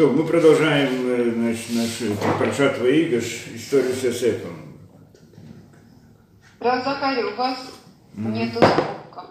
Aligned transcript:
То, 0.00 0.08
мы 0.08 0.24
продолжаем 0.24 1.10
э, 1.10 1.30
значит, 1.30 1.74
нашу 1.74 2.16
Паршат 2.38 2.78
Ваигаш, 2.78 3.48
историю 3.54 3.92
с 3.92 4.02
Йосефом. 4.02 4.78
Раз 6.58 6.84
Захарий, 6.84 7.24
у 7.24 7.36
вас 7.36 7.58
нету 8.14 8.60
звука. 8.60 9.26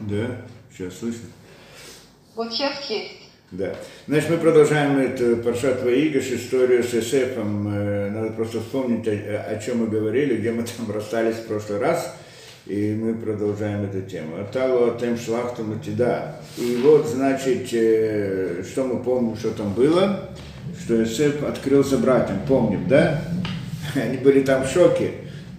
Да, 0.00 0.42
сейчас 0.70 0.98
слышно? 0.98 1.28
Вот 2.34 2.52
сейчас 2.52 2.90
есть. 2.90 3.30
Да. 3.50 3.74
Значит, 4.06 4.28
мы 4.28 4.36
продолжаем 4.36 4.98
эту 4.98 5.38
Паршат 5.38 5.82
Ваигаш, 5.84 6.26
историю 6.26 6.84
с 6.84 6.92
Эсефом. 6.92 7.66
Э, 7.74 8.10
Надо 8.10 8.34
просто 8.34 8.60
вспомнить, 8.60 9.08
о, 9.08 9.40
о 9.40 9.58
чем 9.58 9.78
мы 9.78 9.86
говорили, 9.86 10.36
где 10.36 10.52
мы 10.52 10.64
там 10.64 10.94
расстались 10.94 11.36
в 11.36 11.46
прошлый 11.46 11.78
раз. 11.78 12.14
И 12.66 12.94
мы 12.94 13.14
продолжаем 13.14 13.84
эту 13.84 14.02
тему. 14.02 14.40
Аталу 14.40 14.98
тем 14.98 15.18
шлахтом 15.18 15.78
да. 15.96 16.40
И 16.56 16.80
вот, 16.82 17.06
значит, 17.06 17.68
э, 17.72 18.62
что 18.62 18.84
мы 18.84 19.02
помним, 19.02 19.36
что 19.36 19.50
там 19.50 19.74
было, 19.74 20.30
что 20.82 21.02
Эсеф 21.02 21.42
открылся 21.44 21.98
братьям, 21.98 22.40
помним, 22.48 22.88
да? 22.88 23.22
Они 23.94 24.16
были 24.16 24.42
там 24.42 24.64
в 24.64 24.68
шоке, 24.68 25.10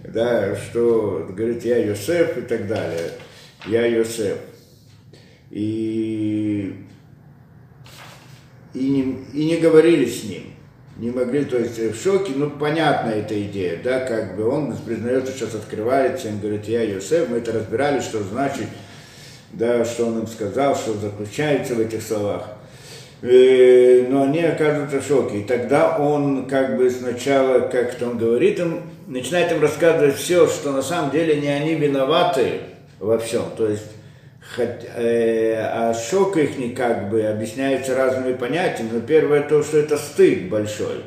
да, 0.02 0.56
что, 0.56 1.28
говорит, 1.30 1.64
я 1.64 1.78
Йосеф 1.78 2.38
и 2.38 2.40
так 2.42 2.66
далее. 2.66 3.10
Я 3.66 3.86
Йосеф. 3.86 4.38
И 5.50 6.86
и 8.74 8.90
не, 8.90 9.24
и 9.32 9.46
не 9.46 9.56
говорили 9.56 10.06
с 10.06 10.24
ним. 10.24 10.55
Не 10.98 11.10
могли, 11.10 11.44
то 11.44 11.58
есть 11.58 11.78
в 11.78 12.02
шоке, 12.02 12.32
ну, 12.34 12.48
понятна 12.48 13.10
эта 13.10 13.40
идея, 13.42 13.78
да, 13.84 14.00
как 14.00 14.34
бы 14.34 14.48
он 14.48 14.74
признает, 14.78 15.24
что 15.24 15.32
сейчас 15.32 15.54
открывается, 15.54 16.28
он 16.28 16.40
говорит, 16.40 16.64
я 16.66 16.82
Йосеф, 16.82 17.28
мы 17.28 17.38
это 17.38 17.52
разбирали, 17.52 18.00
что 18.00 18.22
значит, 18.22 18.66
да, 19.52 19.84
что 19.84 20.06
он 20.06 20.20
им 20.20 20.26
сказал, 20.26 20.74
что 20.74 20.94
заключается 20.94 21.74
в 21.74 21.80
этих 21.80 22.02
словах. 22.02 22.48
Э, 23.22 24.06
но 24.08 24.24
они 24.24 24.42
оказываются 24.42 25.00
в 25.00 25.06
шоке. 25.06 25.40
И 25.40 25.44
тогда 25.44 25.98
он 25.98 26.46
как 26.46 26.76
бы 26.76 26.90
сначала, 26.90 27.60
как-то 27.60 28.10
он 28.10 28.18
говорит 28.18 28.58
им, 28.58 28.82
начинает 29.06 29.52
им 29.52 29.60
рассказывать 29.60 30.16
все, 30.16 30.46
что 30.46 30.72
на 30.72 30.82
самом 30.82 31.10
деле 31.10 31.40
не 31.40 31.48
они 31.48 31.74
виноваты 31.74 32.60
во 33.00 33.18
всем. 33.18 33.44
То 33.56 33.68
есть 33.68 33.84
Хоть, 34.54 34.86
э, 34.96 35.54
а 35.60 35.92
шок 35.92 36.36
их 36.36 36.74
как 36.76 37.10
бы 37.10 37.22
объясняется 37.24 37.96
разными 37.96 38.34
понятиями. 38.34 38.90
Но 38.92 39.00
первое 39.00 39.42
то, 39.42 39.62
что 39.62 39.78
это 39.78 39.96
стыд 39.96 40.48
большой, 40.48 41.02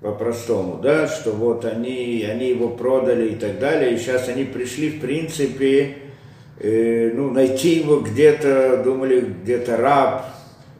по-простому, 0.00 0.80
да, 0.82 1.06
что 1.06 1.32
вот 1.32 1.64
они, 1.64 2.26
они 2.28 2.48
его 2.48 2.70
продали 2.70 3.30
и 3.30 3.34
так 3.36 3.58
далее, 3.58 3.94
и 3.94 3.98
сейчас 3.98 4.28
они 4.28 4.44
пришли, 4.44 4.90
в 4.90 5.00
принципе, 5.00 5.96
э, 6.58 7.12
ну, 7.14 7.30
найти 7.30 7.80
его 7.80 8.00
где-то, 8.00 8.82
думали, 8.84 9.20
где-то 9.42 9.76
раб, 9.76 10.26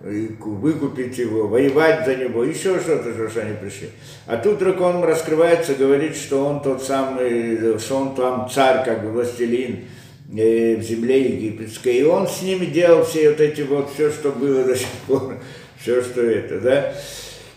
выкупить 0.00 1.18
его, 1.18 1.48
воевать 1.48 2.04
за 2.04 2.16
него, 2.16 2.44
еще 2.44 2.78
что-то, 2.78 3.28
что 3.28 3.40
они 3.40 3.54
пришли. 3.56 3.90
А 4.26 4.36
тут 4.36 4.56
вдруг 4.56 4.80
раскрывается, 5.04 5.74
говорит, 5.74 6.14
что 6.14 6.44
он 6.44 6.62
тот 6.62 6.82
самый, 6.82 7.78
что 7.78 7.96
он 7.96 8.14
там 8.14 8.48
царь, 8.48 8.84
как 8.84 9.02
бы 9.02 9.10
властелин, 9.10 9.78
Э, 9.78 9.97
в 10.28 10.82
земле 10.82 11.30
египетской, 11.32 11.96
и 11.96 12.02
он 12.02 12.28
с 12.28 12.42
ними 12.42 12.66
делал 12.66 13.04
все 13.04 13.30
вот 13.30 13.40
эти 13.40 13.62
вот, 13.62 13.90
все, 13.94 14.10
что 14.10 14.30
было 14.30 14.62
до 14.64 14.76
сих 14.76 14.88
пор, 15.06 15.38
все, 15.80 16.02
что 16.02 16.20
это, 16.20 16.60
да, 16.60 16.94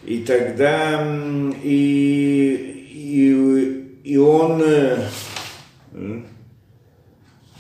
и 0.06 0.20
тогда, 0.20 1.06
и, 1.64 2.88
и, 2.94 4.12
и 4.12 4.18
он, 4.18 4.64
э, 4.64 4.98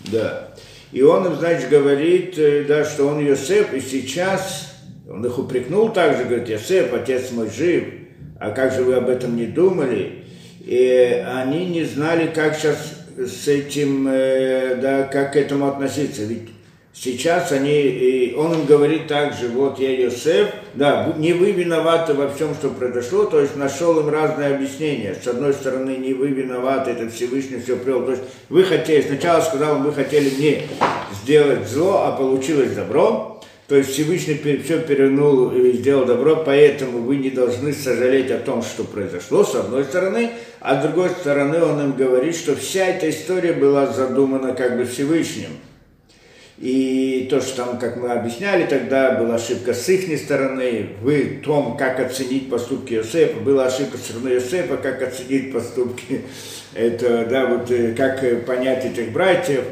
да, 0.06 0.54
и 0.94 1.02
он 1.02 1.36
значит, 1.36 1.70
говорит, 1.70 2.38
э, 2.38 2.64
да, 2.64 2.86
что 2.86 3.08
он 3.08 3.20
Йосеф, 3.20 3.74
и 3.74 3.82
сейчас, 3.82 4.76
он 5.10 5.26
их 5.26 5.38
упрекнул 5.38 5.90
также, 5.90 6.24
говорит, 6.24 6.48
Йосеф, 6.48 6.94
отец 6.94 7.32
мой 7.32 7.50
жив, 7.50 7.84
а 8.40 8.52
как 8.52 8.74
же 8.74 8.84
вы 8.84 8.96
об 8.96 9.10
этом 9.10 9.36
не 9.36 9.46
думали? 9.46 10.24
И 10.62 11.24
они 11.28 11.66
не 11.66 11.84
знали, 11.84 12.28
как 12.34 12.56
сейчас 12.56 13.01
с 13.18 13.48
этим, 13.48 14.08
э, 14.08 14.76
да, 14.76 15.04
как 15.04 15.34
к 15.34 15.36
этому 15.36 15.68
относиться. 15.68 16.24
Ведь 16.24 16.50
сейчас 16.94 17.52
они, 17.52 18.34
он 18.38 18.54
им 18.54 18.66
говорит 18.66 19.08
также, 19.08 19.48
вот 19.50 19.80
я 19.80 19.92
Йосеф, 19.98 20.50
да, 20.74 21.14
не 21.18 21.34
вы 21.34 21.52
виноваты 21.52 22.14
во 22.14 22.30
всем, 22.30 22.54
что 22.54 22.70
произошло, 22.70 23.26
то 23.26 23.40
есть 23.40 23.56
нашел 23.56 24.00
им 24.00 24.10
разные 24.10 24.56
объяснения. 24.56 25.16
С 25.22 25.28
одной 25.28 25.54
стороны, 25.54 25.98
не 25.98 26.14
вы 26.14 26.30
виноваты, 26.30 26.92
это 26.92 27.10
Всевышний 27.10 27.60
все 27.60 27.76
привел. 27.76 28.06
То 28.06 28.12
есть 28.12 28.24
вы 28.50 28.64
хотели, 28.64 29.02
сначала 29.02 29.42
сказал, 29.42 29.80
вы 29.80 29.94
хотели 29.94 30.30
мне 30.30 30.64
сделать 31.24 31.68
зло, 31.68 32.04
а 32.06 32.12
получилось 32.12 32.72
добро. 32.72 33.32
То 33.72 33.78
есть 33.78 33.92
Всевышний 33.92 34.34
все 34.66 34.80
перевернул 34.82 35.50
и 35.52 35.72
сделал 35.72 36.04
добро, 36.04 36.44
поэтому 36.46 37.00
вы 37.00 37.16
не 37.16 37.30
должны 37.30 37.72
сожалеть 37.72 38.30
о 38.30 38.38
том, 38.38 38.62
что 38.64 38.84
произошло, 38.84 39.46
с 39.46 39.56
одной 39.56 39.86
стороны, 39.86 40.32
а 40.62 40.80
с 40.80 40.86
другой 40.86 41.10
стороны 41.10 41.62
он 41.64 41.82
им 41.82 41.92
говорит, 41.94 42.36
что 42.36 42.56
вся 42.56 42.86
эта 42.86 43.10
история 43.10 43.54
была 43.54 43.88
задумана 43.88 44.54
как 44.54 44.78
бы 44.78 44.86
Всевышним. 44.86 45.58
И 46.60 47.26
то, 47.32 47.42
что 47.42 47.66
там, 47.66 47.80
как 47.80 47.98
мы 47.98 48.12
объясняли, 48.12 48.68
тогда 48.68 49.14
была 49.14 49.36
ошибка 49.36 49.74
с 49.74 49.90
их 49.90 50.20
стороны, 50.20 50.90
вы 51.02 51.42
том, 51.44 51.76
как 51.76 52.00
оценить 52.00 52.52
поступки 52.52 52.94
Иосифа, 52.94 53.40
была 53.40 53.66
ошибка 53.66 53.98
с 53.98 54.02
стороны 54.02 54.30
Иосифа, 54.30 54.78
как 54.78 55.02
оценить 55.02 55.52
поступки 55.52 56.22
это, 56.74 57.26
да, 57.26 57.48
вот 57.48 57.70
э, 57.70 57.94
как 57.94 58.24
э, 58.24 58.38
понять 58.38 58.86
этих 58.86 59.12
братьев. 59.12 59.66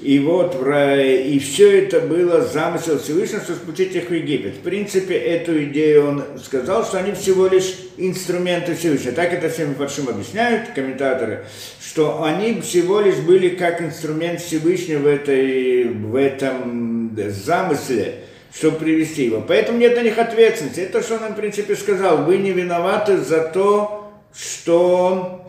И 0.00 0.18
вот, 0.20 0.54
и 0.54 1.38
все 1.40 1.82
это 1.82 2.00
было 2.00 2.42
замысел 2.42 2.98
Всевышнего, 2.98 3.40
что 3.40 3.54
спустить 3.54 3.94
их 3.96 4.08
в 4.08 4.14
Египет. 4.14 4.54
В 4.54 4.60
принципе, 4.60 5.16
эту 5.16 5.64
идею 5.64 6.06
он 6.08 6.24
сказал, 6.44 6.84
что 6.84 6.98
они 6.98 7.12
всего 7.12 7.48
лишь 7.48 7.74
инструменты 7.96 8.76
Всевышнего. 8.76 9.14
Так 9.14 9.32
это 9.32 9.48
всем 9.48 9.72
большим 9.72 10.08
объясняют 10.08 10.68
комментаторы, 10.74 11.46
что 11.80 12.22
они 12.22 12.60
всего 12.60 13.00
лишь 13.00 13.16
были 13.16 13.48
как 13.48 13.82
инструмент 13.82 14.40
Всевышнего 14.40 15.00
в, 15.00 15.06
этой, 15.06 15.88
в 15.88 16.14
этом 16.14 17.18
замысле, 17.28 18.20
чтобы 18.54 18.78
привести 18.78 19.24
его. 19.24 19.44
Поэтому 19.46 19.78
нет 19.78 19.96
на 19.96 20.02
них 20.02 20.18
ответственности. 20.18 20.80
Это 20.80 21.02
что 21.02 21.14
он 21.14 21.32
в 21.32 21.36
принципе, 21.36 21.74
сказал. 21.74 22.24
Вы 22.24 22.36
не 22.36 22.52
виноваты 22.52 23.16
за 23.16 23.40
то, 23.40 24.12
что 24.32 25.45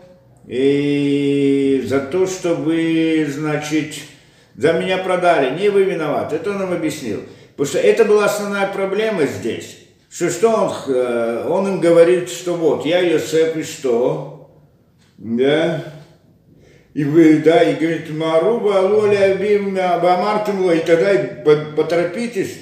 и 0.48 1.84
за 1.86 2.00
то, 2.00 2.26
что 2.26 2.54
вы, 2.54 3.28
значит, 3.30 3.94
за 4.56 4.72
меня 4.72 4.98
продали, 4.98 5.58
не 5.60 5.68
вы 5.68 5.84
виноваты. 5.84 6.36
Это 6.36 6.50
он 6.50 6.58
нам 6.58 6.72
объяснил. 6.72 7.22
Потому 7.50 7.68
что 7.68 7.78
это 7.78 8.04
была 8.06 8.24
основная 8.24 8.66
проблема 8.68 9.26
здесь. 9.26 9.76
Что, 10.10 10.30
что 10.30 10.48
он, 10.48 10.94
э, 10.94 11.46
он 11.48 11.68
им 11.68 11.80
говорит, 11.80 12.30
что 12.30 12.54
вот, 12.54 12.86
я 12.86 13.00
Йосеф, 13.00 13.56
и 13.58 13.62
что? 13.62 14.50
Да? 15.18 15.84
И 16.94 17.04
вы, 17.04 17.42
да, 17.44 17.62
и 17.62 17.74
говорит, 17.74 18.10
Маруба, 18.10 18.78
Алоля, 18.78 19.32
Абим, 19.32 19.74
Бамартумло, 19.74 20.70
и 20.70 20.80
тогда 20.80 21.12
поторопитесь, 21.76 22.58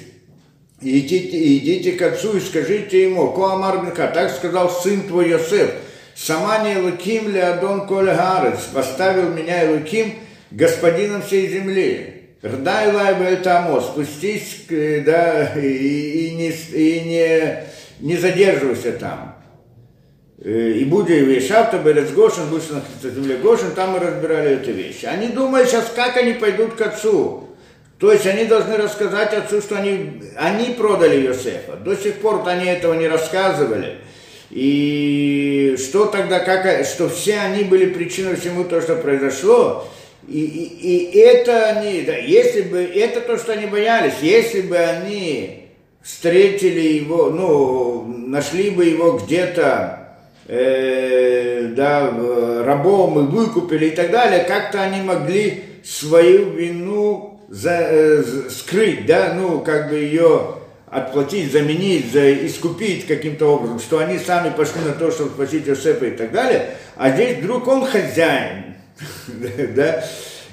и 0.81 0.99
идите, 0.99 1.57
идите 1.57 1.93
к 1.93 2.01
отцу 2.01 2.35
и 2.35 2.41
скажите 2.41 3.03
ему, 3.03 3.31
Коамар 3.31 3.89
так 3.95 4.29
сказал 4.29 4.69
сын 4.69 5.07
твой 5.07 5.29
Йосеф, 5.29 5.71
Самани 6.17 6.77
Луким 6.77 7.29
Леадон 7.29 7.85
Коль 7.85 8.07
Гарец, 8.07 8.61
поставил 8.73 9.29
меня 9.29 9.69
Луким 9.69 10.15
господином 10.49 11.21
всей 11.21 11.47
земли. 11.47 12.13
Рдай 12.41 12.91
лайбель 12.91 13.41
тамо, 13.41 13.81
спустись, 13.81 14.65
да, 14.69 15.53
и, 15.55 15.67
и, 15.67 16.35
не, 16.35 16.49
и 16.49 17.01
не, 17.01 17.63
не 17.99 18.17
задерживайся 18.17 18.93
там. 18.93 19.35
И 20.43 20.85
будь 20.85 21.09
Вешавта, 21.09 21.79
Берец 21.79 22.09
Гошин, 22.11 22.47
будешь 22.49 22.69
на 22.69 23.09
земле 23.09 23.37
Гошин, 23.37 23.71
там 23.71 23.91
мы 23.91 23.99
разбирали 23.99 24.55
эту 24.55 24.71
вещь. 24.71 25.03
Они 25.03 25.27
думают 25.27 25.69
сейчас, 25.69 25.91
как 25.95 26.17
они 26.17 26.33
пойдут 26.33 26.75
к 26.75 26.81
отцу. 26.81 27.49
То 27.99 28.11
есть 28.11 28.25
они 28.27 28.45
должны 28.45 28.77
рассказать 28.77 29.33
отцу, 29.33 29.61
что 29.61 29.77
они, 29.77 30.21
они 30.35 30.75
продали 30.75 31.21
Йосефа. 31.21 31.75
До 31.77 31.95
сих 31.95 32.15
пор 32.15 32.43
они 32.47 32.65
этого 32.65 32.93
не 32.93 33.07
рассказывали. 33.07 33.97
И 34.49 35.75
что 35.77 36.05
тогда, 36.05 36.39
как, 36.39 36.85
что 36.85 37.09
все 37.09 37.39
они 37.39 37.63
были 37.63 37.87
причиной 37.87 38.37
всему 38.37 38.63
то, 38.63 38.81
что 38.81 38.95
произошло, 38.95 39.87
и, 40.27 40.39
и, 40.39 40.97
и 41.11 41.19
это 41.19 41.67
они, 41.67 42.01
да, 42.01 42.15
если 42.15 42.61
бы, 42.61 42.79
это 42.79 43.21
то, 43.21 43.37
что 43.37 43.53
они 43.53 43.65
боялись, 43.65 44.15
если 44.21 44.61
бы 44.61 44.77
они 44.77 45.67
встретили 46.01 46.79
его, 46.79 47.29
ну, 47.29 48.03
нашли 48.27 48.69
бы 48.69 48.85
его 48.85 49.17
где-то, 49.17 50.17
э, 50.47 51.73
да, 51.75 52.13
рабом 52.65 53.19
и 53.19 53.31
выкупили 53.31 53.87
и 53.87 53.95
так 53.95 54.11
далее, 54.11 54.43
как-то 54.45 54.81
они 54.81 55.01
могли 55.01 55.63
свою 55.83 56.51
вину 56.51 57.41
за, 57.49 57.79
э, 57.81 58.23
скрыть, 58.49 59.05
да, 59.05 59.33
ну, 59.33 59.59
как 59.59 59.89
бы 59.89 59.97
ее 59.97 60.56
отплатить, 60.89 61.51
заменить, 61.51 62.11
за, 62.11 62.45
искупить 62.45 63.07
каким-то 63.07 63.53
образом, 63.55 63.79
что 63.79 63.99
они 63.99 64.17
сами 64.17 64.49
пошли 64.49 64.81
на 64.81 64.93
то, 64.93 65.11
чтобы 65.11 65.31
спасить 65.31 65.67
Иосифа 65.67 66.05
и 66.05 66.11
так 66.11 66.31
далее, 66.31 66.77
а 66.95 67.11
здесь 67.11 67.37
вдруг 67.37 67.67
он 67.67 67.85
хозяин, 67.85 68.75
да, 69.75 70.03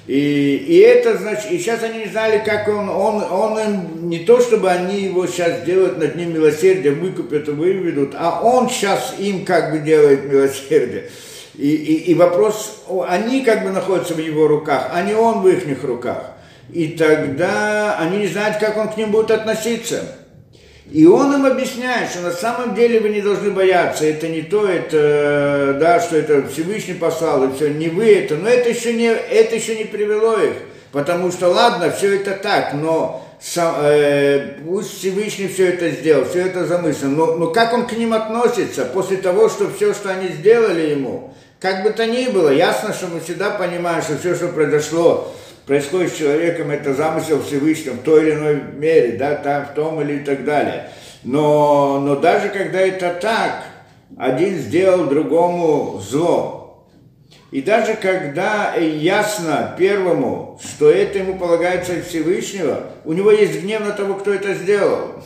И, 0.07 0.57
и 0.67 0.77
это, 0.79 1.17
значит, 1.17 1.51
и 1.51 1.57
сейчас 1.57 1.81
они 1.83 1.99
не 1.99 2.07
знали, 2.07 2.43
как 2.45 2.67
он, 2.67 2.89
он, 2.89 3.23
он 3.23 3.59
им, 3.59 4.09
не 4.09 4.19
то 4.19 4.39
чтобы 4.39 4.69
они 4.69 5.01
его 5.01 5.25
сейчас 5.25 5.63
делают 5.63 5.97
над 5.97 6.15
ним 6.15 6.33
милосердие, 6.33 6.93
выкупят 6.93 7.47
и 7.47 7.51
выведут, 7.51 8.13
а 8.15 8.41
он 8.41 8.69
сейчас 8.69 9.15
им 9.17 9.45
как 9.45 9.71
бы 9.71 9.79
делает 9.79 10.25
милосердие. 10.25 11.09
И, 11.55 11.69
и, 11.69 12.11
и 12.11 12.13
вопрос, 12.13 12.83
они 13.07 13.41
как 13.41 13.63
бы 13.63 13.69
находятся 13.69 14.13
в 14.13 14.19
его 14.19 14.47
руках, 14.47 14.91
а 14.93 15.01
не 15.01 15.13
он 15.13 15.41
в 15.41 15.47
их 15.47 15.83
руках. 15.83 16.33
И 16.71 16.89
тогда 16.89 17.97
они 17.97 18.17
не 18.17 18.27
знают, 18.27 18.57
как 18.57 18.77
он 18.77 18.89
к 18.89 18.97
ним 18.97 19.11
будет 19.11 19.31
относиться. 19.31 20.17
И 20.91 21.05
он 21.07 21.33
им 21.33 21.45
объясняет, 21.45 22.11
что 22.11 22.21
на 22.21 22.31
самом 22.31 22.75
деле 22.75 22.99
вы 22.99 23.09
не 23.09 23.21
должны 23.21 23.49
бояться, 23.49 24.05
это 24.05 24.27
не 24.27 24.43
то, 24.43 24.67
это, 24.67 25.77
да, 25.79 25.99
что 25.99 26.15
это 26.15 26.47
Всевышний 26.47 26.93
послал, 26.93 27.43
и 27.45 27.55
все, 27.55 27.69
не 27.69 27.89
вы 27.89 28.13
это, 28.13 28.35
но 28.35 28.47
это 28.47 28.69
еще 28.69 28.93
не, 28.93 29.07
это 29.07 29.55
еще 29.55 29.75
не 29.75 29.85
привело 29.85 30.37
их, 30.37 30.53
потому 30.91 31.31
что, 31.31 31.49
ладно, 31.49 31.91
все 31.91 32.17
это 32.17 32.31
так, 32.33 32.75
но 32.75 33.27
сам, 33.41 33.77
э, 33.79 34.57
пусть 34.63 34.99
Всевышний 34.99 35.47
все 35.47 35.69
это 35.69 35.89
сделал, 35.89 36.25
все 36.25 36.45
это 36.45 36.67
замыслил, 36.67 37.09
но, 37.09 37.35
но 37.35 37.47
как 37.47 37.73
он 37.73 37.87
к 37.87 37.93
ним 37.93 38.13
относится 38.13 38.85
после 38.85 39.17
того, 39.17 39.49
что 39.49 39.71
все, 39.71 39.91
что 39.91 40.11
они 40.11 40.27
сделали 40.27 40.91
ему, 40.91 41.33
как 41.59 41.81
бы 41.81 41.89
то 41.89 42.05
ни 42.05 42.27
было, 42.27 42.49
ясно, 42.49 42.93
что 42.93 43.07
мы 43.07 43.21
всегда 43.21 43.49
понимаем, 43.49 44.03
что 44.03 44.19
все, 44.19 44.35
что 44.35 44.49
произошло, 44.49 45.33
происходит 45.65 46.13
с 46.13 46.17
человеком, 46.17 46.71
это 46.71 46.93
замысел 46.93 47.41
Всевышнего 47.41 47.93
в 47.93 48.03
той 48.03 48.23
или 48.23 48.31
иной 48.33 48.61
мере, 48.73 49.17
да, 49.17 49.35
там, 49.35 49.65
в 49.65 49.69
том 49.73 50.01
или 50.01 50.17
и 50.17 50.23
так 50.23 50.45
далее. 50.45 50.89
Но, 51.23 51.99
но 51.99 52.15
даже 52.15 52.49
когда 52.49 52.79
это 52.79 53.17
так, 53.19 53.63
один 54.17 54.57
сделал 54.57 55.05
другому 55.05 55.99
зло. 55.99 56.87
И 57.51 57.61
даже 57.61 57.95
когда 57.95 58.75
ясно 58.75 59.75
первому, 59.77 60.59
что 60.63 60.89
это 60.89 61.19
ему 61.19 61.37
полагается 61.37 61.93
от 61.93 62.05
Всевышнего, 62.05 62.91
у 63.05 63.13
него 63.13 63.31
есть 63.31 63.61
гнев 63.61 63.81
на 63.81 63.91
того, 63.91 64.15
кто 64.15 64.33
это 64.33 64.53
сделал. 64.53 65.23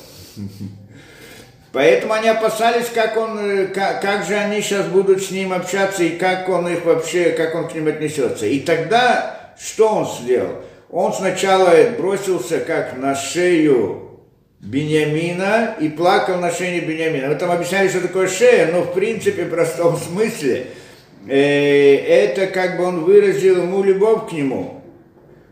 Поэтому 1.72 2.14
они 2.14 2.30
опасались, 2.30 2.88
как, 2.94 3.16
он, 3.16 3.68
как, 3.74 4.02
как 4.02 4.26
же 4.26 4.34
они 4.36 4.62
сейчас 4.62 4.88
будут 4.88 5.22
с 5.22 5.30
ним 5.32 5.54
общаться 5.54 6.04
и 6.04 6.18
как 6.18 6.50
он 6.50 6.68
их 6.68 6.84
вообще, 6.84 7.32
как 7.32 7.54
он 7.54 7.68
к 7.68 7.76
ним 7.76 7.88
отнесется. 7.88 8.48
И 8.48 8.60
тогда 8.60 9.39
что 9.60 9.90
он 9.90 10.08
сделал? 10.08 10.56
Он 10.90 11.14
сначала 11.14 11.76
бросился 11.98 12.60
как 12.60 12.98
на 12.98 13.16
шею 13.16 14.10
Бениамина 14.62 15.76
и 15.80 15.90
плакал 15.90 16.38
на 16.38 16.52
шее 16.52 16.82
Бениамина. 16.82 17.28
Мы 17.28 17.36
там 17.36 17.52
объясняли, 17.52 17.90
что 17.90 18.02
такое 18.02 18.28
шея, 18.28 18.72
но 18.72 18.82
в 18.82 18.94
принципе, 18.94 19.44
в 19.44 19.50
простом 19.50 19.98
смысле, 20.10 20.68
э, 21.28 21.96
это 21.96 22.48
как 22.48 22.78
бы 22.78 22.86
он 22.86 23.04
выразил 23.04 23.62
ему 23.64 23.84
любовь 23.84 24.30
к 24.30 24.32
нему. 24.32 24.82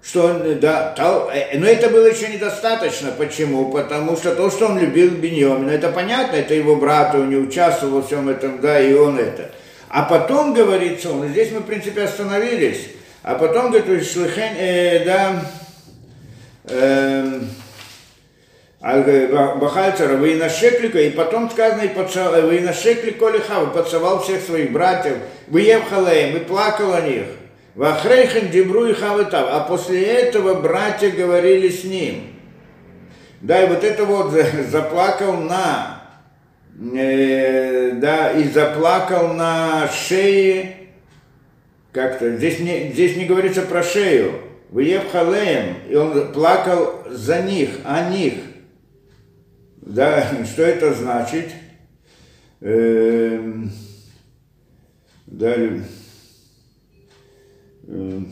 Что 0.01 0.27
он, 0.27 0.59
да, 0.59 0.93
то, 0.95 1.29
э, 1.33 1.57
но 1.57 1.67
это 1.67 1.89
было 1.89 2.07
еще 2.07 2.29
недостаточно. 2.29 3.11
Почему? 3.11 3.71
Потому 3.71 4.15
что 4.15 4.35
то, 4.35 4.49
что 4.49 4.67
он 4.67 4.79
любил 4.79 5.11
Беньомина, 5.11 5.71
это 5.71 5.89
понятно, 5.89 6.37
это 6.37 6.53
его 6.53 6.77
брат, 6.77 7.13
он 7.13 7.29
не 7.29 7.35
участвовал 7.35 7.99
во 7.99 8.07
всем 8.07 8.29
этом, 8.29 8.61
да, 8.61 8.79
и 8.79 8.93
он 8.93 9.19
это. 9.19 9.51
А 9.89 10.03
потом, 10.03 10.53
говорится 10.53 11.11
он, 11.11 11.27
здесь 11.27 11.51
мы, 11.51 11.59
в 11.59 11.65
принципе, 11.65 12.03
остановились, 12.03 12.89
а 13.27 13.35
потом, 13.35 13.71
говорит, 13.71 14.07
шлихен, 14.07 14.55
э, 14.57 15.03
да, 15.03 15.41
э, 16.63 17.39
вы 20.15 20.35
на 20.35 20.47
шеклика, 20.47 21.01
и 21.01 21.09
потом 21.09 21.49
сказано, 21.49 21.81
и 21.81 22.41
вы 22.41 22.61
на 22.61 22.71
шеклик 22.71 23.19
колиха, 23.19 23.59
вы 23.59 23.67
поцеловал 23.67 24.23
всех 24.23 24.41
своих 24.41 24.71
братьев, 24.71 25.17
вы 25.47 25.59
ехалеем, 25.59 26.37
и 26.37 26.39
плакал 26.39 26.93
о 26.93 27.01
них. 27.01 27.25
Вахрейхен 27.75 28.49
дебру 28.49 28.85
и 28.85 28.93
хавытав. 28.93 29.49
А 29.51 29.59
после 29.67 30.03
этого 30.03 30.61
братья 30.61 31.11
говорили 31.11 31.67
с 31.67 31.83
ним. 31.83 32.33
Да, 33.41 33.61
и 33.61 33.67
вот 33.67 33.83
это 33.83 34.05
вот 34.05 34.31
заплакал 34.69 35.33
на, 35.33 36.01
э, 36.95 37.91
да, 37.95 38.31
и 38.31 38.45
заплакал 38.45 39.33
на 39.33 39.89
шее 39.89 40.76
как-то, 41.97 42.37
здесь 42.37 42.59
не, 42.59 42.91
здесь 42.91 43.17
не 43.17 43.25
говорится 43.25 43.63
про 43.63 43.81
шею. 43.81 44.33
Выев 44.69 45.09
халеем, 45.11 45.77
и 45.89 45.95
он 45.95 46.31
плакал 46.31 47.03
за 47.09 47.41
них, 47.41 47.69
о 47.85 48.11
них. 48.11 48.35
Да, 49.77 50.31
что 50.45 50.61
это 50.61 50.93
значит? 50.93 51.49
Эм, 52.61 53.71
далее. 55.25 55.85
Эм, 57.87 58.31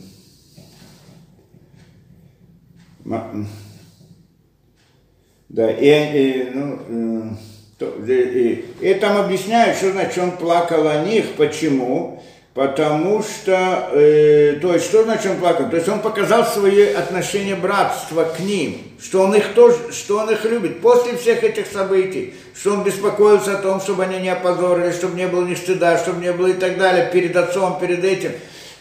да, 5.48 5.72
и, 5.72 5.88
и 5.88 6.50
ну, 6.54 6.78
э, 6.88 7.30
то, 7.78 8.04
и, 8.06 8.64
и 8.80 8.94
там 8.94 9.16
объясняют, 9.16 9.76
что 9.76 9.90
значит 9.90 10.18
он 10.18 10.36
плакал 10.36 10.86
о 10.86 11.04
них, 11.04 11.32
почему. 11.36 12.22
Потому 12.56 13.22
что, 13.22 13.90
э, 13.92 14.58
то 14.62 14.72
есть, 14.72 14.86
что 14.86 15.04
значит 15.04 15.30
он 15.30 15.36
плакал? 15.36 15.68
То 15.68 15.76
есть 15.76 15.90
он 15.90 16.00
показал 16.00 16.42
свои 16.42 16.86
отношения 16.86 17.54
братства 17.54 18.24
к 18.24 18.40
ним, 18.40 18.78
что 18.98 19.24
он 19.24 19.34
их 19.34 19.52
тоже, 19.52 19.92
что 19.92 20.20
он 20.20 20.30
их 20.30 20.42
любит. 20.46 20.80
После 20.80 21.18
всех 21.18 21.44
этих 21.44 21.66
событий, 21.66 22.32
что 22.58 22.72
он 22.72 22.82
беспокоился 22.82 23.58
о 23.58 23.60
том, 23.60 23.78
чтобы 23.78 24.04
они 24.04 24.20
не 24.20 24.30
опозорились, 24.30 24.94
чтобы 24.94 25.18
не 25.18 25.28
было 25.28 25.44
ни 25.44 25.54
стыда, 25.54 25.98
чтобы 25.98 26.22
не 26.22 26.32
было 26.32 26.46
и 26.46 26.54
так 26.54 26.78
далее, 26.78 27.10
перед 27.12 27.36
отцом, 27.36 27.78
перед 27.78 28.02
этим. 28.02 28.32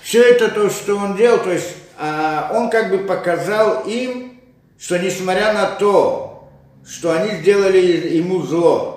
Все 0.02 0.22
это 0.22 0.48
то, 0.48 0.70
что 0.70 0.96
он 0.96 1.18
делал, 1.18 1.40
то 1.40 1.52
есть 1.52 1.76
э, 2.00 2.42
он 2.54 2.70
как 2.70 2.92
бы 2.92 3.00
показал 3.00 3.84
им, 3.86 4.40
что 4.80 4.98
несмотря 4.98 5.52
на 5.52 5.66
то, 5.66 6.50
что 6.88 7.12
они 7.12 7.42
сделали 7.42 8.16
ему 8.16 8.42
зло, 8.42 8.95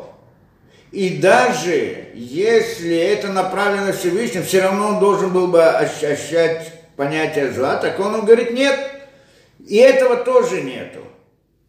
и 0.91 1.19
даже 1.19 2.07
если 2.15 2.97
это 2.97 3.29
направлено 3.29 3.93
Всевышним, 3.93 4.43
все 4.43 4.63
равно 4.63 4.89
он 4.89 5.01
должен 5.01 5.33
был 5.33 5.49
бы 5.49 5.63
ощущать 5.63 6.73
понятие 6.97 7.53
зла, 7.53 7.77
так 7.77 8.01
он 8.01 8.17
им 8.17 8.25
говорит, 8.25 8.53
нет, 8.53 8.79
и 9.67 9.77
этого 9.77 10.17
тоже 10.17 10.63
нету. 10.63 11.01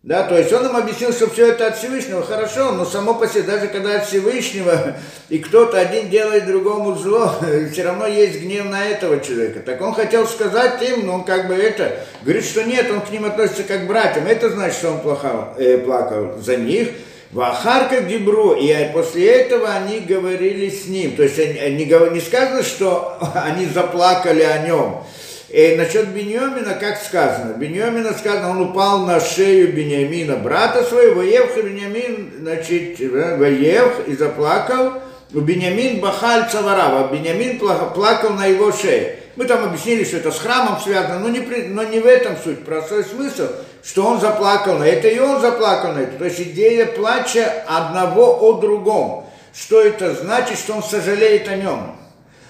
Да, 0.02 0.24
то 0.24 0.38
есть 0.38 0.54
он 0.54 0.66
им 0.66 0.78
объяснил, 0.78 1.12
что 1.12 1.30
все 1.30 1.50
это 1.50 1.68
от 1.68 1.78
Всевышнего, 1.78 2.24
хорошо, 2.24 2.72
но 2.72 2.86
само 2.86 3.16
по 3.16 3.28
себе, 3.28 3.42
даже 3.42 3.68
когда 3.68 3.98
от 3.98 4.06
Всевышнего, 4.06 4.96
и 5.28 5.40
кто-то 5.40 5.78
один 5.78 6.10
делает 6.10 6.48
другому 6.48 6.96
зло, 6.96 7.36
все 7.74 7.84
равно 7.84 8.08
есть 8.08 8.40
гнев 8.40 8.66
на 8.68 8.86
этого 8.86 9.20
человека. 9.20 9.60
Так 9.60 9.82
он 9.82 9.94
хотел 9.94 10.26
сказать 10.26 10.82
им, 10.84 11.06
но 11.06 11.16
он 11.16 11.24
как 11.26 11.50
бы 11.50 11.54
это, 11.54 11.98
говорит, 12.22 12.46
что 12.46 12.64
нет, 12.64 12.90
он 12.90 13.02
к 13.02 13.10
ним 13.10 13.26
относится 13.26 13.64
как 13.64 13.84
к 13.84 13.88
братьям. 13.88 14.26
Это 14.26 14.50
значит, 14.50 14.78
что 14.78 14.92
он 14.92 15.02
плохал, 15.02 15.54
э, 15.58 15.78
плакал 15.80 16.38
за 16.40 16.56
них, 16.56 16.92
Вахарка 17.32 18.02
Дебру, 18.02 18.54
и 18.54 18.74
после 18.92 19.28
этого 19.28 19.70
они 19.70 20.00
говорили 20.00 20.70
с 20.70 20.88
ним. 20.88 21.16
То 21.16 21.24
есть 21.24 21.38
не, 21.38 21.86
не 21.86 22.22
сказано, 22.22 22.64
что 22.64 23.20
они 23.36 23.68
заплакали 23.68 24.42
о 24.42 24.66
нем. 24.66 25.04
И 25.50 25.76
насчет 25.78 26.10
Беньомина, 26.10 26.76
как 26.76 27.02
сказано? 27.02 27.54
Беньомина 27.54 28.14
сказано, 28.14 28.52
он 28.52 28.70
упал 28.70 29.06
на 29.06 29.20
шею 29.20 29.74
Беньямина, 29.74 30.38
брата 30.38 30.84
своего, 30.84 31.22
Воев 31.22 31.56
Беньямин, 31.56 32.34
значит, 32.40 33.00
Воев 33.00 34.08
и 34.08 34.16
заплакал. 34.16 34.94
У 35.34 35.40
Беньямин 35.42 36.00
Бахаль 36.00 36.50
Цаварава, 36.52 37.12
Беньямин 37.14 37.60
плакал 37.60 38.32
на 38.32 38.48
его 38.48 38.72
шее. 38.72 39.18
Мы 39.36 39.46
там 39.46 39.64
объяснили, 39.64 40.04
что 40.04 40.18
это 40.18 40.32
с 40.32 40.40
храмом 40.40 40.80
связано, 40.82 41.20
но 41.20 41.30
не, 41.30 41.40
но 41.40 41.84
не 41.84 42.00
в 42.00 42.06
этом 42.06 42.36
суть. 42.44 42.66
Простой 42.66 43.04
смысл– 43.04 43.48
что 43.84 44.06
он 44.06 44.20
заплакал 44.20 44.78
на 44.78 44.84
это, 44.84 45.08
и 45.08 45.20
он 45.20 45.40
заплакал 45.42 45.94
на 45.94 46.00
это. 46.00 46.18
То 46.18 46.26
есть 46.26 46.40
идея 46.42 46.86
плача 46.86 47.64
одного 47.68 48.38
о 48.42 48.60
другом. 48.60 49.26
Что 49.54 49.82
это 49.82 50.14
значит, 50.14 50.58
что 50.58 50.76
он 50.76 50.84
сожалеет 50.84 51.48
о 51.48 51.56
нем? 51.56 51.96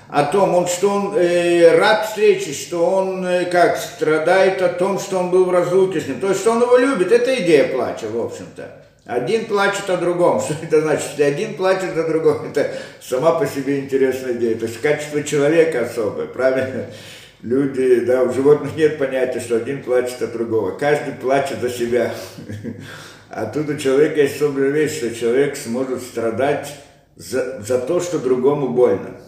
О 0.09 0.23
том, 0.23 0.55
он, 0.55 0.67
что 0.67 0.89
он 0.89 1.15
э, 1.15 1.77
рад 1.77 2.07
встрече, 2.07 2.51
что 2.53 2.83
он 2.83 3.25
э, 3.25 3.45
как 3.45 3.77
страдает 3.77 4.61
о 4.61 4.69
том, 4.69 4.99
что 4.99 5.19
он 5.19 5.29
был 5.29 5.45
в 5.45 5.51
разлуке 5.51 6.01
с 6.01 6.07
ним. 6.07 6.19
То 6.19 6.29
есть, 6.29 6.41
что 6.41 6.51
он 6.51 6.63
его 6.63 6.77
любит. 6.77 7.11
Это 7.11 7.35
идея 7.43 7.67
плача, 7.67 8.07
в 8.07 8.19
общем-то. 8.19 8.79
Один 9.05 9.45
плачет 9.45 9.89
о 9.89 9.97
другом. 9.97 10.39
Что 10.41 10.53
это 10.61 10.81
значит? 10.81 11.05
Если 11.09 11.23
один 11.23 11.55
плачет 11.55 11.97
о 11.97 12.03
другом, 12.07 12.45
это 12.51 12.71
сама 13.01 13.31
по 13.33 13.47
себе 13.47 13.79
интересная 13.79 14.33
идея. 14.33 14.55
То 14.55 14.65
есть 14.65 14.81
качество 14.81 15.23
человека 15.23 15.81
особое, 15.81 16.27
правильно? 16.27 16.85
Люди, 17.41 18.01
да, 18.01 18.23
у 18.23 18.33
животных 18.33 18.75
нет 18.75 18.97
понятия, 18.97 19.39
что 19.39 19.57
один 19.57 19.83
плачет 19.83 20.21
от 20.21 20.33
другого. 20.33 20.71
Каждый 20.77 21.13
плачет 21.13 21.59
за 21.61 21.69
себя. 21.69 22.13
А 23.29 23.45
тут 23.45 23.69
у 23.69 23.77
человека 23.77 24.21
есть 24.21 24.37
особая 24.37 24.69
вещь, 24.69 24.97
что 24.97 25.13
человек 25.13 25.55
сможет 25.55 26.01
страдать 26.01 26.73
за, 27.15 27.61
за 27.61 27.79
то, 27.79 27.99
что 27.99 28.17
другому 28.17 28.69
больно. 28.69 29.21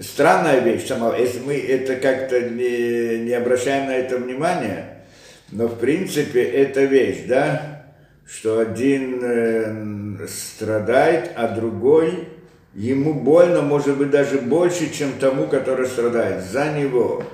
Странная 0.00 0.58
вещь 0.58 0.86
сама, 0.86 1.16
если 1.16 1.38
мы 1.38 1.54
это 1.54 1.94
как-то 1.94 2.40
не, 2.40 3.20
не 3.20 3.32
обращаем 3.32 3.86
на 3.86 3.94
это 3.94 4.18
внимание, 4.18 5.04
но 5.52 5.68
в 5.68 5.78
принципе 5.78 6.42
это 6.42 6.82
вещь, 6.82 7.26
да, 7.28 7.84
что 8.26 8.58
один 8.58 9.20
э, 9.22 10.26
страдает, 10.26 11.30
а 11.36 11.54
другой 11.54 12.28
ему 12.74 13.14
больно, 13.14 13.62
может 13.62 13.96
быть, 13.96 14.10
даже 14.10 14.38
больше, 14.38 14.92
чем 14.92 15.12
тому, 15.18 15.46
который 15.46 15.86
страдает 15.86 16.42
за 16.44 16.72
него. 16.72 17.24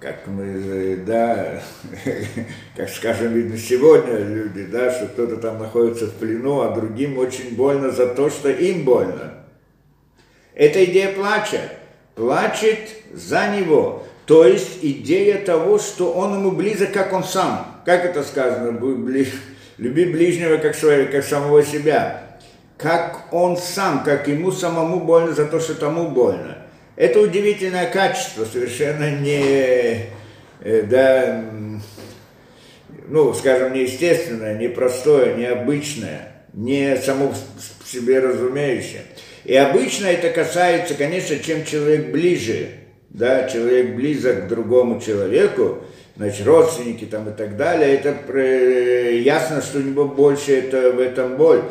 как 0.00 0.26
мы, 0.26 0.96
да, 1.06 1.62
как 2.76 2.90
скажем, 2.90 3.32
видно 3.32 3.56
сегодня 3.56 4.18
люди, 4.18 4.64
да, 4.64 4.90
что 4.90 5.06
кто-то 5.06 5.38
там 5.38 5.58
находится 5.58 6.06
в 6.06 6.12
плену, 6.12 6.60
а 6.60 6.74
другим 6.74 7.16
очень 7.18 7.56
больно 7.56 7.90
за 7.90 8.08
то, 8.08 8.28
что 8.28 8.50
им 8.50 8.84
больно. 8.84 9.44
Это 10.54 10.84
идея 10.84 11.12
плача. 11.12 11.60
Плачет 12.14 12.90
за 13.12 13.48
него. 13.48 14.04
То 14.26 14.46
есть 14.46 14.78
идея 14.82 15.44
того, 15.44 15.78
что 15.78 16.12
он 16.12 16.34
ему 16.34 16.52
близок, 16.52 16.92
как 16.92 17.12
он 17.12 17.24
сам. 17.24 17.82
Как 17.84 18.04
это 18.04 18.22
сказано? 18.22 18.78
Люби 19.76 20.04
ближнего, 20.04 20.58
как, 20.58 20.76
своего, 20.76 21.10
как 21.10 21.24
самого 21.24 21.62
себя. 21.64 22.23
Как 22.76 23.32
он 23.32 23.56
сам, 23.56 24.02
как 24.04 24.26
ему 24.28 24.50
самому 24.50 25.00
больно 25.00 25.32
за 25.32 25.46
то, 25.46 25.60
что 25.60 25.74
тому 25.74 26.08
больно. 26.08 26.58
Это 26.96 27.20
удивительное 27.20 27.90
качество, 27.90 28.44
совершенно 28.44 29.10
не, 29.10 30.10
э, 30.60 30.82
да, 30.82 31.44
ну, 33.08 33.34
скажем, 33.34 33.72
неестественное, 33.72 34.56
непростое, 34.56 35.34
необычное, 35.34 36.32
не 36.52 36.96
само 36.96 37.32
в 37.32 37.88
себе 37.88 38.20
разумеющее. 38.20 39.02
И 39.44 39.54
обычно 39.54 40.06
это 40.06 40.30
касается, 40.30 40.94
конечно, 40.94 41.38
чем 41.38 41.64
человек 41.64 42.10
ближе, 42.10 42.68
да, 43.10 43.48
человек 43.48 43.94
близок 43.94 44.44
к 44.44 44.48
другому 44.48 45.00
человеку, 45.00 45.78
значит, 46.16 46.46
родственники 46.46 47.04
там 47.04 47.28
и 47.28 47.32
так 47.32 47.56
далее, 47.56 47.94
это 47.94 48.16
э, 48.32 49.18
ясно, 49.18 49.60
что 49.60 49.78
у 49.78 49.82
него 49.82 50.06
больше 50.06 50.56
это, 50.56 50.92
в 50.92 50.98
этом 50.98 51.36
боль. 51.36 51.62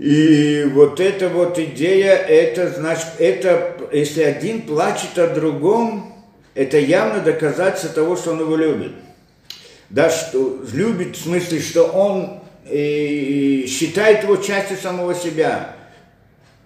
И 0.00 0.64
вот 0.72 0.98
эта 0.98 1.28
вот 1.28 1.58
идея, 1.58 2.14
это 2.14 2.70
значит, 2.70 3.06
это, 3.18 3.76
если 3.92 4.22
один 4.22 4.62
плачет 4.62 5.18
о 5.18 5.26
другом, 5.26 6.14
это 6.54 6.78
явно 6.78 7.20
доказательство 7.20 7.90
того, 7.90 8.16
что 8.16 8.30
он 8.30 8.40
его 8.40 8.56
любит. 8.56 8.92
Да, 9.90 10.08
что 10.08 10.58
любит 10.72 11.18
в 11.18 11.22
смысле, 11.22 11.60
что 11.60 11.84
он 11.84 12.40
э, 12.64 13.66
считает 13.66 14.22
его 14.22 14.36
частью 14.36 14.78
самого 14.78 15.14
себя. 15.14 15.76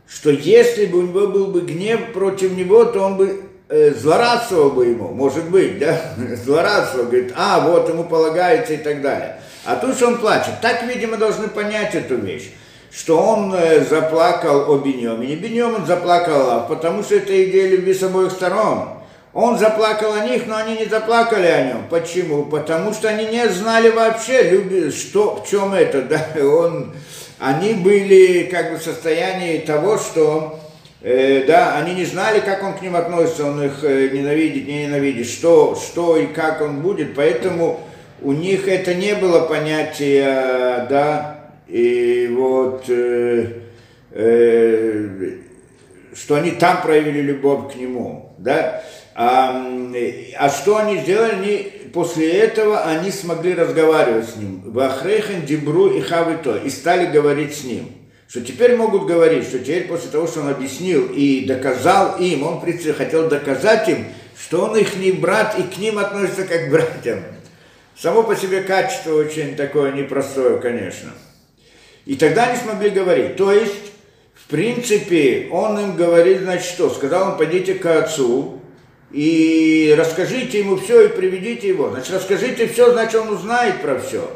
Что 0.06 0.30
если 0.30 0.86
бы 0.86 0.98
у 0.98 1.02
него 1.02 1.26
был 1.26 1.48
бы 1.48 1.62
гнев 1.62 2.12
против 2.12 2.56
него, 2.56 2.84
то 2.84 3.00
он 3.00 3.16
бы 3.16 3.42
э, 3.68 3.94
злорадствовал 3.94 4.70
бы 4.70 4.86
ему, 4.86 5.08
может 5.08 5.50
быть, 5.50 5.80
да, 5.80 6.14
злорадствовал, 6.44 7.06
говорит, 7.06 7.32
а, 7.34 7.68
вот 7.68 7.88
ему 7.88 8.04
полагается 8.04 8.74
и 8.74 8.76
так 8.76 9.02
далее. 9.02 9.40
А 9.64 9.74
тут 9.74 9.96
что 9.96 10.06
он 10.06 10.18
плачет. 10.18 10.60
Так, 10.62 10.84
видимо, 10.84 11.16
должны 11.16 11.48
понять 11.48 11.96
эту 11.96 12.14
вещь 12.14 12.52
что 12.96 13.18
он 13.18 13.52
э, 13.52 13.84
заплакал 13.84 14.70
о 14.72 14.78
Беньомине. 14.78 15.34
Беньомин 15.34 15.84
заплакал, 15.84 16.66
потому 16.68 17.02
что 17.02 17.16
это 17.16 17.32
идея 17.50 17.70
любви 17.70 17.92
с 17.92 18.02
обоих 18.02 18.30
сторон. 18.30 18.88
Он 19.32 19.58
заплакал 19.58 20.12
о 20.12 20.24
них, 20.24 20.46
но 20.46 20.56
они 20.56 20.76
не 20.76 20.84
заплакали 20.84 21.46
о 21.46 21.66
нем. 21.66 21.86
Почему? 21.90 22.44
Потому 22.44 22.92
что 22.92 23.08
они 23.08 23.26
не 23.26 23.48
знали 23.48 23.90
вообще, 23.90 24.90
что, 24.92 25.42
в 25.42 25.50
чем 25.50 25.74
это. 25.74 26.02
Да? 26.02 26.24
Он, 26.40 26.92
они 27.40 27.72
были 27.72 28.44
как 28.44 28.70
бы 28.70 28.78
в 28.78 28.82
состоянии 28.82 29.58
того, 29.58 29.98
что 29.98 30.60
э, 31.02 31.42
да, 31.48 31.76
они 31.76 31.94
не 31.94 32.04
знали, 32.04 32.38
как 32.38 32.62
он 32.62 32.74
к 32.74 32.80
ним 32.80 32.94
относится, 32.94 33.44
он 33.44 33.60
их 33.64 33.82
э, 33.82 34.10
ненавидит, 34.12 34.68
не 34.68 34.84
ненавидит, 34.84 35.26
что, 35.26 35.74
что 35.74 36.16
и 36.16 36.26
как 36.26 36.60
он 36.60 36.80
будет. 36.80 37.16
Поэтому 37.16 37.80
у 38.22 38.30
них 38.30 38.68
это 38.68 38.94
не 38.94 39.16
было 39.16 39.40
понятия, 39.40 40.86
да, 40.88 41.33
и 41.66 42.30
вот 42.36 42.84
э, 42.88 43.60
э, 44.10 45.38
что 46.14 46.36
они 46.36 46.52
там 46.52 46.82
проявили 46.82 47.20
любовь 47.20 47.72
к 47.72 47.76
нему, 47.76 48.34
да, 48.38 48.82
а, 49.14 49.64
а 50.36 50.48
что 50.50 50.76
они 50.76 50.98
сделали? 50.98 51.32
Они, 51.32 51.72
после 51.92 52.32
этого 52.32 52.82
они 52.82 53.12
смогли 53.12 53.54
разговаривать 53.54 54.28
с 54.28 54.36
ним. 54.36 54.62
Вахрейхан, 54.66 55.42
Дебру 55.42 55.88
и 55.88 56.00
Хавито. 56.00 56.56
И 56.56 56.68
стали 56.68 57.06
говорить 57.06 57.56
с 57.56 57.64
ним. 57.64 57.92
Что 58.26 58.40
теперь 58.40 58.76
могут 58.76 59.06
говорить, 59.06 59.44
что 59.44 59.60
теперь 59.60 59.86
после 59.86 60.10
того, 60.10 60.26
что 60.26 60.40
он 60.40 60.48
объяснил 60.48 61.06
и 61.14 61.44
доказал 61.46 62.16
им, 62.18 62.42
он 62.42 62.60
хотел 62.60 63.28
доказать 63.28 63.88
им, 63.88 64.06
что 64.36 64.64
он 64.64 64.76
их 64.76 64.96
не 64.96 65.12
брат 65.12 65.56
и 65.58 65.62
к 65.62 65.78
ним 65.78 65.98
относится 65.98 66.44
как 66.44 66.66
к 66.66 66.70
братьям. 66.70 67.20
Само 67.96 68.24
по 68.24 68.34
себе 68.34 68.62
качество 68.62 69.14
очень 69.14 69.54
такое 69.54 69.92
непростое, 69.92 70.58
конечно. 70.58 71.10
И 72.06 72.16
тогда 72.16 72.44
они 72.44 72.58
смогли 72.58 72.90
говорить. 72.90 73.36
То 73.36 73.52
есть, 73.52 73.92
в 74.34 74.48
принципе, 74.48 75.48
он 75.50 75.78
им 75.78 75.96
говорит, 75.96 76.42
значит, 76.42 76.66
что? 76.66 76.90
Сказал 76.90 77.32
он, 77.32 77.38
пойдите 77.38 77.74
к 77.74 77.86
отцу 77.86 78.60
и 79.10 79.94
расскажите 79.96 80.58
ему 80.58 80.76
все 80.76 81.06
и 81.06 81.08
приведите 81.08 81.68
его. 81.68 81.90
Значит, 81.90 82.14
расскажите 82.14 82.66
все, 82.66 82.92
значит, 82.92 83.14
он 83.20 83.28
узнает 83.28 83.80
про 83.80 83.98
все. 83.98 84.28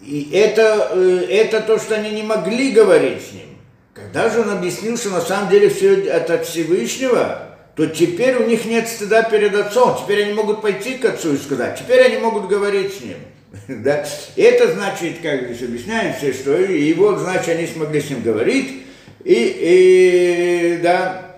И 0.00 0.30
это, 0.32 0.90
э, 0.92 1.26
это 1.28 1.60
то, 1.60 1.78
что 1.78 1.94
они 1.94 2.10
не 2.10 2.22
могли 2.22 2.72
говорить 2.72 3.22
с 3.22 3.32
ним. 3.32 3.58
Когда 3.94 4.28
же 4.28 4.40
он 4.40 4.50
объяснил, 4.50 4.96
что 4.96 5.10
на 5.10 5.20
самом 5.20 5.50
деле 5.50 5.68
все 5.68 6.04
это 6.06 6.34
от 6.34 6.46
Всевышнего, 6.46 7.56
то 7.74 7.86
теперь 7.86 8.36
у 8.36 8.46
них 8.46 8.64
нет 8.64 8.88
стыда 8.88 9.22
перед 9.22 9.54
отцом. 9.54 9.96
Теперь 10.02 10.24
они 10.24 10.34
могут 10.34 10.62
пойти 10.62 10.94
к 10.94 11.04
отцу 11.04 11.34
и 11.34 11.38
сказать. 11.38 11.78
Теперь 11.78 12.02
они 12.02 12.18
могут 12.18 12.46
говорить 12.46 12.94
с 12.94 13.00
ним. 13.00 13.16
да? 13.68 14.06
Это 14.36 14.72
значит, 14.72 15.18
как 15.22 15.44
здесь 15.44 15.62
объясняется, 15.62 16.32
что 16.32 16.56
и 16.56 16.92
вот, 16.94 17.18
значит, 17.18 17.48
они 17.48 17.66
смогли 17.66 18.00
с 18.00 18.10
ним 18.10 18.22
говорить, 18.22 18.82
и, 19.24 20.76
и 20.78 20.80
да, 20.82 21.36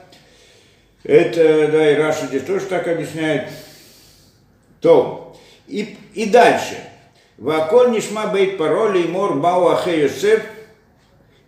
это, 1.05 1.69
да, 1.69 1.93
и 1.93 1.95
Раша 1.95 2.27
здесь 2.27 2.43
тоже 2.43 2.67
так 2.67 2.89
объясняет. 2.89 3.49
То, 4.81 5.37
и, 5.67 5.97
и 6.15 6.27
дальше. 6.27 6.77
והקול 7.39 7.91
נשמע 7.91 8.29
בית 8.29 8.57
פרעה 8.57 9.03
לאמר 9.03 9.35
באו 9.35 9.71
יוסף, 9.87 10.43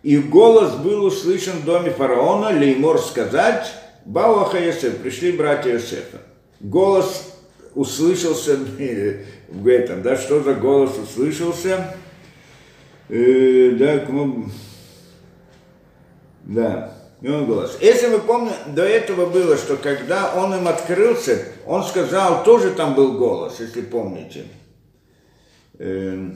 и 0.03 0.17
голос 0.17 0.75
был 0.75 1.03
услышан 1.05 1.57
в 1.57 1.65
доме 1.65 1.91
фараона, 1.91 2.57
לאמר 2.57 2.99
сказать, 2.99 3.67
באו 4.05 4.39
אחי 4.39 4.67
יוסף, 4.67 4.97
пришли 4.97 5.31
братья 5.31 5.73
Йосефа. 5.73 6.19
Голос 6.61 7.33
услышался 7.75 8.57
в 9.47 9.67
этом, 9.67 10.01
да, 10.01 10.15
что 10.17 10.41
за 10.41 10.53
голос 10.53 10.97
услышался, 10.97 11.95
э, 13.09 13.71
да, 13.71 13.99
кому, 13.99 14.49
да, 16.43 16.93
он 17.23 17.45
голос. 17.45 17.77
Если 17.81 18.07
мы 18.07 18.19
помним, 18.19 18.53
до 18.67 18.83
этого 18.83 19.25
было, 19.25 19.57
что 19.57 19.75
когда 19.75 20.33
он 20.35 20.53
им 20.53 20.67
открылся, 20.67 21.43
он 21.65 21.83
сказал, 21.83 22.43
тоже 22.43 22.71
там 22.71 22.95
был 22.95 23.17
голос, 23.17 23.59
если 23.59 23.81
помните. 23.81 24.45
Э, 25.77 26.29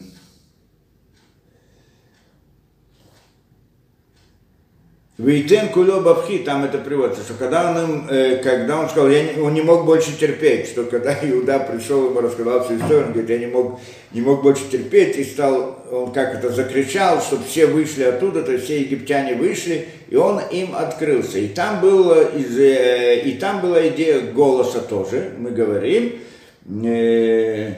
Вейтен 5.20 5.70
кулё 5.70 6.01
бабхи, 6.01 6.39
там 6.39 6.63
это 6.63 6.79
приводится, 6.79 7.22
что 7.22 7.36
когда 7.36 7.70
он, 7.70 7.77
им, 7.77 8.08
э, 8.10 8.38
когда 8.38 8.79
он 8.79 8.89
сказал, 8.89 9.12
я 9.12 9.24
не, 9.24 9.39
он 9.39 9.53
не 9.53 9.62
мог 9.62 9.86
больше 9.86 10.17
терпеть, 10.17 10.70
что 10.70 10.86
когда 10.86 11.13
Иуда 11.22 11.60
пришел, 11.60 12.10
ему 12.10 12.20
рассказал 12.20 12.63
всю 12.63 12.77
историю, 12.77 13.05
он 13.05 13.12
говорит, 13.12 13.29
я 13.29 13.38
не 13.38 13.46
мог, 13.46 13.79
не 14.12 14.22
мог 14.22 14.41
больше 14.41 14.67
терпеть, 14.72 15.15
и 15.17 15.24
стал, 15.24 15.86
он 15.91 16.12
как 16.13 16.34
это 16.34 16.50
закричал, 16.50 17.22
чтобы 17.22 17.43
все 17.43 17.67
вышли 17.67 18.01
оттуда, 18.05 18.41
то 18.41 18.53
есть 18.53 18.65
все 18.65 18.82
египтяне 18.82 19.36
вышли, 19.36 19.86
и 20.10 20.15
он 20.15 20.41
им 20.50 20.75
открылся. 20.75 21.38
И 21.38 21.48
там, 21.50 21.79
было, 21.79 22.24
из, 22.36 22.58
э, 22.58 23.20
и 23.20 23.34
там 23.34 23.62
была 23.62 23.88
идея 23.89 24.20
голоса 24.20 24.79
тоже, 24.79 25.34
мы 25.38 25.51
говорим, 25.51 26.13
э, 26.84 27.74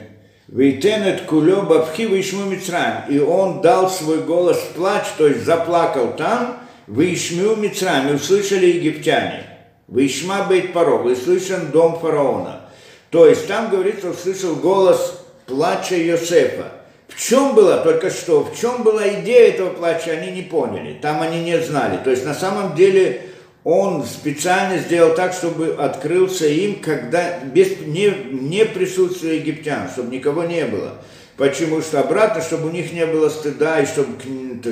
Вейтенет 0.48 1.22
кулё 1.22 1.64
бабхи 1.64 2.06
вишму 2.06 2.46
Мицраем. 2.46 3.02
И 3.10 3.18
он 3.18 3.60
дал 3.60 3.90
свой 3.90 4.20
голос 4.20 4.58
плач, 4.74 5.04
то 5.18 5.26
есть 5.26 5.44
заплакал 5.44 6.14
там, 6.16 6.60
Вишмю 6.86 7.56
Мицрами, 7.56 8.14
услышали 8.14 8.66
египтяне. 8.66 9.44
Вишма 9.88 10.46
Бейт 10.48 10.72
Паро, 10.72 11.02
услышан 11.02 11.70
дом 11.70 11.98
фараона. 11.98 12.62
То 13.10 13.26
есть 13.26 13.46
там 13.46 13.70
говорится, 13.70 14.10
услышал 14.10 14.56
голос 14.56 15.20
плача 15.46 15.96
Йосефа. 15.96 16.72
В 17.08 17.20
чем 17.20 17.54
было 17.54 17.78
только 17.78 18.10
что, 18.10 18.42
в 18.42 18.58
чем 18.58 18.82
была 18.82 19.08
идея 19.20 19.50
этого 19.50 19.70
плача, 19.70 20.10
они 20.10 20.32
не 20.32 20.42
поняли. 20.42 20.98
Там 21.00 21.22
они 21.22 21.42
не 21.42 21.60
знали. 21.60 21.98
То 22.02 22.10
есть 22.10 22.24
на 22.24 22.34
самом 22.34 22.74
деле 22.74 23.22
он 23.62 24.04
специально 24.04 24.78
сделал 24.78 25.14
так, 25.14 25.32
чтобы 25.32 25.76
открылся 25.78 26.46
им, 26.46 26.80
когда 26.80 27.40
без, 27.40 27.80
не, 27.80 28.12
не 28.30 28.64
присутствия 28.64 29.38
египтян, 29.38 29.88
чтобы 29.90 30.14
никого 30.14 30.44
не 30.44 30.64
было. 30.66 30.94
Почему? 31.36 31.82
Что 31.82 32.00
обратно, 32.00 32.40
чтобы 32.40 32.68
у 32.68 32.72
них 32.72 32.92
не 32.92 33.04
было 33.04 33.28
стыда, 33.28 33.80
и 33.80 33.86
чтобы, 33.86 34.08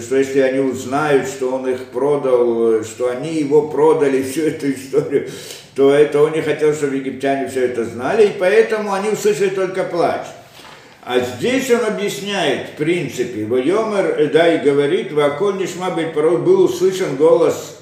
что 0.01 0.17
если 0.17 0.41
они 0.41 0.61
узнают, 0.61 1.29
что 1.29 1.51
он 1.51 1.69
их 1.69 1.87
продал, 1.87 2.83
что 2.85 3.11
они 3.11 3.35
его 3.35 3.69
продали, 3.69 4.23
всю 4.31 4.43
эту 4.43 4.73
историю, 4.73 5.29
то 5.75 5.93
это 5.93 6.23
он 6.23 6.33
не 6.33 6.41
хотел, 6.41 6.73
чтобы 6.73 6.97
египтяне 6.97 7.49
все 7.49 7.67
это 7.67 7.85
знали, 7.85 8.29
и 8.29 8.39
поэтому 8.39 8.95
они 8.95 9.11
услышали 9.11 9.51
только 9.51 9.85
плач. 9.85 10.23
А 11.03 11.21
здесь 11.21 11.71
он 11.71 11.85
объясняет, 11.85 12.71
в 12.71 12.77
принципе, 12.77 13.45
Вайомер, 13.45 14.31
да, 14.33 14.55
и 14.55 14.65
говорит, 14.65 15.13
Ваколь 15.13 15.59
Нишма 15.59 15.91
был 15.91 16.63
услышан 16.63 17.17
голос 17.17 17.77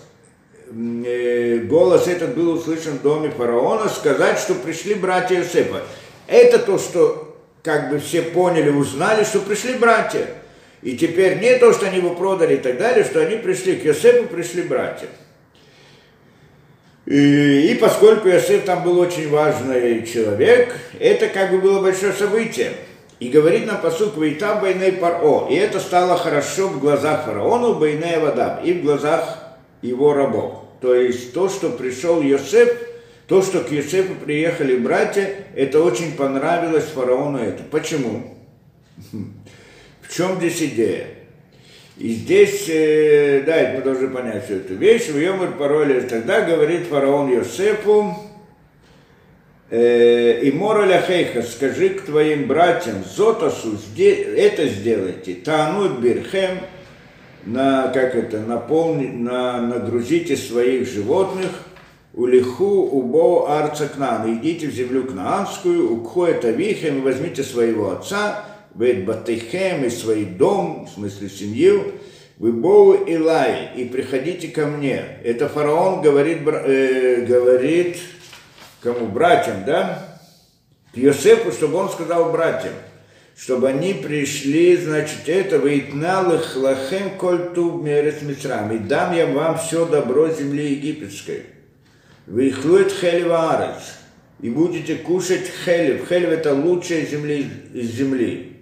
э, 0.75 1.59
голос 1.69 2.09
этот 2.09 2.35
был 2.35 2.55
услышан 2.55 2.95
в 2.95 3.03
доме 3.03 3.31
фараона, 3.31 3.89
сказать, 3.89 4.41
что 4.41 4.55
пришли 4.55 4.95
братья 4.95 5.37
Иосифа. 5.37 5.83
Это 6.27 6.59
то, 6.59 6.79
что 6.79 7.22
как 7.63 7.91
бы 7.91 7.99
все 7.99 8.23
поняли, 8.23 8.71
узнали, 8.71 9.25
что 9.25 9.41
пришли 9.41 9.75
братья. 9.75 10.27
И 10.83 10.97
теперь 10.97 11.39
не 11.39 11.57
то, 11.59 11.73
что 11.73 11.87
они 11.87 11.99
его 11.99 12.15
продали 12.15 12.55
и 12.55 12.59
так 12.59 12.77
далее, 12.77 13.05
что 13.05 13.21
они 13.21 13.37
пришли 13.37 13.77
к 13.77 13.87
Иосифу, 13.87 14.25
пришли 14.25 14.63
братья. 14.63 15.07
И, 17.07 17.73
и 17.73 17.75
поскольку 17.77 18.29
Иосиф 18.29 18.65
там 18.65 18.83
был 18.83 18.99
очень 18.99 19.29
важный 19.31 20.05
человек, 20.07 20.75
это 20.99 21.29
как 21.29 21.53
бы 21.53 21.59
было 21.59 21.81
большое 21.81 22.13
событие. 22.13 22.73
И 23.21 23.29
говорит 23.29 23.67
нам 23.67 23.81
посук 23.81 24.17
Вейта 24.17 24.57
Байней 24.57 24.93
Паро. 24.93 25.47
И 25.49 25.55
это 25.55 25.79
стало 25.79 26.17
хорошо 26.17 26.67
в 26.67 26.81
глазах 26.81 27.27
фараону 27.27 27.75
Байней 27.75 28.19
Вадаб 28.19 28.65
и 28.65 28.73
в 28.73 28.83
глазах 28.83 29.39
его 29.83 30.13
рабов. 30.13 30.65
То 30.81 30.93
есть 30.95 31.33
то, 31.33 31.49
что 31.49 31.71
пришел 31.71 32.21
Йосеф, 32.21 32.77
то, 33.33 33.41
что 33.41 33.61
к 33.61 33.73
Йосефу 33.73 34.15
приехали 34.17 34.77
братья, 34.77 35.27
это 35.57 35.83
очень 35.83 36.15
понравилось 36.17 36.85
фараону 36.85 37.39
это. 37.39 37.63
Почему? 37.63 38.37
В 40.03 40.15
чем 40.15 40.37
здесь 40.37 40.61
идея? 40.61 41.07
И 41.97 42.11
здесь, 42.11 42.67
э, 42.69 43.43
да, 43.47 43.57
это 43.57 43.79
мы 43.79 43.85
должны 43.85 44.09
понять 44.09 44.45
всю 44.45 44.57
эту 44.57 44.75
вещь. 44.75 45.09
В 45.09 45.19
Йомар 45.19 45.53
пароле 45.53 46.03
тогда 46.03 46.43
говорит 46.43 46.89
фараон 46.89 47.33
Йосефу, 47.33 48.15
э, 49.71 50.41
и 50.43 50.53
мораля 50.53 51.01
хейха, 51.01 51.41
скажи 51.41 51.89
к 51.89 52.03
твоим 52.03 52.47
братьям, 52.47 53.03
зотасу, 53.03 53.79
это 53.97 54.69
сделайте, 54.69 55.37
танут 55.37 56.01
бирхем, 56.01 56.59
на, 57.47 57.89
как 57.95 58.15
это, 58.15 58.41
наполнить, 58.41 59.15
на, 59.15 59.63
нагрузите 59.63 60.37
своих 60.37 60.87
животных, 60.87 61.49
улиху 62.15 62.89
убо 62.91 63.59
арца 63.59 63.89
кнана, 63.89 64.35
идите 64.35 64.69
в 64.69 64.73
землю 64.73 65.05
кнаанскую, 65.05 65.93
укху 65.93 66.25
это 66.25 66.51
вихем, 66.51 67.03
возьмите 67.03 67.43
своего 67.43 67.91
отца, 67.91 68.45
вейт 68.75 69.05
батыхем 69.05 69.85
и 69.85 69.91
свой 69.91 70.25
дом, 70.25 70.87
в 70.87 70.95
смысле 70.95 71.29
семью, 71.29 71.93
вы 72.39 72.53
Боу 72.53 72.95
Илай, 72.95 73.71
и 73.77 73.85
приходите 73.85 74.49
ко 74.49 74.67
мне. 74.67 75.05
Это 75.23 75.49
фараон 75.49 76.03
говорит, 76.03 76.39
э, 76.45 77.25
говорит 77.25 77.99
кому? 78.81 79.07
Братьям, 79.07 79.65
да? 79.65 80.19
К 80.93 80.97
Йосефу, 80.97 81.53
чтобы 81.53 81.77
он 81.77 81.89
сказал 81.89 82.33
братьям, 82.33 82.73
чтобы 83.37 83.69
они 83.69 83.95
пришли, 83.95 84.77
значит, 84.77 85.27
это 85.29 85.57
вейтнал 85.57 86.35
их 86.35 86.57
лахем 86.57 87.13
мерец 87.83 88.23
мисрам, 88.23 88.71
и 88.73 88.79
дам 88.79 89.15
я 89.15 89.27
вам 89.27 89.57
все 89.57 89.87
добро 89.87 90.29
земли 90.29 90.73
египетской. 90.73 91.52
Вы 92.27 92.51
хлует 92.51 92.93
хелеварец, 92.93 93.99
и 94.41 94.51
будете 94.51 94.97
кушать 94.97 95.51
хелев. 95.65 96.09
Хелев 96.09 96.31
это 96.31 96.55
лучшая 96.55 97.07
земля 97.07 97.37
из 97.73 97.91
земли. 97.91 98.57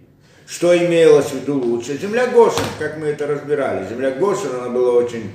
Что 0.47 0.77
имелось 0.77 1.27
в 1.27 1.41
виду 1.41 1.59
лучше? 1.59 1.97
Земля 1.97 2.27
Гошин, 2.27 2.65
как 2.79 2.99
мы 2.99 3.07
это 3.07 3.27
разбирали. 3.27 3.89
Земля 3.89 4.11
Гошин, 4.11 4.51
она 4.61 4.69
была 4.69 4.93
очень 4.95 5.31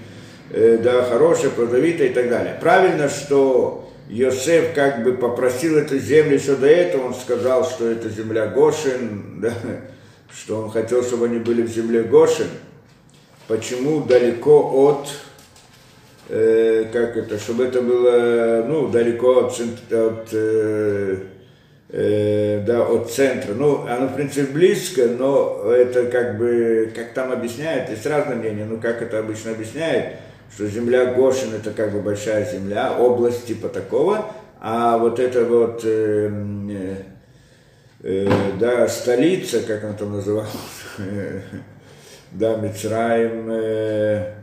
э, 0.51 0.77
да, 0.84 1.03
хорошая, 1.03 1.51
плодовитая 1.51 2.10
и 2.10 2.13
так 2.13 2.29
далее. 2.29 2.58
Правильно, 2.60 3.10
что 3.10 3.89
Йосеф 4.10 4.74
как 4.74 5.03
бы 5.03 5.13
попросил 5.13 5.77
эту 5.77 5.98
землю 5.98 6.36
еще 6.36 6.55
до 6.55 6.67
этого, 6.67 7.08
он 7.08 7.15
сказал, 7.15 7.63
что 7.63 7.89
это 7.89 8.10
земля 8.10 8.48
Гошин, 8.48 9.36
да, 9.41 9.53
что 10.38 10.62
он 10.62 10.70
хотел, 10.70 11.03
чтобы 11.03 11.25
они 11.25 11.39
были 11.39 11.63
в 11.63 11.70
земле 11.70 12.03
Гошин. 12.03 12.48
Почему 13.48 14.01
далеко 14.01 14.70
от, 14.74 15.10
э, 16.29 16.86
как 16.91 17.17
это, 17.17 17.38
чтобы 17.38 17.65
это 17.65 17.82
было, 17.82 18.63
ну, 18.67 18.88
далеко 18.89 19.46
от, 19.46 19.60
от 19.91 20.29
э, 20.32 21.17
э, 21.89 22.63
да, 22.65 22.86
от 22.86 23.12
центра. 23.12 23.53
Ну, 23.53 23.86
оно, 23.88 24.08
в 24.08 24.15
принципе, 24.15 24.51
близко, 24.51 25.08
но 25.08 25.72
это 25.72 26.05
как 26.05 26.38
бы, 26.38 26.92
как 26.96 27.14
там 27.14 27.31
объясняют, 27.31 27.90
есть 27.90 28.05
разные 28.05 28.38
мнения, 28.38 28.66
ну, 28.66 28.79
как 28.79 29.01
это 29.01 29.20
обычно 29.20 29.51
объясняет, 29.51 30.18
что 30.53 30.68
земля 30.68 31.14
Гошин 31.14 31.53
это 31.53 31.72
как 31.72 31.92
бы 31.92 32.01
большая 32.01 32.50
земля, 32.51 32.98
область 32.98 33.46
типа 33.48 33.70
такого, 33.70 34.31
а 34.59 34.98
вот 34.98 35.20
это 35.20 35.46
вот, 35.46 35.81
э, 35.83 36.31
э, 38.03 38.27
да, 38.59 38.88
столица, 38.88 39.61
как 39.61 39.83
она 39.83 39.94
там 39.94 40.14
называлась, 40.14 40.51
да, 42.31 42.55
Мицраим, 42.57 43.50
э, 43.51 44.33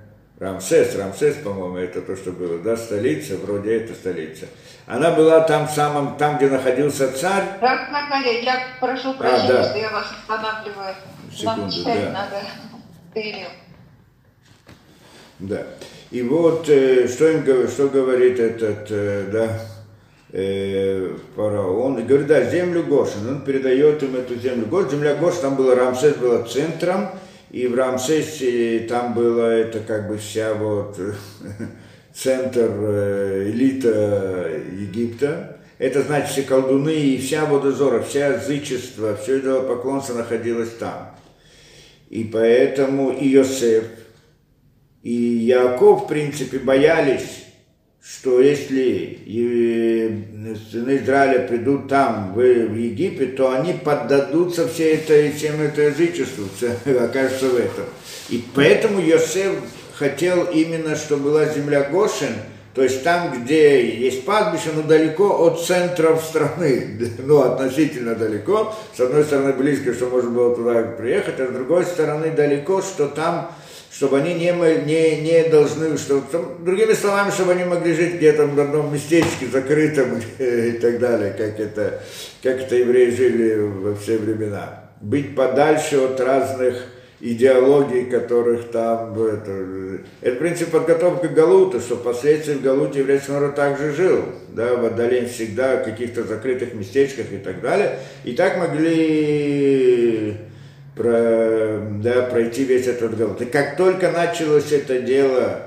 Рамсес, 0.42 0.96
Рамсес, 0.96 1.36
по-моему, 1.36 1.76
это 1.76 2.02
то, 2.02 2.16
что 2.16 2.32
было, 2.32 2.58
да, 2.58 2.76
столица, 2.76 3.36
вроде 3.36 3.76
это 3.76 3.94
столица. 3.94 4.46
Она 4.86 5.12
была 5.12 5.42
там 5.42 5.68
самом, 5.68 6.16
там, 6.16 6.36
где 6.36 6.48
находился 6.48 7.12
царь. 7.12 7.44
Раб 7.60 7.88
Маргария, 7.92 8.42
я 8.42 8.60
прошу 8.80 9.14
прощения, 9.14 9.52
а, 9.52 9.62
да. 9.62 9.70
что 9.70 9.78
я 9.78 9.90
вас 9.90 10.06
останавливаю. 10.18 10.94
Секунду, 11.32 11.60
Нам 11.60 11.70
читать 11.70 12.00
да. 12.06 12.10
надо. 12.10 12.40
Ты 13.14 13.36
Да. 15.38 15.62
И 16.10 16.22
вот, 16.22 16.68
э, 16.68 17.06
что, 17.06 17.28
им, 17.28 17.68
что 17.68 17.88
говорит 17.88 18.40
этот, 18.40 18.90
э, 18.90 19.28
да, 19.30 19.60
э, 20.32 21.18
фараон, 21.36 22.00
и 22.00 22.02
говорит, 22.02 22.26
да, 22.26 22.42
землю 22.50 22.82
Гошин, 22.82 23.28
он 23.28 23.44
передает 23.44 24.02
им 24.02 24.16
эту 24.16 24.34
землю 24.34 24.66
Гошин, 24.66 24.90
земля 24.90 25.14
Гошин, 25.14 25.40
там 25.40 25.54
было, 25.54 25.76
Рамсес 25.76 26.16
была 26.16 26.42
центром, 26.42 27.10
и 27.52 27.66
в 27.66 27.74
Рамсесе 27.74 28.80
там 28.88 29.14
было 29.14 29.50
это 29.50 29.80
как 29.80 30.08
бы 30.08 30.16
вся 30.16 30.54
вот 30.54 30.98
центр 32.14 32.70
э, 32.70 33.50
элита 33.50 34.50
Египта. 34.72 35.58
Это 35.78 36.02
значит 36.02 36.30
все 36.30 36.42
колдуны 36.42 36.94
и 36.94 37.18
вся 37.18 37.44
водозора, 37.44 38.02
вся 38.02 38.34
язычество, 38.34 39.16
все 39.16 39.38
это 39.38 39.60
поклонство 39.60 40.14
находилось 40.14 40.70
там. 40.70 41.14
И 42.08 42.24
поэтому 42.24 43.10
и 43.10 43.28
Йосеф, 43.28 43.84
и 45.02 45.12
Яков, 45.12 46.04
в 46.04 46.08
принципе, 46.08 46.58
боялись 46.58 47.42
что 48.02 48.40
если 48.40 49.20
сыны 50.70 50.96
Израиля 50.96 51.46
придут 51.46 51.88
там, 51.88 52.32
в, 52.34 52.40
Египет, 52.40 53.36
то 53.36 53.52
они 53.52 53.72
поддадутся 53.72 54.68
всей 54.68 54.96
этой, 54.96 55.32
всем 55.32 55.60
это 55.60 55.82
язычеству, 55.82 56.44
окажется 57.04 57.48
в 57.48 57.56
этом. 57.56 57.84
И 58.28 58.44
поэтому 58.54 59.00
Йосеф 59.00 59.54
хотел 59.94 60.44
именно, 60.44 60.96
чтобы 60.96 61.24
была 61.24 61.46
земля 61.46 61.88
Гошин, 61.90 62.34
то 62.74 62.82
есть 62.82 63.04
там, 63.04 63.42
где 63.42 63.86
есть 63.94 64.24
пастбище, 64.24 64.70
но 64.74 64.82
далеко 64.82 65.46
от 65.46 65.62
центров 65.62 66.24
страны, 66.24 66.98
ну, 67.18 67.42
относительно 67.42 68.14
далеко. 68.14 68.74
С 68.96 69.00
одной 69.00 69.24
стороны, 69.24 69.52
близко, 69.52 69.92
что 69.92 70.06
можно 70.06 70.30
было 70.30 70.56
туда 70.56 70.82
приехать, 70.82 71.38
а 71.38 71.48
с 71.48 71.50
другой 71.50 71.84
стороны, 71.84 72.30
далеко, 72.30 72.80
что 72.80 73.08
там 73.08 73.52
чтобы 73.94 74.18
они 74.18 74.34
не, 74.34 74.52
не, 74.86 75.20
не 75.20 75.48
должны, 75.50 75.98
что, 75.98 76.22
другими 76.60 76.94
словами, 76.94 77.30
чтобы 77.30 77.52
они 77.52 77.64
могли 77.64 77.92
жить 77.94 78.14
где-то 78.14 78.46
в 78.46 78.58
одном 78.58 78.92
местечке 78.92 79.46
закрытом 79.52 80.18
и 80.38 80.72
так 80.72 80.98
далее, 80.98 81.32
как 81.36 81.60
это, 81.60 82.02
как 82.42 82.60
это 82.60 82.76
евреи 82.76 83.10
жили 83.10 83.60
во 83.60 83.94
все 83.94 84.16
времена. 84.16 84.84
Быть 85.00 85.34
подальше 85.34 85.98
от 85.98 86.18
разных 86.20 86.76
идеологий, 87.20 88.06
которых 88.06 88.70
там... 88.70 89.20
Это, 89.20 89.98
это 90.22 90.36
принцип 90.36 90.70
подготовки 90.70 91.26
к 91.26 91.34
Галуту, 91.34 91.80
что 91.80 91.96
впоследствии 91.96 92.54
в 92.54 92.62
Галуте 92.62 93.00
еврейский 93.00 93.32
народ 93.32 93.54
также 93.54 93.92
жил, 93.92 94.24
да, 94.48 94.74
в 94.74 94.84
отдалении 94.86 95.28
всегда 95.28 95.76
в 95.76 95.84
каких-то 95.84 96.24
закрытых 96.24 96.72
местечках 96.74 97.26
и 97.30 97.38
так 97.38 97.60
далее. 97.60 97.98
И 98.24 98.32
так 98.32 98.56
могли 98.56 100.36
про, 100.94 101.80
да, 102.02 102.22
пройти 102.22 102.64
весь 102.64 102.86
этот 102.86 103.16
год. 103.16 103.40
И 103.40 103.46
как 103.46 103.76
только 103.76 104.10
началось 104.10 104.72
это 104.72 105.00
дело, 105.00 105.62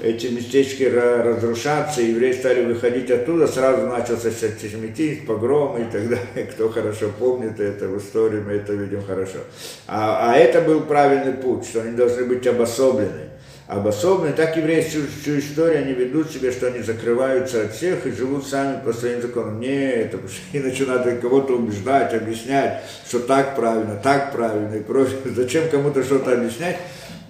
эти 0.00 0.26
местечки 0.26 0.82
разрушаться, 0.82 2.02
евреи 2.02 2.32
стали 2.32 2.64
выходить 2.64 3.10
оттуда, 3.10 3.46
сразу 3.46 3.86
начался 3.86 4.28
антисемитизм, 4.28 5.26
погромы 5.26 5.80
и 5.80 5.84
так 5.84 6.08
далее. 6.08 6.46
Кто 6.52 6.68
хорошо 6.68 7.10
помнит 7.18 7.58
это 7.58 7.88
в 7.88 7.98
истории, 7.98 8.40
мы 8.40 8.52
это 8.52 8.74
видим 8.74 9.02
хорошо. 9.02 9.38
А, 9.86 10.32
а 10.32 10.36
это 10.36 10.60
был 10.60 10.80
правильный 10.82 11.32
путь, 11.32 11.66
что 11.66 11.80
они 11.80 11.96
должны 11.96 12.24
быть 12.24 12.46
обособлены 12.46 13.30
обособлены. 13.66 14.32
Так 14.32 14.56
евреи 14.56 14.82
всю, 14.82 15.00
всю 15.06 15.38
историю 15.38 15.82
они 15.82 15.92
ведут 15.92 16.30
себя, 16.30 16.52
что 16.52 16.68
они 16.68 16.80
закрываются 16.80 17.62
от 17.62 17.74
всех 17.74 18.06
и 18.06 18.12
живут 18.12 18.46
сами 18.46 18.80
по 18.84 18.92
своим 18.92 19.20
законам. 19.20 19.60
Нет, 19.60 20.14
это 20.14 20.20
иначе 20.52 20.84
надо 20.84 21.16
кого-то 21.16 21.54
убеждать, 21.54 22.14
объяснять, 22.14 22.82
что 23.08 23.20
так 23.20 23.56
правильно, 23.56 24.00
так 24.02 24.32
правильно 24.32 24.76
и 24.76 24.82
прочее. 24.82 25.18
Зачем 25.24 25.68
кому-то 25.68 26.02
что-то 26.04 26.32
объяснять, 26.32 26.76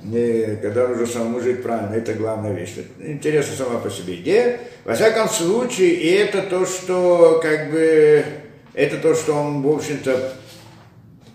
не, 0.03 0.57
когда 0.57 0.87
нужно 0.87 1.07
самому 1.07 1.41
жить 1.41 1.63
правильно, 1.63 1.95
это 1.95 2.13
главная 2.13 2.53
вещь. 2.53 2.75
Интересна 3.01 3.57
сама 3.57 3.81
по 3.81 3.91
себе 3.91 4.17
идея. 4.17 4.61
Во 4.85 4.95
всяком 4.95 5.29
случае, 5.29 5.95
и 5.95 6.11
это 6.11 6.43
то, 6.43 6.65
что 6.67 7.41
как 7.43 7.73
бы, 7.73 8.25
это 8.75 8.99
то, 8.99 9.15
что 9.15 9.33
он, 9.33 9.63
в 9.63 9.69
общем-то, 9.69 10.33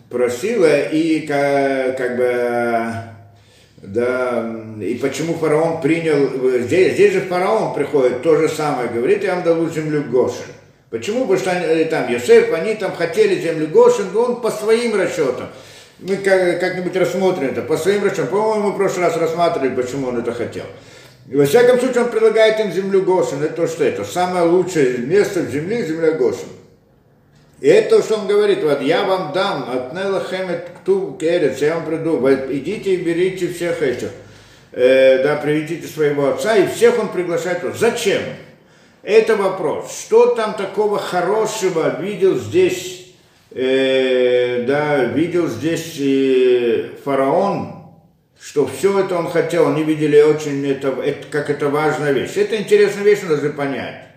просил, 0.09 0.63
и 0.65 1.25
как, 1.27 1.97
как 1.97 2.17
бы 2.17 3.10
Да, 3.81 4.47
и 4.79 4.93
почему 4.95 5.33
фараон 5.33 5.81
принял, 5.81 6.59
здесь, 6.59 6.93
здесь 6.93 7.13
же 7.13 7.21
фараон 7.21 7.73
приходит, 7.73 8.21
то 8.21 8.35
же 8.35 8.47
самое 8.47 8.89
говорит, 8.89 9.23
я 9.23 9.33
вам 9.33 9.43
дал 9.43 9.67
землю 9.69 10.03
Гошин. 10.03 10.45
Почему? 10.91 11.21
Потому 11.21 11.39
что 11.39 11.51
э, 11.51 11.85
там 11.85 12.11
Йосеф, 12.11 12.53
они 12.53 12.75
там 12.75 12.93
хотели 12.93 13.41
землю 13.41 13.67
Гошин, 13.67 14.15
он 14.15 14.39
по 14.39 14.51
своим 14.51 14.93
расчетам. 14.99 15.47
Мы 15.99 16.17
как, 16.17 16.59
как-нибудь 16.59 16.95
рассмотрим 16.95 17.49
это, 17.49 17.63
по 17.63 17.75
своим 17.75 18.03
расчетам. 18.03 18.27
По-моему, 18.27 18.67
мы 18.67 18.73
в 18.73 18.77
прошлый 18.77 19.05
раз 19.05 19.17
рассматривали, 19.17 19.69
почему 19.73 20.09
он 20.09 20.19
это 20.19 20.31
хотел. 20.31 20.65
И 21.27 21.35
во 21.35 21.45
всяком 21.45 21.79
случае, 21.79 22.03
он 22.03 22.11
предлагает 22.11 22.59
им 22.59 22.71
землю 22.71 23.01
Гошин. 23.01 23.41
Это 23.41 23.53
то, 23.53 23.67
что 23.67 23.83
это 23.83 24.03
самое 24.03 24.45
лучшее 24.45 24.99
место 24.99 25.39
в 25.39 25.49
земле, 25.49 25.85
земля 25.85 26.11
Гошин. 26.11 26.49
И 27.61 27.67
это 27.67 27.97
то, 27.97 28.03
что 28.03 28.15
он 28.17 28.27
говорит, 28.27 28.63
вот 28.63 28.81
я 28.81 29.03
вам 29.03 29.33
дам, 29.33 29.69
от 29.69 29.93
Нелахемет 29.93 30.71
кту 30.79 31.15
керец, 31.19 31.59
я 31.59 31.75
вам 31.75 31.85
приду, 31.85 32.17
идите 32.49 32.95
и 32.95 32.97
берите 32.97 33.49
всех 33.49 33.83
этих, 33.83 34.09
э, 34.71 35.23
да, 35.23 35.35
приведите 35.35 35.87
своего 35.87 36.29
отца, 36.29 36.57
и 36.57 36.67
всех 36.67 36.97
он 36.97 37.09
приглашает. 37.09 37.61
Зачем? 37.75 38.23
Это 39.03 39.35
вопрос. 39.35 39.95
Что 39.95 40.33
там 40.33 40.55
такого 40.55 40.97
хорошего 40.97 42.01
видел 42.01 42.39
здесь, 42.39 43.13
э, 43.51 44.63
да, 44.67 45.03
видел 45.05 45.47
здесь 45.47 45.97
э, 45.99 46.89
фараон, 47.05 47.75
что 48.41 48.65
все 48.65 49.01
это 49.01 49.15
он 49.15 49.29
хотел, 49.29 49.69
они 49.69 49.83
видели 49.83 50.19
очень 50.19 50.67
это, 50.67 50.95
это, 51.03 51.27
как 51.29 51.51
это 51.51 51.69
важная 51.69 52.11
вещь. 52.11 52.37
Это 52.37 52.57
интересная 52.57 53.03
вещь, 53.03 53.19
надо 53.21 53.51
понять. 53.51 54.10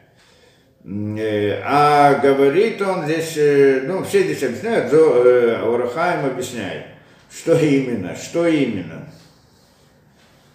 Э, 0.87 1.62
а 1.64 2.14
говорит 2.16 2.81
он 2.83 3.07
здесь, 3.07 3.38
э, 3.38 3.85
ну, 3.87 4.05
все 4.05 4.25
здесь 4.25 4.42
объясняют, 4.42 4.92
Урахаем 4.92 6.27
объясняет, 6.27 6.87
что 7.31 7.59
именно, 7.59 8.14
что 8.14 8.47
именно. 8.47 9.09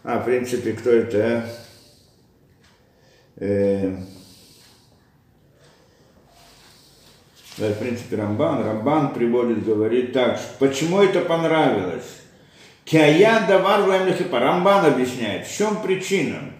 А, 0.03 0.19
в 0.19 0.25
принципе, 0.25 0.73
кто 0.73 0.91
это? 0.91 1.49
Э, 3.37 3.95
в 7.57 7.73
принципе, 7.73 8.15
Рамбан. 8.15 8.63
Рамбан 8.63 9.13
приводит, 9.13 9.65
говорит 9.65 10.13
так, 10.13 10.39
почему 10.59 11.01
это 11.01 11.21
понравилось? 11.21 12.21
Кия 12.85 13.47
давар 13.47 13.81
Рамбан 14.39 14.85
объясняет, 14.85 15.47
в 15.47 15.57
чем 15.57 15.81
причина? 15.81 16.53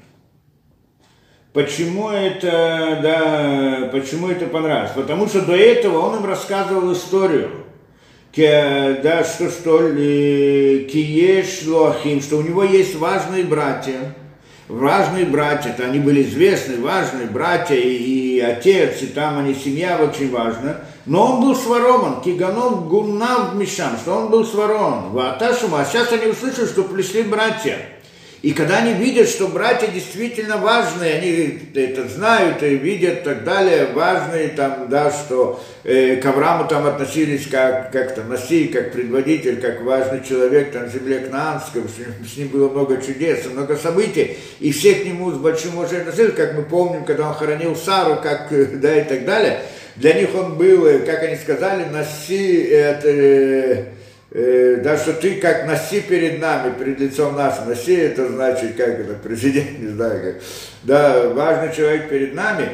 Почему 1.51 2.09
это, 2.09 2.99
да, 3.01 3.89
почему 3.91 4.29
это 4.29 4.45
понравилось? 4.45 4.91
Потому 4.95 5.27
что 5.27 5.41
до 5.41 5.55
этого 5.55 5.97
он 5.97 6.17
им 6.17 6.25
рассказывал 6.25 6.93
историю, 6.93 7.49
да, 8.35 9.23
что 9.23 9.49
что 9.49 9.87
ли, 9.89 10.87
киеш 10.91 11.65
лохим, 11.65 12.21
что 12.21 12.37
у 12.37 12.43
него 12.43 12.63
есть 12.63 12.95
важные 12.95 13.43
братья, 13.45 14.15
важные 14.67 15.25
братья, 15.25 15.71
это 15.71 15.85
они 15.85 15.97
были 15.97 16.21
известны, 16.21 16.79
важные 16.79 17.25
братья 17.25 17.75
и, 17.75 17.95
и 17.95 18.39
отец, 18.39 19.01
и 19.01 19.07
там 19.07 19.39
они, 19.39 19.55
семья 19.55 19.97
очень 19.97 20.29
важна. 20.31 20.81
Но 21.07 21.33
он 21.33 21.41
был 21.41 21.55
сворован, 21.55 22.21
киганов 22.21 22.87
гуннав 22.87 23.55
мишам, 23.55 23.97
что 23.97 24.13
он 24.13 24.29
был 24.29 24.45
сворован. 24.45 25.09
Ваташума, 25.09 25.81
а 25.81 25.85
сейчас 25.85 26.11
они 26.11 26.27
услышали, 26.27 26.67
что 26.67 26.83
пришли 26.83 27.23
братья. 27.23 27.79
И 28.41 28.53
когда 28.53 28.77
они 28.77 28.93
видят, 28.93 29.27
что 29.27 29.49
братья 29.49 29.87
действительно 29.87 30.57
важные, 30.57 31.15
они 31.15 31.59
это 31.75 32.07
знают 32.07 32.63
и 32.63 32.77
видят 32.77 33.25
так 33.25 33.43
далее, 33.43 33.87
важные 33.93 34.47
там, 34.47 34.87
да, 34.89 35.11
что 35.11 35.61
э, 35.83 36.15
к 36.15 36.25
Аврааму 36.25 36.65
там 36.69 36.87
относились 36.87 37.47
как, 37.47 37.91
как 37.91 38.15
то 38.15 38.23
Наси, 38.23 38.67
как 38.69 38.93
предводитель, 38.93 39.59
как 39.59 39.81
важный 39.81 40.23
человек 40.23 40.71
там 40.71 40.85
в 40.85 40.93
земле 40.93 41.19
Кнаанской, 41.19 41.81
с 41.83 42.37
ним 42.37 42.47
было 42.47 42.69
много 42.69 43.01
чудес, 43.01 43.45
много 43.51 43.75
событий, 43.75 44.37
и 44.61 44.71
все 44.71 44.95
к 44.95 45.05
нему 45.05 45.31
с 45.31 45.37
большим 45.37 45.75
уважением 45.75 46.07
относились, 46.07 46.35
как 46.35 46.55
мы 46.55 46.63
помним, 46.63 47.03
когда 47.03 47.27
он 47.27 47.33
хоронил 47.33 47.75
Сару, 47.75 48.21
как, 48.23 48.47
да, 48.79 49.01
и 49.01 49.03
так 49.03 49.25
далее. 49.25 49.59
Для 49.97 50.13
них 50.13 50.29
он 50.33 50.57
был, 50.57 50.85
э, 50.85 50.99
как 50.99 51.23
они 51.23 51.35
сказали, 51.35 51.83
Наси, 51.91 52.55
это... 52.63 53.98
Э, 54.31 54.79
да, 54.83 54.95
что 54.95 55.13
ты 55.13 55.35
как 55.35 55.65
носи 55.65 56.01
перед 56.01 56.39
нами, 56.39 56.73
перед 56.77 56.99
лицом 56.99 57.35
нашим. 57.35 57.67
Носи 57.67 57.95
это 57.95 58.27
значит, 58.27 58.75
как 58.75 58.99
это, 58.99 59.15
президент, 59.15 59.79
не 59.79 59.87
знаю 59.87 60.21
как. 60.21 60.43
Да, 60.83 61.29
важный 61.29 61.75
человек 61.75 62.09
перед 62.09 62.35
нами. 62.35 62.69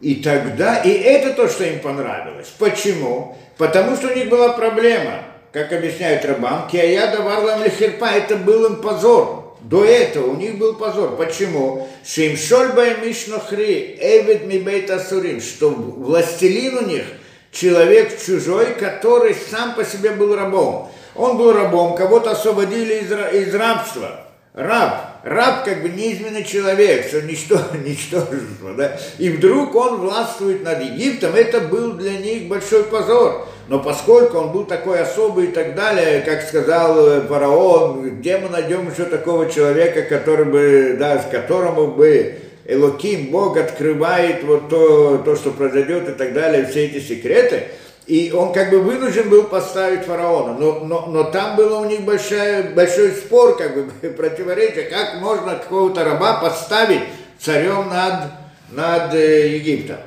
И 0.00 0.16
тогда, 0.16 0.78
и 0.78 0.90
это 0.90 1.34
то, 1.34 1.48
что 1.48 1.64
им 1.64 1.78
понравилось. 1.78 2.52
Почему? 2.58 3.38
Потому 3.58 3.94
что 3.94 4.08
у 4.08 4.14
них 4.14 4.28
была 4.28 4.54
проблема, 4.54 5.22
как 5.52 5.72
объясняет 5.72 6.24
Рабан, 6.24 6.66
Кияда 6.68 7.22
Варлам 7.22 7.62
Лехерпа, 7.62 8.06
это 8.06 8.34
был 8.34 8.66
им 8.66 8.76
позор. 8.82 9.56
До 9.60 9.84
этого 9.84 10.32
у 10.32 10.36
них 10.36 10.58
был 10.58 10.74
позор. 10.74 11.14
Почему? 11.14 11.88
Шимшольбай 12.04 12.96
Мишнохри, 13.06 13.96
Эвид 14.00 14.46
Мибейт 14.46 14.90
Асурим, 14.90 15.40
что 15.40 15.70
властелин 15.70 16.78
у 16.78 16.86
них– 16.86 17.04
человек 17.52 18.20
чужой, 18.20 18.74
который 18.74 19.34
сам 19.34 19.74
по 19.74 19.84
себе 19.84 20.10
был 20.10 20.34
рабом. 20.34 20.90
Он 21.14 21.36
был 21.36 21.52
рабом, 21.52 21.94
кого-то 21.94 22.32
освободили 22.32 22.94
из, 22.94 23.12
из 23.12 23.54
рабства. 23.54 24.26
Раб, 24.54 25.22
раб 25.24 25.64
как 25.64 25.80
бы 25.80 25.88
неизменный 25.88 26.44
человек, 26.44 27.06
что 27.06 27.22
ничто, 27.22 27.58
ничтожество, 27.84 28.74
да? 28.76 28.98
И 29.18 29.30
вдруг 29.30 29.74
он 29.74 30.00
властвует 30.00 30.62
над 30.62 30.82
Египтом, 30.82 31.34
это 31.34 31.60
был 31.60 31.92
для 31.92 32.18
них 32.18 32.48
большой 32.48 32.84
позор. 32.84 33.48
Но 33.68 33.78
поскольку 33.78 34.38
он 34.38 34.52
был 34.52 34.64
такой 34.64 35.00
особый 35.00 35.46
и 35.46 35.52
так 35.52 35.74
далее, 35.74 36.20
как 36.20 36.42
сказал 36.42 37.08
э, 37.08 37.20
фараон, 37.22 38.18
где 38.18 38.36
мы 38.36 38.50
найдем 38.50 38.90
еще 38.90 39.04
такого 39.04 39.48
человека, 39.50 40.02
который 40.02 40.44
бы, 40.44 40.96
да, 40.98 41.18
с 41.18 41.30
которому 41.30 41.86
бы 41.86 42.41
Элоким, 42.64 43.30
Бог 43.30 43.56
открывает 43.56 44.44
вот 44.44 44.68
то, 44.68 45.18
то, 45.18 45.34
что 45.34 45.50
произойдет 45.50 46.08
и 46.08 46.12
так 46.12 46.32
далее, 46.32 46.66
все 46.66 46.86
эти 46.86 47.00
секреты. 47.00 47.64
И 48.06 48.32
он 48.32 48.52
как 48.52 48.70
бы 48.70 48.80
вынужден 48.80 49.28
был 49.28 49.44
поставить 49.44 50.04
фараона. 50.04 50.58
Но, 50.58 50.80
но, 50.80 51.06
но 51.06 51.24
там 51.24 51.56
было 51.56 51.78
у 51.78 51.84
них 51.84 52.02
большой, 52.02 52.62
большой 52.74 53.12
спор, 53.12 53.56
как 53.56 53.74
бы 53.74 54.08
противоречие, 54.10 54.84
как 54.84 55.20
можно 55.20 55.54
какого-то 55.54 56.04
раба 56.04 56.40
поставить 56.40 57.02
царем 57.38 57.88
над, 57.88 58.30
над 58.70 59.14
э, 59.14 59.56
Египтом. 59.56 59.98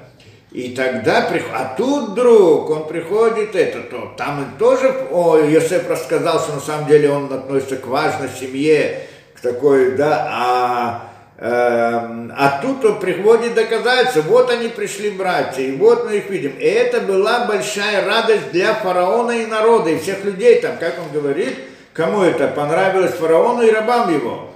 И 0.51 0.69
тогда, 0.69 1.29
а 1.53 1.75
тут 1.75 2.11
вдруг 2.11 2.69
он 2.69 2.87
приходит, 2.87 3.55
это, 3.57 3.81
то, 3.81 4.13
там 4.17 4.55
тоже, 4.57 4.89
о, 5.11 5.37
Йосеф 5.37 5.89
рассказал, 5.89 6.39
что 6.39 6.53
на 6.53 6.61
самом 6.61 6.87
деле 6.87 7.09
он 7.09 7.31
относится 7.33 7.75
к 7.75 7.85
важной 7.87 8.29
семье, 8.29 9.01
к 9.35 9.41
такой, 9.41 9.97
да, 9.97 10.27
а 10.29 11.14
а 11.37 12.59
тут 12.61 12.85
он 12.85 12.99
приводит 12.99 13.55
доказательства, 13.55 14.21
вот 14.21 14.49
они 14.49 14.69
пришли 14.69 15.09
братья, 15.09 15.63
и 15.63 15.75
вот 15.75 16.05
мы 16.05 16.17
их 16.17 16.29
видим. 16.29 16.53
И 16.57 16.63
это 16.63 17.01
была 17.01 17.45
большая 17.45 18.05
радость 18.05 18.51
для 18.51 18.73
фараона 18.73 19.31
и 19.31 19.45
народа, 19.45 19.89
и 19.89 19.99
всех 19.99 20.23
людей 20.23 20.61
там, 20.61 20.77
как 20.77 20.95
он 20.97 21.11
говорит, 21.11 21.55
кому 21.93 22.21
это 22.21 22.47
понравилось 22.47 23.11
фараону 23.11 23.63
и 23.63 23.71
рабам 23.71 24.13
его. 24.13 24.51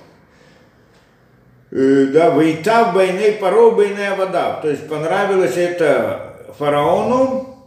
Э, 1.71 2.05
да, 2.05 2.29
вейтав 2.29 2.93
байней 2.93 3.33
паро 3.33 3.71
байней 3.71 4.15
вода. 4.15 4.59
То 4.61 4.69
есть 4.69 4.87
понравилось 4.87 5.57
это 5.57 6.37
фараону 6.57 7.57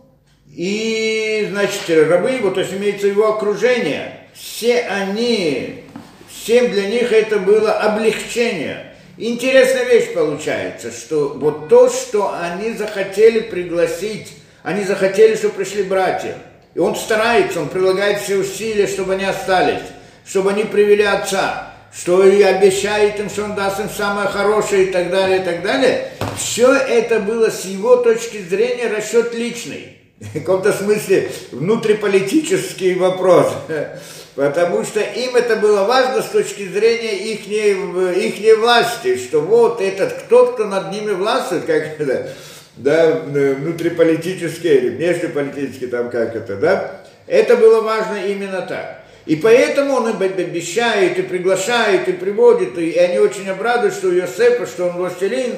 и, 0.49 1.49
значит, 1.51 2.09
рабы 2.09 2.31
его, 2.31 2.51
то 2.51 2.61
есть 2.61 2.73
имеется 2.73 3.09
его 3.09 3.29
окружение. 3.29 4.21
Все 4.33 4.81
они, 4.81 5.85
всем 6.31 6.71
для 6.71 6.89
них 6.89 7.13
это 7.13 7.39
было 7.39 7.73
облегчение– 7.73 8.87
Интересная 9.25 9.85
вещь 9.85 10.15
получается, 10.15 10.91
что 10.91 11.29
вот 11.37 11.69
то, 11.69 11.89
что 11.89 12.35
они 12.37 12.73
захотели 12.73 13.39
пригласить, 13.39 14.33
они 14.65 14.83
захотели, 14.83 15.37
чтобы 15.37 15.55
пришли 15.55 15.85
братья. 15.85 16.37
И 16.75 16.81
он 16.81 16.97
старается, 16.97 17.61
он 17.61 17.69
прилагает 17.69 18.21
все 18.21 18.39
усилия, 18.39 18.89
чтобы 18.89 19.13
они 19.13 19.25
остались, 19.25 19.85
чтобы 20.27 20.51
они 20.51 20.65
привели 20.65 21.05
отца, 21.05 21.73
что 21.97 22.27
и 22.27 22.43
обещает 22.43 23.21
им, 23.21 23.31
что 23.31 23.45
он 23.45 23.55
даст 23.55 23.79
им 23.79 23.89
самое 23.97 24.27
хорошее 24.27 24.87
и 24.87 24.91
так 24.91 25.09
далее, 25.09 25.41
и 25.41 25.45
так 25.45 25.63
далее. 25.63 26.09
Все 26.37 26.75
это 26.75 27.21
было 27.21 27.49
с 27.49 27.65
его 27.65 27.99
точки 27.99 28.39
зрения 28.43 28.89
расчет 28.89 29.35
личный. 29.35 29.99
В 30.19 30.33
каком-то 30.33 30.73
смысле 30.73 31.31
внутриполитический 31.53 32.97
вопрос. 32.97 33.53
Потому 34.35 34.83
что 34.83 35.01
им 35.01 35.37
это 35.37 35.57
было 35.57 35.85
важно 35.85 36.23
с 36.23 36.27
точки 36.27 36.67
зрения 36.67 37.33
их 37.33 37.47
ихней 37.47 38.55
власти, 38.55 39.19
что 39.19 39.41
вот 39.41 39.83
этот 39.83 40.15
кто, 40.15 40.47
кто 40.47 40.65
над 40.65 40.91
ними 40.91 41.13
властвует, 41.13 41.65
как 41.65 42.01
это, 42.01 42.31
да, 42.77 43.21
внутриполитический 43.27 44.75
или 44.75 44.89
внешнеполитический, 44.91 45.89
там 45.89 46.09
как 46.09 46.35
это, 46.35 46.57
да, 46.57 47.03
это 47.27 47.57
было 47.59 47.83
важно 47.83 48.25
именно 48.27 48.63
так. 48.63 49.03
И 49.27 49.37
поэтому 49.37 49.97
он 49.97 50.09
им 50.09 50.17
обещает, 50.17 51.19
и 51.19 51.23
приглашает, 51.23 52.09
и 52.09 52.13
приводит, 52.13 52.79
и 52.79 52.97
они 52.97 53.19
очень 53.19 53.49
обрадуют, 53.51 53.95
что 53.95 54.09
у 54.09 54.13
Йосефа, 54.13 54.67
что 54.67 54.87
он 54.87 54.97
властелин, 54.97 55.57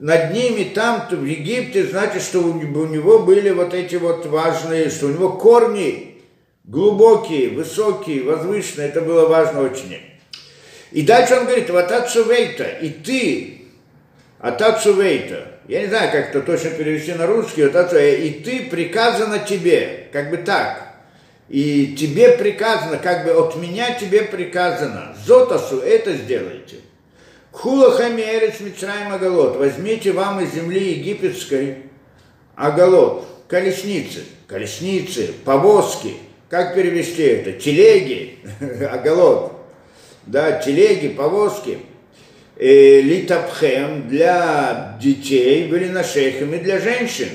над 0.00 0.32
ними 0.32 0.64
там, 0.64 1.06
в 1.10 1.24
Египте, 1.24 1.84
значит, 1.84 2.22
что 2.22 2.40
у 2.40 2.86
него 2.86 3.20
были 3.20 3.50
вот 3.50 3.74
эти 3.74 3.96
вот 3.96 4.26
важные, 4.26 4.88
что 4.90 5.06
у 5.06 5.10
него 5.10 5.28
корни 5.34 6.13
глубокие, 6.64 7.50
высокие, 7.50 8.22
возвышенные, 8.22 8.88
это 8.88 9.00
было 9.00 9.28
важно 9.28 9.62
очень. 9.62 10.00
И 10.90 11.02
дальше 11.02 11.34
он 11.34 11.46
говорит, 11.46 11.70
вот 11.70 11.90
отцувейта, 11.90 12.64
и 12.64 12.88
ты, 12.88 13.62
от 14.38 14.60
отцувейта, 14.60 15.48
я 15.68 15.80
не 15.82 15.88
знаю, 15.88 16.10
как 16.12 16.30
это 16.30 16.40
точно 16.42 16.70
перевести 16.70 17.12
на 17.12 17.26
русский, 17.26 17.64
вот 17.64 17.74
отцу, 17.74 17.96
и 17.96 18.30
ты 18.30 18.68
приказано 18.70 19.38
тебе, 19.40 20.08
как 20.12 20.30
бы 20.30 20.38
так, 20.38 20.94
и 21.48 21.94
тебе 21.98 22.30
приказано, 22.30 22.98
как 22.98 23.24
бы 23.24 23.32
от 23.32 23.56
меня 23.56 23.94
тебе 23.94 24.22
приказано, 24.22 25.16
зотасу 25.24 25.78
это 25.80 26.14
сделайте. 26.14 26.76
Хула 27.50 27.92
хамерец 27.92 28.60
Мицраем 28.60 29.12
Агалот, 29.12 29.56
возьмите 29.56 30.12
вам 30.12 30.40
из 30.40 30.54
земли 30.54 30.94
египетской 30.94 31.84
Агалот, 32.56 33.26
колесницы, 33.48 34.24
колесницы, 34.48 35.32
повозки, 35.44 36.14
как 36.54 36.76
перевести 36.76 37.24
это, 37.24 37.50
телеги, 37.50 38.38
Агалот, 38.92 39.54
да, 40.24 40.52
телеги, 40.52 41.08
повозки, 41.08 41.78
э, 42.56 43.00
литапхем 43.00 44.08
для 44.08 44.96
детей, 45.02 45.66
были 45.66 45.88
нашехем 45.88 46.54
и 46.54 46.58
для 46.58 46.78
женщин. 46.78 47.26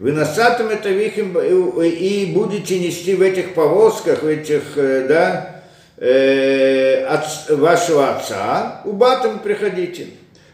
Вы 0.00 0.10
насатым 0.10 0.66
это 0.66 0.88
вихим 0.88 1.38
и 1.38 2.32
будете 2.34 2.80
нести 2.80 3.14
в 3.14 3.22
этих 3.22 3.54
повозках, 3.54 4.24
в 4.24 4.26
этих, 4.26 4.62
э, 4.74 5.06
да, 5.06 5.62
э, 5.98 7.04
от 7.04 7.50
вашего 7.50 8.16
отца, 8.16 8.82
у 8.84 8.94
батом 8.94 9.38
приходите. 9.38 10.06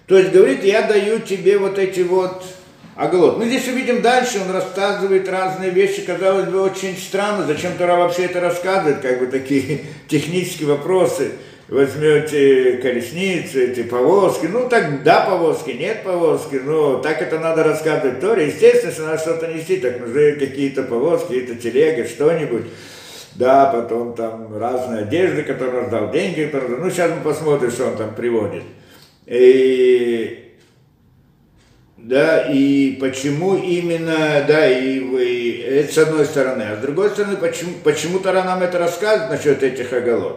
То 0.06 0.18
есть 0.18 0.32
говорит, 0.32 0.62
я 0.64 0.82
даю 0.82 1.20
тебе 1.20 1.56
вот 1.56 1.78
эти 1.78 2.00
вот 2.00 2.44
оголод. 2.96 3.38
Мы 3.38 3.46
здесь 3.46 3.68
увидим 3.68 4.02
дальше, 4.02 4.40
он 4.40 4.52
рассказывает 4.52 5.28
разные 5.28 5.70
вещи, 5.70 6.02
казалось 6.02 6.48
бы, 6.48 6.60
очень 6.62 6.96
странно, 6.96 7.46
зачем 7.46 7.74
Тора 7.74 7.96
вообще 7.96 8.24
это 8.24 8.40
рассказывает, 8.40 9.00
как 9.00 9.20
бы 9.20 9.26
такие 9.26 9.80
технические 10.08 10.68
вопросы 10.68 11.32
возьмете 11.68 12.78
колесницу, 12.80 13.58
эти 13.58 13.82
повозки, 13.82 14.46
ну 14.46 14.68
так 14.68 15.02
да 15.02 15.26
повозки, 15.26 15.70
нет 15.70 16.04
повозки, 16.04 16.56
но 16.56 16.98
так 16.98 17.20
это 17.20 17.40
надо 17.40 17.64
рассказывать 17.64 18.20
Торе. 18.20 18.46
Естественно, 18.46 18.90
если 18.90 19.02
надо 19.02 19.18
что-то 19.18 19.46
нести, 19.48 19.78
так 19.78 20.00
нужны 20.00 20.32
какие-то 20.32 20.84
повозки, 20.84 21.34
это 21.34 21.56
телега, 21.56 22.06
что-нибудь. 22.06 22.66
Да, 23.34 23.66
потом 23.66 24.14
там 24.14 24.56
разные 24.56 25.02
одежды, 25.02 25.42
которые 25.42 25.84
он 25.84 25.90
дал, 25.90 26.10
деньги, 26.10 26.44
которые... 26.50 26.78
Ну, 26.78 26.88
сейчас 26.88 27.10
мы 27.10 27.20
посмотрим, 27.22 27.70
что 27.70 27.88
он 27.88 27.96
там 27.96 28.14
приводит. 28.14 28.62
И, 29.26 30.45
да, 32.06 32.42
и 32.52 32.92
почему 33.00 33.56
именно, 33.56 34.44
да, 34.46 34.68
и, 34.68 35.00
и 35.00 35.58
это 35.58 35.92
с 35.92 35.98
одной 35.98 36.24
стороны. 36.24 36.62
А 36.62 36.76
с 36.76 36.78
другой 36.80 37.10
стороны, 37.10 37.36
почему, 37.36 37.72
почему 37.82 38.20
Тара 38.20 38.44
нам 38.44 38.62
это 38.62 38.78
рассказывает 38.78 39.32
насчет 39.32 39.62
этих 39.64 39.92
оголов? 39.92 40.36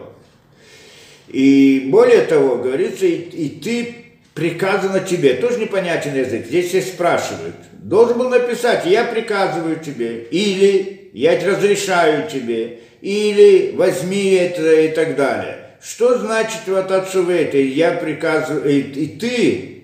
И 1.28 1.86
более 1.86 2.22
того, 2.22 2.56
говорится, 2.56 3.06
и, 3.06 3.14
и 3.14 3.48
ты 3.60 3.94
приказано 4.34 4.98
тебе, 4.98 5.34
тоже 5.34 5.60
непонятен 5.60 6.12
язык, 6.12 6.46
здесь 6.46 6.70
все 6.70 6.82
спрашивают. 6.82 7.54
Должен 7.74 8.18
был 8.18 8.30
написать, 8.30 8.84
я 8.86 9.04
приказываю 9.04 9.76
тебе, 9.76 10.24
или 10.24 11.10
я 11.12 11.38
разрешаю 11.38 12.28
тебе, 12.28 12.80
или 13.00 13.76
возьми 13.76 14.32
это 14.32 14.72
и 14.72 14.88
так 14.88 15.14
далее. 15.14 15.58
Что 15.80 16.18
значит 16.18 16.62
вот 16.66 16.90
это? 16.90 17.58
Я 17.58 17.92
приказываю, 17.92 18.68
и, 18.68 18.80
и 18.80 19.06
ты, 19.06 19.79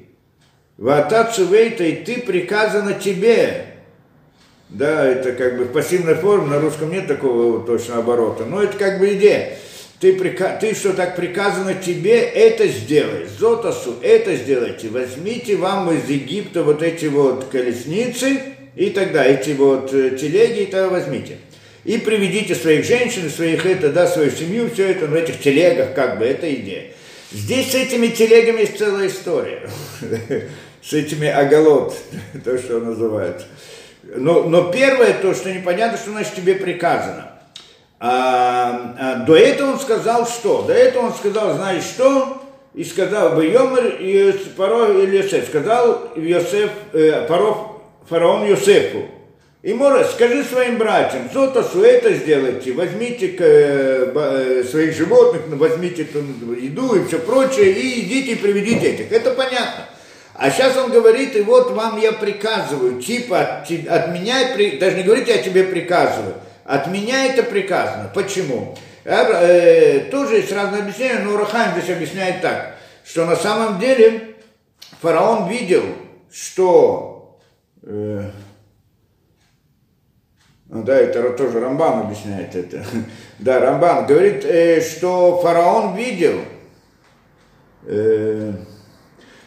это, 0.79 1.85
и 1.85 2.05
ты 2.05 2.21
приказано 2.21 2.95
тебе. 2.95 3.67
Да, 4.69 5.05
это 5.05 5.33
как 5.33 5.59
бы 5.59 5.65
в 5.65 5.73
пассивной 5.73 6.15
форме, 6.15 6.49
на 6.49 6.61
русском 6.61 6.91
нет 6.91 7.07
такого 7.07 7.65
точно 7.65 7.99
оборота, 7.99 8.45
но 8.45 8.63
это 8.63 8.77
как 8.77 8.99
бы 8.99 9.15
идея 9.15 9.57
ты, 10.01 10.13
прика... 10.15 10.59
ты 10.61 10.75
что 10.75 10.93
так 10.93 11.17
приказано 11.17 11.75
тебе, 11.75 12.21
это 12.21 12.69
сделай. 12.69 13.27
Зотасу, 13.39 13.97
это 14.03 14.37
сделайте. 14.37 14.89
Возьмите 14.89 15.57
вам 15.57 15.91
из 15.91 16.09
Египта 16.09 16.63
вот 16.63 16.83
эти 16.83 17.07
вот 17.07 17.47
колесницы 17.51 18.41
и 18.75 18.91
тогда 18.91 19.25
эти 19.25 19.51
вот 19.51 19.93
э, 19.95 20.17
телеги, 20.21 20.63
и 20.63 20.67
тогда 20.67 20.89
возьмите. 20.91 21.39
И 21.85 21.99
приведите 21.99 22.55
своих 22.55 22.85
женщин, 22.85 23.31
своих 23.31 23.65
это, 23.65 23.91
да, 23.91 24.07
свою 24.07 24.31
семью, 24.31 24.69
все 24.73 24.91
это 24.91 25.07
в 25.07 25.15
этих 25.15 25.41
телегах, 25.41 25.95
как 25.95 26.19
бы, 26.19 26.27
это 26.27 26.53
идея. 26.53 26.93
Здесь 27.33 27.71
с 27.71 27.75
этими 27.75 28.09
телегами 28.09 28.61
есть 28.61 28.77
целая 28.77 29.09
история. 29.09 29.69
С 30.87 30.93
этими 30.93 31.27
оголот, 31.27 31.97
то, 32.45 32.57
что 32.59 32.79
называют. 32.79 33.45
Но, 34.05 34.45
но 34.45 34.71
первое, 34.71 35.15
то, 35.15 35.35
что 35.35 35.53
непонятно, 35.53 35.99
что 35.99 36.13
значит 36.13 36.37
тебе 36.37 36.55
приказано. 36.55 37.33
А, 37.99 38.95
а, 38.97 39.15
до 39.25 39.35
этого 39.35 39.73
он 39.73 39.81
сказал 39.81 40.29
что? 40.29 40.63
До 40.63 40.73
этого 40.73 41.07
он 41.07 41.15
сказал, 41.15 41.57
знаешь 41.57 41.83
что? 41.83 42.41
И 42.73 42.85
сказал 42.85 43.31
бы 43.31 43.47
Йомер 43.47 43.97
и 43.99 44.33
Паро 44.57 44.93
или 44.93 45.17
Йосеф. 45.17 45.49
Сказал 45.49 46.13
Йосеф, 46.15 46.71
э, 46.93 47.27
Паро, 47.27 47.57
фараон 48.09 48.47
Йосефу. 48.47 49.07
И 49.63 49.75
может, 49.75 50.11
скажи 50.13 50.45
своим 50.45 50.79
братьям, 50.79 51.29
Зотасу 51.33 51.83
это 51.83 52.15
сделайте, 52.15 52.73
возьмите 52.73 53.35
э, 53.37 54.13
э, 54.15 54.63
своих 54.63 54.95
животных, 54.95 55.43
возьмите 55.49 56.05
там, 56.05 56.55
еду 56.55 56.95
и 56.95 57.05
все 57.09 57.19
прочее, 57.19 57.73
и 57.73 58.03
идите 58.03 58.33
и 58.33 58.37
приведите 58.37 58.93
этих. 58.93 59.11
Это 59.11 59.33
понятно. 59.33 59.87
А 60.39 60.51
сейчас 60.51 60.77
он 60.77 60.91
говорит, 60.91 61.35
и 61.35 61.41
вот 61.41 61.71
вам 61.71 61.99
я 61.99 62.13
приказываю, 62.13 63.01
типа 63.01 63.41
от, 63.41 63.71
от 63.71 64.09
меня, 64.13 64.55
даже 64.79 64.97
не 64.97 65.03
говорите, 65.03 65.35
я 65.35 65.43
тебе 65.43 65.65
приказываю, 65.65 66.35
от 66.65 66.89
меня 66.89 67.25
это 67.25 67.43
приказано. 67.43 68.11
Почему? 68.15 68.77
Э, 69.05 70.01
тоже 70.11 70.37
есть 70.37 70.53
разные 70.53 70.83
объяснения, 70.83 71.21
но 71.21 71.39
Рахайм 71.39 71.73
здесь 71.73 71.97
объясняет 71.97 72.43
так, 72.43 72.77
что 73.03 73.25
на 73.25 73.37
самом 73.37 73.79
деле 73.79 74.35
фараон 75.01 75.49
видел, 75.49 75.85
что... 76.31 77.39
Э, 77.83 78.31
ну 80.69 80.83
да, 80.83 80.97
это 80.97 81.31
тоже 81.31 81.61
Рамбан 81.61 82.01
объясняет 82.01 82.55
это. 82.55 82.85
да, 83.39 83.61
Рамбан 83.61 84.05
говорит, 84.07 84.45
э, 84.45 84.83
что 84.83 85.41
фараон 85.41 85.95
видел, 85.95 86.41
э, 87.85 88.53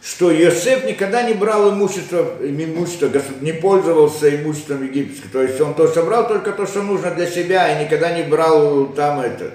что 0.02 0.30
Йосеф 0.30 0.84
никогда 0.84 1.22
не 1.22 1.34
брал 1.34 1.70
имущество, 1.72 2.36
имущество, 2.40 3.10
не 3.40 3.52
пользовался 3.52 4.34
имуществом 4.34 4.84
египетским. 4.84 5.28
То 5.30 5.42
есть 5.42 5.60
он 5.60 5.74
то 5.74 5.88
собрал 5.88 6.26
только 6.26 6.52
то, 6.52 6.66
что 6.66 6.82
нужно 6.82 7.10
для 7.10 7.26
себя, 7.26 7.70
и 7.70 7.84
никогда 7.84 8.12
не 8.12 8.22
брал 8.22 8.86
там 8.86 9.20
это. 9.20 9.52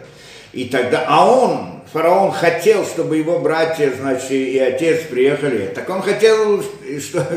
И 0.53 0.65
тогда, 0.65 1.03
а 1.08 1.25
он, 1.27 1.81
фараон, 1.91 2.31
хотел, 2.31 2.86
чтобы 2.86 3.17
его 3.17 3.39
братья, 3.39 3.91
значит, 3.99 4.31
и 4.31 4.60
отец 4.60 5.01
приехали. 5.10 5.71
Так 5.73 5.89
он 5.89 6.01
хотел, 6.01 6.63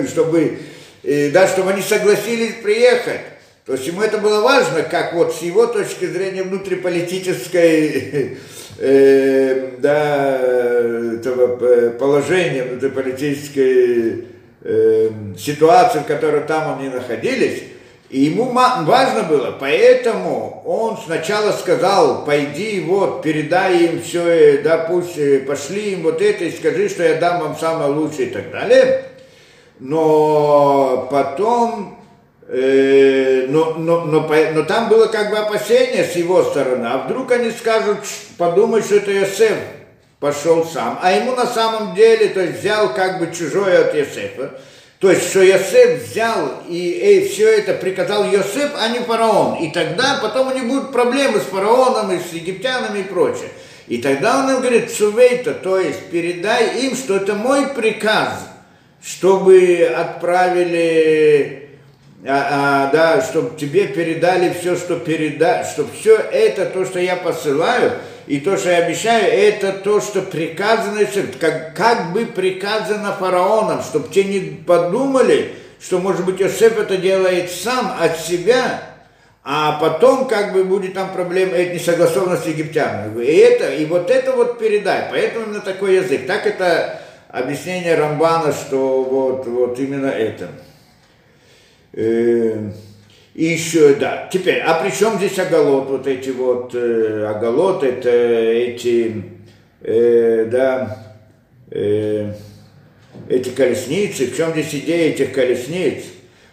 чтобы, 0.06 0.58
да, 1.02 1.48
чтобы 1.48 1.70
они 1.70 1.82
согласились 1.82 2.54
приехать. 2.62 3.22
То 3.68 3.74
есть 3.74 3.86
ему 3.86 4.00
это 4.00 4.16
было 4.16 4.40
важно, 4.40 4.82
как 4.82 5.12
вот 5.12 5.34
с 5.34 5.42
его 5.42 5.66
точки 5.66 6.06
зрения 6.06 6.42
внутриполитической 6.42 8.38
э, 8.78 9.72
да, 9.76 10.38
этого 11.16 11.62
э, 11.62 11.90
положения, 11.90 12.62
внутриполитической 12.62 14.24
э, 14.62 15.10
ситуации, 15.36 15.98
в 15.98 16.06
которой 16.06 16.44
там 16.44 16.78
они 16.78 16.88
находились, 16.88 17.62
и 18.08 18.20
ему 18.20 18.46
важно 18.52 19.24
было, 19.24 19.54
поэтому 19.60 20.62
он 20.64 20.96
сначала 21.04 21.52
сказал, 21.52 22.24
пойди, 22.24 22.80
вот, 22.80 23.20
передай 23.20 23.84
им 23.84 24.00
все, 24.00 24.26
э, 24.26 24.62
да, 24.62 24.78
пусть 24.78 25.18
э, 25.18 25.40
пошли 25.40 25.92
им 25.92 26.04
вот 26.04 26.22
это 26.22 26.46
и 26.46 26.56
скажи, 26.56 26.88
что 26.88 27.02
я 27.02 27.16
дам 27.16 27.42
вам 27.42 27.54
самое 27.54 27.90
лучшее 27.90 28.28
и 28.28 28.30
так 28.30 28.50
далее. 28.50 29.04
Но 29.78 31.06
потом 31.10 31.97
но, 32.48 33.74
но, 33.74 34.04
но, 34.04 34.26
но 34.26 34.62
там 34.62 34.88
было 34.88 35.06
как 35.06 35.30
бы 35.30 35.36
опасение 35.36 36.04
с 36.04 36.16
его 36.16 36.42
стороны, 36.44 36.86
а 36.86 37.04
вдруг 37.04 37.30
они 37.32 37.50
скажут, 37.50 37.98
подумай, 38.38 38.80
что 38.80 38.96
это 38.96 39.10
Йосеф 39.10 39.58
пошел 40.18 40.64
сам, 40.64 40.98
а 41.02 41.12
ему 41.12 41.36
на 41.36 41.46
самом 41.46 41.94
деле, 41.94 42.28
то 42.28 42.40
есть 42.40 42.60
взял 42.60 42.94
как 42.94 43.18
бы 43.18 43.30
чужое 43.34 43.82
от 43.82 43.94
Йосефа, 43.94 44.58
то 44.98 45.10
есть, 45.10 45.30
что 45.30 45.42
Йосеф 45.42 46.02
взял 46.02 46.62
и, 46.68 46.76
и 46.76 47.28
все 47.28 47.58
это 47.58 47.74
приказал 47.74 48.24
Йосеф, 48.24 48.72
а 48.76 48.88
не 48.88 48.98
фараон. 48.98 49.62
И 49.62 49.70
тогда 49.70 50.18
потом 50.20 50.48
у 50.48 50.54
них 50.54 50.66
будут 50.66 50.90
проблемы 50.90 51.38
с 51.38 51.44
фараоном 51.44 52.10
и 52.10 52.18
с 52.18 52.32
египтянами 52.32 53.00
и 53.00 53.04
прочее. 53.04 53.50
И 53.86 53.98
тогда 53.98 54.40
он 54.40 54.50
им 54.50 54.60
говорит, 54.60 54.90
Сувейта, 54.90 55.54
то 55.54 55.78
есть 55.78 56.10
передай 56.10 56.80
им, 56.80 56.96
что 56.96 57.16
это 57.16 57.34
мой 57.34 57.68
приказ, 57.68 58.48
чтобы 59.00 59.88
отправили 59.96 61.67
а, 62.24 62.88
а, 62.88 62.90
да, 62.92 63.22
чтобы 63.22 63.56
тебе 63.56 63.86
передали 63.86 64.52
все, 64.52 64.76
что 64.76 64.96
передать, 64.96 65.66
чтобы 65.68 65.90
все 65.92 66.16
это, 66.16 66.66
то, 66.66 66.84
что 66.84 66.98
я 66.98 67.14
посылаю, 67.14 67.92
и 68.26 68.40
то, 68.40 68.56
что 68.56 68.70
я 68.70 68.78
обещаю, 68.78 69.24
это 69.24 69.72
то, 69.72 70.00
что 70.00 70.22
приказано, 70.22 71.00
как, 71.40 71.74
как 71.74 72.12
бы 72.12 72.26
приказано 72.26 73.12
фараоном, 73.12 73.82
чтобы 73.82 74.12
те 74.12 74.24
не 74.24 74.40
подумали, 74.66 75.54
что, 75.80 75.98
может 75.98 76.24
быть, 76.24 76.42
Иосиф 76.42 76.76
это 76.76 76.96
делает 76.96 77.50
сам 77.50 77.96
от 78.00 78.18
себя, 78.18 78.82
а 79.44 79.78
потом 79.80 80.26
как 80.26 80.52
бы 80.52 80.64
будет 80.64 80.94
там 80.94 81.12
проблема 81.12 81.52
это 81.52 81.72
несогласованность 81.72 82.46
египтян. 82.46 83.18
И 83.18 83.32
это, 83.36 83.72
и 83.72 83.86
вот 83.86 84.10
это 84.10 84.32
вот 84.32 84.58
передай, 84.58 85.04
поэтому 85.10 85.46
именно 85.46 85.60
такой 85.60 85.94
язык. 85.94 86.26
Так 86.26 86.46
это 86.46 87.00
объяснение 87.30 87.94
Рамбана, 87.94 88.52
что 88.52 89.04
вот, 89.04 89.46
вот 89.46 89.78
именно 89.78 90.08
это. 90.08 90.48
Э, 92.00 92.70
и 93.34 93.44
еще, 93.44 93.94
да, 93.94 94.28
теперь, 94.32 94.60
а 94.60 94.74
при 94.74 94.90
чем 94.90 95.16
здесь 95.16 95.36
оголот, 95.36 95.88
вот 95.88 96.06
эти 96.06 96.30
вот, 96.30 96.72
э, 96.72 97.26
оголот, 97.26 97.82
это 97.82 98.08
эти, 98.08 99.24
э, 99.80 100.44
да, 100.48 101.16
э, 101.72 102.34
эти 103.28 103.48
колесницы, 103.48 104.26
в 104.26 104.36
чем 104.36 104.52
здесь 104.52 104.72
идея 104.74 105.10
этих 105.10 105.32
колесниц? 105.32 106.04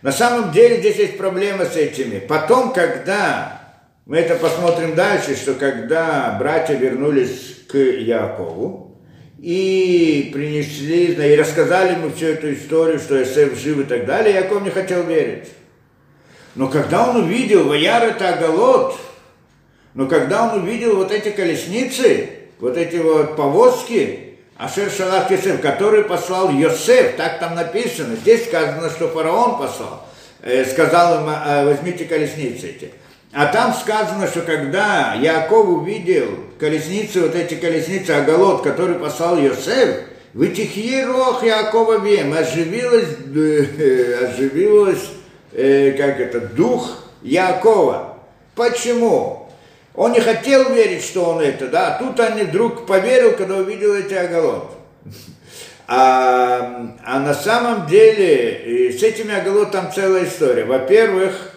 На 0.02 0.12
самом 0.12 0.52
деле 0.52 0.80
здесь 0.80 0.98
есть 0.98 1.18
проблема 1.18 1.66
с 1.66 1.76
этими. 1.76 2.18
Потом, 2.18 2.74
когда 2.74 3.62
мы 4.08 4.18
это 4.18 4.36
посмотрим 4.36 4.96
дальше, 4.96 5.36
что 5.36 5.54
когда 5.54 6.36
братья 6.40 6.74
вернулись 6.74 7.58
к 7.68 7.78
Якову 7.78 8.85
и 9.40 10.30
принесли, 10.34 11.14
и 11.14 11.36
рассказали 11.36 11.94
ему 11.94 12.12
всю 12.12 12.28
эту 12.28 12.54
историю, 12.54 13.00
что 13.00 13.20
Иосиф 13.20 13.58
жив 13.60 13.80
и 13.80 13.84
так 13.84 14.06
далее, 14.06 14.36
Яков 14.36 14.64
не 14.64 14.70
хотел 14.70 15.04
верить. 15.04 15.50
Но 16.56 16.70
когда 16.70 17.10
он 17.10 17.24
увидел 17.26 17.68
Ваяр 17.68 18.04
это 18.04 18.30
Агалот, 18.30 18.98
но 19.94 20.08
когда 20.08 20.50
он 20.54 20.64
увидел 20.64 20.96
вот 20.96 21.12
эти 21.12 21.30
колесницы, 21.30 22.30
вот 22.60 22.78
эти 22.78 22.96
вот 22.96 23.36
повозки, 23.36 24.26
Ашер 24.58 24.90
Шалах 24.90 25.30
Йосеф, 25.32 25.60
который 25.62 26.06
послал 26.06 26.50
Йосеф, 26.50 27.18
так 27.18 27.40
там 27.40 27.56
написано. 27.56 28.16
Здесь 28.16 28.46
сказано, 28.46 28.90
что 28.90 29.10
фараон 29.10 29.58
послал, 29.58 30.06
э, 30.42 30.64
сказал 30.64 31.22
им, 31.22 31.30
э, 31.30 31.66
возьмите 31.66 32.06
колесницы 32.06 32.70
эти. 32.70 32.92
А 33.36 33.48
там 33.48 33.74
сказано, 33.74 34.28
что 34.28 34.44
когда 34.44 35.14
Яков 35.14 35.68
увидел 35.68 36.40
колесницы, 36.58 37.20
вот 37.22 37.36
эти 37.36 37.56
колесницы 37.56 38.12
Агалот, 38.12 38.64
который 38.64 38.96
послал 38.96 39.38
Йосеф, 39.38 40.06
Вытихи 40.34 41.04
рох 41.04 41.44
Якова 41.44 42.00
вем, 42.00 42.34
оживилось, 42.34 43.10
э, 43.36 44.26
оживилось, 44.26 45.10
э, 45.52 45.92
как 45.98 46.20
это, 46.22 46.40
дух 46.40 47.04
Якова. 47.24 48.18
Почему? 48.56 49.50
Он 49.94 50.14
не 50.14 50.22
хотел 50.22 50.74
верить, 50.74 51.04
что 51.04 51.26
он 51.26 51.42
это, 51.42 51.68
да, 51.68 51.98
тут 52.00 52.18
он 52.20 52.38
вдруг 52.42 52.86
поверил, 52.86 53.34
когда 53.34 53.58
увидел 53.58 53.96
эти 53.96 54.14
оголот. 54.14 54.72
А, 55.88 56.96
а 57.06 57.20
на 57.20 57.34
самом 57.34 57.88
деле 57.88 58.92
с 58.98 59.04
этими 59.04 59.36
оголот 59.36 59.76
целая 59.94 60.26
история. 60.26 60.64
Во-первых, 60.64 61.55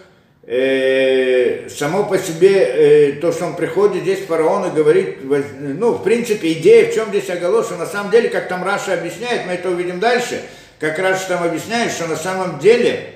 э, 0.49 1.69
само 1.69 2.05
по 2.05 2.17
себе 2.17 2.49
э, 2.49 3.11
то, 3.21 3.31
что 3.31 3.45
он 3.45 3.55
приходит 3.55 4.01
здесь 4.01 4.25
фараон 4.25 4.67
и 4.67 4.75
говорит, 4.75 5.17
ну, 5.21 5.91
в 5.91 6.03
принципе, 6.03 6.53
идея 6.53 6.91
в 6.91 6.95
чем 6.95 7.09
здесь 7.09 7.29
оголот, 7.29 7.67
что 7.67 7.77
на 7.77 7.85
самом 7.85 8.11
деле, 8.11 8.29
как 8.29 8.47
там 8.47 8.63
Раша 8.63 8.93
объясняет, 8.93 9.45
мы 9.45 9.53
это 9.53 9.69
увидим 9.69 9.99
дальше, 9.99 10.41
как 10.79 10.97
Раша 10.97 11.27
там 11.27 11.43
объясняет, 11.43 11.91
что 11.91 12.07
на 12.07 12.15
самом 12.15 12.57
деле 12.57 13.13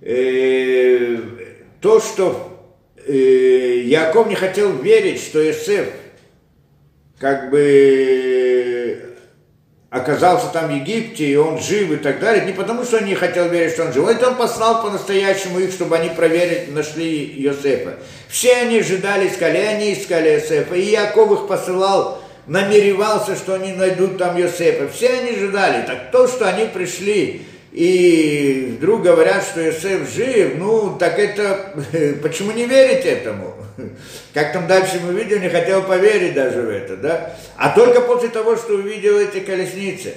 э, 0.00 1.18
то, 1.80 2.00
что 2.00 2.48
Яков 3.06 4.28
не 4.28 4.36
хотел 4.36 4.72
верить, 4.78 5.20
что 5.20 5.44
Иосиф 5.44 5.86
как 7.18 7.50
бы 7.50 9.11
оказался 9.92 10.46
там 10.46 10.68
в 10.68 10.74
Египте, 10.74 11.26
и 11.26 11.36
он 11.36 11.60
жив 11.60 11.92
и 11.92 11.96
так 11.96 12.18
далее, 12.18 12.46
не 12.46 12.52
потому, 12.52 12.82
что 12.82 12.96
он 12.96 13.04
не 13.04 13.14
хотел 13.14 13.50
верить, 13.50 13.74
что 13.74 13.84
он 13.84 13.92
жив, 13.92 14.08
это 14.08 14.28
он 14.28 14.36
послал 14.36 14.82
по-настоящему 14.82 15.58
их, 15.58 15.70
чтобы 15.70 15.96
они 15.96 16.08
проверили, 16.08 16.70
нашли 16.70 17.26
Иосифа. 17.44 17.98
Все 18.26 18.54
они 18.56 18.78
ожидали, 18.78 19.28
искали, 19.28 19.58
они 19.58 19.92
искали 19.92 20.30
Иосифа, 20.30 20.74
и 20.74 20.80
Яков 20.80 21.32
их 21.32 21.46
посылал, 21.46 22.22
намеревался, 22.46 23.36
что 23.36 23.54
они 23.54 23.72
найдут 23.72 24.16
там 24.16 24.40
Иосифа. 24.40 24.88
Все 24.88 25.10
они 25.10 25.32
ожидали. 25.32 25.84
Так 25.86 26.10
то, 26.10 26.26
что 26.26 26.48
они 26.48 26.64
пришли 26.64 27.42
и 27.70 28.76
вдруг 28.78 29.02
говорят, 29.02 29.44
что 29.44 29.62
Иосиф 29.62 30.10
жив, 30.10 30.54
ну, 30.56 30.96
так 30.98 31.18
это, 31.18 31.74
почему 32.22 32.52
не 32.52 32.64
верить 32.64 33.04
этому? 33.04 33.54
Как 34.34 34.52
там 34.52 34.66
дальше 34.66 35.00
мы 35.04 35.12
видим, 35.12 35.40
не 35.40 35.48
хотел 35.48 35.82
поверить 35.82 36.34
даже 36.34 36.62
в 36.62 36.70
это, 36.70 36.96
да? 36.96 37.36
А 37.56 37.70
только 37.70 38.00
после 38.00 38.28
того, 38.28 38.56
что 38.56 38.74
увидел 38.74 39.18
эти 39.18 39.40
колесницы. 39.40 40.14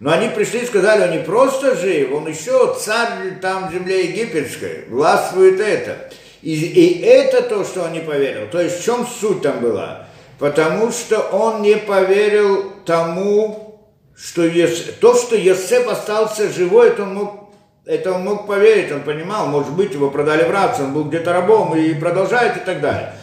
Но 0.00 0.12
они 0.12 0.28
пришли 0.28 0.60
и 0.60 0.66
сказали, 0.66 1.04
он 1.04 1.10
не 1.10 1.24
просто 1.24 1.74
жив, 1.74 2.12
он 2.12 2.28
еще 2.28 2.76
царь 2.78 3.40
там 3.42 3.72
земле 3.72 4.06
египетской, 4.06 4.84
властвует 4.88 5.60
это. 5.60 6.10
И, 6.40 6.54
и 6.54 7.00
это 7.00 7.42
то, 7.42 7.64
что 7.64 7.82
он 7.82 7.92
не 7.92 8.00
поверил. 8.00 8.46
То 8.48 8.60
есть 8.60 8.80
в 8.80 8.84
чем 8.84 9.06
суть 9.06 9.42
там 9.42 9.58
была? 9.60 10.06
Потому 10.38 10.92
что 10.92 11.18
он 11.18 11.62
не 11.62 11.76
поверил 11.76 12.72
тому, 12.86 13.68
что 14.16 14.44
Ес... 14.44 14.84
то, 15.00 15.16
что 15.16 15.34
Йосеф 15.34 15.88
остался 15.88 16.48
живой, 16.52 16.88
это 16.88 17.02
он 17.02 17.14
мог 17.14 17.47
это 17.88 18.12
он 18.12 18.22
мог 18.22 18.46
поверить, 18.46 18.92
он 18.92 19.00
понимал, 19.00 19.46
может 19.46 19.72
быть, 19.72 19.94
его 19.94 20.10
продали 20.10 20.44
в 20.44 20.50
рабство, 20.50 20.84
он 20.84 20.92
был 20.92 21.04
где-то 21.04 21.32
рабом 21.32 21.74
и 21.74 21.94
продолжает 21.94 22.58
и 22.58 22.60
так 22.60 22.82
далее. 22.82 23.14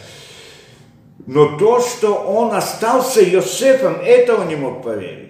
Но 1.24 1.56
то, 1.56 1.80
что 1.80 2.14
он 2.14 2.52
остался 2.52 3.22
Йосефом, 3.22 3.98
это 4.04 4.34
он 4.34 4.48
не 4.48 4.56
мог 4.56 4.82
поверить. 4.82 5.22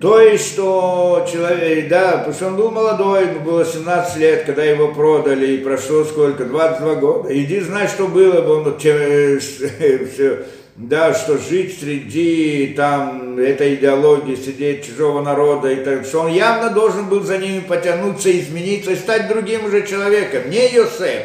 То 0.00 0.20
есть, 0.20 0.52
что 0.52 1.26
человек, 1.30 1.88
да, 1.88 2.18
потому 2.18 2.34
что 2.34 2.46
он 2.48 2.56
был 2.56 2.70
молодой, 2.70 3.28
ему 3.28 3.40
было 3.40 3.64
17 3.64 4.16
лет, 4.16 4.44
когда 4.44 4.62
его 4.62 4.88
продали, 4.88 5.54
и 5.54 5.58
прошло 5.58 6.04
сколько, 6.04 6.44
22 6.44 6.94
года. 6.96 7.36
Иди 7.36 7.60
знай, 7.60 7.88
что 7.88 8.06
было 8.06 8.42
бы, 8.42 8.58
он, 8.58 8.78
все, 8.78 10.44
да, 10.88 11.14
что 11.14 11.38
жить 11.38 11.78
среди 11.78 12.74
там 12.76 13.38
этой 13.38 13.76
идеологии, 13.76 14.34
среди 14.34 14.82
чужого 14.82 15.22
народа, 15.22 15.70
и 15.70 15.76
так, 15.76 16.04
что 16.04 16.20
он 16.20 16.32
явно 16.32 16.70
должен 16.70 17.08
был 17.08 17.22
за 17.22 17.38
ними 17.38 17.60
потянуться, 17.60 18.30
измениться 18.30 18.90
и 18.90 18.96
стать 18.96 19.28
другим 19.28 19.64
уже 19.64 19.86
человеком, 19.86 20.50
не 20.50 20.68
Йосеф. 20.70 21.22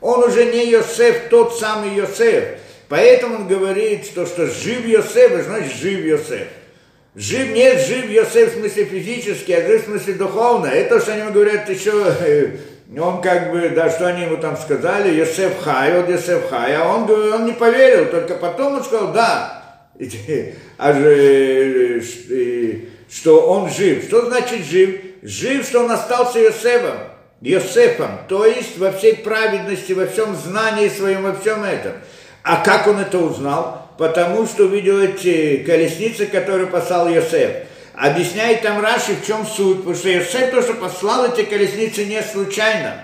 Он 0.00 0.24
уже 0.24 0.46
не 0.46 0.70
Йосеф, 0.70 1.28
тот 1.30 1.58
самый 1.58 1.94
Йосеф. 1.94 2.44
Поэтому 2.88 3.36
он 3.36 3.48
говорит, 3.48 4.06
что, 4.06 4.26
что 4.26 4.46
жив 4.46 4.86
Йосеф, 4.86 5.44
значит 5.44 5.74
жив 5.74 6.04
Йосеф. 6.04 6.48
Жив, 7.14 7.48
нет, 7.50 7.86
жив 7.86 8.10
Йосеф 8.10 8.52
в 8.52 8.58
смысле 8.58 8.84
физически, 8.84 9.52
а 9.52 9.66
жив 9.66 9.82
в 9.82 9.90
смысле 9.90 10.14
духовно. 10.14 10.66
Это, 10.66 11.00
что 11.00 11.12
они 11.12 11.30
говорят 11.30 11.68
еще 11.68 11.92
он 12.96 13.20
как 13.20 13.50
бы, 13.50 13.68
да, 13.68 13.90
что 13.90 14.06
они 14.06 14.22
ему 14.22 14.38
там 14.38 14.56
сказали, 14.56 15.14
Йосеф 15.14 15.60
Хай, 15.62 15.94
вот 15.94 16.08
Йосеф 16.08 16.48
Хай, 16.48 16.74
а 16.74 16.86
он, 16.86 17.10
он 17.10 17.44
не 17.44 17.52
поверил, 17.52 18.06
только 18.06 18.34
потом 18.34 18.76
он 18.76 18.84
сказал, 18.84 19.12
да, 19.12 19.62
а 20.78 20.92
же, 20.92 22.02
что 23.10 23.46
он 23.50 23.70
жив. 23.70 24.04
Что 24.04 24.26
значит 24.26 24.64
жив? 24.64 25.00
Жив, 25.22 25.66
что 25.66 25.80
он 25.80 25.90
остался 25.90 26.38
Йосефом, 26.38 26.96
Йосефом, 27.40 28.20
то 28.28 28.46
есть 28.46 28.78
во 28.78 28.92
всей 28.92 29.16
праведности, 29.16 29.92
во 29.92 30.06
всем 30.06 30.34
знании 30.36 30.88
своем, 30.88 31.24
во 31.24 31.34
всем 31.34 31.64
этом. 31.64 31.92
А 32.42 32.62
как 32.64 32.86
он 32.86 33.00
это 33.00 33.18
узнал? 33.18 33.88
Потому 33.98 34.46
что 34.46 34.64
увидел 34.64 35.00
эти 35.00 35.64
колесницы, 35.64 36.26
которые 36.26 36.68
послал 36.68 37.08
Йосеф. 37.08 37.67
Объясняет 37.98 38.62
там 38.62 38.80
Раши, 38.80 39.16
в 39.16 39.26
чем 39.26 39.44
суть, 39.44 39.78
потому 39.78 39.96
что 39.96 40.08
Йосеф 40.08 40.52
то, 40.52 40.62
что 40.62 40.74
послал 40.74 41.26
эти 41.26 41.42
колесницы 41.42 42.04
не 42.04 42.22
случайно. 42.22 43.02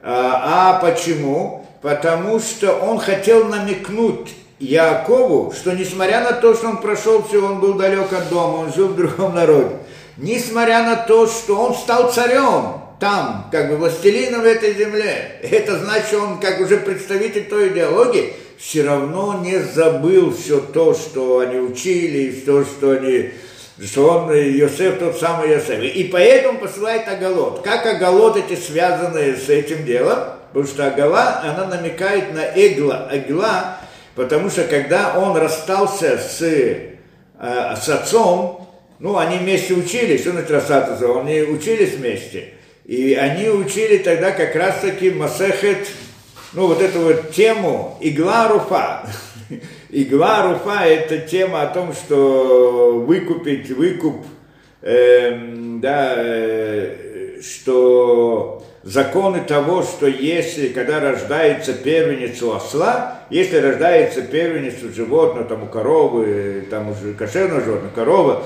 А, 0.00 0.76
а 0.76 0.80
почему? 0.80 1.66
Потому 1.82 2.38
что 2.38 2.74
он 2.74 3.00
хотел 3.00 3.46
намекнуть 3.46 4.36
Якову, 4.60 5.52
что 5.52 5.72
несмотря 5.72 6.22
на 6.22 6.32
то, 6.32 6.54
что 6.54 6.68
он 6.68 6.76
прошел 6.76 7.24
все, 7.24 7.44
он 7.44 7.58
был 7.58 7.74
далек 7.74 8.12
от 8.12 8.28
дома, 8.28 8.58
он 8.58 8.72
жил 8.72 8.88
в 8.88 8.96
другом 8.96 9.34
народе, 9.34 9.78
несмотря 10.16 10.84
на 10.84 10.94
то, 10.94 11.26
что 11.26 11.56
он 11.56 11.74
стал 11.74 12.12
царем 12.12 12.80
там, 13.00 13.48
как 13.50 13.68
бы 13.68 13.78
властелином 13.78 14.42
в 14.42 14.46
этой 14.46 14.74
земле, 14.74 15.40
это 15.42 15.76
значит, 15.76 16.14
он 16.14 16.38
как 16.38 16.60
уже 16.60 16.76
представитель 16.76 17.48
той 17.48 17.68
идеологии, 17.70 18.32
все 18.58 18.84
равно 18.84 19.40
не 19.42 19.58
забыл 19.58 20.32
все 20.32 20.60
то, 20.60 20.94
что 20.94 21.40
они 21.40 21.58
учили, 21.58 22.30
все, 22.30 22.64
что 22.64 22.92
они 22.92 23.30
что 23.84 24.08
он, 24.10 24.32
Йосеф 24.34 24.98
тот 24.98 25.18
самый 25.18 25.50
Йосеф. 25.50 25.80
И 25.82 26.04
поэтому 26.04 26.58
посылает 26.58 27.06
Агалот. 27.08 27.62
Как 27.62 27.86
Агалот 27.86 28.36
эти 28.36 28.58
связаны 28.58 29.36
с 29.36 29.48
этим 29.48 29.84
делом? 29.84 30.18
Потому 30.52 30.66
что 30.66 30.86
Агала, 30.86 31.40
она 31.42 31.66
намекает 31.66 32.34
на 32.34 32.44
Эгла. 32.54 33.08
Эгла, 33.12 33.78
потому 34.14 34.50
что 34.50 34.64
когда 34.64 35.18
он 35.18 35.36
расстался 35.36 36.18
с, 36.18 36.40
э, 36.40 36.96
с 37.38 37.88
отцом, 37.88 38.68
ну, 38.98 39.16
они 39.16 39.38
вместе 39.38 39.74
учились, 39.74 40.22
что 40.22 40.32
значит 40.32 40.50
расстаться, 40.50 41.20
они 41.20 41.42
учились 41.42 41.94
вместе. 41.94 42.54
И 42.84 43.14
они 43.14 43.48
учили 43.48 43.98
тогда 43.98 44.30
как 44.32 44.56
раз-таки 44.56 45.10
Масехет, 45.10 45.86
ну, 46.54 46.66
вот 46.66 46.80
эту 46.80 47.00
вот 47.00 47.30
тему 47.32 47.98
Игла 48.00 48.48
Руфа. 48.48 49.02
Игла 49.90 50.52
Руфа– 50.52 50.84
это 50.86 51.18
тема 51.18 51.62
о 51.62 51.66
том, 51.66 51.94
что 51.94 52.98
выкупить, 53.06 53.70
выкуп, 53.70 54.26
э, 54.82 55.34
да, 55.80 56.14
э, 56.14 57.40
что 57.40 58.62
законы 58.82 59.40
того, 59.40 59.82
что 59.82 60.06
если, 60.06 60.68
когда 60.68 61.00
рождается 61.00 61.72
первенец 61.72 62.42
у 62.42 62.52
осла, 62.52 63.22
если 63.30 63.56
рождается 63.56 64.20
первенец 64.20 64.82
у 64.82 64.92
животного, 64.92 65.46
там 65.46 65.62
у 65.62 65.66
коровы, 65.66 66.66
там 66.68 66.90
уже 66.90 67.14
кошерного 67.14 67.62
животного, 67.62 67.92
корова, 67.94 68.42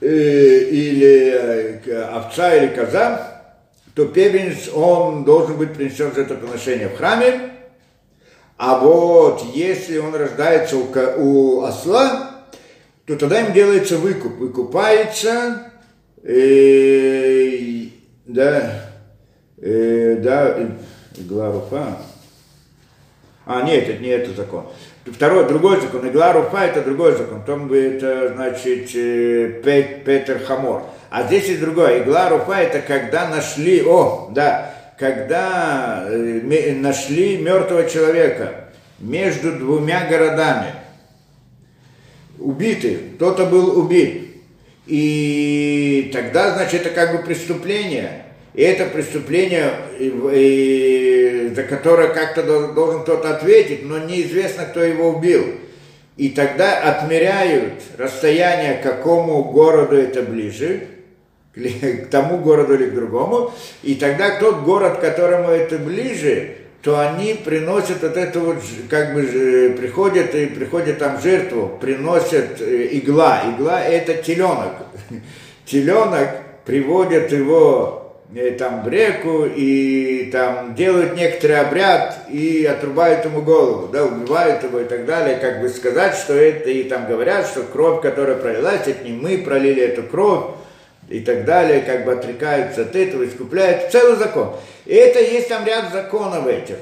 э, 0.00 0.06
или 0.06 1.82
э, 1.84 2.02
овца, 2.04 2.54
или 2.56 2.68
коза, 2.68 3.42
то 3.94 4.06
первенец, 4.06 4.70
он 4.72 5.24
должен 5.24 5.58
быть 5.58 5.74
принесен 5.74 6.14
жертвоприношение 6.14 6.88
в 6.88 6.96
храме, 6.96 7.57
а 8.58 8.80
вот 8.80 9.44
если 9.54 9.98
он 9.98 10.14
рождается 10.16 10.76
у, 10.76 10.88
у 11.16 11.62
осла, 11.62 12.30
то 13.06 13.16
тогда 13.16 13.40
им 13.40 13.52
делается 13.52 13.98
выкуп. 13.98 14.36
Выкупается, 14.36 15.70
э, 16.24 17.86
да, 18.26 18.90
э, 19.58 20.16
да, 20.16 20.58
игла 21.16 21.52
руфа. 21.52 21.98
А, 23.46 23.62
нет, 23.62 23.88
это 23.88 24.02
не 24.02 24.08
это 24.08 24.32
закон. 24.32 24.66
Второй, 25.06 25.46
другой 25.46 25.80
закон. 25.80 26.08
Игла 26.08 26.32
руфа 26.32 26.64
это 26.64 26.82
другой 26.82 27.12
закон. 27.12 27.44
Там 27.44 27.72
это, 27.72 28.34
значит, 28.34 28.90
э, 28.94 29.62
Петер 30.04 30.40
Хамор. 30.44 30.82
А 31.10 31.22
здесь 31.22 31.46
есть 31.46 31.60
другое. 31.60 32.02
Игла 32.02 32.28
руфа 32.28 32.60
это 32.60 32.80
когда 32.80 33.28
нашли, 33.28 33.82
о, 33.86 34.30
да, 34.34 34.74
когда 34.98 36.04
э, 36.08 36.74
нашли 36.74 37.38
мертвого 37.38 37.88
человека 37.88 38.70
между 38.98 39.52
двумя 39.52 40.06
городами 40.06 40.74
убиты, 42.38 42.98
кто-то 43.14 43.46
был 43.46 43.78
убит. 43.78 44.24
И 44.86 46.10
тогда, 46.12 46.54
значит, 46.54 46.86
это 46.86 46.90
как 46.90 47.12
бы 47.12 47.22
преступление. 47.22 48.24
И 48.54 48.62
это 48.62 48.86
преступление, 48.86 49.72
за 51.54 51.62
которое 51.64 52.08
как-то 52.08 52.42
должен 52.72 53.02
кто-то 53.02 53.36
ответить, 53.36 53.84
но 53.84 53.98
неизвестно, 53.98 54.64
кто 54.64 54.82
его 54.82 55.10
убил. 55.10 55.44
И 56.16 56.30
тогда 56.30 56.78
отмеряют 56.78 57.74
расстояние, 57.96 58.74
к 58.74 58.82
какому 58.82 59.44
городу 59.44 59.96
это 59.96 60.22
ближе, 60.22 60.88
к 61.54 62.10
тому 62.10 62.38
городу 62.38 62.74
или 62.74 62.90
к 62.90 62.94
другому. 62.94 63.52
И 63.82 63.94
тогда 63.94 64.38
тот 64.38 64.60
город, 64.62 64.98
которому 65.00 65.50
это 65.50 65.78
ближе, 65.78 66.56
то 66.82 66.98
они 67.00 67.34
приносят 67.34 68.02
вот 68.02 68.16
это 68.16 68.40
вот, 68.40 68.56
как 68.88 69.14
бы 69.14 69.74
приходят 69.78 70.34
и 70.34 70.46
приходят 70.46 70.98
там 70.98 71.20
жертву, 71.20 71.76
приносят 71.80 72.60
э, 72.60 72.88
игла. 72.92 73.42
Игла 73.54 73.82
это 73.82 74.14
теленок. 74.14 74.74
Теленок 75.66 76.28
приводят 76.64 77.32
его 77.32 78.14
э, 78.32 78.52
там 78.52 78.84
в 78.84 78.88
реку 78.88 79.44
и 79.44 80.30
там 80.30 80.76
делают 80.76 81.16
некоторый 81.16 81.60
обряд 81.60 82.26
и 82.30 82.64
отрубают 82.64 83.24
ему 83.24 83.42
голову, 83.42 83.88
да, 83.88 84.04
убивают 84.04 84.62
его 84.62 84.78
и 84.78 84.84
так 84.84 85.04
далее, 85.04 85.36
как 85.36 85.60
бы 85.60 85.68
сказать, 85.68 86.14
что 86.14 86.32
это, 86.34 86.70
и 86.70 86.84
там 86.84 87.08
говорят, 87.08 87.46
что 87.46 87.62
кровь, 87.62 88.02
которая 88.02 88.36
пролилась, 88.36 88.86
это 88.86 89.02
не 89.04 89.12
мы 89.12 89.38
пролили 89.38 89.82
эту 89.82 90.04
кровь, 90.04 90.44
и 91.08 91.20
так 91.20 91.44
далее, 91.44 91.80
как 91.80 92.04
бы 92.04 92.12
отрекаются 92.12 92.82
от 92.82 92.94
этого, 92.94 93.26
искупляют, 93.26 93.90
целый 93.90 94.16
закон. 94.16 94.54
И 94.84 94.94
это 94.94 95.20
есть 95.20 95.48
там 95.48 95.64
ряд 95.64 95.92
законов 95.92 96.46
этих, 96.46 96.76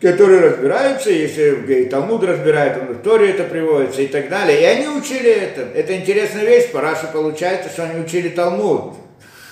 которые 0.00 0.40
разбираются, 0.40 1.10
если 1.10 1.84
Талмуд 1.84 2.24
разбирает, 2.24 2.78
он 2.78 2.94
в 2.94 3.02
Торе 3.02 3.30
это 3.30 3.44
приводится 3.44 4.00
и 4.02 4.06
так 4.06 4.28
далее. 4.28 4.60
И 4.60 4.64
они 4.64 4.88
учили 4.88 5.30
это. 5.30 5.62
Это 5.74 5.96
интересная 5.96 6.44
вещь, 6.44 6.70
по 6.70 6.80
Рашу 6.80 7.06
получается, 7.12 7.68
что 7.68 7.84
они 7.84 8.00
учили 8.00 8.30
Талмуд 8.30 8.94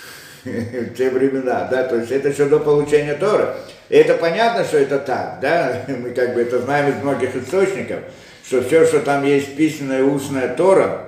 в 0.44 0.94
те 0.94 1.10
времена, 1.10 1.68
да, 1.70 1.82
то 1.84 1.96
есть 1.96 2.10
это 2.10 2.28
еще 2.28 2.46
до 2.46 2.60
получения 2.60 3.14
Тора. 3.14 3.56
И 3.90 3.96
это 3.96 4.14
понятно, 4.14 4.64
что 4.64 4.78
это 4.78 4.98
так, 4.98 5.38
да, 5.42 5.82
мы 5.88 6.10
как 6.10 6.34
бы 6.34 6.40
это 6.40 6.60
знаем 6.60 6.90
из 6.90 7.02
многих 7.02 7.36
источников, 7.36 8.00
что 8.46 8.62
все, 8.62 8.86
что 8.86 9.00
там 9.00 9.24
есть 9.24 9.54
письменная 9.54 10.02
устная 10.02 10.54
Тора, 10.54 11.07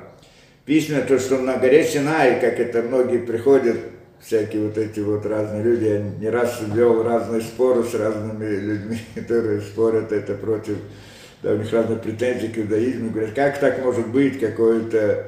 письменно 0.71 1.03
то, 1.03 1.19
что 1.19 1.37
на 1.39 1.57
горе 1.57 1.83
Синай, 1.83 2.41
как 2.41 2.61
это 2.61 2.83
многие 2.83 3.19
приходят, 3.19 3.77
всякие 4.21 4.69
вот 4.69 4.79
эти 4.79 5.01
вот 5.01 5.27
разные 5.27 5.65
люди, 5.65 5.85
я 5.85 5.99
не 5.99 6.31
раз 6.31 6.61
вел 6.73 7.03
разные 7.03 7.41
споры 7.41 7.83
с 7.83 7.93
разными 7.93 8.47
людьми, 8.47 8.99
которые 9.17 9.63
спорят 9.63 10.13
это 10.13 10.35
против, 10.35 10.77
да, 11.43 11.55
у 11.55 11.57
них 11.57 11.73
разные 11.73 11.99
претензии 11.99 12.47
к 12.47 12.59
иудаизму, 12.59 13.11
говорят, 13.11 13.33
как 13.35 13.59
так 13.59 13.85
может 13.85 14.07
быть? 14.07 14.39
Какое-то 14.39 15.27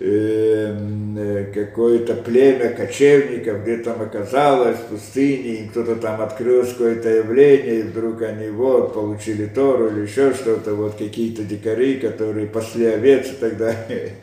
эм, 0.00 1.16
э, 1.16 1.44
какое-то 1.54 2.16
племя 2.16 2.68
кочевников, 2.68 3.62
где 3.62 3.78
там 3.78 4.02
оказалось 4.02 4.76
в 4.76 4.88
пустыне, 4.90 5.60
им 5.60 5.70
кто-то 5.70 5.96
там 5.96 6.20
открыл 6.20 6.62
какое-то 6.66 7.08
явление, 7.08 7.78
и 7.78 7.82
вдруг 7.84 8.20
они 8.20 8.50
вот 8.50 8.92
получили 8.92 9.46
Тору 9.46 9.88
или 9.88 10.02
еще 10.02 10.34
что-то, 10.34 10.74
вот 10.74 10.96
какие-то 10.98 11.42
дикари, 11.42 11.94
которые 11.94 12.46
пасли 12.46 12.84
овец 12.84 13.30
и 13.30 13.36
так 13.36 13.56
далее 13.56 14.16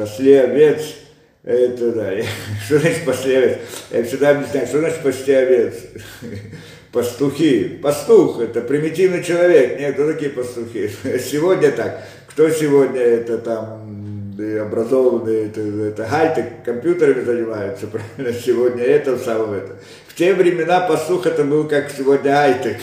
пасли 0.00 0.32
овец, 0.32 0.80
это 1.44 1.92
да, 1.92 2.10
что 2.64 2.78
значит 2.78 3.04
пасли 3.04 3.34
овец? 3.34 3.58
Я 3.90 4.02
всегда 4.04 4.30
объясняю, 4.30 4.66
что 4.66 4.78
значит 4.78 5.02
пасти 5.02 5.30
овец? 5.30 5.74
Пастухи. 6.92 7.78
Пастух– 7.82 8.40
это 8.42 8.62
примитивный 8.62 9.22
человек. 9.22 9.78
Нет, 9.78 9.94
кто 9.94 10.10
такие 10.10 10.30
пастухи? 10.30 10.90
Сегодня 11.18 11.70
так. 11.70 12.02
Кто 12.28 12.48
сегодня 12.48 13.00
это 13.00 13.38
там 13.38 14.34
образованные, 14.38 15.46
это, 15.46 15.60
это 15.60 16.06
хай-тек, 16.06 16.64
компьютерами 16.64 17.22
занимаются, 17.22 17.86
правильно? 17.86 18.40
Сегодня 18.40 18.84
это, 18.84 19.16
в 19.16 19.22
самом 19.22 19.52
это. 19.52 19.76
В 20.08 20.14
те 20.14 20.32
времена 20.32 20.80
пастух 20.80 21.26
это 21.26 21.44
был 21.44 21.68
как 21.68 21.90
сегодня 21.90 22.32
хай-тек. 22.32 22.78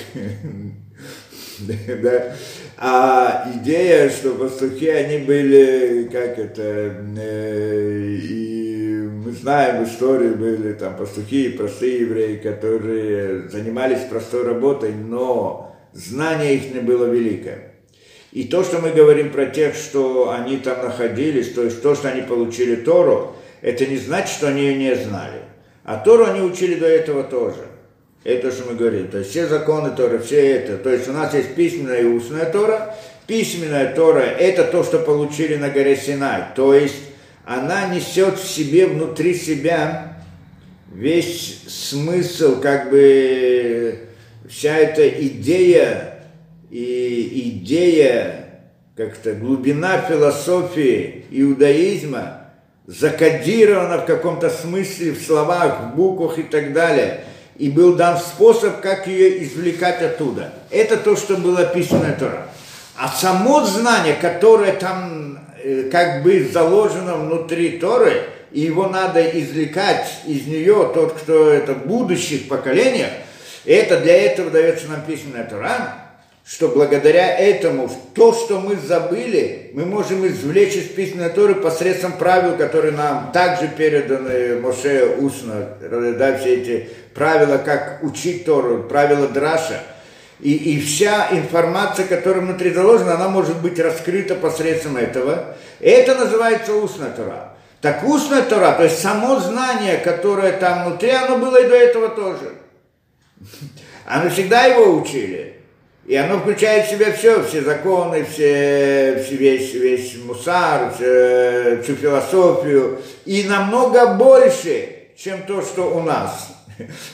да. 2.01 2.35
А 2.79 3.51
идея, 3.55 4.07
что 4.07 4.35
пастухи, 4.35 4.87
они 4.87 5.25
были, 5.25 6.07
как 6.11 6.37
это, 6.37 6.95
э, 7.17 8.17
и 8.21 9.09
мы 9.25 9.31
знаем 9.31 9.83
в 9.83 9.87
истории 9.89 10.29
были 10.29 10.73
там 10.73 10.95
пастухи, 10.95 11.49
простые 11.49 12.01
евреи, 12.01 12.35
которые 12.35 13.49
занимались 13.49 14.01
простой 14.07 14.43
работой, 14.43 14.93
но 14.93 15.75
знание 15.93 16.53
их 16.55 16.71
не 16.71 16.81
было 16.81 17.05
великое. 17.05 17.73
И 18.31 18.43
то, 18.43 18.63
что 18.63 18.77
мы 18.77 18.91
говорим 18.91 19.31
про 19.31 19.47
тех, 19.47 19.73
что 19.73 20.29
они 20.29 20.57
там 20.57 20.83
находились, 20.85 21.53
то 21.53 21.63
есть 21.63 21.81
то, 21.81 21.95
что 21.95 22.09
они 22.09 22.21
получили 22.21 22.75
Тору, 22.75 23.35
это 23.61 23.87
не 23.87 23.97
значит, 23.97 24.29
что 24.29 24.49
они 24.49 24.61
ее 24.61 24.75
не 24.75 24.95
знали. 24.95 25.41
А 25.83 25.97
Тору 25.97 26.25
они 26.25 26.41
учили 26.41 26.75
до 26.75 26.85
этого 26.85 27.23
тоже. 27.23 27.66
Это 28.27 28.51
что 28.51 28.65
мы 28.65 28.75
говорим. 28.75 29.07
То 29.07 29.19
есть 29.19 29.29
все 29.29 29.47
законы 29.47 29.95
Торы, 29.95 30.19
все 30.19 30.57
это. 30.57 30.77
То 30.77 30.89
есть 30.89 31.07
у 31.07 31.13
нас 31.13 31.33
есть 31.33 31.55
письменная 31.55 32.01
и 32.01 32.03
устная 32.03 32.43
Тора. 32.43 32.93
Письменная 33.25 33.95
Тора– 33.95 34.19
это 34.39 34.65
то, 34.65 34.83
что 34.83 34.99
получили 34.99 35.55
на 35.55 35.69
горе 35.69 35.95
Синай. 35.95 36.43
То 36.53 36.73
есть 36.73 36.97
она 37.45 37.87
несет 37.87 38.37
в 38.37 38.45
себе, 38.45 38.87
внутри 38.87 39.33
себя 39.33 40.17
весь 40.93 41.63
смысл, 41.69 42.59
как 42.59 42.89
бы 42.89 43.97
вся 44.49 44.75
эта 44.75 45.07
идея 45.07 46.19
и 46.69 47.61
идея, 47.61 48.49
как-то 48.97 49.35
глубина 49.35 50.01
философии 50.01 51.23
иудаизма 51.31 52.41
закодирована 52.87 53.99
в 53.99 54.05
каком-то 54.05 54.49
смысле 54.49 55.11
в 55.11 55.21
словах, 55.21 55.79
в 55.79 55.95
буквах 55.95 56.39
и 56.39 56.43
так 56.43 56.73
далее– 56.73 57.23
и 57.57 57.69
был 57.69 57.95
дан 57.95 58.17
способ, 58.17 58.81
как 58.81 59.07
ее 59.07 59.43
извлекать 59.43 60.01
оттуда. 60.01 60.53
Это 60.69 60.97
то, 60.97 61.15
что 61.15 61.37
было 61.37 61.61
описано 61.61 62.15
Тора. 62.17 62.47
А 62.95 63.07
само 63.09 63.63
знание, 63.63 64.15
которое 64.19 64.73
там 64.73 65.39
э, 65.63 65.89
как 65.91 66.23
бы 66.23 66.47
заложено 66.51 67.15
внутри 67.15 67.79
Торы, 67.79 68.23
и 68.51 68.61
его 68.61 68.87
надо 68.87 69.21
извлекать 69.21 70.07
из 70.25 70.47
нее 70.47 70.91
тот, 70.93 71.13
кто 71.13 71.51
это 71.51 71.73
в 71.73 71.85
будущих 71.85 72.47
поколениях, 72.47 73.11
это 73.65 73.99
для 73.99 74.15
этого 74.23 74.49
дается 74.49 74.87
нам 74.87 75.01
письменная 75.01 75.43
Тора, 75.43 76.07
что 76.45 76.69
благодаря 76.69 77.37
этому 77.37 77.91
то, 78.15 78.33
что 78.33 78.61
мы 78.61 78.77
забыли, 78.77 79.71
мы 79.73 79.85
можем 79.85 80.25
извлечь 80.25 80.75
из 80.75 80.85
письменной 80.85 81.29
Торы 81.29 81.55
посредством 81.55 82.13
правил, 82.13 82.55
которые 82.55 82.93
нам 82.93 83.31
также 83.33 83.67
переданы 83.67 84.61
Моше 84.61 85.17
устно, 85.19 85.67
да, 85.81 86.37
все 86.37 86.55
эти 86.55 86.89
правила, 87.17 87.57
как 87.57 87.99
учить 88.03 88.45
Тору, 88.45 88.83
правила 88.83 89.27
Драша. 89.27 89.81
И, 90.39 90.53
и 90.53 90.79
вся 90.79 91.29
информация, 91.31 92.05
которая 92.05 92.41
внутри 92.41 92.69
заложена, 92.69 93.15
она 93.15 93.27
может 93.27 93.59
быть 93.59 93.79
раскрыта 93.79 94.35
посредством 94.35 94.97
этого. 94.97 95.55
Это 95.79 96.13
называется 96.13 96.75
устная 96.75 97.09
Тора. 97.09 97.53
Так 97.81 98.03
устная 98.03 98.43
Тора, 98.43 98.73
то 98.73 98.83
есть 98.83 98.99
само 98.99 99.39
знание, 99.39 99.97
которое 99.97 100.51
там 100.53 100.85
внутри, 100.85 101.09
оно 101.09 101.39
было 101.39 101.59
и 101.59 101.67
до 101.67 101.75
этого 101.75 102.09
тоже. 102.09 102.53
Оно 104.05 104.29
всегда 104.29 104.63
его 104.63 104.95
учили. 105.01 105.55
И 106.05 106.15
оно 106.15 106.39
включает 106.39 106.85
в 106.85 106.91
себя 106.91 107.11
все, 107.11 107.43
все 107.43 107.61
законы, 107.61 108.23
все, 108.23 109.21
все 109.21 109.35
весь, 109.35 109.73
весь 109.73 110.15
мусар, 110.23 110.93
все, 110.95 111.81
всю 111.83 111.95
философию. 111.95 113.01
И 113.25 113.43
намного 113.43 114.13
больше, 114.13 115.09
чем 115.17 115.43
то, 115.43 115.61
что 115.61 115.93
у 115.93 116.01
нас. 116.01 116.56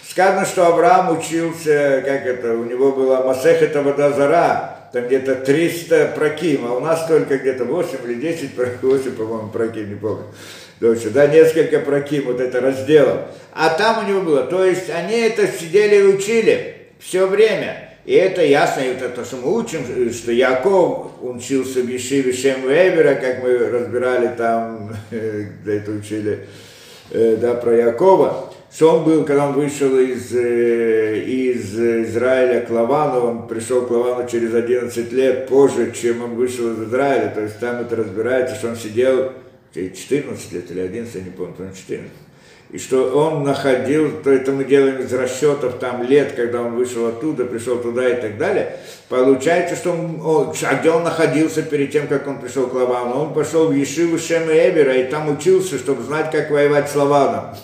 Сказано, 0.10 0.46
что 0.46 0.68
Авраам 0.68 1.18
учился, 1.18 2.04
как 2.06 2.26
это, 2.26 2.54
у 2.54 2.64
него 2.66 2.92
была 2.92 3.24
Масехета 3.24 3.82
Водозара, 3.82 4.90
там 4.94 5.08
где-то 5.08 5.36
300 5.36 6.14
проким, 6.16 6.66
а 6.68 6.74
у 6.74 6.80
нас 6.80 7.06
только 7.08 7.38
где-то 7.38 7.66
8 7.66 7.98
или 8.06 8.16
10, 8.16 8.52
8, 8.82 9.12
по-моему, 9.16 9.50
проким, 9.50 9.90
не 9.90 9.96
помню. 9.96 10.26
Точно, 10.80 11.12
да, 11.12 11.28
несколько 11.28 11.80
проким, 11.80 12.26
вот 12.26 12.42
это 12.42 12.60
разделов. 12.60 13.22
А 13.54 13.70
там 13.70 14.06
у 14.06 14.10
него 14.10 14.22
было, 14.22 14.44
то 14.44 14.64
есть 14.66 14.90
они 14.90 15.16
это 15.16 15.48
сидели 15.48 15.96
и 15.96 16.04
учили 16.14 16.76
все 17.00 17.26
время. 17.26 17.90
И 18.06 18.14
это 18.14 18.44
ясно, 18.44 18.82
и 18.82 18.88
это 18.88 19.08
то, 19.08 19.24
что 19.24 19.38
мы 19.38 19.58
учим, 19.58 20.12
что 20.12 20.34
Яков 20.34 21.12
учился 21.22 21.80
в 21.80 21.88
Ешиве 21.88 22.34
Шем 22.34 22.68
Вебера, 22.68 23.16
как 23.16 23.42
мы 23.42 23.58
разбирали 23.58 24.36
там, 24.36 24.94
где 25.10 25.78
это 25.78 25.92
учили, 25.92 26.48
э, 27.12 27.38
да, 27.40 27.54
про 27.54 27.74
Якова, 27.74 28.54
что 28.74 28.96
он 28.96 29.04
был, 29.04 29.24
когда 29.24 29.48
он 29.50 29.54
вышел 29.54 29.98
из, 30.00 30.34
э, 30.36 31.20
из 31.20 31.78
Израиля 31.78 32.62
к 32.62 32.70
Лавану, 32.72 33.20
он 33.20 33.48
пришел 33.48 33.86
к 33.86 33.92
Лавану 33.92 34.28
через 34.28 34.54
11 34.54 35.12
лет 35.14 35.48
позже, 35.48 35.92
чем 35.92 36.24
он 36.24 36.36
вышел 36.36 36.72
из 36.74 36.88
Израиля, 36.88 37.32
то 37.34 37.42
есть 37.42 37.60
там 37.60 37.82
это 37.82 37.96
разбирается, 37.96 38.56
что 38.56 38.70
он 38.70 38.76
сидел 38.76 39.32
14 39.74 40.54
лет 40.54 40.72
или 40.72 40.80
11, 40.80 41.16
я 41.16 41.22
не 41.22 41.30
помню, 41.30 41.54
по 41.54 41.64
14 41.64 42.10
и 42.74 42.80
что 42.80 43.16
он 43.16 43.44
находил, 43.44 44.24
то 44.24 44.32
это 44.32 44.52
мы 44.52 44.64
делаем 44.64 45.00
из 45.00 45.14
расчетов 45.14 45.76
там 45.80 46.02
лет, 46.02 46.32
когда 46.32 46.64
он 46.64 46.74
вышел 46.74 47.06
оттуда, 47.06 47.46
пришел 47.46 47.78
туда 47.78 48.10
и 48.10 48.20
так 48.20 48.40
далее, 48.40 48.78
получается, 49.10 49.76
что 49.76 49.92
он, 49.92 50.20
он, 50.26 50.54
а 50.64 50.76
где 50.76 50.90
он 50.90 51.04
находился 51.04 51.62
перед 51.62 51.92
тем, 51.92 52.08
как 52.08 52.28
он 52.28 52.42
пришел 52.42 52.66
к 52.66 52.74
Лавану? 52.74 53.14
Он 53.14 53.34
пошел 53.36 53.68
в 53.68 53.74
Ешиву 53.74 54.18
Шем 54.18 54.50
и 54.50 54.54
Эбера 54.54 54.96
и 54.96 55.04
там 55.04 55.30
учился, 55.30 55.78
чтобы 55.78 56.02
знать, 56.02 56.32
как 56.32 56.50
воевать 56.50 56.90
с 56.90 56.96
Лаваном, 56.96 57.56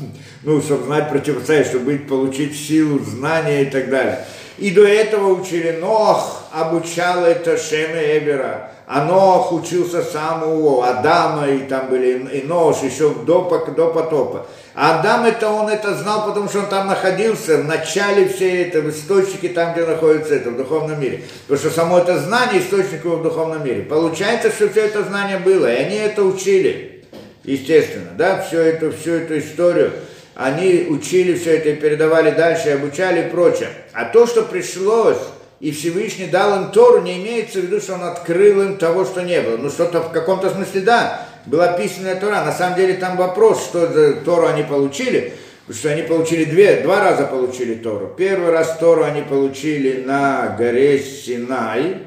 ну, 0.43 0.61
чтобы 0.61 0.85
знать 0.85 1.09
противостоять, 1.09 1.67
чтобы 1.67 1.85
быть, 1.85 2.07
получить 2.07 2.57
силу, 2.57 2.99
знания 2.99 3.63
и 3.63 3.65
так 3.65 3.89
далее. 3.89 4.25
И 4.57 4.71
до 4.71 4.85
этого 4.85 5.39
учили 5.39 5.77
Нох, 5.79 6.43
обучал 6.51 7.23
это 7.23 7.57
Шем 7.57 7.91
и 7.95 8.17
Эбера. 8.17 8.71
А 8.87 9.05
Нох 9.05 9.53
учился 9.53 10.01
сам 10.01 10.43
у 10.43 10.81
Адама, 10.81 11.47
и 11.47 11.59
там 11.59 11.89
были 11.89 12.27
и 12.33 12.41
Нож, 12.41 12.77
еще 12.81 13.13
до, 13.13 13.41
до 13.75 13.87
потопа. 13.91 14.47
А 14.73 14.99
Адам 14.99 15.25
это 15.25 15.49
он 15.49 15.69
это 15.69 15.93
знал, 15.95 16.25
потому 16.25 16.49
что 16.49 16.59
он 16.59 16.67
там 16.67 16.87
находился, 16.87 17.57
в 17.57 17.65
начале 17.65 18.27
всей 18.27 18.63
этой, 18.63 18.81
в 18.81 18.89
источнике 18.89 19.49
там, 19.49 19.73
где 19.73 19.85
находится 19.85 20.35
это, 20.35 20.51
в 20.51 20.57
духовном 20.57 20.99
мире. 20.99 21.23
Потому 21.47 21.59
что 21.59 21.69
само 21.69 21.99
это 21.99 22.17
знание 22.19 22.61
источник 22.61 23.03
его 23.03 23.17
в 23.17 23.23
духовном 23.23 23.63
мире. 23.63 23.83
Получается, 23.83 24.49
что 24.49 24.69
все 24.69 24.85
это 24.85 25.03
знание 25.03 25.37
было, 25.37 25.71
и 25.71 25.75
они 25.75 25.95
это 25.95 26.23
учили, 26.23 27.05
естественно, 27.43 28.11
да, 28.17 28.41
всю 28.41 28.57
эту, 28.57 28.91
всю 28.91 29.11
эту 29.11 29.39
историю. 29.39 29.91
Они 30.39 30.87
учили 30.87 31.37
все 31.37 31.57
это 31.57 31.67
и 31.67 31.75
передавали 31.75 32.31
дальше, 32.31 32.69
и 32.69 32.71
обучали 32.71 33.27
и 33.27 33.29
прочее. 33.29 33.67
А 33.91 34.05
то, 34.05 34.25
что 34.25 34.43
пришлось, 34.43 35.17
и 35.59 35.71
Всевышний 35.71 36.27
дал 36.27 36.63
им 36.63 36.71
Тору, 36.71 37.01
не 37.01 37.21
имеется 37.21 37.59
в 37.59 37.63
виду, 37.63 37.81
что 37.81 37.95
он 37.95 38.03
открыл 38.03 38.61
им 38.61 38.77
того, 38.77 39.03
что 39.03 39.21
не 39.21 39.41
было. 39.41 39.57
Ну, 39.57 39.69
что-то 39.69 39.99
в 39.99 40.13
каком-то 40.13 40.49
смысле 40.49 40.79
да, 40.79 41.27
была 41.45 41.73
писанная 41.73 42.15
Тора. 42.15 42.45
На 42.45 42.53
самом 42.53 42.77
деле 42.77 42.93
там 42.93 43.17
вопрос, 43.17 43.65
что 43.65 43.87
за 43.87 44.13
Тору 44.13 44.47
они 44.47 44.63
получили, 44.63 45.33
потому 45.67 45.77
что 45.77 45.89
они 45.89 46.03
получили 46.03 46.45
две, 46.45 46.83
два 46.83 47.03
раза 47.03 47.25
получили 47.25 47.73
Тору. 47.73 48.15
Первый 48.17 48.51
раз 48.51 48.77
Тору 48.79 49.03
они 49.03 49.23
получили 49.23 50.05
на 50.05 50.55
горе 50.57 50.99
Синай, 50.99 51.97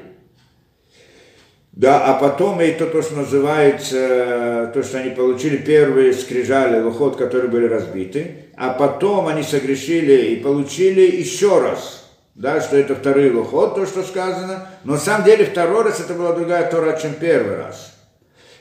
да, 1.73 2.05
а 2.05 2.13
потом 2.13 2.61
и 2.61 2.71
то, 2.71 2.85
то, 2.85 3.01
что 3.01 3.15
называется, 3.15 4.69
то, 4.73 4.83
что 4.83 4.99
они 4.99 5.09
получили 5.09 5.57
первые 5.57 6.13
скрижали, 6.13 6.79
лухот, 6.79 7.15
которые 7.15 7.49
были 7.49 7.65
разбиты, 7.65 8.45
а 8.55 8.69
потом 8.69 9.27
они 9.27 9.41
согрешили 9.41 10.33
и 10.33 10.35
получили 10.35 11.01
еще 11.01 11.59
раз, 11.59 12.11
да, 12.35 12.61
что 12.61 12.77
это 12.77 12.93
второй 12.93 13.31
лухот, 13.31 13.73
то, 13.73 13.87
что 13.87 14.03
сказано, 14.03 14.67
но 14.83 14.93
на 14.93 14.99
самом 14.99 15.25
деле 15.25 15.45
второй 15.45 15.83
раз 15.83 15.99
это 15.99 16.13
была 16.13 16.33
другая 16.33 16.69
Тора, 16.69 16.95
чем 17.01 17.15
первый 17.15 17.57
раз. 17.57 17.95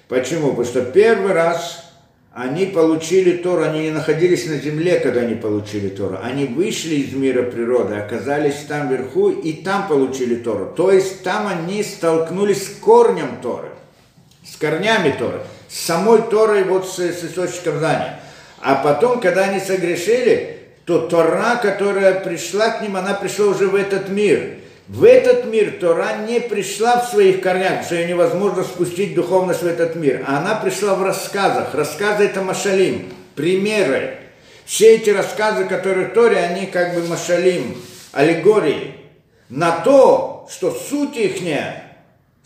Почему? 0.08 0.48
Потому 0.50 0.64
что 0.64 0.82
первый 0.82 1.34
раз 1.34 1.91
они 2.34 2.64
получили 2.66 3.36
Тору, 3.36 3.62
они 3.62 3.80
не 3.80 3.90
находились 3.90 4.46
на 4.46 4.56
земле, 4.56 5.00
когда 5.00 5.20
они 5.20 5.34
получили 5.34 5.88
Тору. 5.88 6.18
Они 6.22 6.46
вышли 6.46 6.94
из 6.94 7.12
мира 7.12 7.42
природы, 7.42 7.96
оказались 7.96 8.64
там 8.66 8.88
вверху 8.88 9.28
и 9.28 9.52
там 9.52 9.86
получили 9.86 10.36
Тору. 10.36 10.72
То 10.74 10.90
есть 10.90 11.22
там 11.22 11.46
они 11.46 11.82
столкнулись 11.82 12.64
с 12.64 12.68
корнем 12.80 13.36
Торы, 13.42 13.68
с 14.46 14.56
корнями 14.56 15.14
Торы, 15.18 15.40
с 15.68 15.78
самой 15.78 16.22
Торой, 16.22 16.64
вот 16.64 16.88
с, 16.88 16.98
с 16.98 17.22
источником 17.22 17.78
знания. 17.78 18.20
А 18.62 18.76
потом, 18.76 19.20
когда 19.20 19.44
они 19.44 19.60
согрешили, 19.60 20.58
то 20.86 21.06
Тора, 21.08 21.56
которая 21.56 22.20
пришла 22.20 22.70
к 22.70 22.80
ним, 22.80 22.96
она 22.96 23.12
пришла 23.12 23.48
уже 23.48 23.66
в 23.66 23.74
этот 23.74 24.08
мир. 24.08 24.54
В 24.88 25.04
этот 25.04 25.44
мир 25.44 25.78
Тора 25.80 26.26
не 26.26 26.40
пришла 26.40 27.00
в 27.00 27.08
своих 27.08 27.40
корнях, 27.40 27.84
что 27.84 27.94
ее 27.94 28.08
невозможно 28.08 28.64
спустить 28.64 29.14
духовность 29.14 29.62
в 29.62 29.66
этот 29.66 29.94
мир, 29.94 30.24
а 30.26 30.38
она 30.38 30.56
пришла 30.56 30.94
в 30.94 31.02
рассказах. 31.04 31.72
Рассказы 31.74 32.24
это 32.24 32.42
машалим, 32.42 33.12
примеры. 33.36 34.18
Все 34.64 34.96
эти 34.96 35.10
рассказы, 35.10 35.66
которые 35.66 36.08
в 36.08 36.14
Торе, 36.14 36.36
они 36.38 36.66
как 36.66 36.94
бы 36.94 37.06
машалим, 37.06 37.76
аллегории. 38.12 38.96
На 39.48 39.70
то, 39.82 40.48
что 40.50 40.72
суть 40.72 41.16
их, 41.16 41.36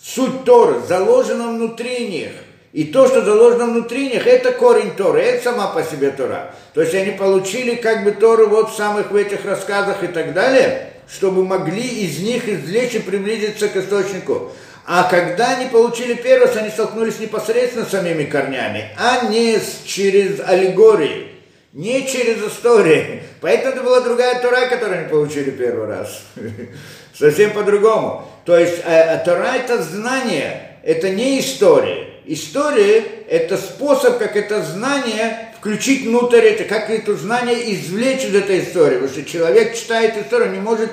суть 0.01 0.45
Торы 0.45 0.81
заложена 0.87 1.49
внутри 1.49 2.07
них. 2.09 2.33
И 2.73 2.85
то, 2.85 3.07
что 3.07 3.25
заложено 3.25 3.67
внутри 3.67 4.11
них, 4.11 4.27
это 4.27 4.53
корень 4.53 4.91
Торы, 4.95 5.23
это 5.23 5.45
сама 5.45 5.69
по 5.69 5.83
себе 5.83 6.11
Тора. 6.11 6.55
То 6.75 6.83
есть 6.83 6.95
они 6.95 7.13
получили 7.13 7.77
как 7.77 8.05
бы 8.05 8.11
Тору 8.11 8.49
вот 8.49 8.71
в 8.71 8.77
самых 8.77 9.11
в 9.11 9.17
этих 9.17 9.47
рассказах 9.47 10.05
и 10.05 10.09
так 10.09 10.35
далее– 10.35 10.91
чтобы 11.09 11.45
могли 11.45 11.87
из 12.05 12.19
них 12.19 12.49
извлечь 12.49 12.95
и 12.95 12.99
приблизиться 12.99 13.69
к 13.69 13.77
источнику. 13.77 14.53
А 14.85 15.05
когда 15.05 15.57
они 15.57 15.69
получили 15.69 16.15
первый 16.15 16.49
они 16.49 16.71
столкнулись 16.71 17.19
непосредственно 17.19 17.85
с 17.85 17.91
самими 17.91 18.25
корнями, 18.25 18.91
а 18.97 19.27
не 19.27 19.59
через 19.85 20.39
аллегории, 20.41 21.29
не 21.73 22.07
через 22.07 22.41
истории. 22.43 23.23
Поэтому 23.41 23.75
это 23.75 23.83
была 23.83 24.01
другая 24.01 24.41
Тора, 24.41 24.69
которую 24.69 25.01
они 25.01 25.09
получили 25.09 25.51
первый 25.51 25.89
раз. 25.89 26.23
Совсем 27.19 27.53
по-другому. 27.53 28.29
То 28.45 28.57
есть 28.57 28.81
э, 28.85 29.21
Тора 29.25 29.57
это 29.57 29.83
знание, 29.83 30.79
это 30.85 31.11
не 31.11 31.41
история. 31.41 32.07
История– 32.25 33.05
это 33.29 33.57
способ, 33.57 34.19
как 34.19 34.37
это 34.37 34.63
знание 34.63 35.46
включить 35.59 36.07
внутрь 36.07 36.39
это, 36.39 36.65
как 36.65 36.91
это 36.91 37.15
знание 37.15 37.75
извлечь 37.75 38.25
из 38.25 38.35
этой 38.35 38.61
истории. 38.61 38.97
Потому 38.97 39.13
что 39.13 39.25
человек 39.25 39.75
читает 39.75 40.17
историю, 40.17 40.53
не 40.53 40.61
может 40.61 40.91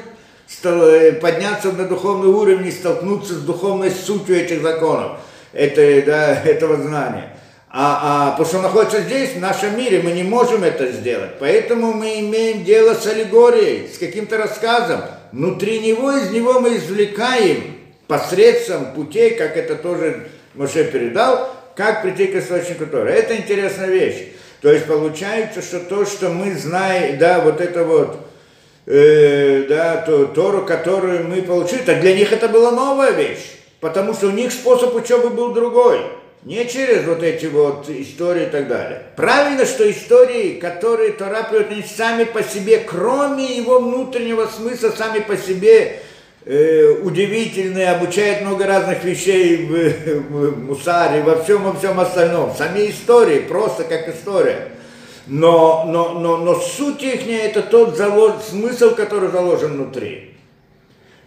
э, 0.64 1.14
подняться 1.14 1.72
на 1.72 1.86
духовный 1.86 2.30
уровень 2.30 2.68
и 2.68 2.72
столкнуться 2.72 3.34
с 3.34 3.42
духовной 3.42 3.92
сутью 3.92 4.38
этих 4.38 4.62
законов, 4.62 5.20
это, 5.52 6.04
да, 6.06 6.42
этого 6.44 6.78
знания. 6.78 7.38
А, 7.76 8.28
а 8.28 8.32
потому 8.32 8.48
что 8.48 8.62
находится 8.62 9.02
здесь, 9.02 9.32
в 9.34 9.40
нашем 9.40 9.76
мире, 9.76 10.02
мы 10.04 10.12
не 10.12 10.22
можем 10.22 10.64
это 10.64 10.92
сделать. 10.92 11.32
Поэтому 11.40 11.92
мы 11.92 12.20
имеем 12.20 12.64
дело 12.64 12.94
с 12.94 13.08
аллегорией, 13.08 13.90
с 13.92 13.98
каким-то 13.98 14.38
рассказом. 14.38 15.02
Внутри 15.32 15.80
него, 15.80 16.12
из 16.12 16.30
него 16.30 16.60
мы 16.60 16.78
извлекаем 16.78 17.78
посредством 18.08 18.94
путей, 18.94 19.32
как 19.32 19.58
это 19.58 19.76
тоже 19.76 20.28
Моше 20.54 20.84
передал, 20.84 21.50
как 21.76 22.04
прийти 22.04 22.28
к 22.28 22.36
источнику 22.36 22.86
Тора. 22.86 23.10
Это 23.10 23.36
интересная 23.36 23.90
вещь. 23.90 24.33
То 24.64 24.72
есть 24.72 24.86
получается, 24.86 25.62
что 25.62 25.82
то, 25.82 26.06
что 26.06 26.30
мы 26.30 26.56
знаем, 26.56 27.20
да, 27.20 27.42
вот 27.42 27.60
это 27.60 27.84
вот, 27.84 28.18
э, 28.86 29.66
да, 29.68 29.98
то, 29.98 30.26
Тору, 30.28 30.66
которую 30.66 31.28
мы 31.28 31.42
получили, 31.42 31.82
так 31.82 32.00
для 32.00 32.16
них 32.16 32.32
это 32.32 32.48
была 32.48 32.72
новая 32.72 33.12
вещь, 33.12 33.58
потому 33.82 34.14
что 34.14 34.28
у 34.28 34.32
них 34.32 34.54
способ 34.54 34.96
учебы 34.96 35.32
был 35.32 35.54
другой. 35.54 36.00
Не 36.44 36.66
через 36.66 37.04
вот 37.06 37.24
эти 37.24 37.46
вот 37.48 37.90
истории 37.90 38.44
и 38.44 38.50
так 38.50 38.70
далее. 38.70 39.04
Правильно, 39.18 39.66
что 39.66 39.90
истории, 39.90 40.60
которые 40.60 41.12
Тора 41.12 41.44
приводит, 41.44 41.72
они 41.72 41.84
сами 41.84 42.24
по 42.24 42.42
себе, 42.42 42.80
кроме 42.80 43.58
его 43.58 43.80
внутреннего 43.80 44.46
смысла, 44.46 44.94
сами 44.98 45.20
по 45.20 45.36
себе 45.36 46.00
э, 46.46 46.90
удивительные, 47.04 47.92
обучает 47.92 48.42
много 48.42 48.66
разных 48.66 49.04
вещей 49.04 49.66
в, 49.66 50.30
в 50.30 50.66
мусаре, 50.66 51.22
во 51.22 51.42
всем, 51.44 51.64
во 51.64 51.74
всем 51.74 52.00
остальном. 52.00 52.54
Сами 52.56 52.90
истории, 52.90 53.40
просто 53.40 53.84
как 53.84 54.08
история. 54.10 54.70
Но, 55.26 55.86
но, 55.86 56.20
но, 56.20 56.38
но 56.38 56.56
суть 56.56 57.02
их 57.02 57.28
это 57.28 57.62
тот 57.62 57.96
залож, 57.96 58.42
смысл, 58.50 58.94
который 58.94 59.30
заложен 59.32 59.74
внутри. 59.74 60.32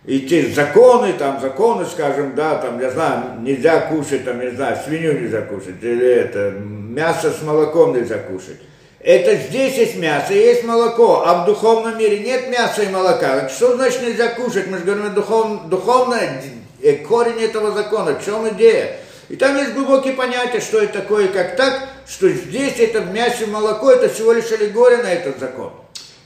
И 0.05 0.21
те 0.21 0.47
законы, 0.51 1.15
там 1.15 1.41
законы, 1.41 1.85
скажем, 1.85 2.35
да, 2.37 2.57
там, 2.59 2.81
я 2.81 2.91
знаю, 2.91 3.41
нельзя 3.41 3.81
кушать, 3.81 4.25
там, 4.25 4.39
не 4.41 4.51
знаю, 4.51 4.79
свинью 4.87 5.21
нельзя 5.21 5.41
кушать, 5.43 5.83
или 5.83 6.07
это, 6.07 6.53
мясо 6.61 7.33
с 7.33 7.43
молоком 7.43 7.93
нельзя 7.93 8.19
кушать. 8.19 8.61
Это 9.07 9.37
здесь 9.37 9.77
есть 9.77 9.95
мясо 9.99 10.35
и 10.35 10.39
есть 10.39 10.65
молоко, 10.65 11.23
а 11.25 11.43
в 11.43 11.47
духовном 11.47 11.97
мире 11.97 12.19
нет 12.19 12.49
мяса 12.49 12.83
и 12.83 12.89
молока. 12.89 13.49
Что 13.49 13.77
значит 13.77 14.03
нельзя 14.03 14.31
кушать? 14.31 14.67
Мы 14.67 14.79
же 14.79 14.85
говорим, 14.85 15.15
духов, 15.15 15.69
духовное, 15.69 16.43
э, 16.83 16.95
корень 16.97 17.41
этого 17.41 17.71
закона, 17.71 18.19
в 18.19 18.25
чем 18.25 18.49
идея? 18.49 18.97
И 19.29 19.37
там 19.37 19.57
есть 19.59 19.75
глубокие 19.75 20.15
понятия, 20.15 20.59
что 20.59 20.81
это 20.83 21.03
такое 21.03 21.27
и 21.27 21.33
как 21.33 21.55
так, 21.55 21.89
что 22.09 22.29
здесь 22.29 22.81
это 22.81 23.01
в 23.01 23.13
мясе 23.13 23.47
молоко, 23.47 23.93
это 23.93 24.09
всего 24.09 24.33
лишь 24.33 24.51
аллегория 24.51 24.97
на 24.97 25.13
этот 25.13 25.39
закон. 25.39 25.71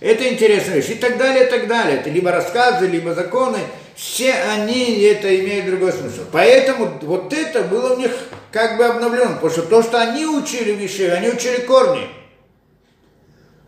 Это 0.01 0.27
интересная 0.27 0.77
вещь. 0.77 0.89
И 0.89 0.95
так 0.95 1.19
далее, 1.19 1.49
и 1.49 1.51
так 1.51 1.69
далее. 1.69 1.99
Это 1.99 2.09
либо 2.09 2.33
рассказы, 2.33 2.87
либо 2.87 3.13
законы. 3.13 3.59
Все 3.95 4.33
они 4.33 5.03
это 5.03 5.29
имеют 5.39 5.67
другой 5.67 5.93
смысл. 5.93 6.23
Поэтому 6.33 6.99
вот 7.03 7.31
это 7.35 7.61
было 7.61 7.93
у 7.93 7.99
них 7.99 8.11
как 8.51 8.79
бы 8.79 8.87
обновлено. 8.87 9.35
Потому 9.35 9.51
что 9.51 9.63
то, 9.65 9.83
что 9.83 10.01
они 10.01 10.25
учили 10.25 10.73
вещи, 10.73 11.03
они 11.03 11.29
учили 11.29 11.61
корни. 11.61 12.09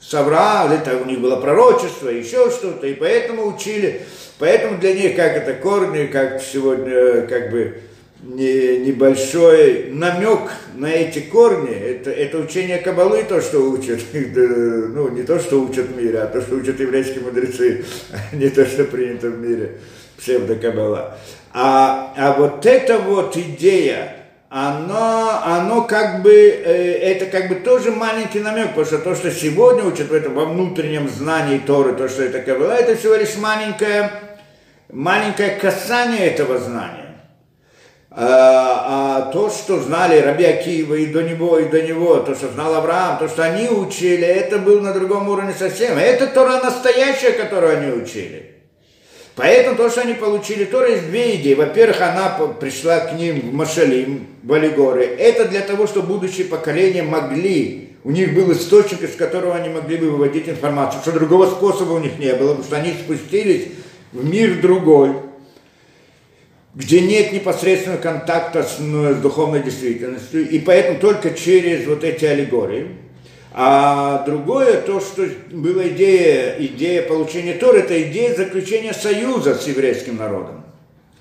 Савра, 0.02 0.68
это 0.72 0.98
у 0.98 1.04
них 1.04 1.20
было 1.20 1.36
пророчество, 1.36 2.08
еще 2.08 2.50
что-то, 2.50 2.86
и 2.86 2.94
поэтому 2.94 3.46
учили. 3.46 4.02
Поэтому 4.38 4.78
для 4.78 4.94
них 4.94 5.14
как 5.14 5.36
это 5.36 5.54
корни, 5.54 6.06
как 6.06 6.42
сегодня, 6.42 7.22
как 7.28 7.50
бы 7.50 7.82
не, 8.22 8.78
небольшой 8.78 9.90
намек 9.90 10.50
на 10.74 10.86
эти 10.86 11.20
корни, 11.20 11.74
это, 11.74 12.10
это 12.10 12.38
учение 12.38 12.78
Кабалы, 12.78 13.24
то, 13.24 13.40
что 13.40 13.58
учат, 13.60 14.00
ну, 14.12 15.08
не 15.10 15.22
то, 15.22 15.38
что 15.38 15.60
учат 15.60 15.86
в 15.86 15.96
мире, 15.96 16.20
а 16.20 16.26
то, 16.26 16.40
что 16.40 16.56
учат 16.56 16.80
еврейские 16.80 17.20
мудрецы, 17.20 17.84
а 18.12 18.34
не 18.34 18.48
то, 18.48 18.64
что 18.66 18.84
принято 18.84 19.28
в 19.28 19.38
мире, 19.38 19.78
псевдокабала. 20.18 21.18
А, 21.52 22.14
а 22.16 22.32
вот 22.34 22.64
эта 22.66 22.98
вот 22.98 23.36
идея, 23.36 24.21
оно, 24.54 25.40
оно 25.42 25.84
как 25.84 26.20
бы, 26.20 26.30
э, 26.30 26.98
это 27.14 27.24
как 27.24 27.48
бы 27.48 27.54
тоже 27.54 27.90
маленький 27.90 28.40
намек, 28.40 28.74
потому 28.74 28.84
что 28.84 28.98
то, 28.98 29.14
что 29.14 29.30
сегодня 29.30 29.82
учат 29.82 30.08
в 30.08 30.12
этом, 30.12 30.34
во 30.34 30.44
внутреннем 30.44 31.08
знании 31.08 31.56
Торы, 31.56 31.94
то, 31.94 32.06
что 32.06 32.22
это 32.22 32.40
Кабала, 32.40 32.72
это 32.72 32.94
всего 32.94 33.14
лишь 33.14 33.34
маленькое, 33.36 34.12
маленькое 34.90 35.56
касание 35.56 36.26
этого 36.26 36.58
знания. 36.58 37.16
А, 38.10 39.22
а 39.24 39.32
то, 39.32 39.48
что 39.48 39.80
знали 39.80 40.20
Раби 40.20 40.44
Акива 40.44 40.96
и 40.96 41.06
до 41.06 41.22
него, 41.22 41.58
и 41.58 41.70
до 41.70 41.80
него, 41.80 42.16
то, 42.18 42.34
что 42.34 42.48
знал 42.48 42.74
Авраам, 42.74 43.16
то, 43.16 43.28
что 43.28 43.44
они 43.44 43.70
учили, 43.70 44.26
это 44.26 44.58
было 44.58 44.82
на 44.82 44.92
другом 44.92 45.30
уровне 45.30 45.54
совсем. 45.58 45.96
Это 45.96 46.26
Тора 46.26 46.60
настоящая, 46.62 47.32
которую 47.32 47.78
они 47.78 47.92
учили. 48.02 48.61
Поэтому 49.34 49.76
то, 49.76 49.88
что 49.88 50.02
они 50.02 50.14
получили 50.14 50.64
Тора, 50.64 50.90
есть 50.90 51.06
две 51.06 51.36
идеи. 51.36 51.54
Во-первых, 51.54 52.00
она 52.02 52.28
пришла 52.60 53.00
к 53.00 53.14
ним 53.14 53.50
в 53.50 53.54
Машалим, 53.54 54.26
в 54.42 54.52
Алигоры. 54.52 55.04
Это 55.04 55.46
для 55.46 55.60
того, 55.60 55.86
чтобы 55.86 56.08
будущие 56.08 56.46
поколения 56.46 57.02
могли, 57.02 57.90
у 58.04 58.10
них 58.10 58.34
был 58.34 58.52
источник, 58.52 59.02
из 59.02 59.14
которого 59.14 59.54
они 59.54 59.70
могли 59.70 59.96
бы 59.96 60.10
выводить 60.10 60.48
информацию, 60.48 61.00
что 61.00 61.12
другого 61.12 61.46
способа 61.46 61.92
у 61.92 61.98
них 61.98 62.18
не 62.18 62.34
было, 62.34 62.50
потому 62.50 62.64
что 62.64 62.76
они 62.76 62.92
спустились 62.92 63.68
в 64.12 64.24
мир 64.28 64.60
другой 64.60 65.14
где 66.74 67.00
нет 67.00 67.32
непосредственного 67.32 68.00
контакта 68.00 68.62
с, 68.62 68.78
ну, 68.78 69.12
с 69.12 69.16
духовной 69.16 69.62
действительностью, 69.62 70.48
и 70.48 70.58
поэтому 70.58 70.98
только 70.98 71.32
через 71.32 71.86
вот 71.86 72.02
эти 72.02 72.24
аллегории. 72.24 72.88
А 73.54 74.24
другое, 74.24 74.80
то, 74.80 75.00
что 75.00 75.26
была 75.50 75.88
идея, 75.88 76.56
идея 76.58 77.02
получения 77.02 77.54
Торы, 77.54 77.80
это 77.80 78.00
идея 78.02 78.34
заключения 78.34 78.94
союза 78.94 79.54
с 79.54 79.66
еврейским 79.66 80.16
народом. 80.16 80.64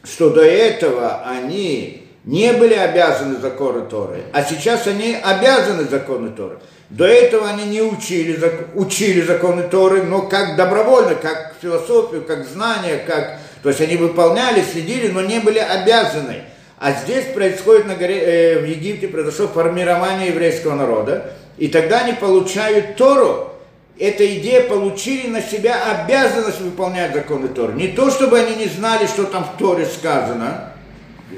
Что 0.03 0.29
до 0.29 0.43
этого 0.43 1.23
они 1.25 2.07
не 2.23 2.53
были 2.53 2.73
обязаны 2.73 3.39
законы 3.39 3.85
Торы, 3.89 4.21
а 4.31 4.43
сейчас 4.43 4.87
они 4.87 5.15
обязаны 5.21 5.83
законы 5.83 6.29
Торы. 6.29 6.59
До 6.89 7.05
этого 7.05 7.47
они 7.47 7.65
не 7.65 7.81
учили, 7.81 8.39
учили 8.75 9.21
законы 9.21 9.63
Торы, 9.63 10.03
но 10.03 10.23
как 10.23 10.55
добровольно, 10.55 11.15
как 11.15 11.55
философию, 11.61 12.23
как 12.23 12.45
знание, 12.45 12.97
как 13.05 13.39
то 13.63 13.69
есть 13.69 13.81
они 13.81 13.95
выполняли, 13.95 14.63
следили, 14.63 15.09
но 15.09 15.21
не 15.21 15.39
были 15.39 15.59
обязаны. 15.59 16.43
А 16.79 16.93
здесь 16.93 17.25
происходит 17.25 17.85
на 17.85 17.95
горе, 17.95 18.19
э, 18.19 18.59
в 18.59 18.65
Египте 18.65 19.07
произошло 19.07 19.47
формирование 19.47 20.29
еврейского 20.29 20.73
народа, 20.73 21.33
и 21.61 21.67
тогда 21.67 21.99
они 21.99 22.13
получают 22.13 22.95
Тору. 22.95 23.51
Эта 23.99 24.25
идея 24.39 24.63
получили 24.63 25.27
на 25.27 25.43
себя 25.43 25.91
обязанность 25.91 26.59
выполнять 26.59 27.13
законы 27.13 27.49
Торы. 27.49 27.73
Не 27.73 27.89
то, 27.89 28.09
чтобы 28.09 28.39
они 28.39 28.55
не 28.55 28.65
знали, 28.65 29.05
что 29.05 29.25
там 29.25 29.43
в 29.45 29.59
Торе 29.59 29.85
сказано, 29.85 30.73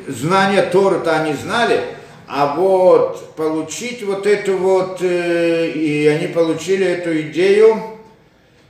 знание 0.07 0.61
Торы-то 0.61 1.13
они 1.13 1.33
знали, 1.33 1.81
а 2.25 2.55
вот 2.55 3.35
получить 3.35 4.01
вот 4.03 4.25
эту 4.25 4.55
вот, 4.55 4.99
э, 5.01 5.67
и 5.67 6.07
они 6.07 6.27
получили 6.27 6.85
эту 6.85 7.19
идею, 7.23 7.81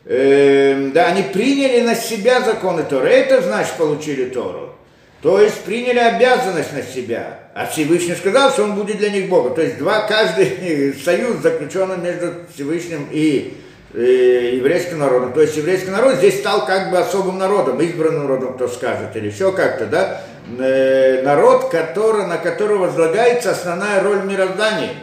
э, 0.06 0.90
да, 0.92 1.06
они 1.06 1.22
приняли 1.22 1.82
на 1.82 1.94
себя 1.94 2.42
законы 2.42 2.82
Торы. 2.82 3.10
Это 3.10 3.44
значит 3.44 3.74
получили 3.74 4.28
Тору. 4.28 4.74
То 5.22 5.40
есть 5.40 5.62
приняли 5.62 6.00
обязанность 6.00 6.74
на 6.74 6.82
себя. 6.82 7.43
А 7.54 7.68
Всевышний 7.68 8.16
сказал, 8.16 8.52
что 8.52 8.64
он 8.64 8.74
будет 8.74 8.98
для 8.98 9.12
них 9.12 9.30
Богом. 9.30 9.54
То 9.54 9.62
есть 9.62 9.78
два, 9.78 10.08
каждый 10.08 10.94
союз 11.06 11.38
заключен 11.38 12.02
между 12.02 12.34
Всевышним 12.54 13.08
и 13.12 13.58
э, 13.94 14.56
еврейским 14.56 14.98
народом. 14.98 15.34
То 15.34 15.42
есть 15.42 15.56
еврейский 15.56 15.92
народ 15.92 16.16
здесь 16.16 16.40
стал 16.40 16.66
как 16.66 16.90
бы 16.90 16.98
особым 16.98 17.38
народом, 17.38 17.80
избранным 17.80 18.24
народом, 18.24 18.56
кто 18.56 18.68
скажет, 18.68 19.16
или 19.16 19.28
еще 19.28 19.52
как-то, 19.52 19.86
да? 19.86 20.22
Э, 20.60 21.22
народ, 21.22 21.70
который, 21.70 22.26
на 22.26 22.38
которого 22.38 22.88
возлагается 22.88 23.52
основная 23.52 24.02
роль 24.02 24.24
мироздания 24.24 24.94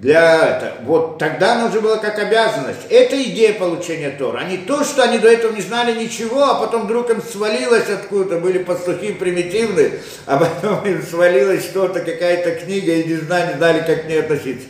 для 0.00 0.56
этого. 0.56 0.72
Вот 0.84 1.18
тогда 1.18 1.66
уже 1.66 1.80
было 1.80 1.96
как 1.96 2.18
обязанность. 2.18 2.86
Это 2.88 3.22
идея 3.22 3.52
получения 3.52 4.10
Тора, 4.10 4.38
а 4.38 4.44
не 4.44 4.56
то, 4.56 4.82
что 4.82 5.02
они 5.02 5.18
до 5.18 5.28
этого 5.28 5.52
не 5.52 5.60
знали 5.60 6.02
ничего, 6.02 6.42
а 6.42 6.54
потом 6.54 6.84
вдруг 6.84 7.10
им 7.10 7.20
свалилось 7.20 7.90
откуда-то, 7.90 8.40
были 8.40 8.58
пастухи 8.58 9.12
примитивные, 9.12 10.00
а 10.24 10.38
потом 10.38 10.84
им 10.86 11.02
свалилось 11.02 11.64
что-то, 11.64 12.00
какая-то 12.00 12.64
книга, 12.64 12.92
и 12.92 13.08
не 13.08 13.16
знали, 13.16 13.56
знали, 13.58 13.84
как 13.86 14.04
к 14.04 14.08
ней 14.08 14.20
относиться. 14.20 14.68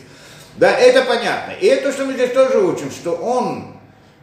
Да, 0.57 0.69
это 0.77 1.03
понятно. 1.03 1.53
И 1.61 1.65
это, 1.65 1.93
что 1.93 2.05
мы 2.05 2.13
здесь 2.13 2.31
тоже 2.31 2.59
учим, 2.59 2.91
что 2.91 3.13
он, 3.13 3.77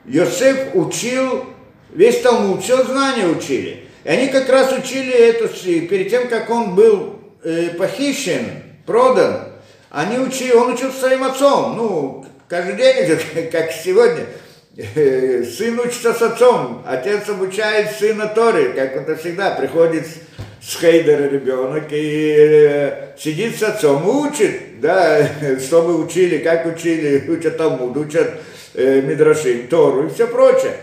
Йосеф, 0.04 0.74
учил, 0.74 1.46
весь 1.90 2.20
Талмуд, 2.20 2.62
все 2.62 2.84
знания 2.84 3.26
учили. 3.26 3.84
И 4.04 4.08
они 4.10 4.26
как 4.28 4.50
раз 4.50 4.72
учили 4.72 5.10
эту, 5.10 5.48
перед 5.88 6.10
тем, 6.10 6.28
как 6.28 6.50
он 6.50 6.74
был 6.74 7.18
э, 7.42 7.70
похищен, 7.78 8.62
продан, 8.84 9.47
они 9.90 10.18
учили, 10.18 10.52
он 10.52 10.74
учил 10.74 10.92
своим 10.92 11.24
отцом, 11.24 11.76
ну, 11.76 12.26
каждый 12.48 12.76
день, 12.76 13.48
как 13.52 13.72
сегодня. 13.72 14.26
Сын 15.44 15.80
учится 15.80 16.14
с 16.14 16.22
отцом, 16.22 16.84
отец 16.86 17.28
обучает 17.28 17.90
сына 17.98 18.28
Тори, 18.28 18.72
как 18.74 18.94
это 18.94 19.16
всегда, 19.16 19.50
приходит 19.50 20.06
с 20.62 20.78
Хейдера 20.80 21.28
ребенок 21.28 21.84
и 21.90 22.34
э, 22.38 23.08
сидит 23.18 23.58
с 23.58 23.62
отцом 23.64 24.06
и 24.06 24.28
учит, 24.28 24.80
да, 24.80 25.28
что 25.60 25.82
мы 25.82 26.04
учили, 26.04 26.38
как 26.38 26.66
учили, 26.66 27.28
учат 27.28 27.56
Талмуд, 27.56 27.96
учат 27.96 28.34
э, 28.74 29.00
Мидрашим, 29.00 29.66
Тору 29.68 30.06
и 30.06 30.14
все 30.14 30.28
прочее. 30.28 30.76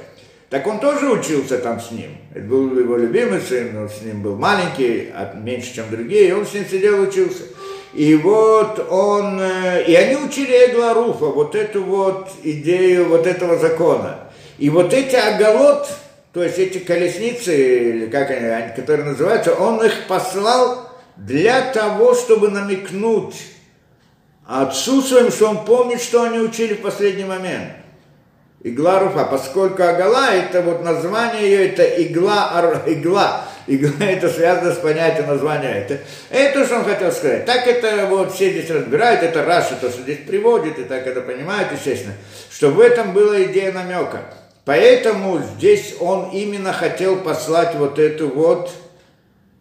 Так 0.49 0.67
он 0.67 0.79
тоже 0.79 1.09
учился 1.09 1.57
там 1.57 1.79
с 1.79 1.91
ним. 1.91 2.17
Это 2.33 2.45
был 2.45 2.77
его 2.77 2.97
любимый 2.97 3.41
сын, 3.41 3.77
он 3.77 3.89
с 3.89 4.01
ним 4.01 4.21
был 4.21 4.35
маленький, 4.35 5.11
меньше, 5.35 5.73
чем 5.73 5.89
другие, 5.89 6.29
и 6.29 6.31
он 6.33 6.45
с 6.45 6.53
ним 6.53 6.65
сидел 6.69 7.01
учился. 7.01 7.43
И 7.95 8.13
вот 8.15 8.91
он, 8.91 9.39
э, 9.39 9.85
и 9.87 9.95
они 9.95 10.17
учили 10.17 10.51
Эгларуфа, 10.67 11.27
вот 11.27 11.55
эту 11.55 11.81
вот 11.81 12.29
идею 12.43 13.07
вот 13.07 13.25
этого 13.25 13.57
закона. 13.57 14.19
И 14.57 14.69
вот 14.69 14.93
эти 14.93 15.15
оголот, 15.15 15.87
то 16.33 16.43
есть 16.43 16.59
эти 16.59 16.79
колесницы, 16.79 18.09
как 18.11 18.31
они, 18.31 18.75
которые 18.75 19.05
называются, 19.05 19.53
он 19.55 19.81
их 19.81 20.07
послал 20.09 20.89
для 21.15 21.71
того, 21.71 22.15
чтобы 22.15 22.49
намекнуть 22.49 23.35
отцу 24.45 25.01
своим, 25.01 25.31
что 25.31 25.47
он 25.47 25.63
помнит, 25.63 26.01
что 26.01 26.23
они 26.23 26.39
учили 26.39 26.73
в 26.73 26.81
последний 26.81 27.23
момент. 27.23 27.71
Игла 28.61 28.99
Руфа, 28.99 29.23
поскольку 29.23 29.83
Агала, 29.83 30.33
это 30.33 30.61
вот 30.61 30.83
название 30.83 31.43
ее, 31.43 31.67
это 31.69 31.83
игла, 31.83 32.81
игла, 32.87 33.45
игла 33.67 34.05
это 34.05 34.29
связано 34.29 34.73
с 34.73 34.77
понятием 34.77 35.27
названия. 35.27 35.69
Это, 35.69 35.99
это 36.29 36.65
что 36.65 36.77
он 36.77 36.85
хотел 36.85 37.11
сказать. 37.11 37.45
Так 37.45 37.67
это 37.67 38.07
вот 38.07 38.33
все 38.33 38.51
здесь 38.51 38.69
разбирают, 38.69 39.23
это 39.23 39.43
Раша, 39.43 39.75
то, 39.79 39.89
что 39.89 40.01
здесь 40.01 40.19
приводит, 40.27 40.79
и 40.79 40.83
так 40.83 41.05
это 41.07 41.21
понимают, 41.21 41.71
естественно, 41.71 42.13
что 42.51 42.69
в 42.69 42.79
этом 42.79 43.13
была 43.13 43.41
идея 43.43 43.71
намека. 43.71 44.21
Поэтому 44.65 45.41
здесь 45.57 45.95
он 45.99 46.31
именно 46.31 46.73
хотел 46.73 47.17
послать 47.17 47.75
вот 47.75 47.99
эту 47.99 48.29
вот, 48.29 48.71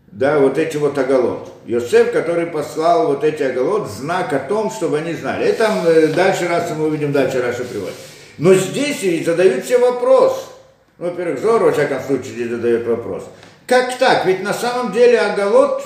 да, 0.07 0.39
вот 0.39 0.57
эти 0.59 0.79
вот 0.79 0.97
оголот. 0.97 1.53
Йосеф, 1.67 2.13
который 2.13 2.47
послал 2.47 3.09
вот 3.09 3.25
эти 3.25 3.43
оголот, 3.43 3.89
знак 3.91 4.33
о 4.33 4.39
том, 4.39 4.71
чтобы 4.71 4.99
они 4.99 5.15
знали. 5.15 5.47
Это 5.47 5.71
э, 5.87 6.07
дальше 6.09 6.49
раз 6.49 6.71
мы 6.77 6.87
увидим, 6.87 7.13
дальше 7.13 7.43
Раша 7.43 7.65
приводит. 7.65 7.95
Но 8.39 8.55
здесь 8.55 9.03
и 9.03 9.23
задают 9.25 9.65
себе 9.65 9.79
вопрос. 9.79 10.51
Ну, 10.99 11.07
во-первых, 11.07 11.41
Зор, 11.41 11.63
во 11.63 11.73
всяком 11.73 12.01
случае, 12.01 12.33
здесь 12.33 12.49
задает 12.49 12.87
вопрос. 12.87 13.25
Как 13.67 13.99
так? 13.99 14.27
Ведь 14.27 14.43
на 14.43 14.53
самом 14.53 14.93
деле 14.93 15.19
Агалот 15.19 15.85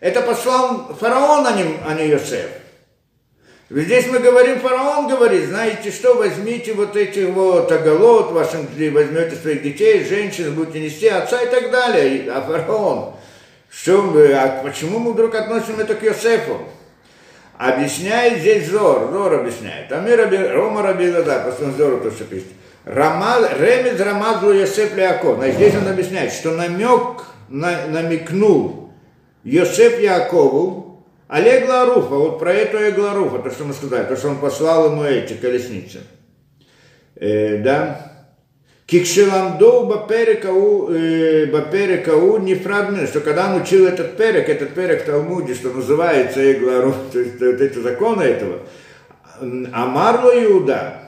это 0.00 0.20
послал 0.20 0.94
фараон, 1.00 1.46
а 1.46 1.52
не, 1.52 1.64
а 1.86 1.94
не 1.94 2.08
Йосеф. 2.08 2.50
Ведь 3.70 3.86
здесь 3.86 4.06
мы 4.08 4.18
говорим, 4.18 4.60
фараон 4.60 5.08
говорит, 5.08 5.46
знаете 5.46 5.90
что, 5.90 6.14
возьмите 6.14 6.74
вот 6.74 6.94
эти 6.96 7.20
вот 7.20 7.72
оголот, 7.72 8.30
вашим, 8.30 8.68
возьмете 8.92 9.34
своих 9.36 9.62
детей, 9.62 10.04
женщин, 10.04 10.54
будете 10.54 10.80
нести 10.80 11.08
отца 11.08 11.40
и 11.40 11.48
так 11.48 11.70
далее. 11.70 12.30
А 12.30 12.42
фараон, 12.42 13.14
что 13.70 14.02
мы, 14.02 14.32
а 14.34 14.62
почему 14.62 14.98
мы 14.98 15.14
вдруг 15.14 15.34
относим 15.34 15.80
это 15.80 15.94
к 15.94 16.02
Йосефу? 16.02 16.60
Объясняет 17.56 18.40
здесь 18.40 18.68
Зор, 18.68 19.10
Зор 19.10 19.32
объясняет. 19.32 19.90
А 19.90 20.00
мы 20.00 20.14
Раби, 20.14 20.36
Рома 20.36 20.82
Раби 20.82 21.10
да, 21.10 21.38
посмотрим 21.38 21.76
Зору 21.76 22.00
то, 22.00 22.10
что 22.10 22.24
пишет. 22.24 22.48
Рамаз, 22.84 23.50
Ремез 23.58 24.00
Рамазу 24.00 24.52
Йосеф 24.52 24.96
Леаков. 24.96 25.36
Значит, 25.36 25.56
здесь 25.56 25.74
он 25.74 25.88
объясняет, 25.88 26.32
что 26.32 26.52
намек 26.52 27.24
на, 27.48 27.86
намекнул 27.86 28.92
Йосеф 29.42 30.00
Якову, 30.00 30.84
Олег 31.28 31.68
Ларуфа, 31.68 32.14
вот 32.14 32.38
про 32.38 32.52
эту 32.52 32.76
Эгларуфа, 32.76 33.38
то, 33.38 33.50
что 33.50 33.64
мы 33.64 33.72
сказали, 33.72 34.06
то, 34.06 34.16
что 34.16 34.28
он 34.28 34.38
послал 34.38 34.92
ему 34.92 35.04
эти 35.04 35.32
колесницы. 35.34 36.00
Э, 37.16 37.58
да? 37.58 38.12
Кикшеламдоу 38.86 39.86
баперек 39.86 40.44
ау 40.46 42.38
нефрагмен, 42.38 43.06
что 43.06 43.20
когда 43.20 43.50
он 43.50 43.62
учил 43.62 43.86
этот 43.86 44.18
перек, 44.18 44.50
этот 44.50 44.74
перек 44.74 45.02
в 45.02 45.06
Талмуде, 45.06 45.54
что 45.54 45.70
называется 45.70 46.52
Эгларуф, 46.52 46.96
то 47.12 47.18
есть 47.18 47.40
вот 47.40 47.60
эти 47.60 47.78
законы 47.78 48.22
этого, 48.22 48.60
Амарло 49.72 50.30
Иуда, 50.44 51.03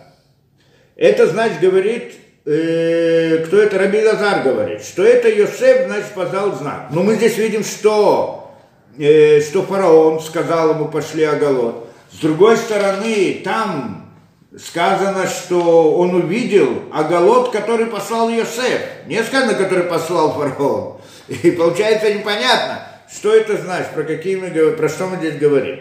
это 0.97 1.27
значит, 1.27 1.61
говорит, 1.61 2.15
э, 2.47 3.45
кто 3.47 3.59
это, 3.59 3.79
Раби 3.79 4.03
Лазар 4.03 4.43
говорит, 4.43 4.83
что 4.83 5.05
это 5.05 5.29
Йосеф, 5.29 5.87
значит, 5.87 6.13
позвал 6.15 6.55
знак. 6.55 6.89
Но 6.91 7.03
мы 7.03 7.17
здесь 7.17 7.37
видим, 7.37 7.63
что, 7.63 8.51
э, 8.99 9.41
что 9.43 9.63
фараон 9.63 10.21
сказал 10.21 10.71
ему, 10.71 10.89
пошли 10.89 11.25
оголод. 11.25 11.89
С 12.11 12.19
другой 12.19 12.57
стороны, 12.57 13.43
там 13.45 14.11
сказано, 14.59 15.27
что 15.27 15.95
он 15.97 16.15
увидел 16.15 16.85
оголод, 16.93 17.51
который 17.51 17.87
послал 17.87 18.31
Йосеф. 18.31 18.81
Не 19.07 19.23
сказано, 19.23 19.55
который 19.55 19.85
послал 19.85 20.33
фараон. 20.33 20.97
И 21.29 21.51
получается 21.51 22.15
непонятно, 22.15 22.87
что 23.13 23.35
это 23.35 23.57
значит, 23.59 23.91
про, 23.91 24.05
какие 24.05 24.37
мы, 24.37 24.49
про 24.73 24.89
что 24.89 25.07
мы 25.07 25.17
здесь 25.17 25.37
говорим. 25.37 25.81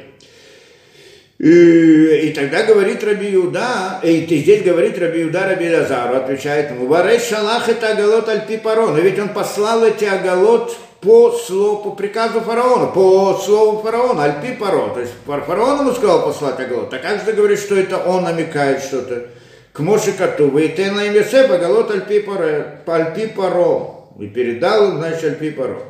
И, 1.37 2.29
и 2.29 2.33
тогда 2.33 2.63
говорит 2.63 3.03
Раби 3.03 3.27
Юда, 3.27 3.99
и 4.01 4.25
здесь 4.25 4.63
говорит 4.63 4.97
Раби 4.97 5.19
Юда 5.19 5.47
Раби 5.47 5.69
Лазару, 5.69 6.15
отвечает 6.15 6.71
ему, 6.71 6.87
Варей 6.87 7.19
шалах 7.19 7.67
это 7.67 7.89
агалот 7.89 8.29
аль 8.29 8.45
но 8.47 8.97
ведь 8.99 9.19
он 9.19 9.29
послал 9.29 9.83
эти 9.83 10.05
агалот 10.05 10.77
по 11.01 11.31
слову, 11.33 11.83
по 11.83 11.91
приказу 11.91 12.39
фараона, 12.39 12.87
по 12.87 13.33
слову 13.33 13.81
фараона, 13.81 14.23
альпи 14.23 14.53
паро. 14.53 14.93
То 14.93 15.01
есть 15.01 15.11
фараон 15.25 15.81
ему 15.81 15.91
сказал 15.91 16.23
послать 16.23 16.59
агалот. 16.59 16.93
А 16.93 16.99
как 16.99 17.19
же 17.19 17.25
ты 17.25 17.33
говоришь, 17.33 17.59
что 17.59 17.75
это 17.75 17.97
он 17.97 18.23
намекает 18.23 18.81
что-то? 18.81 19.27
К 19.73 19.79
Моше 19.79 20.13
Кату, 20.13 20.47
вы 20.47 20.69
ты 20.69 20.89
на 20.89 21.05
имя 21.05 21.23
Сеп, 21.23 21.51
агалот 21.51 21.91
альпи 21.91 22.21
паро, 22.21 22.81
альпи 22.87 23.27
паро. 23.27 23.91
И 24.19 24.27
передал 24.27 24.93
значит, 24.93 25.23
альпи 25.25 25.51
паро. 25.51 25.81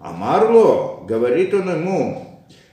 А 0.00 0.12
Марло, 0.12 1.04
говорит 1.06 1.52
он 1.52 1.68
ему, 1.68 2.31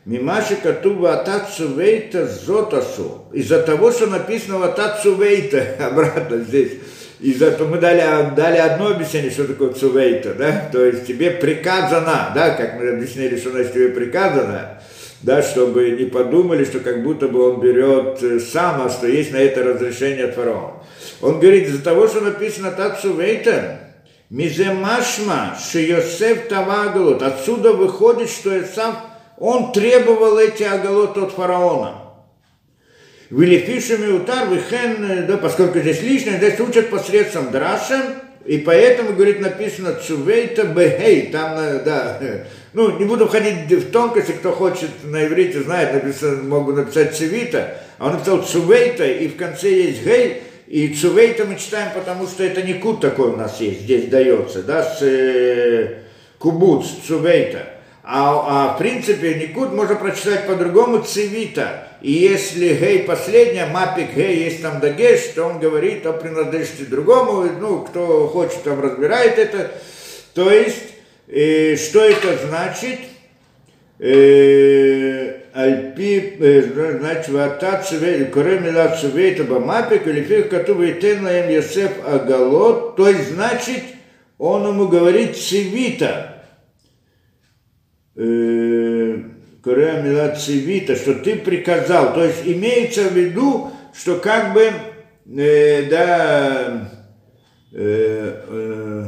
Мимаши 0.10 0.56
Катува 0.56 1.20
Атацу 1.20 1.68
Вейта 1.78 2.26
Зотасу. 2.26 3.26
Из-за 3.32 3.62
того, 3.62 3.92
что 3.92 4.08
написано 4.08 4.58
в 4.58 4.64
Атацу 4.64 5.14
Вейта, 5.14 5.64
обратно 5.80 6.38
здесь, 6.40 6.72
из-за 7.20 7.52
того 7.52 7.70
мы 7.70 7.78
дали, 7.78 8.34
дали 8.36 8.58
одно 8.58 8.88
объяснение, 8.88 9.30
что 9.30 9.46
такое 9.46 9.72
цувейта, 9.74 10.34
да, 10.34 10.68
то 10.72 10.84
есть 10.84 11.06
тебе 11.06 11.30
приказано, 11.30 12.32
да, 12.34 12.56
как 12.56 12.80
мы 12.80 12.90
объяснили, 12.90 13.38
что 13.38 13.52
значит 13.52 13.74
тебе 13.74 13.90
приказано, 13.90 14.82
да, 15.22 15.44
чтобы 15.44 15.92
не 15.92 16.06
подумали, 16.06 16.66
что 16.66 16.80
как 16.80 17.04
будто 17.04 17.28
бы 17.28 17.48
он 17.48 17.62
берет 17.62 18.24
э, 18.24 18.40
сам, 18.40 18.82
а 18.82 18.90
что 18.90 19.06
есть 19.06 19.32
на 19.32 19.38
это 19.38 19.62
разрешение 19.62 20.26
от 20.26 20.34
фараона. 20.34 20.74
Он 21.22 21.40
говорит, 21.40 21.68
из-за 21.68 21.84
того, 21.84 22.08
что 22.08 22.22
написано 22.22 22.72
так 22.72 23.00
цувейта, 23.00 23.82
Миземашма, 24.32 25.58
Шиосеф 25.60 26.48
Тавагалут. 26.48 27.24
Отсюда 27.24 27.74
выходит, 27.74 28.30
что 28.30 28.64
сам 28.64 28.96
он 29.40 29.72
требовал 29.72 30.38
эти 30.38 30.64
оголот 30.64 31.18
от 31.18 31.32
фараона. 31.32 31.96
Вилифишами 33.30 34.12
утар, 34.12 34.50
вихен, 34.50 35.28
да, 35.28 35.38
поскольку 35.38 35.80
здесь 35.80 36.02
лишнее, 36.02 36.38
здесь 36.38 36.60
учат 36.60 36.90
посредством 36.90 37.52
драшем, 37.52 38.02
и 38.46 38.58
поэтому, 38.58 39.14
говорит, 39.14 39.40
написано 39.40 39.94
цувейта 39.94 40.64
бехей, 40.64 41.28
там, 41.28 41.58
э, 41.58 41.84
да, 41.84 42.20
ну, 42.74 42.98
не 42.98 43.06
буду 43.06 43.28
входить 43.28 43.72
в 43.72 43.92
тонкости, 43.92 44.32
кто 44.32 44.52
хочет 44.52 44.90
на 45.04 45.28
иврите 45.28 45.62
знает, 45.62 45.94
написано, 45.94 46.44
могу 46.44 46.72
написать 46.72 47.16
цивита, 47.16 47.78
а 48.00 48.08
он 48.08 48.14
написал 48.14 48.42
цувейта, 48.42 49.06
и 49.06 49.28
в 49.28 49.36
конце 49.36 49.70
есть 49.70 50.04
гей, 50.04 50.42
и 50.66 50.94
цувейта 50.96 51.46
мы 51.46 51.56
читаем, 51.56 51.92
потому 51.94 52.26
что 52.26 52.44
это 52.44 52.64
не 52.64 52.74
кут 52.74 53.02
такой 53.02 53.30
у 53.30 53.38
нас 53.38 53.62
есть, 53.62 53.82
здесь 53.82 54.06
дается, 54.06 54.64
да, 54.64 54.84
с 54.84 55.04
э, 55.04 56.00
кубуц, 56.40 56.88
цувейта. 57.08 57.79
А, 58.12 58.72
а 58.72 58.74
в 58.74 58.80
принципе 58.80 59.36
Никуд 59.36 59.72
можно 59.72 59.94
прочитать 59.94 60.48
по-другому 60.48 61.04
цивита. 61.04 61.90
И 62.02 62.12
если 62.12 62.74
гей 62.74 63.04
последняя, 63.04 63.68
мапик 63.68 64.16
гей, 64.16 64.46
есть 64.46 64.64
там 64.64 64.80
дагеш, 64.80 65.20
то 65.36 65.44
он 65.44 65.60
говорит 65.60 66.08
о 66.08 66.14
принадлежности 66.14 66.90
другому, 66.90 67.48
ну, 67.60 67.82
кто 67.82 68.28
хочет, 68.30 68.64
там 68.64 68.82
разбирает 68.82 69.38
это. 69.38 69.70
То 70.34 70.50
есть, 70.50 70.86
э, 71.28 71.76
что 71.76 72.04
это 72.04 72.36
значит? 72.48 72.98
Э, 74.00 75.42
Альпи, 75.54 76.38
э, 76.40 76.98
значит, 77.00 77.30
вата 77.30 77.84
цвей, 77.88 78.26
кроме 78.26 78.72
ла 78.72 78.98
цвей, 79.00 79.40
мапик, 79.44 80.08
или 80.08 80.24
фих, 80.24 80.50
который 80.50 80.94
тен 80.94 81.26
лаем 81.26 81.52
Йосеф 81.52 81.92
Агалот, 82.08 82.96
то 82.96 83.08
есть, 83.08 83.34
значит, 83.34 83.84
он 84.40 84.68
ему 84.68 84.88
говорит 84.88 85.38
цивита, 85.38 86.29
Мила 90.10 90.36
Цивита, 90.36 90.96
что 90.96 91.16
ты 91.16 91.36
приказал. 91.36 92.14
То 92.14 92.26
есть 92.26 92.42
имеется 92.46 93.04
в 93.04 93.14
виду, 93.14 93.72
что 93.94 94.16
как 94.18 94.54
бы, 94.54 94.72
э, 95.38 95.84
да, 95.90 96.90
э, 97.72 98.44
э, 98.48 99.06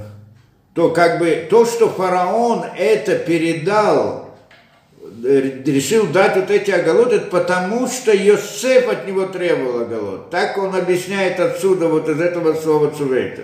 то 0.73 0.89
как 0.89 1.19
бы 1.19 1.47
то, 1.49 1.65
что 1.65 1.89
фараон 1.89 2.63
это 2.77 3.17
передал, 3.17 4.35
э, 5.23 5.61
решил 5.65 6.07
дать 6.07 6.35
вот 6.37 6.49
эти 6.49 6.71
оголоты, 6.71 7.19
потому 7.19 7.87
что 7.87 8.13
Йосеф 8.13 8.87
от 8.87 9.07
него 9.07 9.25
требовал 9.25 9.81
оголот. 9.81 10.29
Так 10.29 10.57
он 10.57 10.75
объясняет 10.75 11.39
отсюда 11.39 11.87
вот 11.87 12.07
из 12.07 12.21
этого 12.21 12.53
слова 12.53 12.91
цувейта. 12.91 13.41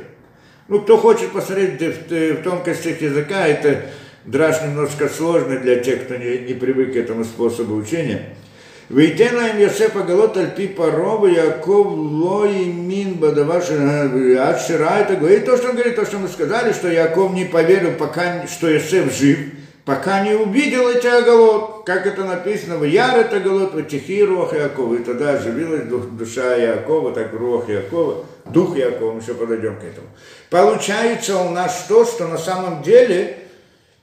Ну, 0.69 0.81
кто 0.81 0.97
хочет 0.97 1.31
посмотреть 1.31 1.81
в, 1.81 2.09
в 2.09 2.43
тонкостях 2.43 3.01
языка, 3.01 3.47
это 3.47 3.85
Драж 4.27 4.61
немножко 4.61 5.07
сложный 5.07 5.57
для 5.59 5.77
тех, 5.77 6.03
кто 6.03 6.17
не, 6.17 6.39
не 6.39 6.53
привык 6.53 6.91
к 6.91 6.95
этому 6.97 7.23
способу 7.23 7.75
учения. 7.75 8.35
Вейтена 8.89 9.51
им 9.51 9.59
Йосефа 9.59 10.03
Галот 10.03 10.35
Альпи 10.35 10.67
Парова, 10.67 11.27
Яков 11.27 11.87
Лои 11.87 12.65
Мин 12.65 13.13
Бадаваш 13.15 13.69
Адшира. 13.69 14.99
Это 14.99 15.15
говорит 15.15 15.45
то, 15.45 15.55
что 15.55 15.69
он 15.69 15.75
говорит, 15.75 15.95
то, 15.95 16.05
что 16.05 16.19
мы 16.19 16.27
сказали, 16.27 16.73
что 16.73 16.91
Яков 16.91 17.33
не 17.33 17.45
поверил, 17.45 17.93
пока, 17.93 18.45
что 18.47 18.69
Йосеф 18.69 19.17
жив, 19.17 19.39
пока 19.85 20.19
не 20.25 20.33
увидел 20.33 20.89
эти 20.89 21.07
оголот, 21.07 21.83
как 21.85 22.05
это 22.05 22.25
написано, 22.25 22.77
в 22.77 22.83
Яр 22.83 23.17
это 23.17 23.37
оголот, 23.37 23.73
в 23.73 23.83
Тихи 23.85 24.21
Руах 24.25 24.53
Якова. 24.53 24.95
И 24.95 25.03
тогда 25.03 25.35
оживилась 25.35 25.83
душа 25.85 26.53
Якова, 26.57 27.13
так 27.13 27.31
Руах 27.31 27.69
Якова, 27.69 28.25
дух 28.45 28.75
Якова, 28.75 29.13
мы 29.13 29.21
еще 29.21 29.35
подойдем 29.35 29.75
к 29.75 29.85
этому. 29.85 30.07
Получается 30.49 31.37
у 31.37 31.51
нас 31.51 31.85
то, 31.87 32.03
что 32.03 32.27
на 32.27 32.37
самом 32.37 32.83
деле 32.83 33.46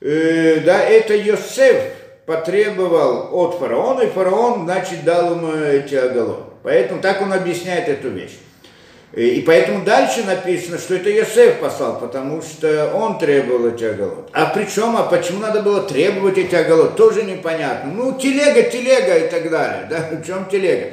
э, 0.07 0.59
да, 0.61 0.81
это 0.81 1.15
Йосеф 1.15 1.75
потребовал 2.25 3.29
от 3.31 3.59
фараона, 3.59 4.01
и 4.01 4.09
фараон, 4.09 4.65
значит, 4.65 5.03
дал 5.03 5.35
ему 5.35 5.53
эти 5.53 5.95
оголоны. 5.95 6.45
Поэтому 6.63 7.01
так 7.01 7.21
он 7.21 7.33
объясняет 7.33 7.87
эту 7.87 8.09
вещь. 8.09 8.39
И 9.13 9.41
поэтому 9.47 9.85
дальше 9.85 10.25
написано, 10.25 10.77
что 10.77 10.95
это 10.95 11.09
Йосеф 11.09 11.59
послал, 11.59 11.99
потому 11.99 12.41
что 12.41 12.91
он 12.93 13.17
требовал 13.17 13.67
эти 13.67 13.85
оголод. 13.85 14.29
А 14.33 14.47
причем, 14.47 14.97
а 14.97 15.03
почему 15.03 15.39
надо 15.39 15.61
было 15.61 15.83
требовать 15.83 16.37
эти 16.37 16.53
оголод, 16.53 16.97
тоже 16.97 17.23
непонятно. 17.23 17.93
Ну, 17.93 18.17
телега, 18.19 18.63
телега 18.63 19.15
и 19.19 19.29
так 19.29 19.49
далее. 19.49 19.87
Да? 19.89 20.09
В 20.11 20.25
чем 20.25 20.45
телега? 20.47 20.87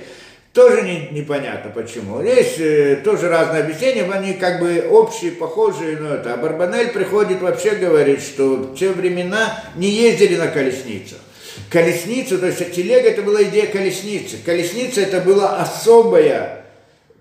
Тоже 0.53 0.83
не, 0.83 1.09
непонятно 1.13 1.71
почему. 1.71 2.21
Есть 2.21 2.61
э, 2.61 3.01
тоже 3.03 3.31
разные 3.31 3.63
объяснения, 3.63 4.05
они 4.13 4.35
как 4.35 4.61
бы 4.61 4.87
общие, 4.91 5.33
похожие, 5.33 5.97
но 5.97 6.15
это. 6.15 6.35
А 6.35 6.37
Барбанель 6.37 6.91
приходит 6.91 7.41
вообще 7.41 7.71
говорит, 7.71 8.21
что 8.21 8.57
в 8.57 8.77
те 8.77 8.91
времена 8.91 9.65
не 9.77 9.89
ездили 9.89 10.37
на 10.37 10.49
колесницах. 10.49 11.19
Колесница, 11.71 12.37
то 12.37 12.47
есть 12.47 12.75
телега 12.75 13.09
это 13.09 13.23
была 13.23 13.43
идея 13.45 13.67
колесницы. 13.67 14.37
Колесница 14.45 15.01
это 15.01 15.23
была 15.23 15.57
особая, 15.57 16.67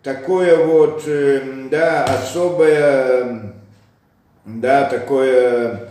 такое 0.03 0.57
вот, 0.57 1.03
э, 1.05 1.41
да, 1.71 2.03
особое, 2.03 3.53
да, 4.43 4.89
такое 4.89 5.87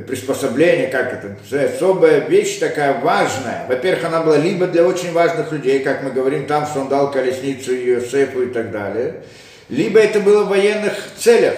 приспособление, 0.00 0.88
как 0.88 1.12
это, 1.12 1.66
особая 1.66 2.26
вещь 2.26 2.58
такая 2.58 3.00
важная. 3.00 3.66
Во-первых, 3.68 4.04
она 4.04 4.22
была 4.22 4.36
либо 4.36 4.66
для 4.66 4.84
очень 4.84 5.12
важных 5.12 5.52
людей, 5.52 5.80
как 5.80 6.02
мы 6.02 6.10
говорим 6.10 6.46
там, 6.46 6.66
что 6.66 6.80
он 6.80 6.88
дал 6.88 7.10
колесницу 7.10 7.72
Иосифу 7.72 8.42
и 8.42 8.52
так 8.52 8.70
далее, 8.70 9.22
либо 9.68 10.00
это 10.00 10.20
было 10.20 10.44
в 10.44 10.48
военных 10.48 10.94
целях. 11.16 11.54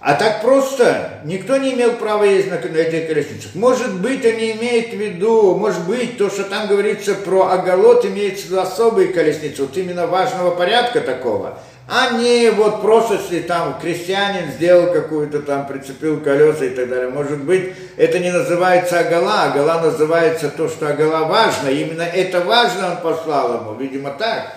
А 0.00 0.14
так 0.14 0.42
просто 0.42 1.20
никто 1.24 1.56
не 1.56 1.72
имел 1.72 1.94
права 1.94 2.24
ездить 2.24 2.50
на, 2.50 2.76
этих 2.76 3.08
колесницах. 3.08 3.54
Может 3.54 3.94
быть, 4.00 4.24
они 4.26 4.52
имеют 4.52 4.90
в 4.90 4.96
виду, 4.96 5.56
может 5.56 5.86
быть, 5.86 6.18
то, 6.18 6.28
что 6.28 6.44
там 6.44 6.68
говорится 6.68 7.14
про 7.14 7.46
оголот, 7.46 8.04
имеется 8.04 8.46
в 8.46 8.50
виду 8.50 8.60
особые 8.60 9.08
колесницы, 9.08 9.62
вот 9.62 9.76
именно 9.76 10.06
важного 10.06 10.50
порядка 10.50 11.00
такого, 11.00 11.58
а 11.88 12.10
не 12.18 12.50
вот 12.50 12.82
просто, 12.82 13.14
если 13.14 13.40
там 13.40 13.78
крестьянин 13.80 14.50
сделал 14.52 14.92
какую-то 14.92 15.40
там, 15.40 15.66
прицепил 15.66 16.20
колеса 16.20 16.64
и 16.64 16.70
так 16.70 16.88
далее. 16.88 17.08
Может 17.08 17.44
быть, 17.44 17.74
это 17.96 18.18
не 18.18 18.32
называется 18.32 18.98
огола, 18.98 19.44
огола 19.44 19.80
называется 19.80 20.50
то, 20.50 20.68
что 20.68 20.88
огола 20.88 21.26
важно, 21.26 21.68
именно 21.68 22.02
это 22.02 22.40
важно 22.40 22.90
он 22.90 22.96
послал 22.98 23.60
ему, 23.60 23.74
видимо, 23.74 24.10
так. 24.10 24.52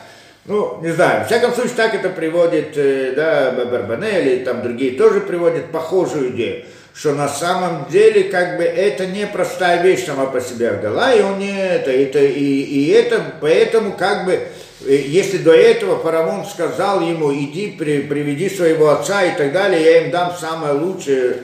Ну, 0.49 0.79
не 0.81 0.89
знаю, 0.89 1.23
в 1.23 1.27
всяком 1.27 1.53
случае, 1.53 1.75
так 1.75 1.93
это 1.93 2.09
приводит, 2.09 2.75
э, 2.75 3.13
да, 3.15 3.51
Барбанелли 3.51 4.37
и 4.37 4.43
там 4.43 4.63
другие 4.63 4.97
тоже 4.97 5.21
приводят 5.21 5.71
похожую 5.71 6.31
идею, 6.31 6.65
что 6.91 7.13
на 7.13 7.29
самом 7.29 7.85
деле, 7.87 8.23
как 8.23 8.57
бы, 8.57 8.63
это 8.63 9.05
не 9.05 9.27
простая 9.27 9.83
вещь 9.83 10.07
сама 10.07 10.25
по 10.25 10.41
себе 10.41 10.71
Агала, 10.71 11.13
и 11.13 11.21
он 11.21 11.37
не 11.37 11.55
это, 11.55 11.91
это 11.91 12.17
и, 12.17 12.61
и 12.61 12.89
это, 12.89 13.21
поэтому, 13.39 13.91
как 13.91 14.25
бы, 14.25 14.31
э, 14.31 14.95
если 15.05 15.37
до 15.37 15.53
этого 15.53 15.99
фараон 15.99 16.43
сказал 16.47 17.01
ему, 17.01 17.31
иди, 17.31 17.75
при, 17.77 18.01
приведи 18.01 18.49
своего 18.49 18.89
отца 18.89 19.23
и 19.23 19.37
так 19.37 19.53
далее, 19.53 19.83
я 19.83 20.05
им 20.05 20.09
дам 20.09 20.33
самое 20.35 20.73
лучшее, 20.73 21.43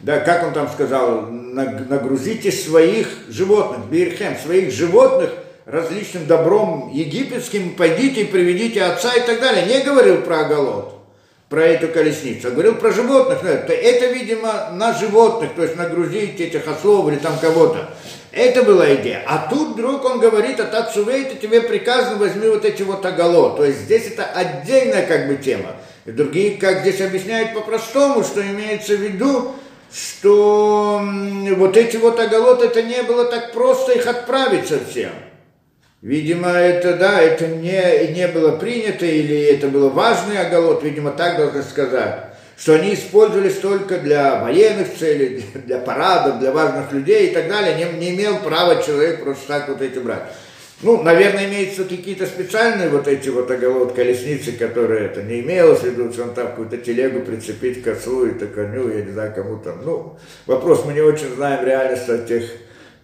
да, 0.00 0.20
как 0.20 0.46
он 0.46 0.54
там 0.54 0.70
сказал, 0.70 1.26
нагрузите 1.30 2.50
своих 2.50 3.08
животных, 3.28 3.90
бирхем, 3.90 4.38
своих 4.42 4.72
животных– 4.72 5.32
различным 5.68 6.26
добром 6.26 6.90
египетским, 6.92 7.74
пойдите 7.74 8.22
и 8.22 8.24
приведите 8.24 8.82
отца 8.82 9.14
и 9.14 9.20
так 9.20 9.40
далее. 9.40 9.66
Не 9.66 9.84
говорил 9.84 10.22
про 10.22 10.40
оголод, 10.40 10.94
про 11.50 11.64
эту 11.64 11.88
колесницу, 11.88 12.48
а 12.48 12.50
говорил 12.50 12.76
про 12.76 12.90
животных. 12.90 13.44
Это, 13.44 13.74
это, 13.74 14.06
видимо, 14.06 14.70
на 14.72 14.94
животных, 14.94 15.50
то 15.54 15.62
есть 15.62 15.76
нагрузить 15.76 16.40
этих 16.40 16.66
ослов 16.66 17.08
или 17.08 17.16
там 17.16 17.38
кого-то. 17.38 17.90
Это 18.32 18.62
была 18.62 18.94
идея. 18.94 19.22
А 19.26 19.48
тут 19.50 19.74
вдруг 19.74 20.04
он 20.04 20.20
говорит, 20.20 20.58
а 20.60 20.64
так 20.64 20.88
это 20.96 21.34
тебе 21.36 21.60
приказано, 21.60 22.16
возьми 22.16 22.48
вот 22.48 22.64
эти 22.64 22.82
вот 22.82 23.04
оголо. 23.04 23.56
То 23.56 23.64
есть 23.64 23.80
здесь 23.80 24.06
это 24.06 24.24
отдельная 24.24 25.06
как 25.06 25.28
бы 25.28 25.36
тема. 25.36 25.76
И 26.06 26.12
другие, 26.12 26.56
как 26.56 26.80
здесь 26.80 27.00
объясняют 27.02 27.52
по-простому, 27.52 28.22
что 28.22 28.40
имеется 28.40 28.96
в 28.96 29.00
виду, 29.00 29.52
что 29.92 31.02
вот 31.56 31.76
эти 31.76 31.96
вот 31.96 32.18
оголот, 32.18 32.62
это 32.62 32.82
не 32.82 33.02
было 33.02 33.26
так 33.26 33.52
просто 33.52 33.92
их 33.92 34.06
отправить 34.06 34.66
совсем. 34.68 35.10
Видимо, 36.00 36.50
это, 36.50 36.96
да, 36.96 37.20
это 37.20 37.48
не, 37.48 38.12
не 38.12 38.28
было 38.28 38.56
принято, 38.56 39.04
или 39.04 39.36
это 39.46 39.66
было 39.66 39.88
важный 39.88 40.38
оголот, 40.38 40.84
видимо, 40.84 41.10
так 41.10 41.36
должны 41.38 41.62
сказать, 41.64 42.26
что 42.56 42.74
они 42.74 42.94
использовались 42.94 43.58
только 43.58 43.98
для 43.98 44.40
военных 44.40 44.94
целей, 44.96 45.44
для 45.54 45.78
парадов, 45.78 46.38
для 46.38 46.52
важных 46.52 46.92
людей 46.92 47.28
и 47.28 47.34
так 47.34 47.48
далее, 47.48 47.74
не, 47.74 47.98
не 47.98 48.14
имел 48.14 48.38
права 48.38 48.80
человек 48.80 49.24
просто 49.24 49.48
так 49.48 49.68
вот 49.68 49.82
эти 49.82 49.98
брать. 49.98 50.22
Ну, 50.82 51.02
наверное, 51.02 51.46
имеются 51.46 51.82
какие-то 51.82 52.26
специальные 52.26 52.90
вот 52.90 53.08
эти 53.08 53.28
вот 53.30 53.50
оголот 53.50 53.94
колесницы, 53.94 54.52
которые 54.52 55.06
это 55.06 55.24
не 55.24 55.40
имелось 55.40 55.80
в 55.80 55.84
виду, 55.84 56.12
что 56.12 56.22
он 56.22 56.34
там 56.34 56.46
какую-то 56.46 56.76
телегу 56.76 57.22
прицепить 57.22 57.82
к 57.82 57.88
отцу 57.88 58.26
и 58.26 58.30
к 58.30 58.54
коню, 58.54 58.88
я 58.88 59.02
не 59.02 59.10
знаю, 59.10 59.32
кому 59.34 59.56
там. 59.56 59.84
Ну, 59.84 60.16
вопрос, 60.46 60.84
мы 60.84 60.92
не 60.92 61.00
очень 61.00 61.34
знаем 61.34 61.66
реальность 61.66 62.08
от 62.08 62.28
тех 62.28 62.44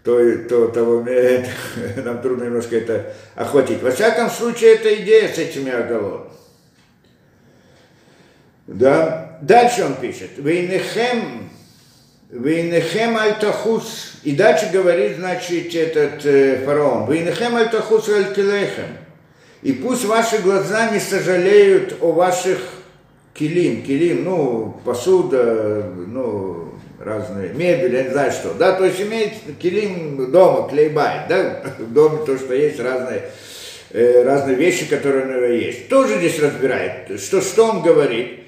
то, 0.05 0.21
то 0.49 0.69
того 0.69 0.97
умеет, 0.97 1.49
нам 2.05 2.21
трудно 2.21 2.45
немножко 2.45 2.77
это 2.77 3.15
охватить. 3.35 3.83
Во 3.83 3.91
всяком 3.91 4.29
случае, 4.31 4.75
это 4.75 4.95
идея 5.03 5.29
с 5.29 5.39
этими 5.39 5.73
оголовами. 5.73 6.31
Да. 8.67 9.39
Дальше 9.43 9.85
он 9.85 9.95
пишет. 9.95 10.31
Вейнехем, 10.37 11.51
Вейнехем 12.31 13.17
альтахус. 13.17 14.21
И 14.23 14.35
дальше 14.35 14.71
говорит, 14.73 15.17
значит, 15.17 15.75
этот 15.75 16.25
э, 16.25 16.65
фараон. 16.65 17.11
Вейнехем 17.11 17.57
альтахус 17.57 18.09
альтилехем. 18.09 18.99
И 19.63 19.73
пусть 19.73 20.05
ваши 20.05 20.39
глаза 20.39 20.91
не 20.91 21.01
сожалеют 21.01 21.97
о 22.01 22.13
ваших 22.13 22.59
килим. 23.33 23.83
Килим, 23.83 24.25
ну, 24.25 24.81
посуда, 24.85 25.91
ну, 26.07 26.74
разные 27.05 27.51
мебель, 27.51 27.95
я 27.95 28.03
не 28.05 28.11
знаю 28.11 28.33
что, 28.33 28.55
да, 28.55 28.73
то 28.73 28.85
есть 28.85 29.01
имеет 29.01 29.33
килим 29.61 30.31
дома, 30.31 30.69
клейбай, 30.69 31.27
да, 31.29 31.63
в 31.79 31.93
доме 31.93 32.25
то, 32.25 32.37
что 32.39 32.55
есть 32.55 32.81
разные, 32.81 33.31
э, 33.91 34.23
разные 34.25 34.57
вещи, 34.57 34.87
которые 34.87 35.27
у 35.27 35.29
него 35.29 35.47
есть. 35.47 35.89
Тоже 35.89 36.19
здесь 36.19 36.39
разбирает, 36.41 37.21
что, 37.21 37.41
что 37.41 37.67
он 37.67 37.83
говорит. 37.83 38.41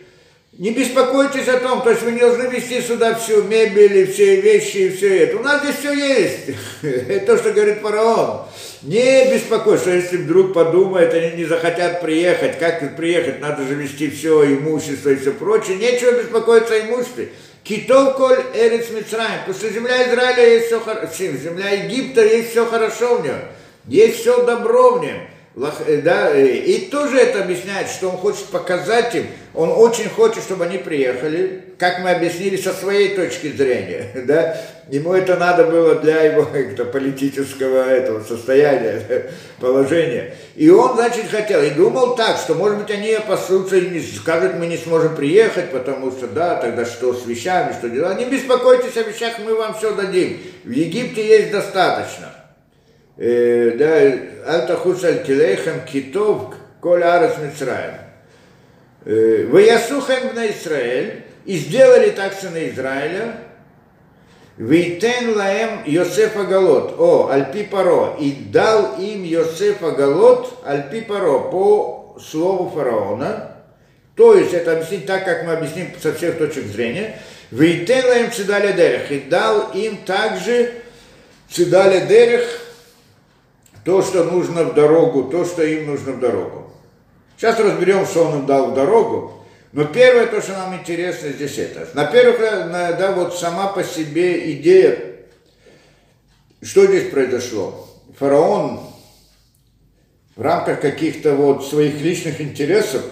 Не 0.58 0.70
беспокойтесь 0.70 1.48
о 1.48 1.60
том, 1.60 1.82
то 1.82 1.90
есть 1.90 2.00
вы 2.00 2.12
не 2.12 2.20
должны 2.20 2.44
вести 2.44 2.80
сюда 2.80 3.14
всю 3.14 3.42
мебель 3.42 3.98
и 3.98 4.06
все 4.06 4.40
вещи 4.40 4.76
и 4.78 4.88
все 4.88 5.24
это. 5.24 5.36
У 5.36 5.42
нас 5.42 5.62
здесь 5.62 5.76
все 5.76 5.92
есть. 5.92 6.58
Это 6.82 7.26
то, 7.26 7.36
что 7.36 7.52
говорит 7.52 7.80
фараон. 7.82 8.46
Не 8.80 9.34
беспокойся, 9.34 9.82
что 9.82 9.90
если 9.90 10.16
вдруг 10.16 10.54
подумают, 10.54 11.12
они 11.12 11.36
не 11.36 11.44
захотят 11.44 12.00
приехать, 12.00 12.58
как 12.58 12.96
приехать, 12.96 13.40
надо 13.40 13.66
же 13.66 13.74
вести 13.74 14.08
все 14.08 14.46
имущество 14.46 15.10
и 15.10 15.16
все 15.16 15.32
прочее. 15.32 15.76
Нечего 15.76 16.12
беспокоиться 16.12 16.72
о 16.72 16.80
имуществе. 16.80 17.32
Китов 17.66 18.14
коль 18.14 18.44
эрец 18.54 18.90
Мицраем, 18.90 19.40
потому 19.40 19.58
что 19.58 19.68
земля 19.70 20.08
Израиля 20.08 20.54
есть 20.54 20.66
все 20.66 20.78
хорошо, 20.78 21.10
земля 21.16 21.70
Египта 21.70 22.24
есть 22.24 22.50
все 22.50 22.64
хорошо 22.64 23.16
в 23.18 23.24
нем, 23.24 23.40
есть 23.86 24.20
все 24.20 24.44
добро 24.44 24.92
в 24.92 25.00
нем. 25.00 25.18
Э, 25.56 26.02
да, 26.02 26.32
э, 26.32 26.48
и 26.48 26.90
тоже 26.90 27.16
это 27.18 27.42
объясняет, 27.42 27.88
что 27.88 28.10
он 28.10 28.18
хочет 28.18 28.44
показать 28.46 29.14
им, 29.14 29.26
он 29.54 29.70
очень 29.70 30.10
хочет, 30.10 30.42
чтобы 30.42 30.66
они 30.66 30.76
приехали, 30.76 31.64
как 31.78 32.00
мы 32.00 32.10
объяснили, 32.10 32.58
со 32.58 32.74
своей 32.74 33.16
точки 33.16 33.48
зрения, 33.48 34.10
да, 34.26 34.60
ему 34.90 35.14
это 35.14 35.36
надо 35.36 35.64
было 35.64 35.94
для 35.94 36.24
его 36.24 36.46
это, 36.54 36.84
политического 36.84 37.88
этого 37.88 38.22
состояния, 38.22 39.02
положения. 39.58 40.34
И 40.56 40.68
он, 40.68 40.94
значит, 40.94 41.30
хотел, 41.30 41.62
и 41.62 41.70
думал 41.70 42.16
так, 42.16 42.36
что, 42.36 42.54
может 42.54 42.78
быть, 42.78 42.90
они 42.90 43.14
опасутся 43.14 43.76
и 43.76 44.02
скажут, 44.02 44.56
мы 44.56 44.66
не 44.66 44.76
сможем 44.76 45.16
приехать, 45.16 45.70
потому 45.70 46.10
что, 46.10 46.26
да, 46.26 46.56
тогда 46.56 46.84
что 46.84 47.14
с 47.14 47.24
вещами, 47.24 47.72
что 47.72 47.88
дела. 47.88 48.12
Не 48.12 48.26
беспокойтесь 48.26 48.98
о 48.98 49.04
вещах, 49.04 49.38
мы 49.38 49.54
вам 49.54 49.74
все 49.74 49.92
дадим. 49.92 50.38
В 50.64 50.70
Египте 50.70 51.26
есть 51.26 51.50
достаточно. 51.50 52.35
Э, 53.18 53.72
да, 53.78 54.54
Альтахус 54.54 55.02
Аль-Килейхам 55.02 55.86
Китов 55.86 56.54
Коль 56.80 57.02
Арас 57.02 57.38
Мицраем. 57.38 57.94
Э, 59.06 59.46
Ваясухем 59.50 60.34
на 60.34 60.48
Израиль, 60.48 61.24
и 61.46 61.56
сделали 61.56 62.10
так 62.10 62.34
сыны 62.34 62.70
Израиля, 62.70 63.36
Вейтен 64.58 65.34
лаем 65.36 65.82
Йосефа 65.86 66.44
Галот, 66.44 66.96
о, 66.98 67.28
Альпи 67.30 67.64
Паро, 67.64 68.16
и 68.18 68.32
дал 68.32 68.98
им 68.98 69.22
Йосефа 69.22 69.92
Галот, 69.92 70.62
Альпи 70.64 71.02
Паро, 71.02 71.50
по 71.50 72.18
слову 72.20 72.70
фараона, 72.70 73.52
то 74.14 74.34
есть 74.34 74.54
это 74.54 74.72
объяснить 74.72 75.06
так, 75.06 75.24
как 75.24 75.44
мы 75.44 75.52
объясним 75.52 75.88
со 76.02 76.12
всех 76.12 76.38
точек 76.38 76.64
зрения, 76.66 77.18
Вейтен 77.50 78.04
лаем 78.06 78.32
Цидали 78.32 78.72
Дерех, 78.72 79.10
и 79.10 79.20
дал 79.20 79.70
им 79.72 79.98
также 79.98 80.72
Цидали 81.50 82.06
Дерех, 82.06 82.65
то, 83.86 84.02
что 84.02 84.24
нужно 84.24 84.64
в 84.64 84.74
дорогу, 84.74 85.30
то, 85.30 85.44
что 85.44 85.62
им 85.62 85.86
нужно 85.86 86.12
в 86.12 86.18
дорогу. 86.18 86.72
Сейчас 87.36 87.56
разберем, 87.60 88.04
что 88.04 88.24
он 88.24 88.40
им 88.40 88.46
дал 88.46 88.72
в 88.72 88.74
дорогу. 88.74 89.44
Но 89.72 89.84
первое, 89.84 90.26
то, 90.26 90.42
что 90.42 90.54
нам 90.54 90.74
интересно 90.74 91.28
здесь 91.28 91.56
это. 91.56 91.88
На 91.94 92.06
первых, 92.06 92.40
да, 92.40 93.12
вот 93.12 93.38
сама 93.38 93.68
по 93.68 93.84
себе 93.84 94.52
идея, 94.54 94.98
что 96.60 96.84
здесь 96.86 97.10
произошло. 97.10 97.88
Фараон 98.18 98.80
в 100.34 100.42
рамках 100.42 100.80
каких-то 100.80 101.36
вот 101.36 101.64
своих 101.64 102.00
личных 102.00 102.40
интересов 102.40 103.04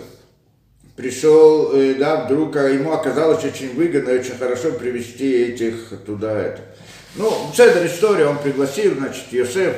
пришел, 0.96 1.72
э, 1.72 1.94
да, 1.94 2.24
вдруг 2.24 2.56
а 2.56 2.68
ему 2.68 2.92
оказалось 2.92 3.44
очень 3.44 3.74
выгодно, 3.74 4.12
очень 4.12 4.36
хорошо 4.36 4.72
привести 4.72 5.44
этих 5.44 5.92
туда. 6.04 6.36
Это. 6.36 6.62
Ну, 7.14 7.32
центр 7.54 7.86
история, 7.86 8.26
он 8.26 8.38
пригласил, 8.38 8.96
значит, 8.96 9.26
Йосеф, 9.30 9.76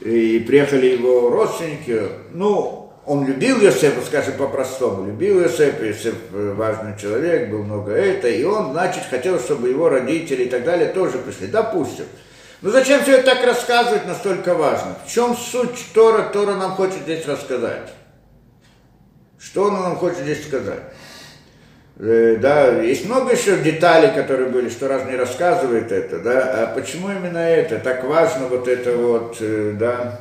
и 0.00 0.38
приехали 0.40 0.86
его 0.86 1.30
родственники. 1.30 2.02
Ну, 2.32 2.92
он 3.06 3.26
любил 3.26 3.60
Йосефа, 3.60 4.02
скажем 4.02 4.34
по-простому, 4.34 5.06
любил 5.06 5.40
Йосефа, 5.40 5.84
Йосеф 5.84 6.14
э, 6.32 6.54
важный 6.56 6.98
человек, 6.98 7.50
был 7.50 7.64
много 7.64 7.92
это, 7.92 8.28
и 8.28 8.44
он, 8.44 8.72
значит, 8.72 9.04
хотел, 9.10 9.40
чтобы 9.40 9.68
его 9.68 9.88
родители 9.88 10.44
и 10.44 10.48
так 10.48 10.64
далее 10.64 10.88
тоже 10.88 11.18
пришли. 11.18 11.48
Допустим. 11.48 12.04
Но 12.62 12.70
зачем 12.70 13.02
все 13.02 13.18
это 13.18 13.34
так 13.34 13.44
рассказывать 13.44 14.06
настолько 14.06 14.54
важно? 14.54 14.96
В 15.06 15.10
чем 15.10 15.34
суть 15.34 15.86
Тора? 15.94 16.28
Тора 16.30 16.54
нам 16.56 16.72
хочет 16.72 17.02
здесь 17.02 17.26
рассказать. 17.26 17.90
Что 19.38 19.64
он 19.64 19.72
нам 19.72 19.96
хочет 19.96 20.18
здесь 20.18 20.46
сказать? 20.46 20.82
Э, 21.96 22.36
да, 22.40 22.80
есть 22.80 23.06
много 23.06 23.32
еще 23.32 23.58
деталей, 23.62 24.14
которые 24.14 24.48
были, 24.48 24.68
что 24.68 24.88
раз 24.88 25.06
не 25.06 25.16
рассказывает 25.16 25.92
это, 25.92 26.20
да, 26.20 26.62
а 26.62 26.74
почему 26.74 27.10
именно 27.10 27.38
это, 27.38 27.78
так 27.78 28.04
важно 28.04 28.46
вот 28.46 28.68
это 28.68 28.96
вот, 28.96 29.36
э, 29.40 29.74
да, 29.78 30.20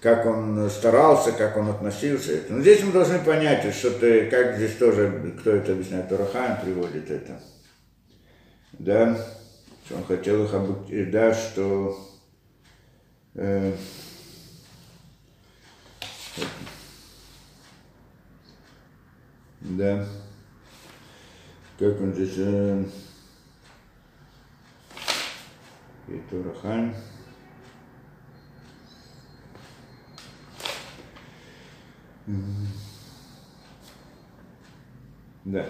как 0.00 0.26
он 0.26 0.68
старался, 0.68 1.32
как 1.32 1.56
он 1.56 1.70
относился. 1.70 2.40
Но 2.48 2.60
здесь 2.60 2.82
мы 2.82 2.92
должны 2.92 3.18
понять, 3.18 3.74
что 3.74 3.90
ты, 3.90 4.26
как 4.26 4.56
здесь 4.56 4.76
тоже, 4.76 5.34
кто 5.40 5.52
это 5.52 5.72
объясняет, 5.72 6.08
Турахаем 6.08 6.56
приводит 6.62 7.10
это. 7.10 7.40
Да, 8.72 9.16
что 9.86 9.96
он 9.96 10.04
хотел 10.04 10.44
их 10.44 10.54
обучить, 10.54 11.10
да, 11.10 11.34
что 11.34 11.98
э, 13.34 13.72
да, 19.60 20.06
как 21.80 21.98
он 21.98 22.12
здесь, 22.12 22.34
э, 22.36 22.84
и 26.08 26.20
Турахаем, 26.28 26.94
Да. 35.46 35.66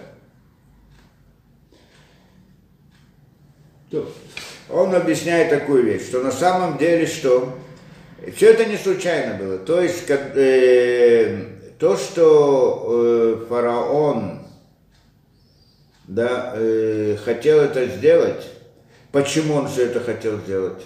Он 4.69 4.95
объясняет 4.95 5.49
такую 5.51 5.85
вещь, 5.85 6.09
что 6.09 6.23
на 6.23 6.33
самом 6.33 6.77
деле 6.77 7.07
что? 7.07 7.57
Все 8.35 8.51
это 8.51 8.65
не 8.67 8.77
случайно 8.77 9.39
было. 9.39 9.59
То 9.59 9.81
есть 9.81 10.07
как, 10.07 10.37
э, 10.37 11.47
то, 11.79 11.97
что 11.97 12.85
э, 12.89 13.47
фараон 13.49 14.39
да, 16.11 16.55
э, 16.57 17.17
хотел 17.25 17.61
это 17.61 17.87
сделать, 17.87 18.45
почему 19.13 19.55
он 19.55 19.69
все 19.69 19.85
это 19.85 20.01
хотел 20.01 20.39
сделать? 20.39 20.83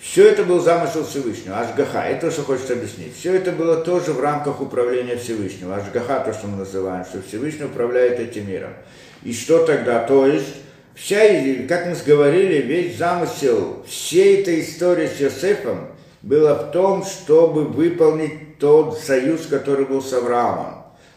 Все 0.00 0.28
это 0.28 0.42
был 0.42 0.60
замысел 0.60 1.06
Всевышнего, 1.06 1.60
Ашгаха, 1.60 2.00
это 2.00 2.32
что 2.32 2.42
хочется 2.42 2.72
объяснить. 2.72 3.16
Все 3.16 3.34
это 3.34 3.52
было 3.52 3.76
тоже 3.76 4.12
в 4.12 4.20
рамках 4.20 4.60
управления 4.60 5.16
Всевышнего. 5.16 5.76
Ашгаха, 5.76 6.24
то, 6.24 6.32
что 6.32 6.48
мы 6.48 6.58
называем, 6.58 7.04
что 7.04 7.22
Всевышний 7.22 7.66
управляет 7.66 8.18
этим 8.18 8.48
миром. 8.48 8.72
И 9.22 9.32
что 9.32 9.64
тогда? 9.64 10.04
То 10.04 10.26
есть, 10.26 10.56
вся, 10.96 11.18
как 11.68 11.86
мы 11.86 11.96
говорили, 12.04 12.62
весь 12.62 12.98
замысел 12.98 13.84
всей 13.86 14.42
этой 14.42 14.60
истории 14.62 15.06
с 15.06 15.20
Йосефом 15.20 15.86
было 16.22 16.54
в 16.54 16.72
том, 16.72 17.04
чтобы 17.04 17.64
выполнить 17.64 18.58
тот 18.58 18.98
союз, 18.98 19.46
который 19.46 19.84
был 19.84 20.02
с 20.02 20.12
Авраамом. 20.12 20.75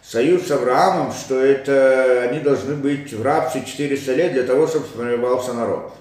Союз 0.10 0.48
с 0.48 0.52
Авраамом, 0.52 1.12
что 1.12 1.40
это 1.40 2.24
они 2.24 2.40
должны 2.40 2.74
быть 2.74 3.14
в 3.14 3.22
рабстве 3.22 3.64
400 3.64 4.16
лет 4.16 4.34
для 4.34 4.42
того, 4.42 4.66
чтобы 4.66 4.88
сформировался 4.88 5.54
народ. 5.54 5.94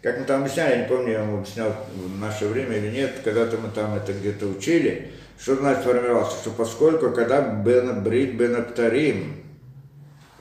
Как 0.00 0.18
мы 0.18 0.24
там 0.24 0.40
объясняли, 0.40 0.70
я 0.70 0.76
не 0.78 0.88
помню, 0.88 1.12
я 1.12 1.20
вам 1.20 1.40
объяснял 1.40 1.70
в 1.94 2.18
наше 2.18 2.46
время 2.46 2.78
или 2.78 2.88
нет, 2.88 3.12
когда-то 3.22 3.58
мы 3.58 3.68
там 3.74 3.94
это 3.94 4.14
где-то 4.14 4.46
учили, 4.46 5.10
что 5.38 5.54
значит 5.56 5.84
формировался, 5.84 6.38
что 6.38 6.50
поскольку 6.50 7.10
когда 7.10 7.42
Бен 7.42 8.02
Брит 8.02 8.38
Бен 8.38 8.56
Аптарим, 8.56 9.44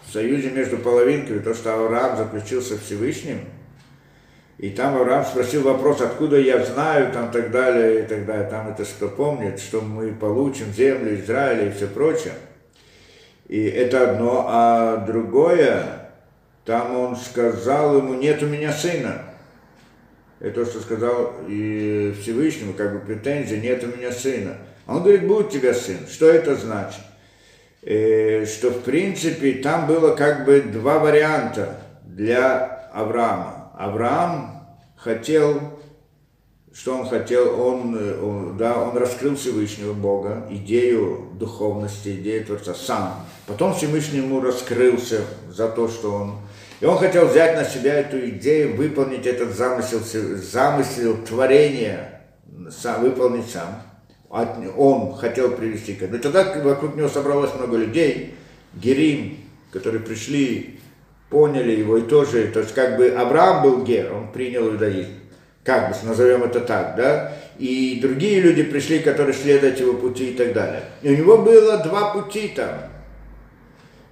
в 0.07 0.13
союзе 0.13 0.51
между 0.51 0.77
половинками, 0.77 1.39
то, 1.39 1.53
что 1.53 1.73
Авраам 1.73 2.15
заключился 2.15 2.77
Всевышним, 2.79 3.41
и 4.57 4.69
там 4.69 4.95
Авраам 4.95 5.25
спросил 5.25 5.63
вопрос, 5.63 5.99
откуда 5.99 6.39
я 6.39 6.63
знаю, 6.63 7.11
там 7.11 7.29
так 7.29 7.51
далее, 7.51 8.05
и 8.05 8.07
так 8.07 8.25
далее. 8.25 8.49
Там 8.49 8.69
это 8.69 8.85
что 8.85 9.09
помнит, 9.09 9.59
что 9.59 9.81
мы 9.81 10.13
получим 10.13 10.71
землю 10.71 11.19
Израиля 11.19 11.67
и 11.67 11.73
все 11.73 11.87
прочее. 11.87 12.31
И 13.47 13.63
это 13.63 14.11
одно. 14.11 14.45
А 14.47 14.97
другое, 14.97 16.11
там 16.65 16.95
он 16.95 17.15
сказал 17.15 17.97
ему, 17.97 18.13
нет 18.15 18.41
у 18.43 18.47
меня 18.47 18.71
сына 18.71 19.25
это 20.39 20.63
то, 20.63 20.69
что 20.69 20.81
сказал 20.81 21.33
и 21.47 22.13
Всевышнему, 22.21 22.73
как 22.73 22.93
бы 22.93 22.99
претензии, 22.99 23.55
нет 23.55 23.83
у 23.83 23.87
меня 23.87 24.11
сына. 24.11 24.57
Он 24.85 25.01
говорит, 25.01 25.25
будет 25.25 25.47
у 25.47 25.49
тебя 25.49 25.73
сын. 25.73 25.97
Что 26.07 26.29
это 26.29 26.55
значит? 26.55 27.01
Э, 27.81 28.45
что 28.45 28.69
в 28.69 28.81
принципе 28.81 29.53
там 29.53 29.87
было 29.87 30.15
как 30.15 30.45
бы 30.45 30.61
два 30.61 30.99
варианта 30.99 31.77
для 32.03 32.89
Авраама. 32.93 33.71
Авраам 33.77 34.67
хотел, 34.95 35.74
что 36.75 36.97
он 36.97 37.07
хотел, 37.07 37.59
он, 37.59 37.97
он, 38.21 38.57
да, 38.57 38.77
он 38.77 38.97
раскрыл 38.97 39.37
Всевышнего 39.37 39.93
Бога, 39.93 40.45
идею 40.49 41.29
духовности, 41.33 42.09
идею 42.09 42.45
Творца 42.45 42.73
сам. 42.73 43.25
Потом 43.47 43.73
Всевышний 43.73 44.19
ему 44.19 44.41
раскрылся 44.41 45.21
за 45.49 45.69
то, 45.69 45.87
что 45.87 46.11
он 46.11 46.35
и 46.81 46.85
он 46.85 46.97
хотел 46.97 47.27
взять 47.27 47.55
на 47.55 47.63
себя 47.63 47.93
эту 47.93 48.29
идею, 48.29 48.75
выполнить 48.75 49.25
этот 49.25 49.55
замысел, 49.55 50.01
замысел 50.01 51.15
творения, 51.25 52.21
сам, 52.69 53.01
выполнить 53.01 53.49
сам. 53.49 53.81
Он 54.75 55.15
хотел 55.15 55.51
привести 55.51 55.93
к 55.93 56.03
этому. 56.03 56.19
И 56.19 56.21
тогда 56.21 56.61
вокруг 56.61 56.95
него 56.95 57.07
собралось 57.07 57.53
много 57.55 57.77
людей, 57.77 58.35
Герим, 58.73 59.37
которые 59.71 60.01
пришли, 60.01 60.79
поняли 61.29 61.71
его, 61.71 61.97
и 61.97 62.01
тоже, 62.01 62.47
то 62.47 62.59
есть 62.59 62.73
как 62.73 62.97
бы 62.97 63.09
Авраам 63.09 63.63
был 63.63 63.83
гер, 63.83 64.13
он 64.13 64.31
принял 64.31 64.67
иудаизм, 64.67 65.11
как 65.65 65.89
бы 65.89 65.95
назовем 66.07 66.43
это 66.43 66.61
так, 66.61 66.95
да, 66.95 67.33
и 67.57 67.99
другие 68.01 68.39
люди 68.39 68.63
пришли, 68.63 68.99
которые 68.99 69.33
следуют 69.33 69.79
его 69.79 69.93
пути 69.93 70.31
и 70.31 70.33
так 70.35 70.53
далее. 70.53 70.83
И 71.01 71.09
у 71.09 71.17
него 71.17 71.37
было 71.39 71.77
два 71.77 72.13
пути 72.13 72.49
там. 72.55 72.69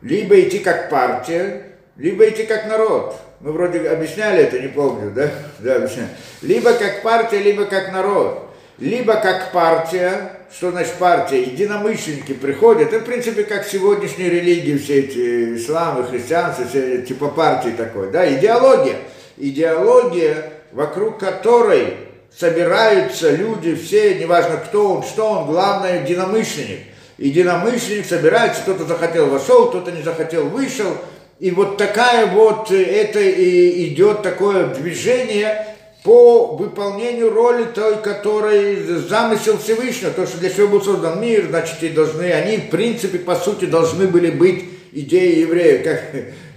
Либо 0.02 0.40
идти 0.42 0.60
как 0.60 0.90
партия, 0.90 1.68
либо 1.96 2.28
идти 2.28 2.44
как 2.44 2.68
народ. 2.68 3.16
Мы 3.40 3.52
вроде 3.52 3.88
объясняли 3.88 4.44
это, 4.44 4.60
не 4.60 4.68
помню, 4.68 5.12
да? 5.12 5.30
Да, 5.60 5.76
объясняли. 5.76 6.10
Либо 6.42 6.74
как 6.74 7.04
партия, 7.04 7.40
либо 7.40 7.66
как 7.66 7.92
народ. 7.94 8.50
Либо 8.80 9.16
как 9.16 9.52
партия, 9.52 10.32
что 10.52 10.72
значит 10.72 10.94
партия? 10.94 11.44
Единомышленники 11.44 12.34
приходят, 12.34 12.92
это 12.92 13.04
в 13.04 13.06
принципе 13.06 13.44
как 13.44 13.66
сегодняшние 13.66 14.30
религии, 14.30 14.78
все 14.78 15.02
эти 15.02 15.56
ислам 15.56 16.02
и 16.02 16.10
христианство, 16.10 16.66
все, 16.66 17.04
типа 17.04 17.28
партии 17.28 17.70
такой, 17.78 18.12
да, 18.12 18.28
идеология. 18.34 18.96
Идеология, 19.38 20.53
вокруг 20.74 21.20
которой 21.20 21.96
собираются 22.36 23.32
люди 23.32 23.76
все, 23.76 24.16
неважно 24.16 24.58
кто 24.58 24.96
он, 24.96 25.04
что 25.04 25.30
он, 25.30 25.46
главное 25.48 26.02
единомышленник. 26.04 26.80
Единомышленник 27.18 28.06
собирается, 28.06 28.62
кто-то 28.64 28.86
захотел 28.86 29.28
вошел, 29.28 29.70
кто-то 29.70 29.92
не 29.92 30.02
захотел 30.02 30.48
вышел, 30.48 30.98
и 31.40 31.52
вот 31.52 31.78
такая 31.78 32.28
вот, 32.28 32.72
э, 32.72 32.84
это 32.84 33.20
и 33.20 33.94
идет 33.94 34.24
такое 34.24 34.68
движение 34.68 35.68
по 36.04 36.56
выполнению 36.56 37.32
роли 37.32 37.66
той, 37.66 38.02
которой 38.02 38.76
замысел 39.08 39.58
Всевышнего, 39.58 40.12
то, 40.12 40.26
что 40.26 40.38
для 40.40 40.50
чего 40.50 40.68
был 40.68 40.82
создан 40.82 41.22
мир, 41.22 41.48
значит, 41.50 41.82
и 41.84 41.90
должны, 41.90 42.32
они, 42.32 42.58
в 42.58 42.70
принципе, 42.70 43.20
по 43.20 43.36
сути, 43.36 43.66
должны 43.66 44.08
были 44.08 44.32
быть 44.32 44.66
идеи 44.92 45.40
евреев, 45.42 45.84
как, 45.84 46.02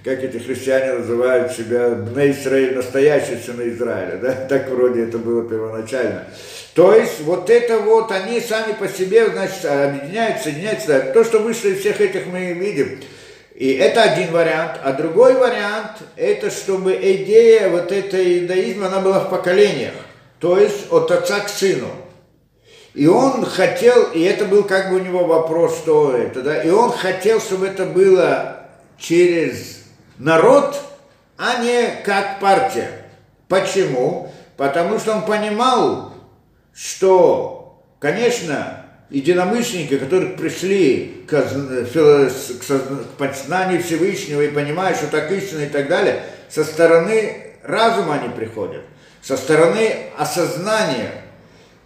как 0.06 0.22
эти 0.22 0.36
христиане 0.36 1.00
называют 1.00 1.50
себя 1.50 1.90
Бней 1.90 2.30
Израиль, 2.30 2.76
настоящие 2.76 3.38
сыны 3.38 3.70
Израиля, 3.70 4.18
да, 4.22 4.32
так 4.48 4.68
вроде 4.68 5.02
это 5.02 5.18
было 5.18 5.42
первоначально. 5.48 6.28
То 6.74 6.94
есть 6.94 7.22
вот 7.22 7.50
это 7.50 7.80
вот, 7.80 8.12
они 8.12 8.40
сами 8.40 8.72
по 8.74 8.86
себе, 8.86 9.28
значит, 9.28 9.64
объединяются, 9.64 10.44
соединяются, 10.44 11.10
то, 11.12 11.24
что 11.24 11.40
вышло 11.40 11.68
из 11.68 11.80
всех 11.80 12.00
этих 12.00 12.26
мы 12.26 12.52
видим, 12.52 13.00
и 13.56 13.72
это 13.72 14.02
один 14.02 14.30
вариант. 14.30 14.78
А 14.84 14.92
другой 14.92 15.34
вариант, 15.34 15.96
это 16.14 16.50
чтобы 16.50 16.92
идея 16.92 17.68
вот 17.68 17.90
этой 17.90 18.40
иудаизма, 18.42 18.86
она 18.86 19.00
была 19.00 19.20
в 19.20 19.30
поколениях. 19.30 19.94
То 20.38 20.56
есть 20.56 20.92
от 20.92 21.10
отца 21.10 21.40
к 21.40 21.48
сыну. 21.48 21.88
И 22.94 23.08
он 23.08 23.44
хотел, 23.44 24.12
и 24.12 24.22
это 24.22 24.44
был 24.44 24.62
как 24.62 24.90
бы 24.90 24.96
у 24.96 25.00
него 25.00 25.24
вопрос, 25.24 25.78
что 25.78 26.16
это, 26.16 26.42
да, 26.42 26.62
и 26.62 26.70
он 26.70 26.92
хотел, 26.92 27.40
чтобы 27.40 27.66
это 27.66 27.86
было 27.86 28.68
через 28.98 29.85
народ, 30.18 30.80
а 31.36 31.62
не 31.62 32.02
как 32.04 32.40
партия. 32.40 32.90
Почему? 33.48 34.32
Потому 34.56 34.98
что 34.98 35.12
он 35.12 35.24
понимал, 35.24 36.14
что, 36.74 37.82
конечно, 37.98 38.86
единомышленники, 39.10 39.98
которые 39.98 40.36
пришли 40.36 41.24
к, 41.28 42.30
познанию 43.18 43.82
Всевышнего 43.82 44.42
и 44.42 44.48
понимают, 44.48 44.98
что 44.98 45.08
так 45.08 45.30
истинно 45.30 45.62
и 45.62 45.68
так 45.68 45.88
далее, 45.88 46.22
со 46.48 46.64
стороны 46.64 47.54
разума 47.62 48.14
они 48.14 48.28
приходят, 48.30 48.82
со 49.22 49.36
стороны 49.36 50.10
осознания. 50.16 51.12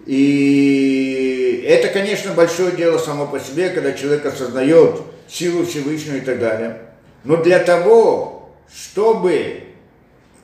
И 0.06 1.64
это, 1.66 1.88
конечно, 1.88 2.32
большое 2.32 2.72
дело 2.72 2.98
само 2.98 3.26
по 3.26 3.38
себе, 3.38 3.70
когда 3.70 3.92
человек 3.92 4.24
осознает 4.24 5.02
силу 5.28 5.66
Всевышнего 5.66 6.16
и 6.16 6.20
так 6.20 6.38
далее. 6.38 6.89
Но 7.24 7.36
для 7.36 7.58
того, 7.58 8.50
чтобы 8.74 9.64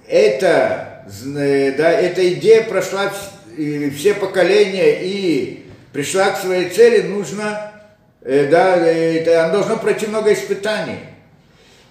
это, 0.06 1.04
да, 1.24 1.90
эта 1.90 2.32
идея 2.34 2.64
прошла 2.64 3.12
все 3.56 4.14
поколения 4.14 5.02
и 5.02 5.66
пришла 5.92 6.30
к 6.30 6.38
своей 6.38 6.68
цели, 6.68 7.08
нужно, 7.08 7.72
э, 8.20 8.48
да, 8.50 8.76
э, 8.76 9.20
это, 9.20 9.44
она 9.44 9.52
должна 9.54 9.76
пройти 9.76 10.06
много 10.06 10.32
испытаний. 10.34 10.98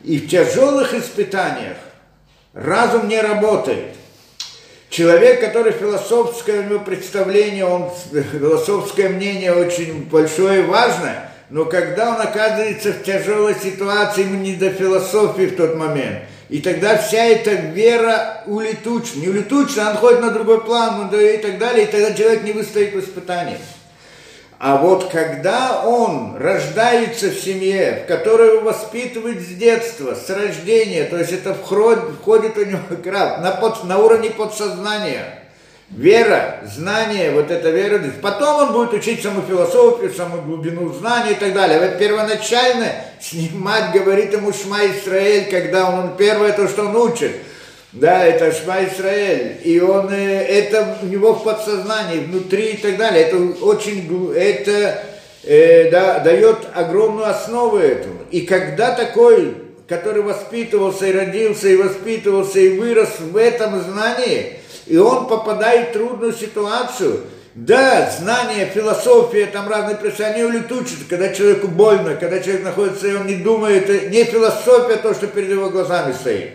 И 0.04 0.20
в 0.20 0.30
тяжелых 0.30 0.94
испытаниях 0.94 1.78
разум 2.54 3.08
не 3.08 3.20
работает. 3.20 3.96
Человек, 4.90 5.42
который 5.42 5.72
философское 5.72 6.60
у 6.60 6.64
него 6.64 6.80
представление, 6.80 7.66
он, 7.66 7.90
философское 8.32 9.10
мнение 9.10 9.54
очень 9.54 10.04
большое 10.04 10.62
и 10.62 10.66
важное, 10.66 11.32
но 11.50 11.66
когда 11.66 12.16
он 12.16 12.22
оказывается 12.22 12.92
в 12.92 13.04
тяжелой 13.04 13.56
ситуации, 13.56 14.22
ему 14.22 14.36
не 14.36 14.56
до 14.56 14.72
философии 14.72 15.48
в 15.48 15.56
тот 15.56 15.76
момент. 15.76 16.24
И 16.50 16.60
тогда 16.60 16.98
вся 16.98 17.24
эта 17.24 17.52
вера 17.52 18.44
улетучена. 18.46 19.22
Не 19.22 19.30
улетучена, 19.30 19.90
она 19.90 20.00
ходит 20.00 20.22
на 20.22 20.32
другой 20.32 20.64
план 20.64 21.10
ну, 21.12 21.20
и 21.20 21.38
так 21.38 21.58
далее, 21.58 21.86
и 21.88 21.92
тогда 21.92 22.14
человек 22.14 22.44
не 22.44 22.52
выстоит 22.52 22.94
в 22.94 23.00
испытаниях. 23.00 23.60
А 24.58 24.78
вот 24.78 25.12
когда 25.12 25.84
он 25.86 26.38
рождается 26.38 27.30
в 27.30 27.36
семье, 27.36 28.04
в 28.04 28.08
которой 28.08 28.56
его 28.56 28.62
воспитывают 28.62 29.40
с 29.40 29.48
детства, 29.48 30.16
с 30.16 30.30
рождения, 30.30 31.04
то 31.04 31.18
есть 31.18 31.34
это 31.34 31.54
входит, 31.54 32.58
у 32.58 32.66
него 32.66 32.80
краб, 33.04 33.42
на, 33.42 33.52
под, 33.52 33.84
на 33.84 33.98
уровне 34.00 34.30
подсознания, 34.30 35.45
вера, 35.90 36.62
знание, 36.66 37.32
вот 37.32 37.52
эта 37.52 37.70
вера, 37.70 38.02
потом 38.22 38.68
он 38.68 38.74
будет 38.74 38.94
учить 38.94 39.22
саму 39.22 39.42
философию, 39.42 40.14
саму 40.14 40.42
глубину 40.42 40.94
знания 40.94 41.32
и 41.32 41.36
так 41.36 41.54
далее. 41.54 41.80
Вот 41.80 41.98
первоначально 41.98 42.88
с 43.22 43.34
ним 43.34 43.62
мать 43.62 43.92
говорит 43.94 44.34
ему 44.34 44.52
Шма 44.52 44.86
Исраэль, 44.88 45.50
когда 45.50 45.90
он, 45.90 46.00
он 46.00 46.18
первое 46.18 46.54
то, 46.54 46.68
что 46.68 46.86
он 46.86 46.96
учит– 46.96 47.32
да, 47.96 48.26
это 48.26 48.52
Шма 48.52 48.84
Исраэль, 48.84 49.58
и 49.64 49.80
он, 49.80 50.12
э, 50.12 50.44
это 50.44 50.98
у 51.02 51.06
него 51.06 51.34
в 51.34 51.46
подсознании, 51.46 52.26
внутри 52.26 52.74
и 52.74 52.78
так 52.78 52.98
далее, 52.98 53.24
это 53.24 53.38
очень, 53.64 54.34
это 54.36 55.02
э, 55.44 55.90
да, 55.92 56.20
дает 56.20 56.58
огромную 56.74 57.30
основу 57.30 57.78
этому. 57.78 58.20
И 58.32 58.42
когда 58.42 58.94
такой, 58.94 59.56
который 59.88 60.24
воспитывался 60.24 61.06
и 61.06 61.14
родился, 61.14 61.70
и 61.70 61.78
воспитывался, 61.78 62.60
и 62.60 62.78
вырос 62.78 63.18
в 63.20 63.38
этом 63.38 63.82
знании, 63.82 64.60
и 64.86 64.98
он 64.98 65.28
попадает 65.28 65.90
в 65.90 65.94
трудную 65.94 66.34
ситуацию, 66.34 67.22
да, 67.56 68.12
знания, 68.12 68.66
философия, 68.66 69.46
там 69.46 69.70
разные 69.70 69.96
причины, 69.96 70.26
они 70.26 70.44
улетучатся, 70.44 71.06
когда 71.10 71.34
человеку 71.34 71.68
больно, 71.68 72.16
когда 72.16 72.40
человек 72.42 72.66
находится, 72.66 73.08
и 73.08 73.16
он 73.16 73.28
не 73.28 73.36
думает, 73.36 74.12
не 74.12 74.26
философия, 74.26 74.96
а 74.96 74.98
то, 74.98 75.14
что 75.14 75.28
перед 75.28 75.52
его 75.52 75.70
глазами 75.70 76.14
стоит. 76.14 76.50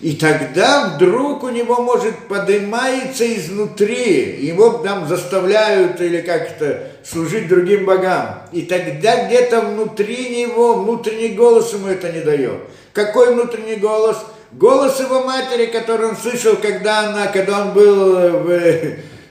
И 0.00 0.12
тогда 0.12 0.94
вдруг 0.94 1.42
у 1.42 1.48
него, 1.48 1.80
может, 1.80 2.28
поднимается 2.28 3.26
изнутри, 3.34 4.46
его 4.46 4.78
там 4.78 5.08
заставляют 5.08 6.00
или 6.00 6.20
как-то 6.20 6.90
служить 7.02 7.48
другим 7.48 7.86
богам. 7.86 8.42
И 8.52 8.62
тогда 8.62 9.24
где-то 9.24 9.62
внутри 9.62 10.42
него, 10.42 10.74
внутренний 10.74 11.30
голос 11.30 11.72
ему 11.72 11.88
это 11.88 12.12
не 12.12 12.20
дает. 12.20 12.60
Какой 12.92 13.32
внутренний 13.32 13.76
голос? 13.76 14.18
Голос 14.52 15.00
его 15.00 15.22
матери, 15.22 15.66
который 15.66 16.08
он 16.08 16.16
слышал, 16.16 16.56
когда, 16.56 17.08
она, 17.08 17.26
когда 17.26 17.62
он 17.62 17.72
был 17.72 18.04
в, 18.04 18.60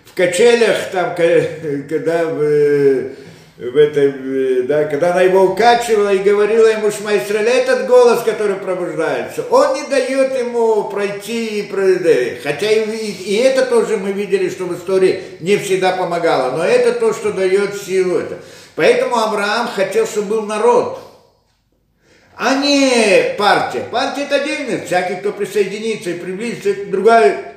в 0.06 0.14
качелях, 0.14 0.92
там, 0.92 1.16
когда 1.16 2.26
в, 2.26 3.16
в 3.58 3.78
этой, 3.78 4.64
да, 4.64 4.84
когда 4.84 5.14
она 5.14 5.22
его 5.22 5.44
укачивала 5.44 6.14
и 6.14 6.20
говорила 6.20 6.68
ему 6.68 6.92
Шма 6.92 7.14
этот 7.14 7.88
голос, 7.88 8.24
который 8.24 8.58
пробуждается, 8.58 9.46
он 9.50 9.76
не 9.76 9.88
дает 9.88 10.38
ему 10.38 10.90
пройти, 10.90 11.72
хотя 12.44 12.70
и, 12.70 12.84
и 12.84 13.36
это 13.36 13.66
тоже 13.66 13.96
мы 13.98 14.12
видели, 14.12 14.50
что 14.50 14.66
в 14.66 14.78
истории 14.78 15.24
не 15.40 15.56
всегда 15.58 15.94
помогало, 15.94 16.58
но 16.58 16.66
это 16.66 16.92
то, 17.00 17.14
что 17.14 17.32
дает 17.32 17.82
силу 17.82 18.18
это. 18.18 18.40
Поэтому 18.76 19.16
Авраам 19.16 19.70
хотел, 19.70 20.06
чтобы 20.06 20.28
был 20.28 20.42
народ, 20.42 21.00
а 22.38 22.56
не 22.56 23.36
партия. 23.38 23.86
Партия 23.92 24.24
это 24.24 24.36
отдельно, 24.36 24.86
всякий, 24.86 25.16
кто 25.16 25.32
присоединится 25.32 26.12
и 26.12 26.20
приблизится, 26.20 26.70
это 26.70 26.86
другая 26.88 27.54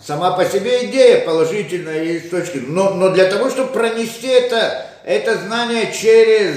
сама 0.00 0.32
по 0.32 0.44
себе 0.44 0.86
идея 0.86 1.24
положительная 1.24 2.04
и 2.04 2.18
с 2.20 2.28
точки. 2.28 2.58
Но, 2.58 2.94
но 2.94 3.10
для 3.10 3.30
того, 3.30 3.50
чтобы 3.50 3.72
пронести 3.72 4.28
это 4.28 4.86
это 5.04 5.36
знание 5.38 5.92
через 5.92 6.56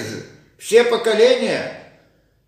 все 0.57 0.83
поколения, 0.83 1.71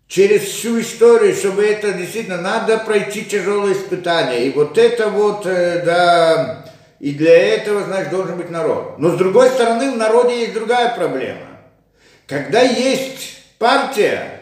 через 0.06 0.42
всю 0.42 0.80
историю, 0.80 1.34
чтобы 1.34 1.64
это 1.64 1.92
действительно 1.92 2.40
надо 2.40 2.78
пройти 2.78 3.24
тяжелые 3.24 3.74
испытания. 3.74 4.46
И 4.46 4.52
вот 4.52 4.78
это 4.78 5.08
вот, 5.08 5.44
э, 5.46 5.82
да, 5.84 6.64
и 7.00 7.12
для 7.12 7.36
этого, 7.54 7.84
значит, 7.84 8.10
должен 8.10 8.36
быть 8.36 8.50
народ. 8.50 8.98
Но 8.98 9.10
с 9.10 9.18
другой 9.18 9.50
стороны, 9.50 9.90
в 9.92 9.96
народе 9.96 10.40
есть 10.40 10.54
другая 10.54 10.94
проблема. 10.94 11.46
Когда 12.26 12.60
есть 12.60 13.42
партия, 13.58 14.37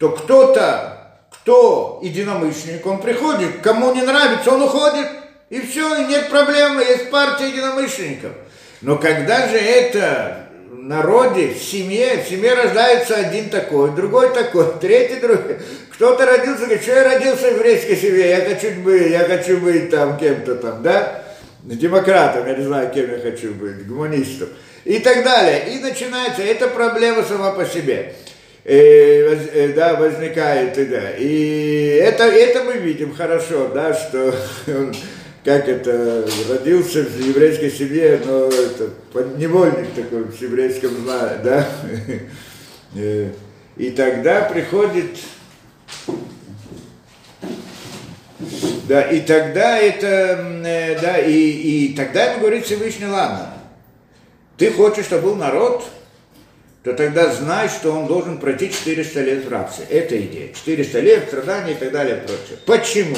то 0.00 0.08
кто-то, 0.08 0.96
кто 1.30 2.00
единомышленник, 2.02 2.86
он 2.86 3.02
приходит, 3.02 3.60
кому 3.62 3.94
не 3.94 4.00
нравится, 4.00 4.50
он 4.50 4.62
уходит, 4.62 5.06
и 5.50 5.60
все, 5.60 6.06
нет 6.06 6.30
проблемы, 6.30 6.80
есть 6.82 7.10
партия 7.10 7.48
единомышленников. 7.48 8.32
Но 8.80 8.96
когда 8.96 9.46
же 9.46 9.58
это 9.58 10.46
народе, 10.72 11.48
в 11.48 11.62
семье, 11.62 12.24
в 12.24 12.28
семье 12.30 12.54
рождается 12.54 13.14
один 13.14 13.50
такой, 13.50 13.90
другой 13.90 14.32
такой, 14.32 14.72
третий 14.80 15.20
другой. 15.20 15.58
Кто-то 15.92 16.24
родился, 16.24 16.62
говорит, 16.62 16.82
что 16.82 16.92
я 16.92 17.04
родился 17.04 17.50
в 17.50 17.56
еврейской 17.56 17.96
семье, 17.96 18.30
я 18.30 18.40
хочу 18.40 18.80
быть, 18.80 19.10
я 19.10 19.24
хочу 19.24 19.58
быть 19.58 19.90
там 19.90 20.16
кем-то 20.16 20.54
там, 20.54 20.82
да, 20.82 21.24
демократом, 21.62 22.46
я 22.46 22.54
не 22.54 22.64
знаю, 22.64 22.90
кем 22.90 23.12
я 23.12 23.18
хочу 23.18 23.52
быть, 23.52 23.86
гуманистом. 23.86 24.48
И 24.86 24.98
так 24.98 25.22
далее. 25.22 25.74
И 25.74 25.78
начинается, 25.78 26.40
эта 26.40 26.68
проблема 26.68 27.22
сама 27.22 27.50
по 27.50 27.66
себе. 27.66 28.14
Э, 28.62 29.34
э, 29.54 29.72
да, 29.72 29.94
возникает, 29.96 30.74
да. 30.90 31.10
И 31.16 31.98
это, 32.02 32.24
это 32.24 32.64
мы 32.64 32.74
видим 32.74 33.14
хорошо, 33.14 33.68
да, 33.68 33.94
что 33.94 34.34
как 35.44 35.68
это, 35.68 36.28
родился 36.48 37.04
в 37.04 37.18
еврейской 37.18 37.70
семье, 37.70 38.20
но 38.24 38.48
это 38.48 38.90
невольник 39.38 39.94
такой 39.94 40.24
в 40.24 40.42
еврейском 40.42 40.90
знае, 41.02 41.38
да, 41.42 41.68
э, 42.94 43.30
и 43.76 43.90
тогда 43.92 44.42
приходит, 44.42 45.16
да, 48.86 49.00
и 49.02 49.20
тогда 49.20 49.78
это, 49.78 50.62
э, 50.66 51.00
да, 51.00 51.18
и, 51.18 51.32
и 51.32 51.94
тогда 51.94 52.24
ему 52.24 52.40
говорит 52.40 52.66
Всевышний, 52.66 53.06
ладно, 53.06 53.54
ты 54.58 54.70
хочешь, 54.70 55.06
чтобы 55.06 55.30
был 55.30 55.36
народ, 55.36 55.82
то 56.82 56.94
тогда 56.94 57.32
знай, 57.32 57.68
что 57.68 57.92
он 57.92 58.06
должен 58.06 58.38
пройти 58.38 58.70
400 58.70 59.20
лет 59.20 59.44
в 59.44 59.48
рабстве. 59.50 59.86
Это 59.90 60.20
идея. 60.20 60.52
400 60.54 61.00
лет, 61.00 61.24
страдания 61.28 61.72
и 61.72 61.76
так 61.76 61.92
далее 61.92 62.16
прочее. 62.16 62.58
Почему? 62.66 63.16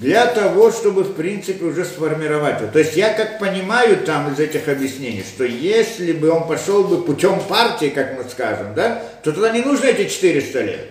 для 0.00 0.24
того, 0.26 0.70
чтобы, 0.70 1.02
в 1.02 1.12
принципе, 1.12 1.62
уже 1.66 1.84
сформировать 1.84 2.58
его. 2.58 2.70
То 2.72 2.78
есть 2.78 2.96
я 2.96 3.12
как 3.12 3.38
понимаю 3.38 3.98
там 3.98 4.32
из 4.32 4.40
этих 4.40 4.66
объяснений, 4.66 5.22
что 5.22 5.44
если 5.44 6.12
бы 6.12 6.30
он 6.30 6.48
пошел 6.48 6.84
бы 6.84 7.02
путем 7.02 7.38
партии, 7.40 7.92
как 7.94 8.16
мы 8.16 8.24
скажем, 8.28 8.72
да, 8.74 9.02
то 9.22 9.30
тогда 9.30 9.50
не 9.50 9.60
нужно 9.60 9.84
эти 9.86 10.08
400 10.08 10.60
лет. 10.62 10.88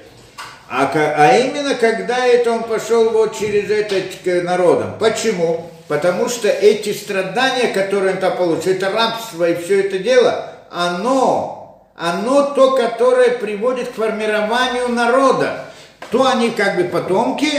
А, 0.70 0.92
а 0.94 1.38
именно 1.40 1.74
когда 1.74 2.24
это 2.24 2.52
он 2.52 2.64
пошел 2.66 3.10
вот 3.10 3.36
через 3.36 3.72
это 3.72 3.96
к 4.24 4.44
народам. 4.44 5.00
Почему? 5.00 5.72
Потому 5.88 6.30
что 6.30 6.48
эти 6.48 6.94
страдания, 6.94 7.74
которые 7.74 8.14
он 8.14 8.20
там 8.20 8.38
получил, 8.38 8.74
это 8.74 8.92
рабство 8.92 9.50
и 9.50 9.56
все 9.56 9.80
это 9.80 9.98
дело, 9.98 10.54
оно, 10.70 11.59
оно 12.00 12.54
то, 12.54 12.72
которое 12.78 13.32
приводит 13.32 13.90
к 13.90 13.96
формированию 13.96 14.88
народа. 14.88 15.66
То 16.12 16.26
они 16.26 16.52
как 16.52 16.78
бы 16.78 16.86
потомки, 16.86 17.52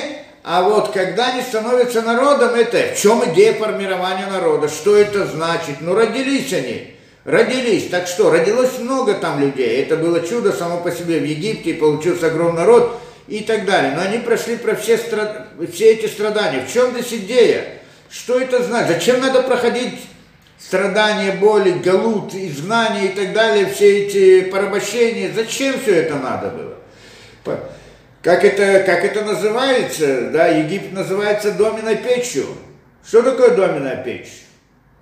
а 0.43 0.63
вот 0.63 0.93
когда 0.93 1.29
они 1.29 1.43
становятся 1.43 2.01
народом, 2.01 2.55
это 2.55 2.95
в 2.95 2.99
чем 2.99 3.23
идея 3.31 3.53
формирования 3.53 4.27
народа? 4.27 4.69
Что 4.69 4.97
это 4.97 5.27
значит? 5.27 5.83
Ну, 5.83 5.95
родились 5.95 6.51
они. 6.55 6.95
Родились. 7.27 7.91
Так 7.91 8.07
что, 8.07 8.31
родилось 8.31 8.79
много 8.79 9.13
там 9.13 9.41
людей. 9.41 9.83
Это 9.83 9.97
было 9.97 10.27
чудо 10.27 10.53
само 10.53 10.79
по 10.79 10.91
себе 10.91 11.19
в 11.19 11.25
Египте, 11.25 11.75
получился 11.75 12.29
огромный 12.29 12.63
народ 12.63 12.99
и 13.29 13.41
так 13.41 13.67
далее. 13.67 13.93
Но 13.95 14.01
они 14.01 14.19
прошли 14.19 14.57
про 14.57 14.75
все, 14.75 14.97
страд... 14.97 15.49
все 15.71 15.93
эти 15.93 16.07
страдания. 16.07 16.65
В 16.67 16.73
чем 16.73 16.93
здесь 16.93 17.13
идея? 17.13 17.67
Что 18.09 18.41
это 18.41 18.63
значит? 18.63 18.89
Зачем 18.89 19.21
надо 19.21 19.43
проходить 19.43 20.01
страдания, 20.61 21.33
боли, 21.33 21.73
галут, 21.73 22.35
изгнание 22.35 23.07
и 23.07 23.15
так 23.15 23.33
далее, 23.33 23.67
все 23.67 24.05
эти 24.05 24.51
порабощения? 24.51 25.33
Зачем 25.35 25.81
все 25.81 26.03
это 26.03 26.17
надо 26.17 26.51
было? 26.51 26.71
как 28.23 28.45
это, 28.45 28.85
как 28.85 29.05
это 29.05 29.25
называется, 29.25 30.31
да, 30.31 30.49
Египет 30.49 30.93
называется 30.93 31.53
доменной 31.53 31.97
печью. 31.97 32.47
Что 33.07 33.23
такое 33.23 33.57
доменная 33.57 34.05
печь? 34.05 34.45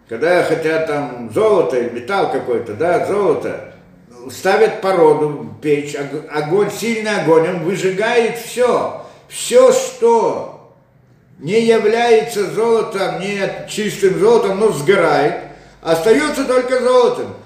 Когда 0.08 0.42
хотят 0.44 0.86
там 0.86 1.30
золото 1.34 1.76
или 1.78 1.90
металл 1.90 2.30
какой-то, 2.30 2.74
да, 2.74 3.06
золото, 3.06 3.74
ставят 4.30 4.80
породу, 4.80 5.54
печь, 5.60 5.96
огонь, 6.30 6.70
сильный 6.70 7.20
огонь, 7.20 7.48
он 7.48 7.64
выжигает 7.64 8.38
все. 8.38 9.04
Все, 9.28 9.72
что 9.72 10.74
не 11.38 11.60
является 11.60 12.50
золотом, 12.50 13.20
не 13.20 13.66
чистым 13.68 14.18
золотом, 14.18 14.60
но 14.60 14.72
сгорает, 14.72 15.47
остается 15.80 16.44
только 16.44 16.80
золотом. 16.80 17.36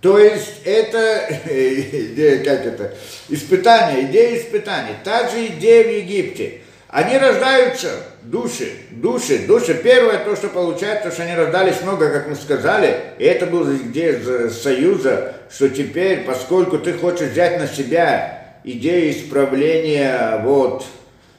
То 0.00 0.18
есть 0.18 0.62
это 0.64 1.28
идея, 1.50 2.38
как 2.44 2.66
это, 2.66 2.94
испытание, 3.28 4.04
идея 4.04 4.38
испытаний. 4.38 4.94
Та 5.02 5.28
же 5.28 5.46
идея 5.46 5.84
в 5.84 5.90
Египте. 5.90 6.60
они 6.88 7.18
рождаются, 7.18 7.90
души, 8.22 8.70
души, 8.90 9.40
души. 9.46 9.74
Первое, 9.74 10.18
то, 10.18 10.36
что 10.36 10.48
получается, 10.48 11.10
что 11.10 11.22
они 11.24 11.34
рождались 11.34 11.82
много, 11.82 12.10
как 12.10 12.28
мы 12.28 12.36
сказали, 12.36 12.96
и 13.18 13.24
это 13.24 13.46
была 13.46 13.74
идея 13.74 14.48
союза, 14.50 15.34
что 15.50 15.68
теперь, 15.68 16.24
поскольку 16.24 16.78
ты 16.78 16.92
хочешь 16.92 17.30
взять 17.30 17.58
на 17.58 17.66
себя 17.66 18.56
идею 18.64 19.10
исправления, 19.10 20.40
вот, 20.44 20.84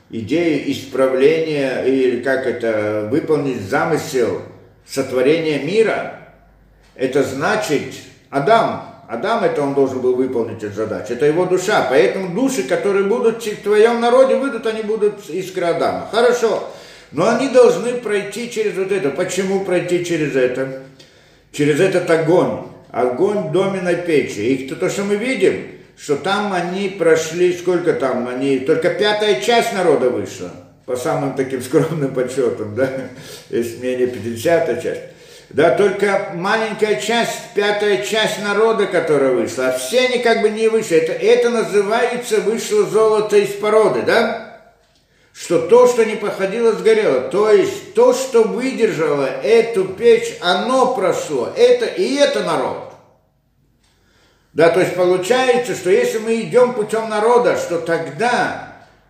идею 0.10 0.70
исправления, 0.72 1.84
или 1.84 2.22
как 2.22 2.46
это, 2.46 3.08
выполнить 3.10 3.62
замысел 3.62 4.42
сотворения 4.90 5.60
мира, 5.60 6.20
это 6.96 7.24
значит, 7.24 7.94
Адам, 8.30 8.90
Адам 9.08 9.44
это 9.44 9.62
он 9.62 9.74
должен 9.74 10.02
был 10.02 10.16
выполнить 10.16 10.64
эту 10.64 10.76
задачу. 10.76 11.14
Это 11.14 11.26
его 11.26 11.46
душа. 11.46 11.88
Поэтому 11.90 12.36
души, 12.36 12.64
которые 12.64 13.06
будут 13.06 13.44
в 13.44 13.64
твоем 13.64 14.02
народе, 14.02 14.36
выйдут, 14.36 14.68
они 14.68 14.84
будут 14.84 15.30
искры 15.30 15.66
Адама. 15.66 16.08
Хорошо. 16.12 16.70
Но 17.12 17.28
они 17.28 17.50
должны 17.50 17.94
пройти 17.94 18.52
через 18.52 18.76
вот 18.76 18.92
это. 18.92 19.10
Почему 19.10 19.66
пройти 19.66 20.06
через 20.06 20.36
это? 20.36 20.84
Через 21.52 21.80
этот 21.80 22.08
огонь. 22.10 22.68
Огонь 22.92 23.50
в 23.50 23.52
доме 23.52 23.82
на 23.82 23.96
печи. 23.96 24.42
И 24.42 24.70
то, 24.70 24.90
что 24.90 25.04
мы 25.04 25.16
видим, 25.16 25.68
что 25.98 26.16
там 26.16 26.54
они 26.54 26.90
прошли, 26.90 27.54
сколько 27.54 27.94
там 27.94 28.28
они, 28.28 28.60
только 28.60 28.92
пятая 28.92 29.42
часть 29.42 29.74
народа 29.74 30.10
вышла, 30.10 30.52
по 30.90 30.96
самым 30.96 31.36
таким 31.36 31.62
скромным 31.62 32.16
подсчетам, 32.16 32.74
да, 32.74 32.90
если 33.52 33.78
менее 33.78 34.08
50 34.08 34.82
часть 34.82 35.02
да, 35.50 35.76
только 35.76 36.32
маленькая 36.34 37.00
часть, 37.00 37.54
пятая 37.54 38.04
часть 38.04 38.42
народа, 38.42 38.88
которая 38.88 39.34
вышла, 39.34 39.68
а 39.68 39.78
все 39.78 40.08
они 40.08 40.18
как 40.18 40.42
бы 40.42 40.50
не 40.50 40.68
вышли. 40.68 40.98
Это, 40.98 41.12
это 41.12 41.50
называется 41.50 42.42
вышло 42.42 42.86
золото 42.86 43.38
из 43.38 43.50
породы, 43.54 44.04
да? 44.04 44.62
Что 45.34 45.68
то, 45.68 45.88
что 45.88 46.06
не 46.06 46.16
походило, 46.16 46.74
сгорело. 46.74 47.22
То 47.22 47.52
есть 47.52 47.96
то, 47.96 48.14
что 48.14 48.44
выдержало 48.44 49.26
эту 49.26 49.86
печь, 49.86 50.38
оно 50.42 50.94
прошло. 50.94 51.52
Это 51.58 51.86
и 51.86 52.16
это 52.16 52.44
народ. 52.44 52.94
Да, 54.54 54.70
то 54.70 54.82
есть 54.82 54.96
получается, 54.96 55.74
что 55.74 55.90
если 55.90 56.20
мы 56.20 56.42
идем 56.42 56.74
путем 56.74 57.10
народа, 57.10 57.58
что 57.58 57.80
тогда 57.80 58.69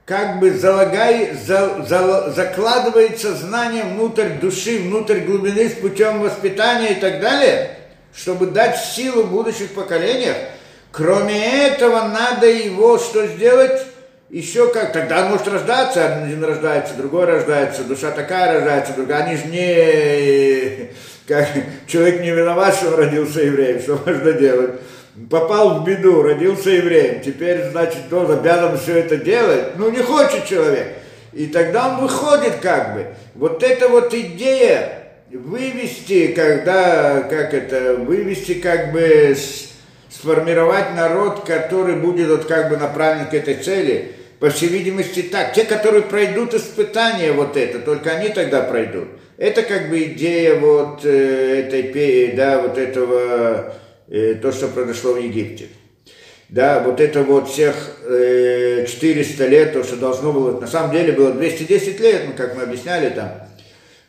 как 0.09 0.39
бы 0.39 0.51
залагай, 0.51 1.35
за, 1.35 1.85
за, 1.87 2.31
закладывается 2.31 3.35
знание 3.35 3.83
внутрь 3.83 4.39
души, 4.41 4.79
внутрь 4.79 5.19
глубины 5.19 5.69
с 5.69 5.73
путем 5.73 6.21
воспитания 6.21 6.93
и 6.93 6.99
так 6.99 7.19
далее, 7.21 7.77
чтобы 8.15 8.47
дать 8.47 8.75
силу 8.75 9.25
будущих 9.25 9.75
поколениях. 9.75 10.35
Кроме 10.91 11.67
этого, 11.67 12.07
надо 12.07 12.47
его 12.47 12.97
что 12.97 13.27
сделать? 13.27 13.85
Еще 14.31 14.73
как, 14.73 14.93
тогда 14.93 15.25
он 15.25 15.31
может 15.31 15.47
рождаться, 15.47 16.23
один 16.23 16.43
рождается, 16.43 16.95
другой 16.95 17.25
рождается, 17.25 17.83
душа 17.83 18.09
такая 18.09 18.53
рождается, 18.53 18.93
другая, 18.93 19.25
они 19.25 19.37
же 19.37 19.45
не, 19.45 20.89
как, 21.27 21.47
человек 21.85 22.21
не 22.21 22.31
виноват, 22.31 22.73
что 22.73 22.87
он 22.87 22.95
родился 22.95 23.41
евреем, 23.41 23.79
что 23.79 24.01
можно 24.03 24.33
делать? 24.33 24.71
Попал 25.29 25.79
в 25.79 25.85
беду, 25.85 26.21
родился 26.21 26.69
евреем, 26.69 27.21
теперь, 27.21 27.69
значит, 27.71 28.11
он 28.11 28.31
обязан 28.31 28.77
все 28.77 28.99
это 28.99 29.17
делать. 29.17 29.77
Ну, 29.77 29.89
не 29.89 29.99
хочет 29.99 30.45
человек. 30.45 30.87
И 31.33 31.47
тогда 31.47 31.89
он 31.89 32.01
выходит 32.01 32.55
как 32.61 32.93
бы. 32.93 33.05
Вот 33.35 33.63
эта 33.63 33.87
вот 33.87 34.13
идея 34.13 35.11
вывести, 35.31 36.27
когда, 36.27 37.21
как 37.21 37.53
это, 37.53 37.95
вывести 37.95 38.55
как 38.55 38.91
бы, 38.91 39.35
сформировать 40.09 40.95
народ, 40.95 41.45
который 41.45 41.95
будет 41.95 42.29
вот 42.29 42.45
как 42.45 42.69
бы 42.69 42.77
направлен 42.77 43.27
к 43.27 43.33
этой 43.33 43.55
цели, 43.55 44.11
по 44.39 44.49
всей 44.49 44.69
видимости 44.69 45.21
так. 45.23 45.53
Те, 45.53 45.65
которые 45.65 46.01
пройдут 46.01 46.53
испытания 46.53 47.31
вот 47.31 47.57
это, 47.57 47.79
только 47.79 48.11
они 48.11 48.29
тогда 48.29 48.61
пройдут. 48.61 49.09
Это 49.37 49.61
как 49.63 49.89
бы 49.89 50.03
идея 50.03 50.55
вот 50.55 51.01
э, 51.03 51.65
этой, 51.67 52.33
да, 52.35 52.61
вот 52.61 52.77
этого 52.77 53.73
э, 54.09 54.35
то, 54.35 54.51
что 54.51 54.67
произошло 54.67 55.13
в 55.13 55.19
Египте. 55.19 55.67
Да, 56.49 56.81
вот 56.81 56.99
это 56.99 57.21
вот 57.21 57.47
всех 57.47 57.75
э, 58.05 58.85
400 58.87 59.45
лет, 59.47 59.73
то, 59.73 59.83
что 59.83 59.97
должно 59.97 60.33
было, 60.33 60.59
на 60.59 60.65
самом 60.65 60.91
деле 60.91 61.13
было 61.13 61.31
210 61.31 61.99
лет, 61.99 62.23
ну, 62.25 62.33
как 62.35 62.55
мы 62.55 62.63
объясняли 62.63 63.09
там, 63.09 63.31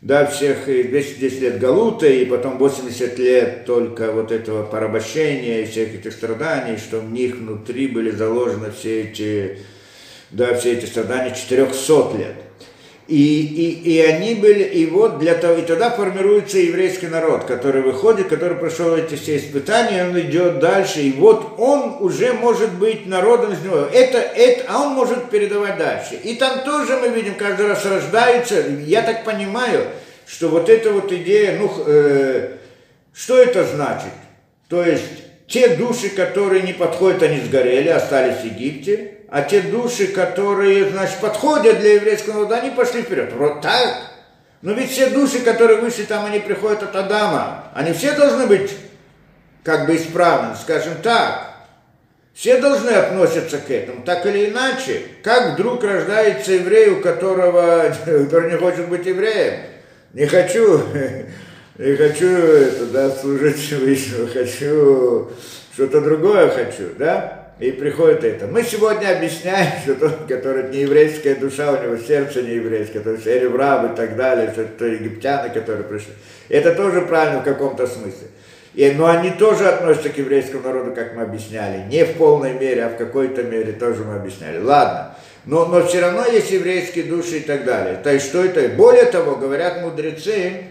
да, 0.00 0.24
всех 0.24 0.64
210 0.64 1.40
лет 1.42 1.58
Галута, 1.58 2.06
и 2.06 2.24
потом 2.24 2.56
80 2.56 3.18
лет 3.18 3.66
только 3.66 4.10
вот 4.12 4.32
этого 4.32 4.64
порабощения 4.64 5.60
и 5.60 5.66
всех 5.66 5.94
этих 5.94 6.14
страданий, 6.14 6.78
что 6.78 7.00
в 7.00 7.12
них 7.12 7.36
внутри 7.36 7.88
были 7.88 8.10
заложены 8.10 8.70
все 8.70 9.02
эти, 9.02 9.58
да, 10.30 10.54
все 10.54 10.72
эти 10.72 10.86
страдания 10.86 11.34
400 11.34 12.16
лет. 12.16 12.49
И, 13.10 13.42
и, 13.42 13.90
и 13.94 14.00
они 14.02 14.36
были, 14.36 14.62
и 14.62 14.86
вот 14.86 15.18
для 15.18 15.34
того, 15.34 15.58
и 15.58 15.62
тогда 15.62 15.90
формируется 15.90 16.58
еврейский 16.58 17.08
народ, 17.08 17.42
который 17.44 17.82
выходит, 17.82 18.28
который 18.28 18.56
прошел 18.56 18.94
эти 18.94 19.16
все 19.16 19.36
испытания, 19.36 20.04
он 20.04 20.20
идет 20.20 20.60
дальше, 20.60 21.00
и 21.00 21.10
вот 21.10 21.54
он 21.58 21.96
уже 21.98 22.32
может 22.34 22.72
быть 22.74 23.06
народом 23.06 23.52
из 23.52 23.62
него. 23.62 23.78
Это, 23.92 24.18
это, 24.18 24.64
а 24.68 24.82
он 24.82 24.92
может 24.92 25.28
передавать 25.28 25.76
дальше. 25.76 26.20
И 26.22 26.36
там 26.36 26.60
тоже 26.60 26.98
мы 26.98 27.08
видим, 27.08 27.34
каждый 27.34 27.66
раз 27.66 27.84
рождается, 27.84 28.64
я 28.86 29.02
так 29.02 29.24
понимаю, 29.24 29.86
что 30.24 30.48
вот 30.48 30.68
эта 30.68 30.92
вот 30.92 31.10
идея, 31.10 31.58
ну, 31.58 31.68
э, 31.84 32.58
что 33.12 33.42
это 33.42 33.64
значит? 33.64 34.12
То 34.68 34.84
есть 34.84 35.02
те 35.48 35.74
души, 35.74 36.10
которые 36.10 36.62
не 36.62 36.74
подходят, 36.74 37.24
они 37.24 37.40
сгорели, 37.40 37.88
остались 37.88 38.36
в 38.36 38.44
Египте, 38.44 39.14
а 39.30 39.42
те 39.42 39.62
души, 39.62 40.08
которые, 40.08 40.90
значит, 40.90 41.18
подходят 41.20 41.78
для 41.78 41.94
еврейского 41.94 42.34
народа, 42.34 42.56
они 42.56 42.70
пошли 42.70 43.02
вперед. 43.02 43.32
Вот 43.32 43.60
так. 43.60 43.96
Но 44.60 44.72
ведь 44.72 44.90
все 44.90 45.08
души, 45.10 45.38
которые 45.38 45.80
вышли 45.80 46.02
там, 46.02 46.26
они 46.26 46.40
приходят 46.40 46.82
от 46.82 46.94
Адама. 46.96 47.70
Они 47.72 47.92
все 47.92 48.12
должны 48.12 48.46
быть 48.46 48.72
как 49.62 49.86
бы 49.86 49.96
исправны, 49.96 50.56
скажем 50.56 50.94
так. 51.02 51.46
Все 52.34 52.60
должны 52.60 52.90
относиться 52.90 53.58
к 53.58 53.70
этому, 53.70 54.02
так 54.02 54.26
или 54.26 54.50
иначе. 54.50 55.02
Как 55.22 55.54
вдруг 55.54 55.84
рождается 55.84 56.52
еврей, 56.52 56.90
у 56.90 57.00
которого, 57.00 57.94
который 58.04 58.50
не 58.50 58.58
хочет 58.58 58.88
быть 58.88 59.06
евреем? 59.06 59.60
Не 60.12 60.26
хочу, 60.26 60.82
не 61.78 61.96
хочу 61.96 62.70
туда 62.78 63.10
служить 63.10 63.72
Высшего, 63.80 64.26
хочу 64.26 65.30
что-то 65.72 66.00
другое 66.00 66.48
хочу, 66.48 66.90
да? 66.98 67.39
И 67.60 67.72
приходит 67.72 68.24
это. 68.24 68.46
Мы 68.46 68.62
сегодня 68.62 69.14
объясняем, 69.14 69.72
что 69.82 69.94
тот, 69.94 70.26
который 70.26 70.70
не 70.70 70.78
еврейская 70.80 71.34
душа, 71.34 71.72
у 71.72 71.82
него 71.82 71.98
сердце 71.98 72.40
не 72.42 72.54
еврейское, 72.54 73.00
то 73.00 73.12
есть 73.12 73.26
Эреврав 73.26 73.92
и 73.92 73.96
так 73.96 74.16
далее, 74.16 74.50
что 74.50 74.62
это 74.62 74.86
египтяне, 74.86 75.52
которые 75.52 75.84
пришли. 75.84 76.14
Это 76.48 76.74
тоже 76.74 77.02
правильно 77.02 77.40
в 77.40 77.44
каком-то 77.44 77.86
смысле. 77.86 78.28
И, 78.72 78.90
но 78.92 79.06
они 79.06 79.30
тоже 79.30 79.68
относятся 79.68 80.08
к 80.08 80.16
еврейскому 80.16 80.62
народу, 80.62 80.94
как 80.94 81.14
мы 81.14 81.22
объясняли. 81.22 81.86
Не 81.90 82.04
в 82.06 82.14
полной 82.14 82.54
мере, 82.54 82.84
а 82.84 82.88
в 82.88 82.96
какой-то 82.96 83.42
мере 83.42 83.72
тоже 83.72 84.04
мы 84.04 84.14
объясняли. 84.14 84.58
Ладно. 84.58 85.14
Но, 85.44 85.66
но 85.66 85.86
все 85.86 86.00
равно 86.00 86.24
есть 86.26 86.50
еврейские 86.50 87.04
души 87.04 87.38
и 87.38 87.40
так 87.40 87.64
далее. 87.64 87.98
То 88.02 88.10
есть 88.10 88.26
что 88.26 88.42
это? 88.42 88.74
Более 88.74 89.06
того, 89.06 89.36
говорят 89.36 89.82
мудрецы, 89.82 90.62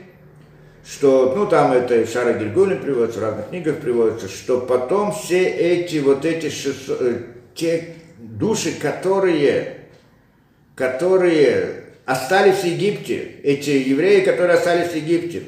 что, 0.86 1.34
ну 1.36 1.46
там 1.46 1.72
это 1.74 2.06
в 2.06 2.12
Шара 2.12 2.34
Гильгулин 2.34 2.80
приводится, 2.80 3.20
в 3.20 3.24
разных 3.24 3.50
книгах 3.50 3.78
приводится, 3.78 4.28
что 4.28 4.62
потом 4.62 5.12
все 5.14 5.44
эти 5.44 5.98
вот 5.98 6.26
эти 6.26 6.50
600, 6.50 7.02
э, 7.02 7.18
те 7.56 7.96
души, 8.18 8.74
которые, 8.80 9.78
которые 10.76 11.84
остались 12.06 12.60
в 12.60 12.64
Египте, 12.64 13.36
эти 13.44 13.70
евреи, 13.70 14.22
которые 14.22 14.58
остались 14.58 14.92
в 14.92 14.96
Египте, 14.96 15.44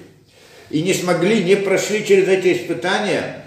и 0.70 0.82
не 0.82 0.94
смогли, 0.94 1.44
не 1.44 1.56
прошли 1.56 2.06
через 2.06 2.28
эти 2.28 2.54
испытания, 2.54 3.46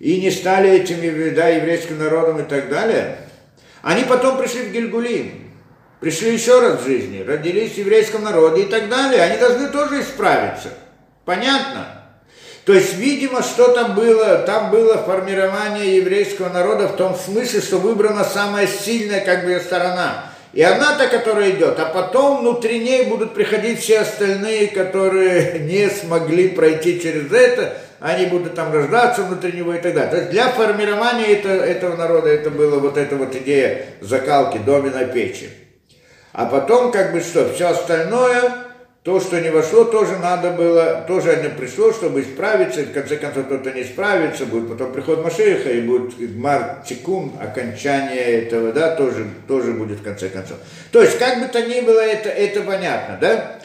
и 0.00 0.20
не 0.20 0.30
стали 0.30 0.70
этим 0.70 0.96
да, 1.34 1.48
еврейским 1.48 1.98
народом 1.98 2.40
и 2.40 2.48
так 2.48 2.68
далее, 2.68 3.18
они 3.82 4.04
потом 4.04 4.38
пришли 4.38 4.62
в 4.62 4.72
Гильгулим, 4.72 5.52
пришли 6.00 6.34
еще 6.34 6.60
раз 6.60 6.80
в 6.80 6.86
жизни, 6.86 7.22
родились 7.22 7.72
в 7.72 7.78
еврейском 7.78 8.24
народе 8.24 8.62
и 8.62 8.66
так 8.66 8.88
далее, 8.88 9.22
они 9.22 9.38
должны 9.38 9.68
тоже 9.68 10.00
исправиться– 10.00 10.70
Понятно? 11.24 11.86
То 12.64 12.72
есть, 12.72 12.94
видимо, 12.94 13.42
что 13.42 13.68
там 13.68 13.94
было, 13.94 14.38
там 14.38 14.70
было 14.70 14.96
формирование 14.96 15.96
еврейского 15.96 16.48
народа 16.48 16.88
в 16.88 16.96
том 16.96 17.14
смысле, 17.14 17.60
что 17.60 17.78
выбрана 17.78 18.24
самая 18.24 18.66
сильная 18.66 19.20
как 19.20 19.44
бы 19.44 19.60
сторона. 19.60 20.30
И 20.54 20.62
она 20.62 20.96
та, 20.96 21.08
которая 21.08 21.50
идет, 21.50 21.78
а 21.80 21.86
потом 21.86 22.40
внутри 22.40 22.78
ней 22.78 23.06
будут 23.06 23.34
приходить 23.34 23.80
все 23.80 24.00
остальные, 24.00 24.68
которые 24.68 25.58
не 25.60 25.90
смогли 25.90 26.48
пройти 26.48 27.02
через 27.02 27.30
это, 27.32 27.76
они 28.00 28.26
будут 28.26 28.54
там 28.54 28.72
рождаться 28.72 29.22
внутри 29.22 29.52
него 29.52 29.74
и 29.74 29.80
так 29.80 29.94
далее. 29.94 30.10
То 30.10 30.16
есть 30.18 30.30
для 30.30 30.48
формирования 30.48 31.26
это, 31.32 31.48
этого 31.48 31.96
народа 31.96 32.28
это 32.28 32.50
была 32.50 32.78
вот 32.78 32.96
эта 32.96 33.16
вот 33.16 33.34
идея 33.34 33.86
закалки 34.00 34.58
домена 34.58 35.04
печи. 35.06 35.50
А 36.32 36.46
потом 36.46 36.92
как 36.92 37.12
бы 37.12 37.20
что, 37.20 37.52
все 37.52 37.68
остальное 37.68 38.52
то, 39.04 39.20
что 39.20 39.38
не 39.38 39.50
вошло, 39.50 39.84
тоже 39.84 40.16
надо 40.16 40.52
было, 40.52 41.04
тоже 41.06 41.36
не 41.42 41.50
пришло, 41.50 41.92
чтобы 41.92 42.22
исправиться, 42.22 42.80
и 42.80 42.84
в 42.86 42.92
конце 42.92 43.18
концов 43.18 43.44
кто-то 43.44 43.70
не 43.70 43.84
справится, 43.84 44.46
будет 44.46 44.70
потом 44.70 44.94
приход 44.94 45.22
Машеха, 45.22 45.70
и 45.70 45.82
будет 45.82 46.14
Мар 46.34 46.82
Тикун, 46.88 47.32
окончание 47.38 48.18
этого, 48.18 48.72
да, 48.72 48.96
тоже, 48.96 49.26
тоже 49.46 49.72
будет 49.72 50.00
в 50.00 50.02
конце 50.02 50.30
концов. 50.30 50.56
То 50.90 51.02
есть, 51.02 51.18
как 51.18 51.38
бы 51.38 51.48
то 51.48 51.60
ни 51.60 51.82
было, 51.82 52.00
это, 52.00 52.30
это 52.30 52.62
понятно, 52.62 53.18
да? 53.20 53.58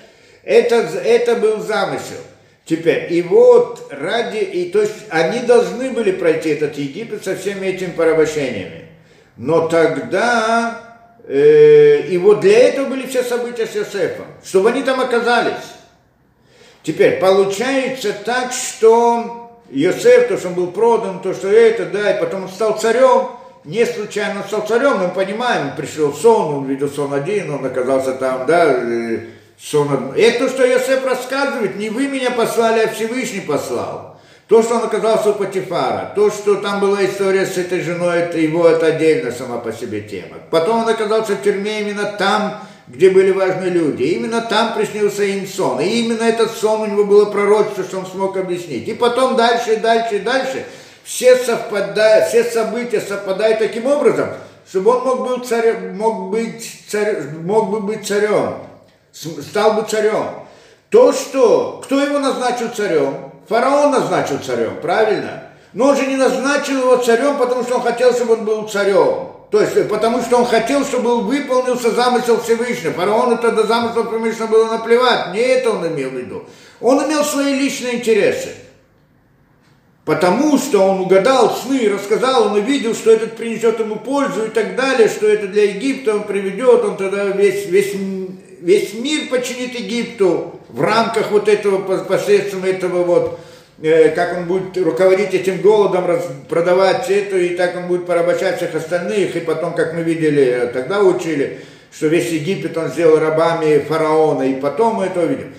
Это, 0.43 0.75
это 0.75 1.37
был 1.37 1.61
замысел. 1.61 2.19
Теперь, 2.65 3.07
и 3.09 3.21
вот 3.21 3.87
ради, 3.91 4.39
и 4.39 4.69
то 4.69 4.81
есть 4.81 5.05
они 5.07 5.39
должны 5.39 5.91
были 5.91 6.11
пройти 6.11 6.49
этот 6.49 6.77
Египет 6.77 7.23
со 7.23 7.37
всеми 7.37 7.67
этими 7.67 7.91
порабощениями. 7.91 8.89
Но 9.37 9.69
тогда 9.69 10.88
и 11.31 12.19
вот 12.21 12.39
для 12.39 12.69
этого 12.69 12.87
были 12.87 13.05
все 13.05 13.23
события 13.23 13.67
с 13.67 13.75
Йосефом, 13.75 14.25
чтобы 14.43 14.69
они 14.69 14.81
там 14.81 14.99
оказались. 14.99 15.63
Теперь 16.81 17.19
получается 17.19 18.13
так, 18.13 18.51
что 18.51 19.51
Йосеф, 19.69 20.27
то, 20.27 20.37
что 20.37 20.47
он 20.47 20.55
был 20.55 20.71
продан, 20.71 21.21
то, 21.21 21.33
что 21.33 21.49
это, 21.49 21.85
да, 21.85 22.11
и 22.11 22.19
потом 22.19 22.43
он 22.43 22.49
стал 22.49 22.79
царем, 22.79 23.29
не 23.63 23.85
случайно 23.85 24.43
стал 24.47 24.65
царем, 24.65 24.97
мы 24.97 25.09
понимаем, 25.09 25.67
он 25.67 25.75
пришел 25.75 26.11
в 26.11 26.17
сон, 26.17 26.55
он 26.55 26.65
видел 26.65 26.89
сон 26.89 27.13
один, 27.13 27.51
он 27.53 27.65
оказался 27.65 28.13
там, 28.13 28.47
да, 28.47 28.65
э, 28.65 29.19
сон. 29.59 30.13
Это 30.15 30.39
то, 30.39 30.49
что 30.49 30.65
Йосеф 30.65 31.05
рассказывает, 31.05 31.75
не 31.75 31.89
вы 31.89 32.07
меня 32.07 32.31
послали, 32.31 32.79
а 32.79 32.87
Всевышний 32.87 33.41
послал. 33.41 34.18
То, 34.49 34.63
что 34.63 34.77
он 34.77 34.83
оказался 34.85 35.29
у 35.29 35.33
Патифара, 35.35 36.11
то, 36.15 36.31
что 36.31 36.55
там 36.55 36.79
была 36.79 37.05
история 37.05 37.45
с 37.45 37.55
этой 37.55 37.81
женой, 37.81 38.17
это 38.17 38.39
его, 38.39 38.67
это 38.67 38.87
отдельно 38.87 39.31
сама 39.31 39.59
по 39.59 39.71
себе 39.71 40.01
тема. 40.01 40.37
Потом 40.49 40.81
он 40.81 40.89
оказался 40.89 41.33
в 41.33 41.43
тюрьме 41.43 41.81
именно 41.81 42.05
там, 42.05 42.59
где 42.87 43.11
были 43.11 43.29
важные 43.29 43.69
люди. 43.69 44.01
Именно 44.01 44.41
там 44.41 44.73
приснился 44.73 45.23
им 45.23 45.45
сон. 45.45 45.79
И 45.79 45.85
именно 45.85 46.23
этот 46.23 46.49
сон 46.49 46.81
у 46.81 46.85
него 46.87 47.03
было 47.03 47.25
пророчество, 47.25 47.83
что 47.83 47.99
он 47.99 48.07
смог 48.07 48.37
объяснить. 48.37 48.87
И 48.87 48.95
потом 48.95 49.35
дальше, 49.35 49.77
дальше, 49.77 50.17
дальше. 50.17 50.65
Все, 51.03 51.35
совпадают, 51.35 52.29
все 52.29 52.43
события 52.43 53.01
совпадают 53.01 53.59
таким 53.59 53.85
образом, 53.85 54.29
чтобы 54.67 54.95
он 54.95 55.03
мог, 55.03 55.27
был 55.27 55.43
царь, 55.43 55.91
мог, 55.93 56.31
быть 56.31 56.85
царь, 56.87 57.21
мог 57.43 57.69
бы 57.69 57.81
быть 57.81 58.07
царем, 58.07 58.55
стал 59.11 59.73
бы 59.73 59.87
царем. 59.87 60.25
То, 60.89 61.13
что, 61.13 61.81
кто 61.83 61.99
его 61.99 62.17
назначил 62.17 62.69
царем, 62.69 63.28
Фараон 63.49 63.91
назначил 63.91 64.37
царем, 64.39 64.77
правильно? 64.79 65.43
Но 65.73 65.87
он 65.87 65.97
же 65.97 66.05
не 66.05 66.15
назначил 66.15 66.81
его 66.81 66.97
царем, 66.97 67.37
потому 67.37 67.63
что 67.63 67.75
он 67.75 67.81
хотел, 67.81 68.13
чтобы 68.13 68.33
он 68.33 68.45
был 68.45 68.67
царем. 68.67 69.29
То 69.49 69.59
есть, 69.59 69.89
потому 69.89 70.21
что 70.21 70.37
он 70.37 70.45
хотел, 70.45 70.85
чтобы 70.85 71.21
выполнился 71.21 71.89
замысел 71.89 72.39
Всевышнего. 72.39 72.93
Фараону 72.93 73.39
тогда 73.39 73.63
замысел 73.63 74.07
Всевышнего 74.07 74.47
было 74.47 74.71
наплевать. 74.71 75.33
Не 75.33 75.39
это 75.39 75.71
он 75.71 75.87
имел 75.87 76.11
в 76.11 76.13
виду. 76.13 76.45
Он 76.79 77.03
имел 77.05 77.23
свои 77.23 77.55
личные 77.55 77.95
интересы. 77.95 78.49
Потому 80.05 80.57
что 80.57 80.83
он 80.83 81.01
угадал 81.01 81.55
сны, 81.55 81.89
рассказал, 81.89 82.47
он 82.47 82.53
увидел, 82.53 82.93
что 82.93 83.11
этот 83.11 83.35
принесет 83.35 83.79
ему 83.79 83.95
пользу 83.95 84.45
и 84.45 84.49
так 84.49 84.75
далее, 84.75 85.07
что 85.07 85.27
это 85.27 85.47
для 85.47 85.65
Египта 85.73 86.15
он 86.15 86.23
приведет, 86.23 86.83
он 86.83 86.97
тогда 86.97 87.25
весь, 87.25 87.67
весь, 87.67 87.93
весь 88.61 88.93
мир 88.93 89.29
подчинит 89.29 89.77
Египту 89.77 90.59
в 90.69 90.81
рамках 90.81 91.31
вот 91.31 91.47
этого, 91.47 91.97
посредством 92.03 92.65
этого 92.65 93.03
вот, 93.03 93.39
э, 93.81 94.09
как 94.09 94.37
он 94.37 94.45
будет 94.45 94.77
руководить 94.77 95.33
этим 95.33 95.61
голодом, 95.61 96.05
продавать 96.47 97.09
это, 97.09 97.37
и 97.37 97.55
так 97.55 97.75
он 97.75 97.87
будет 97.87 98.05
порабощать 98.05 98.57
всех 98.57 98.75
остальных, 98.75 99.35
и 99.35 99.39
потом, 99.39 99.73
как 99.73 99.93
мы 99.93 100.03
видели, 100.03 100.43
э, 100.43 100.67
тогда 100.67 101.01
учили, 101.01 101.59
что 101.91 102.07
весь 102.07 102.31
Египет 102.31 102.77
он 102.77 102.89
сделал 102.89 103.19
рабами 103.19 103.79
фараона, 103.79 104.43
и 104.43 104.59
потом 104.59 104.95
мы 104.95 105.05
это 105.05 105.21
увидим. 105.21 105.53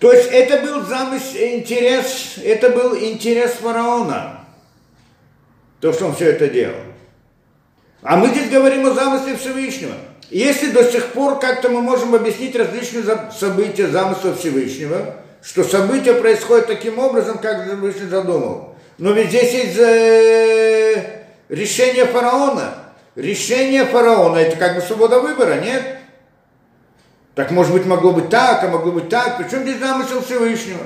То 0.00 0.12
есть 0.12 0.28
это 0.30 0.60
был 0.60 0.82
замысел, 0.82 1.38
интерес, 1.40 2.34
это 2.44 2.70
был 2.70 2.94
интерес 2.96 3.52
фараона, 3.52 4.44
то, 5.80 5.92
что 5.92 6.06
он 6.06 6.14
все 6.14 6.30
это 6.30 6.48
делал. 6.48 6.76
А 8.02 8.16
мы 8.16 8.28
здесь 8.28 8.50
говорим 8.50 8.86
о 8.86 8.90
замысле 8.90 9.34
Всевышнего. 9.36 9.94
Если 10.30 10.70
до 10.70 10.90
сих 10.90 11.08
пор 11.08 11.38
как-то 11.38 11.68
мы 11.68 11.82
можем 11.82 12.14
объяснить 12.14 12.56
различные 12.56 13.04
события 13.38 13.88
замысла 13.88 14.34
Всевышнего, 14.34 15.16
что 15.42 15.64
события 15.64 16.14
происходят 16.14 16.66
таким 16.66 16.98
образом, 16.98 17.38
как 17.38 17.66
Всевышний 17.66 18.08
задумал. 18.08 18.74
Но 18.96 19.12
ведь 19.12 19.28
здесь 19.28 19.52
есть 19.52 19.78
э, 19.78 21.24
решение 21.48 22.06
фараона. 22.06 22.74
Решение 23.14 23.84
фараона 23.84 24.38
это 24.38 24.56
как 24.56 24.76
бы 24.76 24.80
свобода 24.80 25.20
выбора, 25.20 25.60
нет? 25.60 25.98
Так 27.34 27.50
может 27.50 27.72
быть 27.72 27.84
могло 27.84 28.12
быть 28.12 28.30
так, 28.30 28.64
а 28.64 28.68
могло 28.68 28.92
быть 28.92 29.08
так. 29.08 29.36
Причем 29.38 29.62
здесь 29.62 29.78
замысел 29.78 30.22
Всевышнего? 30.22 30.84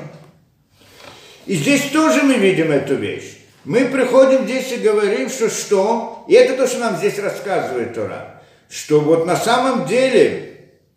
И 1.47 1.55
здесь 1.55 1.90
тоже 1.93 2.23
мы 2.23 2.35
видим 2.35 2.73
эту 2.73 2.97
вещь. 2.97 3.39
Мы 3.65 3.85
приходим 3.85 4.44
здесь 4.44 4.73
и 4.73 4.77
говорим, 4.77 5.28
что 5.28 5.48
что? 5.48 6.24
И 6.27 6.35
это 6.35 6.56
то, 6.56 6.66
что 6.66 6.78
нам 6.78 6.97
здесь 6.97 7.19
рассказывает 7.19 7.94
Тора 7.94 8.38
что 8.69 9.01
вот 9.01 9.27
на 9.27 9.36
самом 9.36 9.86
деле 9.86 10.49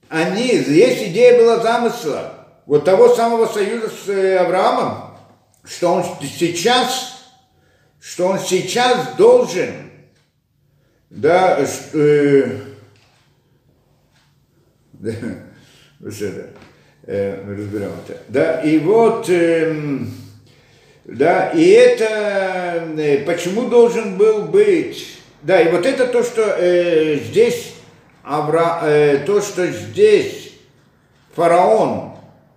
они, 0.09 0.47
есть 0.47 1.03
идея 1.07 1.39
была 1.39 1.59
замысла 1.59 2.47
вот 2.65 2.83
того 2.85 3.15
самого 3.15 3.47
союза 3.47 3.89
с 3.89 4.09
э, 4.09 4.37
Авраамом, 4.37 5.17
что 5.63 5.93
он 5.93 6.05
сейчас, 6.21 7.33
что 7.99 8.27
он 8.27 8.39
сейчас 8.39 9.15
должен, 9.15 9.89
да, 11.09 11.59
э, 11.93 12.57
да, 14.93 15.11
э, 17.03 17.55
разберем 17.57 17.91
это, 18.05 18.21
да, 18.27 18.61
и 18.61 18.79
вот, 18.79 19.29
э, 19.29 19.73
да, 21.05 21.51
и 21.51 21.69
это, 21.69 22.85
э, 22.97 23.23
почему 23.25 23.69
должен 23.69 24.17
был 24.17 24.43
быть 24.43 25.20
да, 25.41 25.59
и 25.59 25.71
вот 25.71 25.85
это 25.85 26.07
то, 26.07 26.23
что 26.23 26.41
э, 26.57 27.15
здесь 27.15 27.73
Авра, 28.23 28.81
э, 28.83 29.23
то, 29.25 29.41
что 29.41 29.65
здесь 29.67 30.53
фараон 31.35 32.13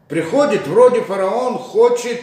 приходит, 0.09 0.67
вроде 0.67 1.01
фараон 1.01 1.59
хочет 1.59 2.21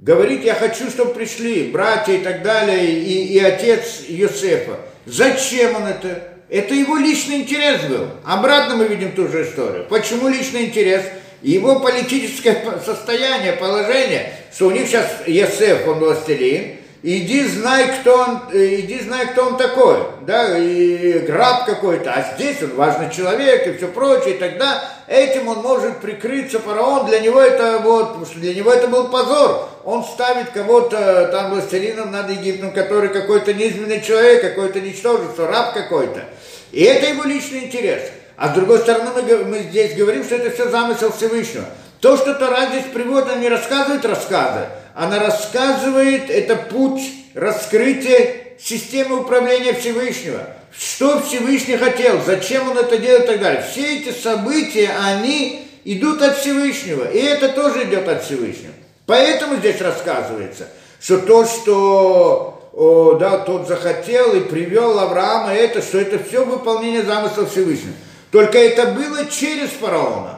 говорить, 0.00 0.44
я 0.44 0.54
хочу, 0.54 0.90
чтобы 0.90 1.14
пришли 1.14 1.70
братья 1.70 2.14
и 2.14 2.18
так 2.18 2.42
далее, 2.42 2.86
и, 2.86 3.34
и 3.34 3.38
отец 3.38 4.02
Юсефа. 4.08 4.78
Зачем 5.04 5.76
он 5.76 5.86
это? 5.86 6.32
Это 6.48 6.74
его 6.74 6.96
личный 6.96 7.42
интерес 7.42 7.82
был. 7.82 8.06
Обратно 8.24 8.76
мы 8.76 8.86
видим 8.86 9.12
ту 9.12 9.28
же 9.28 9.44
историю. 9.44 9.86
Почему 9.88 10.28
личный 10.28 10.66
интерес? 10.66 11.02
Его 11.42 11.80
политическое 11.80 12.80
состояние, 12.84 13.52
положение, 13.52 14.32
что 14.52 14.66
у 14.66 14.70
них 14.70 14.88
сейчас 14.88 15.06
Есеф, 15.26 15.86
он 15.86 15.98
властелин, 15.98 16.76
иди 17.02 17.44
знай, 17.44 18.00
кто 18.00 18.16
он, 18.16 18.40
э, 18.52 18.80
иди 18.80 19.00
знай, 19.00 19.26
кто 19.28 19.46
он 19.46 19.56
такой, 19.56 19.98
да, 20.22 20.58
и 20.58 21.26
раб 21.28 21.66
какой-то, 21.66 22.12
а 22.12 22.34
здесь 22.34 22.62
он 22.62 22.74
важный 22.74 23.10
человек 23.10 23.66
и 23.66 23.76
все 23.76 23.88
прочее, 23.88 24.34
и 24.34 24.38
тогда 24.38 24.82
этим 25.06 25.48
он 25.48 25.58
может 25.58 25.98
прикрыться, 25.98 26.58
фараон, 26.58 27.06
для 27.06 27.20
него 27.20 27.40
это 27.40 27.78
вот, 27.78 28.08
потому 28.08 28.26
что 28.26 28.38
для 28.38 28.54
него 28.54 28.72
это 28.72 28.88
был 28.88 29.08
позор, 29.08 29.68
он 29.84 30.04
ставит 30.04 30.50
кого-то 30.50 31.28
там 31.32 31.50
властелином 31.50 32.10
над 32.10 32.30
Египтом, 32.30 32.72
который 32.72 33.08
какой-то 33.08 33.54
низменный 33.54 34.00
человек, 34.00 34.42
какой-то 34.42 34.80
ничтожество, 34.80 35.46
раб 35.46 35.74
какой-то, 35.74 36.24
и 36.72 36.82
это 36.82 37.06
его 37.06 37.24
личный 37.24 37.64
интерес. 37.64 38.02
А 38.36 38.48
с 38.48 38.52
другой 38.52 38.80
стороны, 38.80 39.10
мы, 39.14 39.44
мы 39.44 39.58
здесь 39.60 39.96
говорим, 39.96 40.22
что 40.22 40.34
это 40.34 40.50
все 40.50 40.68
замысел 40.68 41.10
Всевышнего. 41.10 41.64
То, 42.00 42.16
что 42.16 42.34
Тора 42.34 42.66
здесь 42.68 42.84
приводит, 42.92 43.32
он 43.32 43.40
не 43.40 43.48
рассказывает 43.48 44.04
рассказы, 44.04 44.66
она 44.96 45.18
рассказывает, 45.18 46.30
это 46.30 46.56
путь 46.56 47.02
раскрытия 47.34 48.56
системы 48.58 49.20
управления 49.20 49.74
Всевышнего. 49.74 50.40
Что 50.76 51.20
Всевышний 51.20 51.76
хотел, 51.76 52.20
зачем 52.24 52.70
он 52.70 52.78
это 52.78 52.96
делает 52.96 53.24
и 53.24 53.26
так 53.26 53.40
далее. 53.40 53.64
Все 53.70 53.98
эти 53.98 54.10
события, 54.10 54.90
они 55.04 55.68
идут 55.84 56.22
от 56.22 56.38
Всевышнего, 56.38 57.10
и 57.10 57.18
это 57.18 57.50
тоже 57.50 57.84
идет 57.84 58.08
от 58.08 58.24
Всевышнего. 58.24 58.72
Поэтому 59.04 59.56
здесь 59.56 59.82
рассказывается, 59.82 60.68
что 60.98 61.18
то, 61.18 61.44
что 61.44 62.70
о, 62.72 63.18
да, 63.20 63.38
тот 63.38 63.68
захотел 63.68 64.34
и 64.34 64.40
привел 64.40 64.98
Авраама, 64.98 65.52
это, 65.52 65.82
что 65.82 65.98
это 65.98 66.18
все 66.18 66.42
выполнение 66.42 67.02
замысла 67.02 67.44
Всевышнего. 67.44 67.94
Только 68.30 68.58
это 68.58 68.86
было 68.92 69.26
через 69.26 69.68
фараона. 69.70 70.35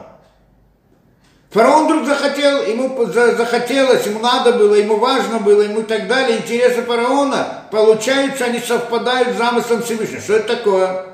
Фараон 1.51 1.85
вдруг 1.85 2.05
захотел, 2.05 2.63
ему 2.63 3.05
захотелось, 3.07 4.05
ему 4.05 4.19
надо 4.19 4.53
было, 4.53 4.75
ему 4.75 4.97
важно 4.97 5.39
было, 5.39 5.63
ему 5.63 5.81
и 5.81 5.83
так 5.83 6.07
далее. 6.07 6.37
Интересы 6.37 6.83
фараона, 6.83 7.63
получаются, 7.71 8.45
они 8.45 8.59
совпадают 8.59 9.29
с 9.29 9.37
замыслом 9.37 9.81
Всевышнего. 9.81 10.21
Что 10.21 10.35
это 10.35 10.57
такое? 10.57 11.05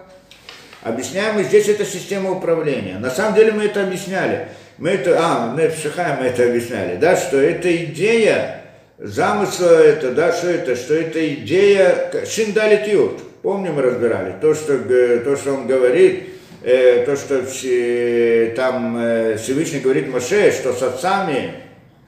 Объясняем 0.83 1.35
мы 1.35 1.43
здесь, 1.43 1.69
это 1.69 1.85
система 1.85 2.31
управления. 2.31 2.99
На 2.99 3.09
самом 3.09 3.35
деле 3.35 3.53
мы 3.53 3.63
это 3.63 3.83
объясняли. 3.83 4.49
Мы 4.77 4.89
это, 4.89 5.17
а, 5.17 5.53
мы 5.55 5.69
в 5.69 5.77
Шихае 5.77 6.17
мы 6.19 6.25
это 6.27 6.43
объясняли, 6.43 6.97
да, 6.97 7.15
что 7.15 7.37
это 7.37 7.73
идея, 7.85 8.61
замысла 8.97 9.69
это, 9.69 10.11
да, 10.11 10.33
что 10.33 10.49
это, 10.49 10.75
что 10.75 10.93
это 10.95 11.33
идея 11.33 12.11
Шиндалитют. 12.29 13.21
Помним, 13.41 13.75
мы 13.75 13.83
разбирали, 13.83 14.35
то, 14.41 14.53
что, 14.53 14.77
то, 14.79 15.37
что 15.37 15.53
он 15.53 15.65
говорит, 15.65 16.34
то, 16.65 17.15
что 17.15 17.43
э, 17.63 18.53
там 18.55 18.97
э, 18.97 19.37
Всевышний 19.37 19.81
говорит 19.81 20.11
Моше, 20.11 20.51
что 20.51 20.73
с 20.73 20.81
отцами 20.81 21.53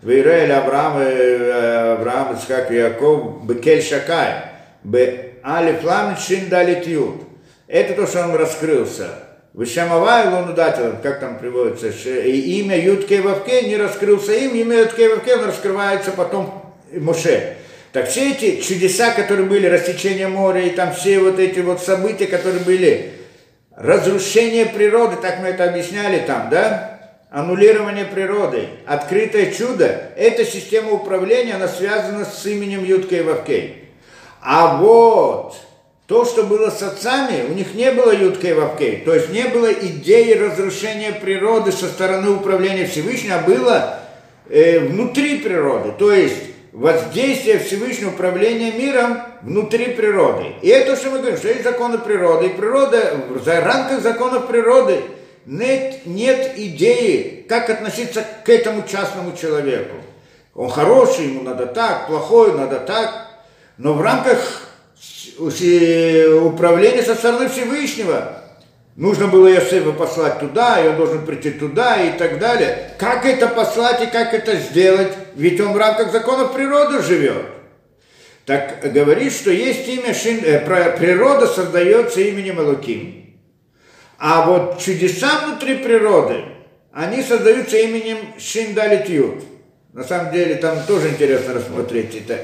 в 0.01 0.09
Израиле 0.09 0.55
Авраам, 0.55 0.97
э, 0.97 1.93
Авраам, 1.93 2.35
Ицхак 2.35 2.71
и 2.71 2.75
Яков, 2.77 3.45
Бекель 3.45 3.83
Шакай, 3.83 4.45
Бе 4.83 5.33
Алиф 5.45 5.83
Ламит 5.83 6.19
Шин 6.19 6.49
Далит 6.49 6.87
Юд. 6.87 7.21
Это 7.67 7.93
то, 7.93 8.07
что 8.07 8.23
он 8.23 8.35
раскрылся. 8.35 9.09
Вишамавай 9.53 10.27
Лунудателем, 10.27 10.97
как 11.03 11.19
там 11.19 11.37
приводится, 11.37 11.89
и 11.89 12.59
имя 12.59 12.79
Ютке 12.79 13.21
Вавке 13.21 13.61
не 13.63 13.77
раскрылся 13.77 14.33
им, 14.33 14.55
имя 14.55 14.79
Ютке 14.79 15.09
Вавке, 15.09 15.35
раскрывается 15.35 16.11
потом 16.11 16.75
Моше. 16.91 17.57
Так 17.91 18.09
все 18.09 18.31
эти 18.31 18.59
чудеса, 18.61 19.11
которые 19.11 19.45
были, 19.45 19.67
рассечение 19.67 20.27
моря, 20.27 20.61
и 20.61 20.71
там 20.71 20.93
все 20.93 21.19
вот 21.19 21.39
эти 21.39 21.59
вот 21.59 21.81
события, 21.81 22.25
которые 22.25 22.63
были, 22.63 23.16
разрушение 23.77 24.65
природы, 24.65 25.15
так 25.21 25.39
мы 25.39 25.47
это 25.47 25.63
объясняли 25.63 26.25
там, 26.25 26.49
да? 26.49 26.99
Аннулирование 27.29 28.05
природы, 28.05 28.67
открытое 28.85 29.51
чудо, 29.51 30.11
эта 30.15 30.45
система 30.45 30.91
управления, 30.91 31.55
она 31.55 31.67
связана 31.67 32.25
с 32.25 32.45
именем 32.45 32.83
Юткей 32.83 33.21
Вавкей. 33.21 33.89
А 34.41 34.77
вот 34.77 35.55
то, 36.07 36.23
что 36.23 36.43
было 36.43 36.69
с 36.69 36.81
отцами, 36.81 37.43
у 37.49 37.53
них 37.53 37.73
не 37.73 37.91
было 37.91 38.15
юткой 38.15 38.53
вавкей, 38.53 39.01
то 39.03 39.13
есть 39.13 39.29
не 39.29 39.43
было 39.43 39.71
идеи 39.73 40.33
разрушения 40.33 41.11
природы 41.11 41.73
со 41.73 41.87
стороны 41.87 42.29
управления 42.29 42.85
Всевышнего, 42.85 43.35
а 43.35 43.41
было 43.41 43.99
э, 44.49 44.79
внутри 44.79 45.39
природы, 45.39 45.91
то 45.99 46.13
есть 46.13 46.35
воздействие 46.77 47.57
Всевышнего 47.57 48.11
управления 48.11 48.71
миром 48.71 49.17
внутри 49.41 49.95
природы. 49.95 50.53
И 50.61 50.67
это, 50.67 50.95
что 50.95 51.09
мы 51.09 51.17
говорим, 51.19 51.37
что 51.37 51.47
есть 51.47 51.63
законы 51.63 51.97
природы, 51.97 52.45
и 52.45 52.49
природа, 52.49 53.15
в 53.29 53.47
рамках 53.47 54.01
законов 54.01 54.45
природы 54.47 55.01
нет, 55.47 56.05
нет 56.05 56.53
идеи, 56.55 57.45
как 57.49 57.71
относиться 57.71 58.23
к 58.45 58.49
этому 58.49 58.83
частному 58.87 59.35
человеку. 59.35 59.95
Он 60.53 60.69
хороший, 60.69 61.25
ему 61.25 61.41
надо 61.41 61.65
так, 61.65 62.05
плохой, 62.07 62.53
надо 62.53 62.79
так, 62.79 63.27
но 63.77 63.93
в 63.93 64.01
рамках 64.01 64.67
управление 65.39 67.01
со 67.01 67.15
стороны 67.15 67.49
Всевышнего. 67.49 68.43
Нужно 68.97 69.27
было 69.27 69.47
Иосифа 69.53 69.91
послать 69.91 70.39
туда, 70.39 70.83
и 70.83 70.87
он 70.87 70.97
должен 70.97 71.23
прийти 71.23 71.51
туда, 71.51 72.01
и 72.01 72.17
так 72.17 72.39
далее. 72.39 72.93
Как 72.97 73.27
это 73.27 73.47
послать 73.47 74.01
и 74.01 74.07
как 74.07 74.33
это 74.33 74.55
сделать? 74.55 75.13
Ведь 75.35 75.61
он 75.61 75.73
в 75.73 75.77
рамках 75.77 76.11
законов 76.11 76.53
природы 76.53 77.03
живет. 77.03 77.45
Так 78.45 78.91
говорит, 78.91 79.33
что 79.33 79.51
есть 79.51 79.87
имя 79.87 80.15
Шин, 80.15 80.39
э, 80.43 80.97
природа 80.97 81.45
создается 81.45 82.21
именем 82.21 82.59
Элоким. 82.59 83.37
А 84.17 84.47
вот 84.47 84.79
чудеса 84.79 85.45
внутри 85.45 85.75
природы, 85.75 86.45
они 86.91 87.21
создаются 87.21 87.77
именем 87.77 88.17
Шиндалитют. 88.39 89.43
На 89.93 90.03
самом 90.03 90.31
деле 90.31 90.55
там 90.55 90.79
тоже 90.87 91.09
интересно 91.09 91.53
рассмотреть 91.53 92.15
это. 92.15 92.39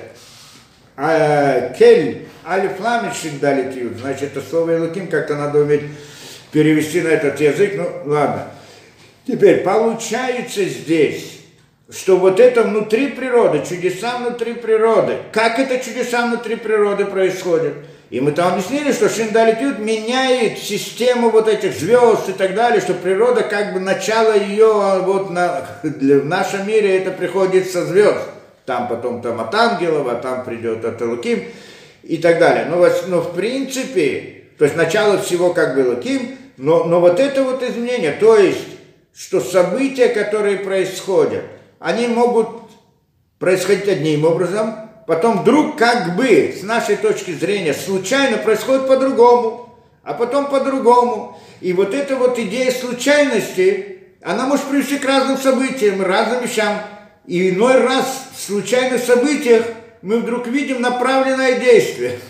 А, 0.95 1.69
кель 1.69 2.27
Алиф 2.45 2.79
ламит 2.79 3.15
шиндали 3.15 3.73
тиют. 3.73 3.97
Значит, 3.97 4.37
это 4.37 4.41
слово 4.47 4.77
Элуким 4.77 5.07
как-то 5.07 5.35
надо 5.35 5.59
уметь 5.59 5.83
перевести 6.53 7.01
на 7.01 7.09
этот 7.09 7.41
язык. 7.41 7.73
Ну, 7.75 7.89
ладно. 8.05 8.47
Теперь, 9.27 9.63
получается 9.63 10.63
здесь, 10.65 11.39
что 11.89 12.17
вот 12.17 12.39
это 12.39 12.63
внутри 12.63 13.07
природы, 13.07 13.63
чудеса 13.67 14.17
внутри 14.17 14.53
природы. 14.53 15.17
Как 15.31 15.59
это 15.59 15.83
чудеса 15.83 16.27
внутри 16.27 16.55
природы 16.55 17.05
происходят? 17.05 17.73
И 18.09 18.19
мы 18.19 18.31
там 18.31 18.53
объяснили, 18.53 18.91
что 18.91 19.09
Шиндалитют 19.09 19.79
меняет 19.79 20.59
систему 20.59 21.31
вот 21.31 21.47
этих 21.47 21.73
звезд 21.73 22.29
и 22.29 22.33
так 22.33 22.53
далее, 22.53 22.79
что 22.79 22.93
природа 22.93 23.41
как 23.41 23.73
бы 23.73 23.79
начало 23.79 24.37
ее 24.37 25.01
вот 25.03 25.31
на, 25.31 25.65
в 25.81 26.25
нашем 26.25 26.67
мире 26.67 26.97
это 26.97 27.11
приходит 27.11 27.71
со 27.71 27.85
звезд. 27.85 28.21
Там 28.65 28.87
потом 28.87 29.21
там 29.21 29.41
от 29.41 29.53
ангелов, 29.55 30.07
а 30.07 30.15
там 30.15 30.43
придет 30.43 30.85
от 30.85 31.01
Луким 31.01 31.43
и 32.03 32.17
так 32.17 32.37
далее. 32.37 32.65
Но, 32.69 32.87
но 33.07 33.21
в 33.21 33.33
принципе, 33.33 34.43
то 34.57 34.65
есть 34.65 34.77
начало 34.77 35.17
всего 35.17 35.53
как 35.53 35.75
было 35.75 35.95
Ким, 35.95 36.37
но, 36.57 36.83
но 36.85 36.99
вот 36.99 37.19
это 37.19 37.43
вот 37.43 37.63
изменение, 37.63 38.11
то 38.11 38.37
есть, 38.37 38.65
что 39.15 39.39
события, 39.39 40.09
которые 40.09 40.57
происходят, 40.57 41.43
они 41.79 42.07
могут 42.07 42.47
происходить 43.39 43.87
одним 43.87 44.25
образом, 44.25 44.75
потом 45.07 45.41
вдруг 45.41 45.77
как 45.77 46.15
бы, 46.15 46.55
с 46.59 46.63
нашей 46.63 46.95
точки 46.95 47.31
зрения, 47.31 47.73
случайно 47.73 48.37
происходит 48.37 48.87
по-другому, 48.87 49.77
а 50.03 50.13
потом 50.13 50.47
по-другому. 50.47 51.39
И 51.61 51.73
вот 51.73 51.93
эта 51.93 52.15
вот 52.15 52.37
идея 52.39 52.71
случайности, 52.71 53.99
она 54.21 54.45
может 54.47 54.65
привести 54.65 54.97
к 54.97 55.05
разным 55.05 55.37
событиям, 55.37 56.01
разным 56.01 56.43
вещам. 56.43 56.81
И 57.25 57.51
иной 57.51 57.79
раз 57.81 58.27
в 58.35 58.41
случайных 58.41 59.03
событиях– 59.03 59.65
мы 60.03 60.19
вдруг 60.19 60.47
видим 60.47 60.81
направленное 60.81 61.59
действие. 61.59 62.19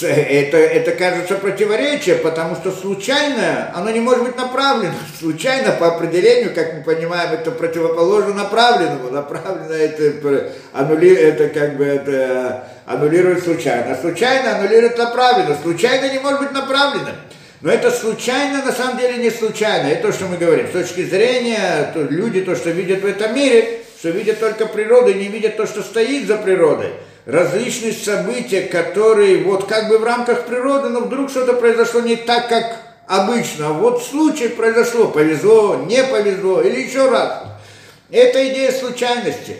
Это, 0.00 0.56
это 0.56 0.92
кажется 0.92 1.34
противоречие, 1.34 2.16
потому 2.16 2.56
что 2.56 2.72
случайно 2.72 3.70
оно 3.74 3.90
не 3.90 4.00
может 4.00 4.24
быть 4.24 4.36
направлено. 4.36 4.94
Случайно 5.20 5.72
по 5.72 5.88
определению, 5.88 6.54
как 6.54 6.74
мы 6.74 6.82
понимаем, 6.82 7.32
это 7.32 7.50
противоположно 7.50 8.34
направленному. 8.34 9.10
Направлено 9.10 9.74
это, 9.74 10.52
аннули, 10.72 11.14
это 11.14 11.48
как 11.50 11.76
бы 11.76 11.84
это 11.84 12.64
аннулирует 12.86 13.44
случайно. 13.44 13.92
А 13.92 13.96
случайно 13.96 14.56
аннулирует 14.56 14.96
направленно. 14.96 15.56
Случайно 15.62 16.10
не 16.10 16.18
может 16.18 16.40
быть 16.40 16.52
направлено. 16.52 17.10
Но 17.60 17.70
это 17.70 17.90
случайно, 17.90 18.64
на 18.64 18.72
самом 18.72 18.98
деле 18.98 19.18
не 19.18 19.30
случайно. 19.30 19.88
Это 19.88 20.08
то, 20.08 20.12
что 20.12 20.26
мы 20.26 20.36
говорим. 20.36 20.66
С 20.68 20.72
точки 20.72 21.04
зрения 21.04 21.92
то 21.94 22.02
люди, 22.02 22.40
то, 22.40 22.56
что 22.56 22.70
видят 22.70 23.02
в 23.02 23.06
этом 23.06 23.34
мире, 23.34 23.82
что 23.98 24.08
видят 24.08 24.40
только 24.40 24.66
природу 24.66 25.10
и 25.10 25.14
не 25.14 25.28
видят 25.28 25.56
то, 25.56 25.66
что 25.66 25.82
стоит 25.82 26.26
за 26.26 26.38
природой. 26.38 26.92
Различные 27.24 27.92
события, 27.92 28.62
которые 28.62 29.44
вот 29.44 29.66
как 29.66 29.88
бы 29.88 29.98
в 29.98 30.04
рамках 30.04 30.44
природы, 30.46 30.88
но 30.88 31.00
вдруг 31.00 31.30
что-то 31.30 31.52
произошло 31.52 32.00
не 32.00 32.16
так, 32.16 32.48
как 32.48 32.78
обычно. 33.06 33.68
А 33.68 33.72
вот 33.72 34.02
случай 34.02 34.48
произошло, 34.48 35.08
повезло, 35.08 35.84
не 35.86 36.02
повезло 36.02 36.60
или 36.62 36.80
еще 36.80 37.08
раз. 37.08 37.44
Это 38.10 38.48
идея 38.48 38.72
случайности. 38.72 39.56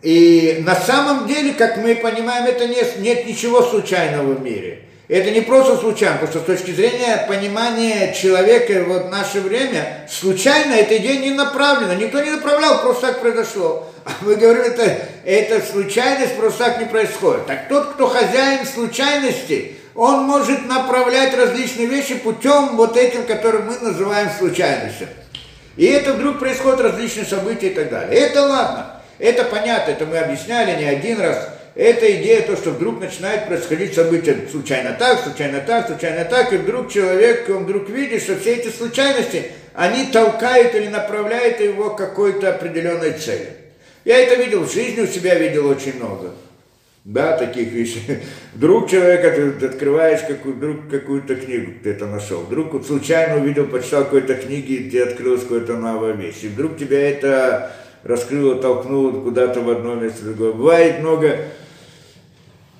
И 0.00 0.62
на 0.66 0.74
самом 0.74 1.28
деле, 1.28 1.52
как 1.52 1.76
мы 1.76 1.94
понимаем, 1.96 2.46
это 2.46 2.66
нет, 2.66 2.98
нет 2.98 3.26
ничего 3.26 3.62
случайного 3.62 4.32
в 4.32 4.42
мире. 4.42 4.82
Это 5.12 5.30
не 5.30 5.42
просто 5.42 5.76
случайно, 5.76 6.16
потому 6.16 6.30
что 6.30 6.40
с 6.40 6.56
точки 6.56 6.70
зрения 6.74 7.26
понимания 7.28 8.14
человека 8.14 8.82
вот 8.86 9.08
в 9.08 9.08
наше 9.10 9.42
время, 9.42 10.08
случайно 10.10 10.72
эта 10.72 10.96
идея 10.96 11.20
не 11.20 11.32
направлена. 11.32 11.96
Никто 11.96 12.22
не 12.22 12.30
направлял, 12.30 12.80
просто 12.80 13.08
так 13.08 13.20
произошло. 13.20 13.92
А 14.06 14.10
мы 14.22 14.36
говорим, 14.36 14.62
это, 14.62 15.00
это 15.26 15.60
случайность 15.60 16.34
просто 16.38 16.64
так 16.64 16.78
не 16.78 16.86
происходит. 16.86 17.44
Так 17.44 17.68
тот, 17.68 17.92
кто 17.92 18.08
хозяин 18.08 18.64
случайности, 18.64 19.76
он 19.94 20.22
может 20.22 20.66
направлять 20.66 21.36
различные 21.36 21.88
вещи 21.88 22.14
путем 22.14 22.76
вот 22.76 22.96
этим, 22.96 23.26
который 23.26 23.60
мы 23.60 23.76
называем 23.80 24.30
случайностью. 24.38 25.08
И 25.76 25.84
это 25.84 26.14
вдруг 26.14 26.38
происходят 26.38 26.80
различные 26.80 27.26
события 27.26 27.66
и 27.66 27.74
так 27.74 27.90
далее. 27.90 28.18
Это 28.18 28.46
ладно, 28.46 29.02
это 29.18 29.44
понятно, 29.44 29.90
это 29.90 30.06
мы 30.06 30.16
объясняли 30.16 30.82
не 30.82 30.88
один 30.88 31.20
раз 31.20 31.50
это 31.74 32.20
идея, 32.20 32.42
то, 32.42 32.56
что 32.56 32.70
вдруг 32.70 33.00
начинает 33.00 33.46
происходить 33.46 33.94
события 33.94 34.36
случайно 34.50 34.94
так, 34.98 35.20
случайно 35.20 35.60
так, 35.60 35.86
случайно 35.86 36.24
так, 36.24 36.52
и 36.52 36.56
вдруг 36.56 36.90
человек, 36.90 37.48
он 37.48 37.64
вдруг 37.64 37.88
видит, 37.88 38.22
что 38.22 38.36
все 38.36 38.56
эти 38.56 38.68
случайности, 38.68 39.52
они 39.74 40.06
толкают 40.06 40.74
или 40.74 40.88
направляют 40.88 41.60
его 41.60 41.90
к 41.90 41.98
какой-то 41.98 42.50
определенной 42.50 43.12
цели. 43.12 43.48
Я 44.04 44.18
это 44.18 44.34
видел 44.34 44.64
в 44.64 44.72
жизни, 44.72 45.00
у 45.00 45.06
себя 45.06 45.34
видел 45.36 45.66
очень 45.66 45.96
много. 45.96 46.32
Да, 47.04 47.36
таких 47.36 47.72
вещей. 47.72 48.20
Вдруг 48.54 48.88
человек, 48.88 49.58
ты 49.58 49.66
открываешь 49.66 50.20
какую, 50.20 50.54
вдруг 50.54 50.88
какую-то 50.88 51.34
книгу 51.34 51.72
ты 51.82 51.90
это 51.90 52.06
нашел, 52.06 52.40
вдруг 52.42 52.84
случайно 52.86 53.42
увидел, 53.42 53.66
почитал 53.66 54.04
какой-то 54.04 54.34
книги, 54.34 54.74
и 54.74 54.90
тебе 54.90 55.04
открылась 55.04 55.42
какая-то 55.42 55.78
новая 55.78 56.12
вещь. 56.12 56.42
И 56.42 56.48
вдруг 56.48 56.76
тебя 56.76 57.10
это 57.10 57.72
раскрыло, 58.04 58.56
толкнуло 58.56 59.20
куда-то 59.20 59.62
в 59.62 59.70
одно 59.70 59.96
место, 59.96 60.22
в 60.22 60.24
другое. 60.26 60.52
Бывает 60.52 61.00
много 61.00 61.38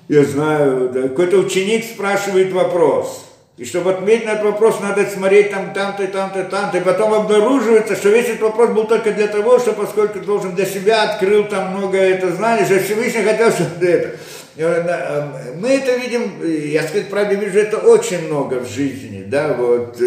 я 0.07 0.23
знаю, 0.23 0.89
да, 0.93 1.03
какой-то 1.03 1.37
ученик 1.37 1.85
спрашивает 1.85 2.51
вопрос. 2.51 3.25
И 3.55 3.65
чтобы 3.65 3.91
отметить 3.91 4.25
на 4.25 4.31
этот 4.31 4.45
вопрос, 4.45 4.79
надо 4.81 5.05
смотреть 5.05 5.51
там, 5.51 5.73
там-то, 5.73 6.07
там-то, 6.07 6.43
там-то. 6.45 6.79
И 6.79 6.81
потом 6.81 7.13
обнаруживается, 7.13 7.95
что 7.95 8.09
весь 8.09 8.25
этот 8.25 8.41
вопрос 8.41 8.71
был 8.71 8.85
только 8.85 9.11
для 9.11 9.27
того, 9.27 9.59
что 9.59 9.73
поскольку 9.73 10.19
должен 10.19 10.55
для 10.55 10.65
себя 10.65 11.03
открыл 11.03 11.45
там 11.45 11.77
много 11.77 11.97
это 11.97 12.35
знаний, 12.35 12.65
что 12.65 12.79
Всевышний 12.79 13.21
хотел, 13.21 13.51
чтобы 13.51 13.85
это. 13.85 14.17
Эм, 14.57 15.61
мы 15.61 15.69
это 15.69 15.95
видим, 15.95 16.43
я 16.43 16.83
сказать 16.83 17.09
правда, 17.09 17.35
вижу 17.35 17.59
это 17.59 17.77
очень 17.77 18.27
много 18.27 18.59
в 18.59 18.69
жизни, 18.69 19.23
да, 19.27 19.53
вот, 19.53 19.97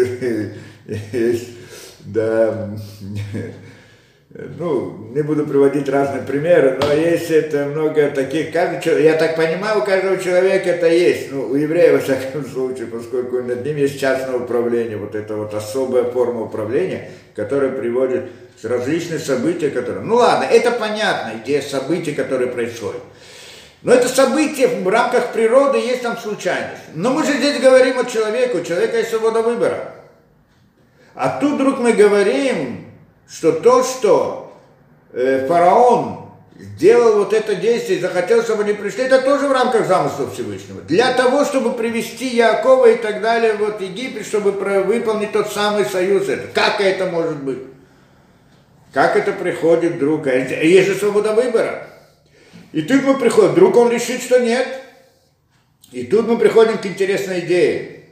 да, 2.05 2.69
ну, 4.37 5.09
не 5.15 5.23
буду 5.23 5.47
приводить 5.47 5.89
разные 5.89 6.21
примеры, 6.21 6.77
но 6.79 6.93
есть 6.93 7.31
это 7.31 7.65
много 7.65 8.11
таких, 8.11 8.51
каждый, 8.51 9.03
я 9.03 9.15
так 9.15 9.35
понимаю, 9.35 9.79
у 9.79 9.83
каждого 9.83 10.17
человека 10.17 10.69
это 10.69 10.87
есть, 10.87 11.31
ну, 11.31 11.47
у 11.47 11.55
еврея, 11.55 11.93
во 11.93 11.99
всяком 11.99 12.45
случае, 12.45 12.85
поскольку 12.85 13.41
над 13.41 13.65
ним 13.65 13.77
есть 13.77 13.99
частное 13.99 14.35
управление, 14.35 14.97
вот 14.97 15.15
это 15.15 15.35
вот 15.35 15.55
особая 15.55 16.03
форма 16.03 16.41
управления, 16.41 17.09
которая 17.35 17.71
приводит 17.71 18.29
к 18.61 18.65
различные 18.65 19.19
события, 19.19 19.71
которые, 19.71 20.03
ну 20.03 20.15
ладно, 20.15 20.45
это 20.45 20.69
понятно, 20.71 21.33
идея 21.43 21.61
событий, 21.61 22.13
которые 22.13 22.51
происходят. 22.51 23.01
Но 23.81 23.91
это 23.91 24.07
событие 24.07 24.67
в 24.67 24.87
рамках 24.87 25.33
природы, 25.33 25.79
есть 25.79 26.03
там 26.03 26.17
случайность. 26.17 26.81
Но 26.93 27.11
мы 27.11 27.23
же 27.23 27.33
здесь 27.33 27.59
говорим 27.59 27.99
о 27.99 28.05
человеке, 28.05 28.57
у 28.57 28.63
человека 28.63 28.97
есть 28.97 29.09
свобода 29.09 29.41
выбора. 29.41 29.93
А 31.15 31.39
тут 31.39 31.53
вдруг 31.53 31.79
мы 31.79 31.93
говорим, 31.93 32.86
что 33.29 33.51
то, 33.53 33.83
что 33.83 34.57
э, 35.13 35.45
фараон 35.47 36.27
сделал 36.59 37.19
вот 37.19 37.33
это 37.33 37.55
действие 37.55 37.99
захотел, 37.99 38.41
чтобы 38.43 38.63
они 38.63 38.73
пришли, 38.73 39.03
это 39.03 39.21
тоже 39.21 39.47
в 39.47 39.51
рамках 39.51 39.85
замысла 39.85 40.29
Всевышнего. 40.31 40.81
Для 40.81 41.13
того, 41.13 41.45
чтобы 41.45 41.73
привести 41.73 42.35
Якова 42.35 42.91
и 42.91 42.95
так 42.95 43.21
далее 43.21 43.53
вот 43.53 43.81
Египет, 43.81 44.25
чтобы 44.25 44.51
выполнить 44.51 45.31
тот 45.31 45.51
самый 45.51 45.85
союз. 45.85 46.27
Это. 46.29 46.47
Как 46.53 46.81
это 46.81 47.07
может 47.07 47.37
быть? 47.43 47.59
Как 48.93 49.15
это 49.15 49.33
приходит 49.33 49.93
вдруг? 49.93 50.27
А 50.27 50.33
есть 50.33 50.87
же 50.87 50.95
свобода 50.95 51.33
выбора. 51.33 51.87
И 52.71 52.81
тут 52.81 53.03
мы 53.03 53.17
приходим, 53.17 53.51
вдруг 53.51 53.75
он 53.77 53.91
решит, 53.91 54.21
что 54.21 54.39
нет. 54.39 54.67
И 55.91 56.03
тут 56.03 56.27
мы 56.27 56.37
приходим 56.37 56.77
к 56.77 56.85
интересной 56.85 57.41
идее, 57.41 58.03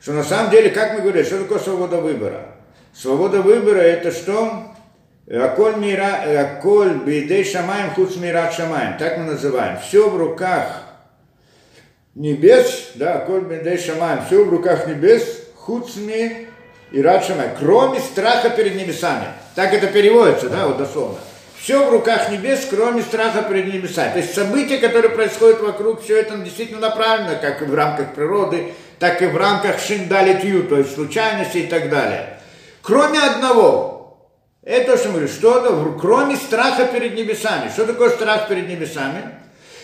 что 0.00 0.12
на 0.12 0.22
самом 0.22 0.50
деле, 0.50 0.70
как 0.70 0.94
мы 0.94 1.00
говорим, 1.00 1.24
что 1.24 1.38
такое 1.38 1.58
свобода 1.58 2.00
выбора? 2.00 2.49
Свобода 2.94 3.42
выбора 3.42 3.78
это 3.78 4.10
что? 4.10 4.64
Аколь 5.32 5.76
мира, 5.76 6.24
аколь 6.40 6.94
бейдей 6.94 7.44
шамаем 7.44 7.90
хуц 7.90 8.16
мира 8.16 8.50
шамаем. 8.54 8.98
Так 8.98 9.16
мы 9.16 9.24
называем. 9.24 9.78
Все 9.78 10.08
в 10.08 10.16
руках 10.16 10.82
небес, 12.16 12.90
да, 12.96 13.14
аколь 13.14 13.42
бейдей 13.42 13.78
шамаем. 13.78 14.24
Все 14.26 14.44
в 14.44 14.50
руках 14.50 14.88
небес, 14.88 15.22
хуц 15.54 15.94
ми 15.96 16.48
и 16.90 17.00
рад 17.00 17.24
шамаем. 17.24 17.52
Кроме 17.58 18.00
страха 18.00 18.50
перед 18.50 18.74
небесами. 18.74 19.26
Так 19.54 19.72
это 19.72 19.86
переводится, 19.86 20.48
да, 20.48 20.66
вот 20.66 20.78
дословно. 20.78 21.18
Все 21.60 21.86
в 21.86 21.92
руках 21.92 22.30
небес, 22.30 22.66
кроме 22.68 23.02
страха 23.02 23.42
перед 23.42 23.72
небесами. 23.72 24.12
То 24.12 24.18
есть 24.18 24.34
события, 24.34 24.78
которые 24.78 25.12
происходят 25.12 25.60
вокруг, 25.60 26.02
все 26.02 26.18
это 26.18 26.36
действительно 26.38 26.80
направлено, 26.80 27.38
как 27.40 27.62
и 27.62 27.66
в 27.66 27.74
рамках 27.74 28.14
природы, 28.14 28.72
так 28.98 29.22
и 29.22 29.26
в 29.26 29.36
рамках 29.36 29.78
шиндалитью, 29.78 30.64
то 30.64 30.78
есть 30.78 30.94
случайности 30.94 31.58
и 31.58 31.66
так 31.66 31.88
далее. 31.88 32.39
Кроме 32.82 33.20
одного. 33.20 33.90
Это 34.62 34.96
что 34.96 35.08
мы 35.08 35.14
говорим, 35.14 35.34
что 35.34 35.96
кроме 36.00 36.36
страха 36.36 36.86
перед 36.86 37.14
небесами. 37.14 37.70
Что 37.70 37.86
такое 37.86 38.10
страх 38.10 38.48
перед 38.48 38.68
небесами? 38.68 39.22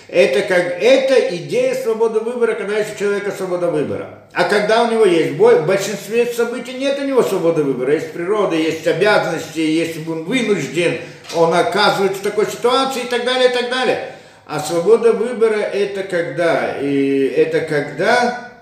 Это 0.08 0.42
как 0.42 0.80
это 0.80 1.36
идея 1.36 1.74
свободы 1.74 2.20
выбора, 2.20 2.54
когда 2.54 2.78
есть 2.78 2.94
у 2.94 2.98
человека 2.98 3.32
свобода 3.32 3.70
выбора. 3.70 4.20
А 4.32 4.44
когда 4.44 4.84
у 4.84 4.90
него 4.90 5.04
есть 5.04 5.32
бой, 5.32 5.60
в 5.60 5.66
большинстве 5.66 6.26
событий 6.26 6.74
нет 6.74 6.98
у 7.00 7.04
него 7.04 7.22
свободы 7.22 7.64
выбора. 7.64 7.94
Есть 7.94 8.12
природа, 8.12 8.54
есть 8.54 8.86
обязанности, 8.86 9.58
есть 9.58 10.06
он 10.06 10.24
вынужден, 10.24 10.98
он 11.34 11.52
оказывается 11.54 12.20
в 12.20 12.22
такой 12.22 12.46
ситуации 12.46 13.02
и 13.02 13.08
так 13.08 13.24
далее, 13.24 13.50
и 13.50 13.52
так 13.52 13.68
далее. 13.68 14.12
А 14.46 14.60
свобода 14.60 15.12
выбора 15.12 15.56
это 15.56 16.04
когда? 16.04 16.76
И 16.80 17.26
это 17.36 17.62
когда 17.62 18.52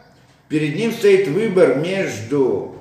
перед 0.48 0.76
ним 0.76 0.92
стоит 0.92 1.28
выбор 1.28 1.74
между 1.74 2.73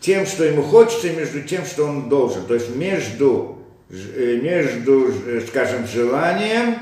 тем, 0.00 0.26
что 0.26 0.44
ему 0.44 0.62
хочется, 0.62 1.08
и 1.08 1.16
между 1.16 1.42
тем, 1.42 1.64
что 1.64 1.84
он 1.84 2.08
должен. 2.08 2.46
То 2.46 2.54
есть 2.54 2.74
между, 2.74 3.58
э, 3.90 4.38
между 4.42 5.12
э, 5.26 5.40
скажем, 5.46 5.86
желанием 5.86 6.76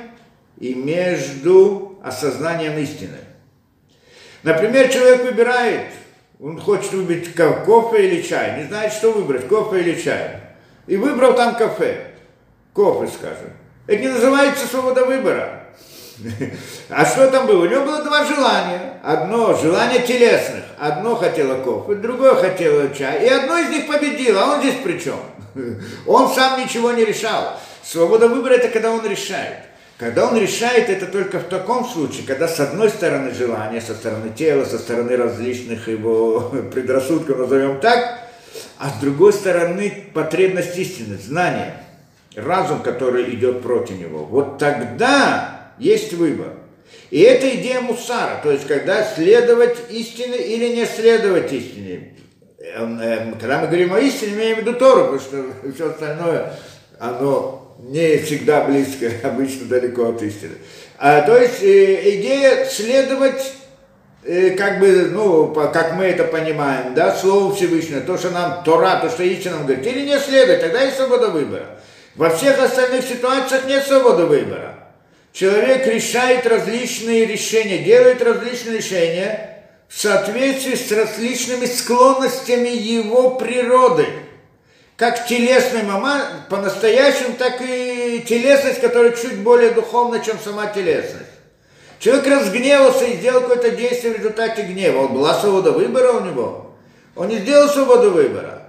и 0.58 0.74
между 0.74 1.98
осознанием 2.02 2.78
истины. 2.78 3.18
Например, 4.42 4.88
человек 4.88 5.22
выбирает, 5.22 5.86
он 6.40 6.60
хочет 6.60 6.92
выбрать 6.92 7.32
кофе 7.64 8.08
или 8.08 8.22
чай, 8.22 8.58
не 8.58 8.66
знает, 8.66 8.92
что 8.92 9.12
выбрать, 9.12 9.46
кофе 9.46 9.80
или 9.80 10.00
чай. 10.00 10.40
И 10.88 10.96
выбрал 10.96 11.34
там 11.34 11.54
кафе, 11.54 12.08
кофе, 12.72 13.10
скажем. 13.12 13.50
Это 13.86 14.02
не 14.02 14.08
называется 14.08 14.66
свобода 14.66 15.04
выбора. 15.04 15.61
А 16.88 17.04
что 17.04 17.30
там 17.30 17.46
было? 17.46 17.64
У 17.64 17.68
него 17.68 17.84
было 17.84 18.02
два 18.02 18.24
желания. 18.24 19.00
Одно 19.02 19.56
желание 19.56 20.02
телесных. 20.02 20.64
Одно 20.78 21.14
хотело 21.16 21.62
кофе, 21.62 21.94
другое 21.94 22.34
хотело 22.34 22.88
чай. 22.94 23.24
И 23.24 23.28
одно 23.28 23.58
из 23.58 23.70
них 23.70 23.86
победило, 23.86 24.42
а 24.42 24.54
он 24.54 24.60
здесь 24.60 24.76
при 24.82 24.98
чем? 24.98 25.18
Он 26.06 26.32
сам 26.32 26.60
ничего 26.60 26.92
не 26.92 27.04
решал. 27.04 27.58
Свобода 27.82 28.28
выбора 28.28 28.54
это 28.54 28.68
когда 28.68 28.90
он 28.90 29.06
решает. 29.06 29.58
Когда 29.98 30.26
он 30.26 30.36
решает, 30.36 30.88
это 30.88 31.06
только 31.06 31.38
в 31.38 31.44
таком 31.44 31.84
случае, 31.84 32.26
когда 32.26 32.48
с 32.48 32.58
одной 32.58 32.88
стороны 32.88 33.32
желание, 33.32 33.80
со 33.80 33.94
стороны 33.94 34.30
тела, 34.30 34.64
со 34.64 34.78
стороны 34.78 35.16
различных 35.16 35.88
его 35.88 36.40
предрассудков, 36.72 37.38
назовем 37.38 37.80
так, 37.80 38.18
а 38.78 38.88
с 38.90 38.94
другой 39.00 39.32
стороны 39.32 40.10
потребность 40.14 40.76
истины, 40.76 41.18
знание, 41.18 41.74
разум, 42.34 42.82
который 42.82 43.34
идет 43.34 43.62
против 43.62 43.98
него. 43.98 44.24
Вот 44.24 44.58
тогда 44.58 45.61
есть 45.82 46.12
выбор. 46.14 46.54
И 47.10 47.20
это 47.20 47.48
идея 47.56 47.80
мусара, 47.80 48.40
то 48.42 48.50
есть 48.50 48.66
когда 48.66 49.04
следовать 49.04 49.76
истине 49.90 50.38
или 50.38 50.74
не 50.74 50.86
следовать 50.86 51.52
истине. 51.52 52.16
Эм, 52.74 52.98
эм, 53.00 53.38
когда 53.38 53.58
мы 53.58 53.66
говорим 53.66 53.92
о 53.92 54.00
истине, 54.00 54.34
имеем 54.34 54.56
в 54.56 54.60
виду 54.60 54.74
Тору, 54.74 55.04
потому 55.04 55.20
что 55.20 55.44
все 55.74 55.90
остальное, 55.90 56.54
оно 56.98 57.76
не 57.80 58.18
всегда 58.18 58.64
близко, 58.64 59.10
обычно 59.28 59.66
далеко 59.66 60.10
от 60.10 60.22
истины. 60.22 60.54
А, 60.98 61.22
то 61.22 61.36
есть 61.36 61.62
э, 61.62 62.18
идея 62.18 62.64
следовать 62.64 63.52
э, 64.24 64.50
как 64.50 64.78
бы, 64.78 65.08
ну, 65.12 65.52
как 65.52 65.96
мы 65.96 66.04
это 66.04 66.24
понимаем, 66.24 66.94
да, 66.94 67.14
Слово 67.14 67.54
Всевышнего, 67.54 68.00
то, 68.00 68.16
что 68.16 68.30
нам 68.30 68.62
Тора, 68.64 69.00
то, 69.00 69.10
что 69.10 69.22
истина 69.22 69.56
нам 69.56 69.66
говорит, 69.66 69.86
или 69.86 70.06
не 70.06 70.18
следовать, 70.18 70.60
тогда 70.60 70.82
есть 70.82 70.96
свобода 70.96 71.28
выбора. 71.28 71.66
Во 72.14 72.30
всех 72.30 72.58
остальных 72.62 73.04
ситуациях 73.04 73.66
нет 73.66 73.84
свободы 73.84 74.26
выбора. 74.26 74.81
Человек 75.32 75.86
решает 75.86 76.46
различные 76.46 77.24
решения, 77.24 77.78
делает 77.78 78.22
различные 78.22 78.78
решения 78.78 79.64
в 79.88 79.98
соответствии 79.98 80.74
с 80.74 80.92
различными 80.92 81.64
склонностями 81.64 82.68
его 82.68 83.30
природы. 83.36 84.06
Как 84.96 85.26
телесная 85.26 85.84
мама, 85.84 86.22
по-настоящему, 86.50 87.34
так 87.38 87.60
и 87.62 88.22
телесность, 88.28 88.80
которая 88.80 89.12
чуть 89.12 89.38
более 89.38 89.70
духовна, 89.70 90.20
чем 90.20 90.38
сама 90.38 90.66
телесность. 90.66 91.30
Человек 91.98 92.26
разгневался 92.26 93.06
и 93.06 93.16
сделал 93.16 93.42
какое-то 93.42 93.70
действие 93.70 94.14
в 94.14 94.18
результате 94.18 94.62
гнева. 94.62 95.04
Он 95.04 95.14
была 95.14 95.34
свобода 95.40 95.72
выбора 95.72 96.12
у 96.12 96.24
него. 96.24 96.72
Он 97.16 97.28
не 97.28 97.38
сделал 97.38 97.68
свободу 97.68 98.10
выбора. 98.10 98.62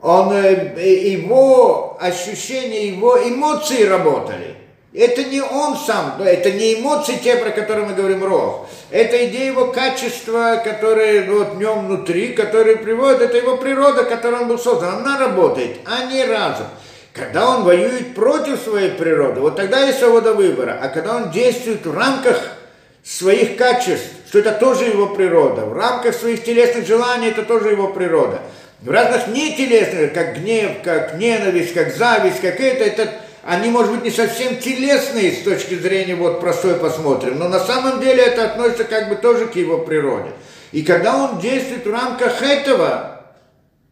Он, 0.00 0.32
э, 0.32 1.10
его 1.10 1.96
ощущения, 2.00 2.88
его 2.88 3.16
эмоции 3.22 3.84
работали. 3.84 4.51
Это 4.94 5.24
не 5.24 5.40
он 5.40 5.76
сам, 5.78 6.20
это 6.22 6.50
не 6.50 6.74
эмоции 6.74 7.18
те, 7.22 7.36
про 7.36 7.50
которые 7.50 7.86
мы 7.86 7.94
говорим 7.94 8.22
Рох. 8.22 8.68
Это 8.90 9.26
идея 9.26 9.46
его 9.46 9.68
качества, 9.68 10.60
которые 10.62 11.30
вот, 11.30 11.54
в 11.54 11.58
нем 11.58 11.86
внутри, 11.86 12.34
которые 12.34 12.76
приводят, 12.76 13.22
это 13.22 13.38
его 13.38 13.56
природа, 13.56 14.04
которой 14.04 14.42
он 14.42 14.48
был 14.48 14.58
создан. 14.58 14.96
Она 14.98 15.18
работает, 15.18 15.78
а 15.86 16.12
не 16.12 16.22
разум. 16.24 16.66
Когда 17.14 17.48
он 17.48 17.64
воюет 17.64 18.14
против 18.14 18.60
своей 18.60 18.90
природы, 18.90 19.40
вот 19.40 19.56
тогда 19.56 19.80
есть 19.80 19.98
свобода 19.98 20.34
выбора. 20.34 20.78
А 20.82 20.88
когда 20.88 21.16
он 21.16 21.30
действует 21.30 21.86
в 21.86 21.96
рамках 21.96 22.38
своих 23.02 23.56
качеств, 23.56 24.08
что 24.28 24.40
это 24.40 24.52
тоже 24.52 24.84
его 24.84 25.08
природа, 25.08 25.64
в 25.64 25.72
рамках 25.72 26.14
своих 26.14 26.44
телесных 26.44 26.86
желаний, 26.86 27.28
это 27.28 27.44
тоже 27.44 27.70
его 27.70 27.88
природа. 27.88 28.40
В 28.80 28.90
разных 28.90 29.28
нетелесных, 29.28 30.12
как 30.12 30.38
гнев, 30.38 30.82
как 30.84 31.14
ненависть, 31.16 31.72
как 31.72 31.94
зависть, 31.94 32.40
как 32.40 32.60
это, 32.60 32.84
это 32.84 33.12
они, 33.44 33.70
может 33.70 33.92
быть, 33.92 34.04
не 34.04 34.10
совсем 34.10 34.58
телесные 34.58 35.32
с 35.32 35.42
точки 35.42 35.74
зрения 35.74 36.14
вот 36.14 36.40
простой 36.40 36.74
посмотрим, 36.74 37.38
но 37.38 37.48
на 37.48 37.58
самом 37.58 38.00
деле 38.00 38.22
это 38.22 38.44
относится 38.44 38.84
как 38.84 39.08
бы 39.08 39.16
тоже 39.16 39.46
к 39.46 39.56
его 39.56 39.78
природе. 39.78 40.30
И 40.70 40.82
когда 40.82 41.16
он 41.16 41.40
действует 41.40 41.84
в 41.84 41.90
рамках 41.90 42.40
этого, 42.40 43.24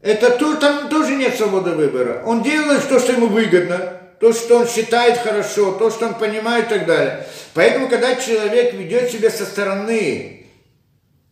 это 0.00 0.30
то, 0.30 0.54
там 0.56 0.88
тоже 0.88 1.16
нет 1.16 1.36
свободы 1.36 1.70
выбора. 1.70 2.22
Он 2.24 2.42
делает 2.42 2.88
то, 2.88 2.98
что 2.98 3.12
ему 3.12 3.26
выгодно, 3.26 4.00
то, 4.20 4.32
что 4.32 4.58
он 4.58 4.68
считает 4.68 5.18
хорошо, 5.18 5.72
то, 5.72 5.90
что 5.90 6.06
он 6.06 6.14
понимает 6.14 6.66
и 6.66 6.78
так 6.78 6.86
далее. 6.86 7.26
Поэтому, 7.54 7.88
когда 7.88 8.14
человек 8.16 8.72
ведет 8.74 9.10
себя 9.10 9.30
со 9.30 9.44
стороны 9.44 10.46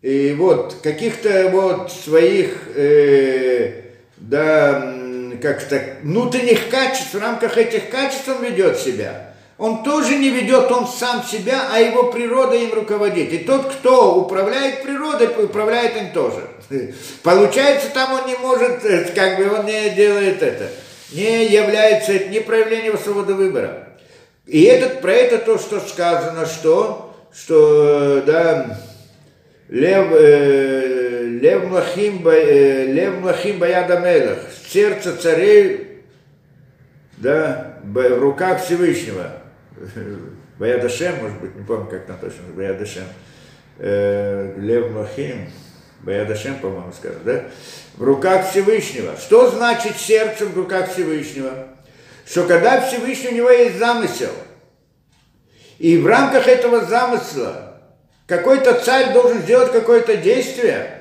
и 0.03 0.35
вот 0.35 0.77
каких-то 0.83 1.51
вот 1.51 1.93
своих, 1.93 2.69
э, 2.75 3.83
да, 4.17 4.95
как-то 5.41 5.83
внутренних 6.03 6.69
качеств, 6.69 7.15
в 7.15 7.21
рамках 7.21 7.57
этих 7.57 7.91
качеств 7.91 8.29
он 8.29 8.45
ведет 8.45 8.79
себя. 8.79 9.29
Он 9.59 9.83
тоже 9.83 10.17
не 10.17 10.31
ведет 10.31 10.71
он 10.71 10.87
сам 10.87 11.25
себя, 11.25 11.69
а 11.73 11.81
его 11.81 12.13
природа 12.13 12.55
им 12.55 12.73
руководит. 12.73 13.33
И 13.33 13.39
тот, 13.39 13.73
кто 13.73 14.15
управляет 14.15 14.85
природой, 14.85 15.29
управляет 15.45 15.97
им 15.97 16.13
тоже. 16.13 16.43
Получается, 17.25 17.89
там 17.93 18.13
он 18.13 18.27
не 18.29 18.37
может, 18.37 18.85
э, 18.85 19.11
как 19.15 19.39
бы 19.39 19.53
он 19.53 19.67
не 19.67 19.91
делает 19.91 20.43
это. 20.43 20.71
не 21.11 21.47
является, 21.47 22.13
это 22.13 22.29
не 22.29 22.41
проявление 22.41 22.97
свободы 22.97 23.35
выбора. 23.35 23.89
И 24.47 24.63
этот, 24.63 25.01
про 25.01 25.13
это 25.13 25.39
то, 25.39 25.59
что 25.59 25.81
сказано, 25.81 26.47
что, 26.47 27.15
что 27.35 28.23
да, 28.23 28.79
Лев, 29.69 30.09
э, 30.13 31.25
лев 31.43 31.65
Млахим, 31.65 32.27
э, 32.27 32.87
лев 32.87 33.21
Млахим 33.21 33.59
Баяда 33.59 34.01
Мелах, 34.01 34.39
сердце 34.67 35.15
царей, 35.15 36.05
да, 37.19 37.79
в 37.85 38.19
руках 38.19 38.65
Всевышнего. 38.65 39.43
Баядашем, 40.59 41.17
может 41.21 41.39
быть, 41.41 41.55
не 41.55 41.65
помню, 41.65 41.87
как 41.87 42.07
там 42.07 42.19
точно, 42.19 42.45
Баядашем. 42.57 43.05
Э, 43.79 44.55
лев 44.57 44.91
Млахим, 44.91 45.51
Баядашем, 46.01 46.59
по-моему, 46.61 46.93
скажут, 46.93 47.25
да? 47.25 47.45
В 47.97 48.03
руках 48.03 48.51
Всевышнего. 48.51 49.17
Что 49.17 49.51
значит 49.51 49.99
сердце 49.99 50.47
в 50.47 50.57
руках 50.57 50.91
Всевышнего? 50.91 51.69
Что 52.27 52.47
когда 52.47 52.81
Всевышний 52.81 53.29
у 53.29 53.35
него 53.35 53.51
есть 53.51 53.79
замысел, 53.79 54.33
и 55.79 55.99
в 55.99 56.07
рамках 56.07 56.49
этого 56.49 56.87
замысла 56.87 57.68
какой-то 58.29 58.75
царь 58.75 59.13
должен 59.15 59.39
сделать 59.39 59.73
какое-то 59.73 60.19
действие, 60.19 61.01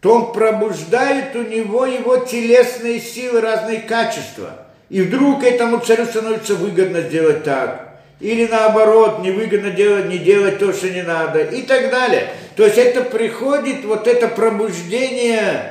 то 0.00 0.16
он 0.16 0.32
пробуждает 0.32 1.34
у 1.34 1.42
него 1.42 1.86
его 1.86 2.18
телесные 2.18 3.00
силы, 3.00 3.40
разные 3.40 3.78
качества. 3.78 4.66
И 4.90 5.00
вдруг 5.00 5.42
этому 5.44 5.78
царю 5.78 6.04
становится 6.04 6.56
выгодно 6.56 7.00
сделать 7.02 7.44
так. 7.44 8.00
Или 8.20 8.46
наоборот, 8.46 9.20
невыгодно 9.22 9.70
делать, 9.70 10.06
не 10.06 10.18
делать 10.18 10.58
то, 10.58 10.72
что 10.72 10.90
не 10.90 11.02
надо. 11.02 11.42
И 11.42 11.62
так 11.62 11.90
далее. 11.90 12.28
То 12.56 12.64
есть 12.64 12.78
это 12.78 13.02
приходит, 13.02 13.84
вот 13.84 14.06
это 14.06 14.28
пробуждение 14.28 15.70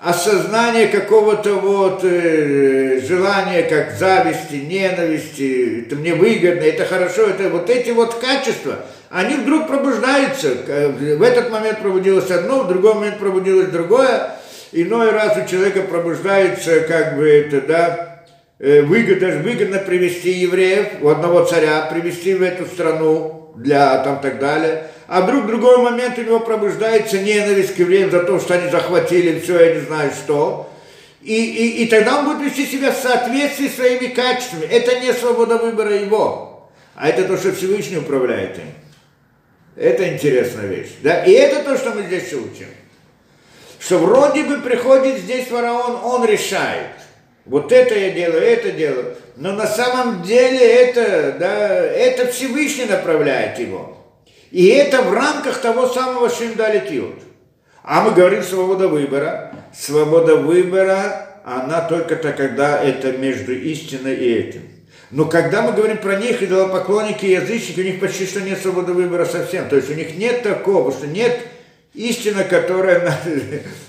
осознание 0.00 0.88
какого-то 0.88 1.54
вот 1.54 2.00
э, 2.04 3.00
желания, 3.06 3.62
как 3.62 3.92
зависти, 3.96 4.54
ненависти, 4.54 5.86
это 5.86 5.96
мне 5.96 6.14
выгодно, 6.14 6.62
это 6.62 6.84
хорошо, 6.84 7.22
это 7.22 7.48
вот 7.48 7.68
эти 7.68 7.90
вот 7.90 8.14
качества– 8.14 8.78
они 9.10 9.36
вдруг 9.36 9.66
пробуждаются. 9.66 10.48
В 10.48 11.22
этот 11.22 11.50
момент 11.50 11.80
пробудилось 11.80 12.30
одно, 12.30 12.64
в 12.64 12.68
другой 12.68 12.94
момент 12.94 13.18
пробудилось 13.18 13.68
другое. 13.68 14.30
Иной 14.72 15.10
раз 15.10 15.36
у 15.38 15.48
человека 15.48 15.82
пробуждается, 15.82 16.80
как 16.80 17.16
бы 17.16 17.26
это, 17.26 17.62
да, 17.62 18.24
э, 18.58 18.82
выгодно, 18.82 19.42
выгодно 19.42 19.78
привести 19.78 20.30
евреев, 20.30 21.00
у 21.00 21.08
одного 21.08 21.44
царя, 21.44 21.88
привести 21.90 22.34
в 22.34 22.42
эту 22.42 22.66
страну 22.66 23.54
для 23.56 23.96
там 24.04 24.20
так 24.20 24.38
далее. 24.38 24.88
А 25.06 25.22
вдруг 25.22 25.44
в 25.44 25.46
другой 25.46 25.78
момент 25.78 26.18
у 26.18 26.22
него 26.22 26.40
пробуждается 26.40 27.18
ненависть 27.18 27.74
к 27.76 27.78
евреям 27.78 28.10
за 28.10 28.24
то, 28.24 28.38
что 28.38 28.54
они 28.54 28.70
захватили 28.70 29.40
все, 29.40 29.58
я 29.58 29.74
не 29.74 29.80
знаю 29.80 30.10
что. 30.10 30.70
И, 31.22 31.34
и, 31.34 31.82
и 31.82 31.86
тогда 31.86 32.18
он 32.18 32.26
будет 32.26 32.42
вести 32.42 32.66
себя 32.66 32.92
в 32.92 32.96
соответствии 32.96 33.68
с 33.68 33.76
своими 33.76 34.08
качествами. 34.08 34.66
Это 34.66 35.00
не 35.00 35.14
свобода 35.14 35.56
выбора 35.56 35.94
его, 35.94 36.68
а 36.94 37.08
это 37.08 37.24
то, 37.24 37.38
что 37.38 37.52
Всевышний 37.52 37.96
управляет 37.96 38.58
им. 38.58 38.64
Это 39.78 40.12
интересная 40.12 40.66
вещь. 40.66 40.90
Да? 41.02 41.24
И 41.24 41.30
это 41.30 41.62
то, 41.62 41.76
что 41.76 41.90
мы 41.92 42.02
здесь 42.02 42.32
учим. 42.32 42.66
Что 43.78 43.98
вроде 43.98 44.42
бы 44.42 44.58
приходит 44.58 45.18
здесь 45.18 45.46
фараон, 45.46 46.00
он 46.02 46.24
решает. 46.24 46.90
Вот 47.44 47.70
это 47.70 47.96
я 47.96 48.10
делаю, 48.10 48.42
это 48.42 48.72
делаю. 48.72 49.16
Но 49.36 49.52
на 49.52 49.66
самом 49.66 50.22
деле 50.22 50.58
это, 50.58 51.36
да, 51.38 51.84
это 51.84 52.26
Всевышний 52.26 52.86
направляет 52.86 53.58
его. 53.60 53.96
И 54.50 54.66
это 54.66 55.02
в 55.02 55.12
рамках 55.12 55.60
того 55.60 55.86
самого 55.86 56.28
Шиндалитиот. 56.28 57.22
А 57.84 58.02
мы 58.02 58.10
говорим 58.10 58.42
свобода 58.42 58.88
выбора. 58.88 59.54
Свобода 59.72 60.36
выбора, 60.36 61.40
она 61.44 61.82
только-то, 61.82 62.32
когда 62.32 62.82
это 62.82 63.12
между 63.12 63.54
истиной 63.54 64.16
и 64.16 64.34
этим. 64.34 64.77
Но 65.10 65.24
когда 65.24 65.62
мы 65.62 65.72
говорим 65.72 65.96
про 65.98 66.16
них, 66.16 66.42
идолопоклонники 66.42 67.24
и 67.24 67.32
язычники, 67.32 67.80
у 67.80 67.84
них 67.84 68.00
почти 68.00 68.26
что 68.26 68.42
нет 68.42 68.58
свободы 68.60 68.92
выбора 68.92 69.24
совсем. 69.24 69.68
То 69.68 69.76
есть 69.76 69.90
у 69.90 69.94
них 69.94 70.16
нет 70.16 70.42
такого, 70.42 70.92
что 70.92 71.06
нет 71.06 71.40
истина, 71.94 72.44
которая 72.44 73.00
на, 73.00 73.18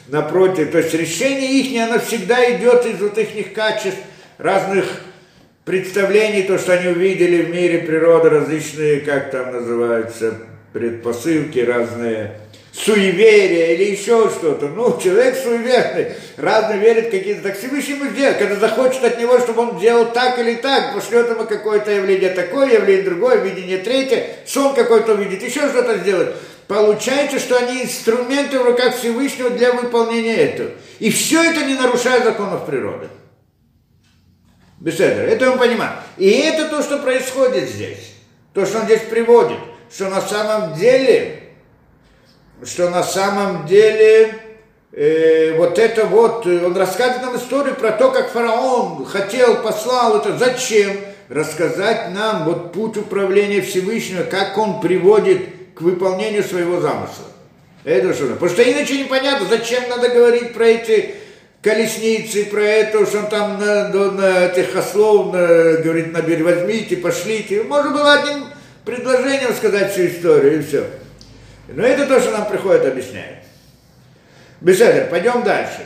напротив. 0.22 0.72
То 0.72 0.78
есть 0.78 0.94
решение 0.94 1.60
их, 1.60 1.82
оно 1.82 2.00
всегда 2.00 2.56
идет 2.56 2.86
из 2.86 3.00
вот 3.02 3.18
их 3.18 3.54
качеств, 3.54 4.00
разных 4.38 4.86
представлений, 5.66 6.44
то, 6.44 6.58
что 6.58 6.74
они 6.74 6.88
увидели 6.88 7.44
в 7.44 7.50
мире 7.50 7.80
природы, 7.80 8.30
различные, 8.30 9.02
как 9.02 9.30
там 9.30 9.52
называются, 9.52 10.36
предпосылки 10.72 11.60
разные 11.60 12.40
суеверие 12.80 13.76
или 13.76 13.92
еще 13.92 14.30
что-то. 14.30 14.70
Ну, 14.70 15.00
человек 15.02 15.36
суеверный, 15.36 16.14
разно 16.38 16.76
верит 16.76 17.12
какие-то, 17.12 17.44
так 17.44 17.58
Всевышний 17.58 17.96
ему 17.96 18.10
сделает, 18.10 18.38
когда 18.38 18.56
захочет 18.56 19.04
от 19.04 19.20
него, 19.20 19.38
чтобы 19.40 19.62
он 19.64 19.80
делал 19.80 20.06
так 20.14 20.40
или 20.40 20.56
так, 20.56 20.94
пошлет 20.94 21.30
ему 21.30 21.46
какое-то 21.46 21.92
явление 21.92 22.30
такое, 22.30 22.74
явление 22.74 23.04
другое, 23.04 23.38
видение 23.38 23.80
третье, 23.80 24.28
сон 24.46 24.74
какой-то 24.74 25.14
увидит, 25.14 25.44
еще 25.44 25.68
что-то 25.70 25.98
сделать. 25.98 26.30
Получается, 26.68 27.40
что 27.40 27.58
они 27.58 27.84
инструменты 27.84 28.60
в 28.60 28.66
руках 28.66 28.96
Всевышнего 28.96 29.50
для 29.50 29.74
выполнения 29.74 30.36
этого. 30.36 30.70
И 31.00 31.10
все 31.10 31.44
это 31.44 31.66
не 31.66 31.74
нарушает 31.74 32.24
законов 32.24 32.66
природы. 32.66 33.08
Беседер, 34.80 35.28
это 35.28 35.52
мы 35.52 35.58
понимаем. 35.58 35.94
И 36.18 36.30
это 36.30 36.70
то, 36.70 36.82
что 36.84 37.00
происходит 37.00 37.68
здесь. 37.68 38.14
То, 38.54 38.66
что 38.66 38.80
он 38.80 38.86
здесь 38.86 39.02
приводит. 39.02 39.58
Что 39.92 40.10
на 40.10 40.22
самом 40.22 40.76
деле 40.76 41.39
что 42.64 42.90
на 42.90 43.04
самом 43.04 43.66
деле 43.66 44.36
э, 44.92 45.56
вот 45.58 45.80
это 45.80 46.06
вот, 46.06 46.46
э, 46.46 46.66
он 46.66 46.76
рассказывает 46.76 47.22
нам 47.22 47.38
историю 47.38 47.76
про 47.76 47.92
то, 47.92 48.12
как 48.12 48.32
фараон 48.32 49.06
хотел, 49.06 49.62
послал 49.62 50.18
это, 50.18 50.38
зачем? 50.38 50.98
Рассказать 51.30 52.12
нам 52.12 52.46
вот 52.46 52.74
путь 52.74 52.98
управления 52.98 53.62
Всевышнего, 53.62 54.24
как 54.24 54.58
он 54.58 54.82
приводит 54.82 55.42
к 55.76 55.82
выполнению 55.82 56.44
своего 56.44 56.82
замысла. 56.82 57.26
Это 57.84 58.14
что? 58.14 58.28
Потому 58.28 58.50
что 58.50 58.64
иначе 58.64 58.98
непонятно, 58.98 59.48
зачем 59.48 59.88
надо 59.90 60.10
говорить 60.10 60.54
про 60.54 60.66
эти 60.66 61.16
колесницы, 61.62 62.46
про 62.46 62.62
это, 62.62 63.06
что 63.06 63.20
он 63.20 63.28
там 63.28 63.60
на, 63.60 63.90
на, 63.90 64.46
этих 64.46 64.76
ослов 64.76 65.34
на, 65.34 65.74
говорит, 65.78 66.12
набери, 66.12 66.44
возьмите, 66.44 66.98
пошлите. 66.98 67.64
Можно 67.64 67.92
было 67.92 68.14
одним 68.14 68.46
предложением 68.84 69.54
сказать 69.54 69.92
всю 69.92 70.08
историю, 70.08 70.60
и 70.60 70.62
все. 70.64 70.86
Но 71.74 71.84
это 71.84 72.08
то, 72.08 72.20
что 72.20 72.32
нам 72.32 72.48
приходит 72.48 72.86
объяснять. 72.86 73.44
Беседер, 74.62 75.08
пойдем 75.10 75.44
дальше. 75.44 75.86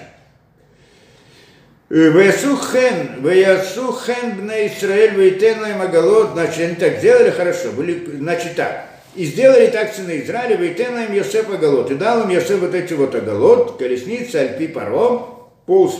Ваясухен, 1.89 3.21
Ваясухен 3.21 4.37
бна 4.37 4.65
Исраэль, 4.65 5.13
Вейтен 5.13 5.59
Магалот, 5.77 6.31
значит, 6.33 6.59
они 6.59 6.75
так 6.75 6.97
сделали 6.97 7.29
хорошо, 7.29 7.71
были, 7.71 8.17
значит 8.17 8.55
так. 8.55 8.87
И 9.15 9.25
сделали 9.25 9.67
так 9.67 9.93
сыны 9.93 10.21
Израиля, 10.23 10.55
Вейтен 10.55 10.97
им 10.97 11.13
Йосеф 11.13 11.53
Агалот. 11.53 11.91
И 11.91 11.95
дал 11.95 12.23
им 12.23 12.29
Йосеф 12.29 12.61
вот 12.61 12.73
эти 12.73 12.93
вот 12.93 13.13
Агалот, 13.13 13.77
колесницы, 13.77 14.37
Альпи 14.37 14.67
Паро, 14.67 15.27
по, 15.67 15.93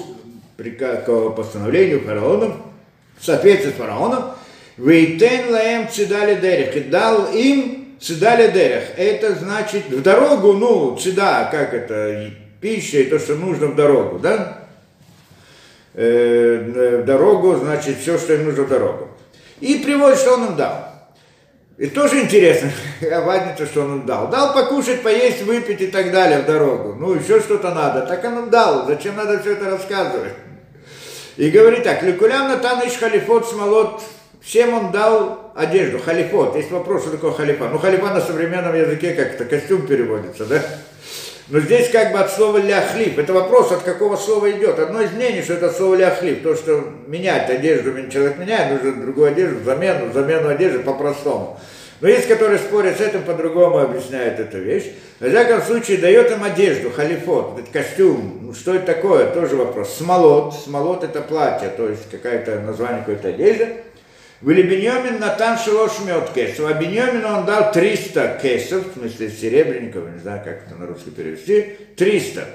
по 1.06 1.30
постановлению 1.30 2.02
фараона, 2.02 2.56
в 3.20 3.26
соответствии 3.26 3.72
с 3.72 3.76
фараоном, 3.76 4.32
Вейтен 4.78 5.52
лаем 5.52 5.90
цидали 5.90 6.40
дерех, 6.40 6.76
и 6.76 6.80
дал 6.80 7.32
им 7.34 7.83
Цедаля 8.04 8.50
дерех, 8.50 8.84
это 8.98 9.34
значит 9.34 9.88
в 9.90 10.02
дорогу, 10.02 10.52
ну, 10.52 10.98
цеда, 10.98 11.48
как 11.50 11.74
это, 11.74 12.32
пища 12.60 12.98
и 12.98 13.06
то, 13.06 13.18
что 13.18 13.36
нужно 13.36 13.68
в 13.68 13.76
дорогу, 13.76 14.20
да? 14.20 14.66
Э, 15.94 17.00
в 17.02 17.06
дорогу, 17.06 17.56
значит, 17.56 18.00
все, 18.00 18.18
что 18.18 18.34
им 18.34 18.44
нужно 18.44 18.64
в 18.64 18.68
дорогу. 18.68 19.08
И 19.62 19.76
приводит, 19.76 20.20
что 20.20 20.34
он 20.34 20.48
им 20.48 20.56
дал. 20.58 20.90
И 21.78 21.88
тоже 21.88 22.20
интересно, 22.20 22.72
обадница, 23.10 23.66
что 23.68 23.84
он 23.84 24.00
им 24.00 24.06
дал. 24.06 24.28
Дал 24.28 24.54
покушать, 24.54 25.02
поесть, 25.02 25.44
выпить 25.44 25.80
и 25.80 25.88
так 25.88 26.12
далее 26.12 26.40
в 26.40 26.46
дорогу. 26.46 26.96
Ну, 27.00 27.14
еще 27.14 27.40
что-то 27.40 27.74
надо. 27.74 28.02
Так 28.02 28.26
он 28.26 28.38
им 28.38 28.50
дал. 28.50 28.86
Зачем 28.86 29.16
надо 29.16 29.40
все 29.40 29.54
это 29.54 29.70
рассказывать? 29.70 30.34
И 31.38 31.50
говорит 31.50 31.84
так, 31.84 32.04
Лекулям 32.04 32.50
Натан 32.50 32.86
Иш 32.86 32.98
Халифот 32.98 33.48
Смолот 33.48 34.02
Всем 34.44 34.74
он 34.74 34.92
дал 34.92 35.52
одежду, 35.56 36.00
халифот. 36.00 36.56
Есть 36.58 36.70
вопрос, 36.70 37.04
что 37.04 37.12
такое 37.12 37.32
халифа. 37.32 37.70
Ну, 37.70 37.78
халифа 37.78 38.14
на 38.14 38.20
современном 38.20 38.76
языке 38.76 39.14
как-то 39.14 39.46
костюм 39.46 39.88
переводится, 39.88 40.46
да? 40.46 40.62
Но 41.48 41.60
здесь 41.60 41.90
как 41.90 42.12
бы 42.12 42.20
от 42.20 42.32
слова 42.32 42.58
ляхлип. 42.58 43.20
Это 43.20 43.34
вопрос, 43.34 43.72
от 43.72 43.84
какого 43.84 44.18
слова 44.18 44.52
идет. 44.52 44.80
Одно 44.80 45.02
из 45.02 45.12
мнений, 45.12 45.42
что 45.42 45.54
это 45.54 45.72
слово 45.72 45.96
ляхлип. 45.96 46.44
То, 46.44 46.56
что 46.56 46.84
менять 47.08 47.50
одежду, 47.50 47.92
человек 48.10 48.38
меняет, 48.38 48.84
нужно 48.84 49.02
другую 49.02 49.28
одежду, 49.28 49.64
замену, 49.64 50.12
замену 50.12 50.50
одежды 50.50 50.80
по-простому. 50.80 51.60
Но 52.02 52.10
есть, 52.10 52.28
которые 52.28 52.60
спорят 52.60 52.98
с 52.98 53.02
этим, 53.02 53.24
по-другому 53.24 53.78
объясняют 53.78 54.40
эту 54.40 54.58
вещь. 54.58 54.92
В 55.22 55.30
всяком 55.30 55.62
случае, 55.62 56.00
дает 56.00 56.32
им 56.32 56.44
одежду, 56.44 56.92
халифот, 56.92 57.62
костюм. 57.72 58.40
Ну, 58.42 58.54
что 58.54 58.76
это 58.76 58.88
такое, 58.88 59.28
тоже 59.28 59.56
вопрос. 59.56 59.96
Смолот, 59.96 60.54
смолот 60.54 61.06
это 61.06 61.22
платье, 61.22 61.70
то 61.70 61.88
есть 61.88 62.10
какое-то 62.12 62.60
название 62.60 63.00
какой-то 63.00 63.30
одежды. 63.30 63.84
Вели 64.44 64.64
Беньямин 64.64 65.20
Натан 65.20 65.58
Шелош 65.58 66.00
Мед 66.06 66.32
Кесов. 66.34 66.70
А 66.70 66.74
Беньямину 66.74 67.28
он 67.30 67.46
дал 67.46 67.72
300 67.72 68.40
кесов, 68.42 68.88
в 68.88 69.00
смысле 69.00 69.30
серебряников, 69.30 70.12
не 70.12 70.20
знаю, 70.20 70.44
как 70.44 70.68
это 70.68 70.76
на 70.76 70.86
русский 70.86 71.12
перевести, 71.12 71.78
300. 71.96 72.46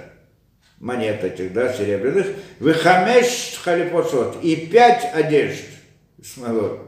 монет 0.81 1.25
этих, 1.25 1.53
да, 1.53 1.73
серебряных, 1.73 2.27
выхамеш 2.61 3.59
халипосот, 3.63 4.45
и 4.45 4.55
пять 4.57 5.09
одежд 5.15 5.65
смолот. 6.23 6.81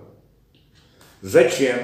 Зачем? 1.22 1.78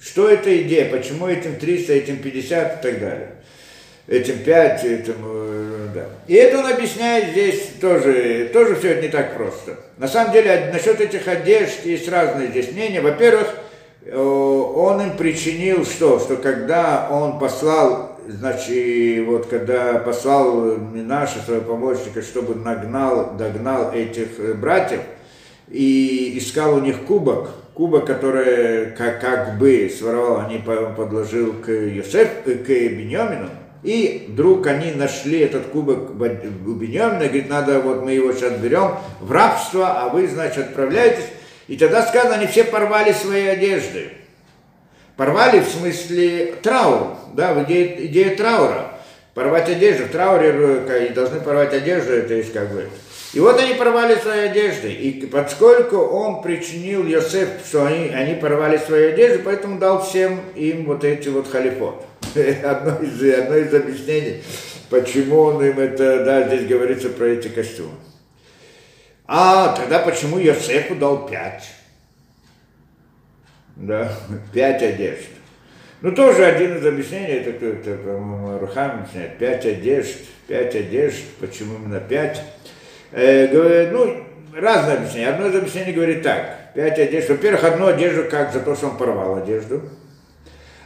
Что 0.00 0.28
это 0.28 0.62
идея? 0.62 0.90
Почему 0.90 1.28
этим 1.28 1.56
300, 1.56 1.92
этим 1.92 2.18
50 2.22 2.78
и 2.78 2.82
так 2.82 3.00
далее? 3.00 3.34
Этим 4.08 4.38
5, 4.38 4.84
этим, 4.84 5.14
э, 5.92 5.94
да. 5.94 6.04
И 6.26 6.34
это 6.34 6.58
он 6.58 6.66
объясняет 6.66 7.30
здесь 7.30 7.70
тоже, 7.80 8.50
тоже 8.52 8.76
все 8.76 9.00
не 9.00 9.08
так 9.08 9.34
просто. 9.34 9.76
На 9.98 10.08
самом 10.08 10.32
деле, 10.32 10.70
насчет 10.72 11.00
этих 11.00 11.28
одежд 11.28 11.84
есть 11.84 12.08
разные 12.08 12.48
здесь 12.48 12.72
мнения. 12.72 13.00
Во-первых, 13.00 13.48
э, 14.04 14.16
он 14.16 15.00
им 15.00 15.16
причинил 15.16 15.84
что? 15.84 16.18
Что 16.18 16.36
когда 16.36 17.08
он 17.10 17.38
послал, 17.38 18.18
значит, 18.28 19.26
вот 19.26 19.46
когда 19.46 19.94
послал 19.98 20.76
Минаша, 20.76 21.40
своего 21.44 21.62
помощника, 21.62 22.22
чтобы 22.22 22.54
нагнал, 22.54 23.34
догнал 23.36 23.92
этих 23.92 24.38
э, 24.38 24.54
братьев, 24.54 25.00
и 25.68 26.36
искал 26.36 26.74
у 26.74 26.80
них 26.80 27.04
кубок, 27.04 27.50
кубок, 27.74 28.06
который 28.06 28.92
как, 28.92 29.20
как 29.20 29.58
бы 29.58 29.90
своровал, 29.96 30.40
они 30.40 30.58
подложил 30.58 31.54
к 31.54 31.70
Йосеф, 31.70 32.42
к 32.44 32.68
Беньямину, 32.68 33.48
и 33.82 34.26
вдруг 34.28 34.66
они 34.68 34.92
нашли 34.92 35.40
этот 35.40 35.66
кубок 35.66 36.10
у 36.10 36.14
Беньямина, 36.14 37.24
говорит, 37.24 37.48
надо, 37.48 37.80
вот 37.80 38.02
мы 38.02 38.12
его 38.12 38.32
сейчас 38.32 38.52
берем 38.52 38.96
в 39.20 39.32
рабство, 39.32 40.00
а 40.00 40.08
вы, 40.08 40.28
значит, 40.28 40.68
отправляетесь. 40.68 41.26
И 41.66 41.76
тогда 41.76 42.06
сказано, 42.06 42.34
они 42.34 42.46
все 42.46 42.64
порвали 42.64 43.12
свои 43.12 43.46
одежды. 43.46 44.12
Порвали 45.16 45.60
в 45.60 45.68
смысле 45.68 46.54
траур, 46.62 47.16
да, 47.34 47.54
в 47.54 47.64
идее, 47.64 48.06
идея 48.06 48.36
траура. 48.36 48.88
Порвать 49.34 49.68
одежду, 49.68 50.04
в 50.04 50.08
трауре 50.10 51.08
и 51.08 51.12
должны 51.12 51.40
порвать 51.40 51.72
одежду, 51.72 52.12
это 52.12 52.34
есть 52.34 52.52
как 52.52 52.70
бы. 52.72 52.88
И 53.32 53.40
вот 53.40 53.58
они 53.58 53.74
порвали 53.74 54.14
свои 54.16 54.40
одежды. 54.40 54.92
И 54.92 55.26
поскольку 55.26 55.96
он 55.96 56.42
причинил 56.42 57.06
Йосеф, 57.06 57.48
что 57.66 57.86
они, 57.86 58.10
они 58.10 58.34
порвали 58.34 58.76
свои 58.76 59.06
одежды, 59.06 59.40
поэтому 59.42 59.78
дал 59.78 60.04
всем 60.04 60.40
им 60.54 60.84
вот 60.84 61.02
эти 61.02 61.30
вот 61.30 61.50
халифот. 61.50 62.04
одно 62.64 62.98
из, 62.98 63.22
одно 63.34 63.56
из 63.56 63.74
объяснений, 63.74 64.42
почему 64.90 65.40
он 65.40 65.64
им 65.64 65.78
это, 65.78 66.24
да, 66.24 66.48
здесь 66.48 66.66
говорится 66.66 67.08
про 67.10 67.26
эти 67.26 67.48
костюмы. 67.48 67.94
А 69.26 69.74
тогда 69.76 70.00
почему 70.00 70.38
Йосефу 70.38 70.94
дал 70.94 71.26
пять? 71.28 71.64
Да, 73.76 74.12
пять 74.52 74.82
одежд. 74.82 75.28
Ну, 76.00 76.12
тоже 76.12 76.44
один 76.44 76.76
из 76.76 76.84
объяснений, 76.84 77.34
это 77.34 77.52
кто-то, 77.52 77.96
по-моему, 77.96 78.58
Рухам 78.58 79.02
объясняет, 79.02 79.38
пять 79.38 79.64
одежд, 79.64 80.16
пять 80.48 80.74
одежд, 80.74 81.22
почему 81.38 81.76
именно 81.76 82.00
пять? 82.00 82.42
Э, 83.12 83.46
говорит, 83.46 83.92
ну, 83.92 84.24
разные 84.60 84.96
объяснения. 84.96 85.28
Одно 85.28 85.46
из 85.46 85.54
объяснений 85.54 85.92
говорит 85.92 86.22
так, 86.22 86.72
пять 86.74 86.98
одежд. 86.98 87.28
Во-первых, 87.28 87.64
одну 87.64 87.86
одежду 87.86 88.24
как 88.28 88.52
за 88.52 88.60
то, 88.60 88.74
что 88.74 88.88
он 88.88 88.96
порвал 88.96 89.36
одежду. 89.36 89.82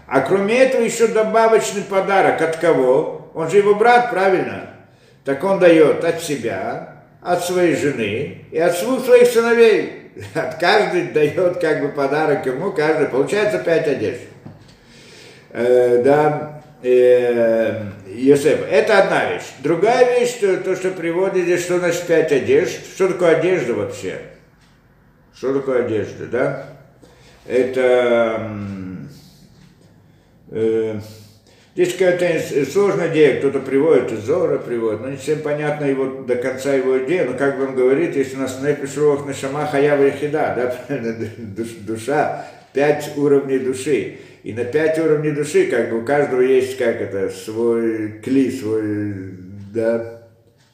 А 0.07 0.21
кроме 0.21 0.59
этого 0.59 0.83
еще 0.83 1.09
добавочный 1.09 1.83
подарок 1.83 2.41
от 2.41 2.57
кого? 2.57 3.31
Он 3.35 3.51
же 3.51 3.59
его 3.59 3.75
брат, 3.75 4.11
правильно? 4.11 4.71
Так 5.25 5.43
он 5.43 5.59
дает 5.59 6.05
от 6.05 6.23
себя, 6.23 7.03
от 7.21 7.45
своей 7.45 7.75
жены 7.75 8.45
и 8.51 8.59
от 8.59 8.81
двух 8.81 9.05
своих 9.05 9.29
сыновей. 9.29 10.03
От 10.35 10.59
каждый 10.59 11.09
дает 11.09 11.61
как 11.61 11.83
бы 11.83 11.89
подарок 11.89 12.47
ему, 12.47 12.73
каждый. 12.73 13.09
Получается 13.09 13.59
пять 13.59 13.87
одежд. 13.87 14.21
Э, 15.51 16.01
да, 16.03 16.63
э. 16.83 17.83
Это 18.71 18.99
одна 18.99 19.33
вещь. 19.33 19.45
Другая 19.59 20.19
вещь, 20.19 20.39
то, 20.41 20.57
то, 20.57 20.75
что 20.75 20.91
приводит 20.91 21.45
здесь, 21.45 21.65
что 21.65 21.79
значит 21.79 22.07
пять 22.07 22.33
одежд. 22.33 22.81
Что 22.95 23.09
такое 23.09 23.37
одежда 23.37 23.75
вообще? 23.75 24.21
Что 25.37 25.53
такое 25.53 25.85
одежда, 25.85 26.27
да? 26.27 26.67
Это 27.47 28.51
Э, 30.51 31.01
здесь 31.75 31.93
какая-то 31.95 32.65
сложная 32.71 33.13
идея, 33.13 33.39
кто-то 33.39 33.61
приводит 33.61 34.13
из 34.13 34.21
Зора, 34.21 34.59
приводит, 34.59 35.01
но 35.01 35.11
не 35.11 35.17
всем 35.17 35.41
понятно 35.41 35.85
его, 35.87 36.23
до 36.23 36.37
конца 36.37 36.75
его 36.75 37.05
идея, 37.05 37.25
но 37.25 37.37
как 37.37 37.59
бы 37.59 37.67
он 37.67 37.75
говорит, 37.75 38.17
если 38.17 38.37
у 38.37 38.41
нас 38.41 38.61
Непиш 38.63 38.97
Рох 38.97 39.27
Нашама 39.27 39.67
Хаява 39.67 40.11
да, 40.31 40.77
душа, 41.87 42.47
пять 42.73 43.13
уровней 43.17 43.59
души. 43.59 44.19
И 44.45 44.53
на 44.53 44.65
пять 44.65 44.97
уровней 45.01 45.33
души, 45.33 45.67
как 45.67 45.91
бы 45.91 46.03
у 46.03 46.05
каждого 46.05 46.41
есть, 46.41 46.79
как 46.79 47.01
это, 47.01 47.31
свой 47.31 48.21
кли, 48.23 48.49
свой, 48.53 49.15
да, 49.75 50.16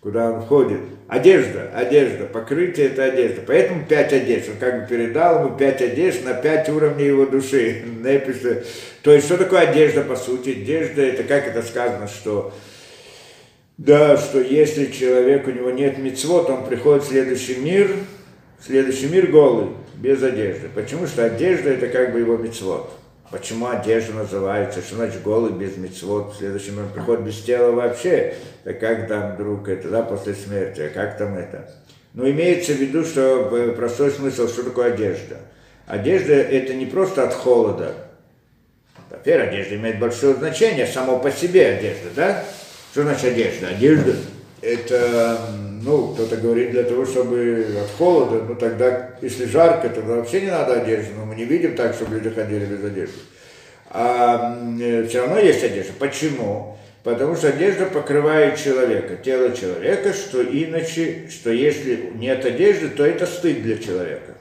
куда 0.03 0.33
он 0.33 0.43
входит. 0.43 0.81
Одежда, 1.07 1.71
одежда, 1.75 2.25
покрытие 2.25 2.87
это 2.89 3.05
одежда. 3.05 3.43
Поэтому 3.47 3.87
пять 3.87 4.13
одежд. 4.13 4.49
Он 4.49 4.57
как 4.57 4.83
бы 4.83 4.89
передал 4.89 5.45
ему 5.47 5.57
пять 5.57 5.81
одежд 5.81 6.25
на 6.25 6.35
пять 6.35 6.69
уровней 6.69 7.07
его 7.07 7.25
души. 7.25 7.85
Неписа. 8.03 8.65
То 9.03 9.13
есть, 9.13 9.27
что 9.27 9.39
такое 9.39 9.61
одежда, 9.61 10.03
по 10.03 10.17
сути? 10.17 10.51
Одежда, 10.51 11.03
это 11.03 11.23
как 11.23 11.47
это 11.47 11.63
сказано, 11.63 12.09
что 12.09 12.53
да, 13.79 14.17
что 14.17 14.41
если 14.41 14.87
человек, 14.87 15.47
у 15.47 15.51
него 15.51 15.71
нет 15.71 15.99
мецвод, 15.99 16.51
он 16.51 16.67
приходит 16.67 17.05
в 17.05 17.09
следующий 17.09 17.57
мир, 17.57 17.91
в 18.59 18.67
следующий 18.67 19.07
мир 19.07 19.29
голый, 19.29 19.69
без 19.95 20.23
одежды. 20.23 20.69
Почему? 20.75 21.07
Что 21.07 21.25
одежда 21.25 21.71
это 21.71 21.87
как 21.87 22.13
бы 22.13 22.21
его 22.21 22.37
мецвод. 22.37 22.93
Почему 23.33 23.69
одежда 23.69 24.13
называется, 24.13 24.83
что 24.83 24.97
значит 24.97 25.23
голый 25.23 25.53
без 25.53 25.79
мецвод, 25.79 26.35
в 26.35 26.37
следующем 26.37 26.79
он 26.81 26.91
приходит 26.91 27.25
без 27.25 27.41
тела 27.41 27.73
вообще, 27.73 28.35
так 28.63 28.79
как 28.79 29.09
там 29.09 29.35
вдруг 29.35 29.69
это, 29.69 29.89
да, 29.89 30.03
после 30.03 30.35
смерти, 30.35 30.83
а 30.83 30.91
как 30.91 31.17
там 31.17 31.39
это. 31.39 31.67
Но 32.13 32.29
имеется 32.29 32.73
в 32.73 32.77
виду, 32.77 33.07
что 33.07 33.49
э, 33.57 33.73
простой 33.73 34.11
смысл, 34.11 34.49
что 34.49 34.65
такое 34.65 34.93
одежда. 34.93 35.39
Одежда 35.87 36.35
это 36.35 36.75
не 36.75 36.85
просто 36.85 37.25
от 37.25 37.33
холода. 37.33 37.95
Во-первых, 39.09 39.49
одежда 39.49 39.77
имеет 39.77 39.99
большое 39.99 40.35
значение, 40.35 40.87
само 40.87 41.19
по 41.19 41.31
себе 41.31 41.69
одежда, 41.69 42.09
да? 42.15 42.45
Что 42.93 43.05
значит 43.05 43.33
одежда? 43.33 43.69
Одежда 43.69 44.15
это, 44.61 45.41
ну, 45.85 46.15
кто-то 46.15 46.37
говорит 46.37 46.71
для 46.71 46.85
того, 46.85 47.05
чтобы 47.05 47.67
от 47.83 47.91
холода, 47.99 48.45
ну 48.49 48.55
тогда, 48.55 49.11
если 49.21 49.47
жарко, 49.47 49.89
тогда 49.89 50.17
вообще 50.17 50.43
не 50.43 50.51
надо 50.51 50.81
одежды, 50.81 51.13
но 51.17 51.25
мы 51.25 51.35
не 51.35 51.45
видим 51.45 51.75
так, 51.75 51.95
чтобы 51.95 52.15
люди 52.15 52.31
ходили 52.31 52.65
без 52.65 52.85
одежды. 52.85 53.19
А 53.91 54.59
э, 54.81 55.07
все 55.09 55.21
равно 55.21 55.39
есть 55.39 55.63
одежда. 55.63 55.93
Почему? 55.99 56.79
Потому 57.03 57.35
что 57.35 57.49
одежда 57.49 57.87
покрывает 57.87 58.59
человека, 58.59 59.17
тело 59.17 59.55
человека, 59.57 60.13
что 60.13 60.43
иначе, 60.43 61.29
что 61.29 61.51
если 61.51 62.13
нет 62.15 62.45
одежды, 62.45 62.89
то 62.89 63.05
это 63.05 63.27
стыд 63.27 63.63
для 63.63 63.77
человека. 63.77 64.35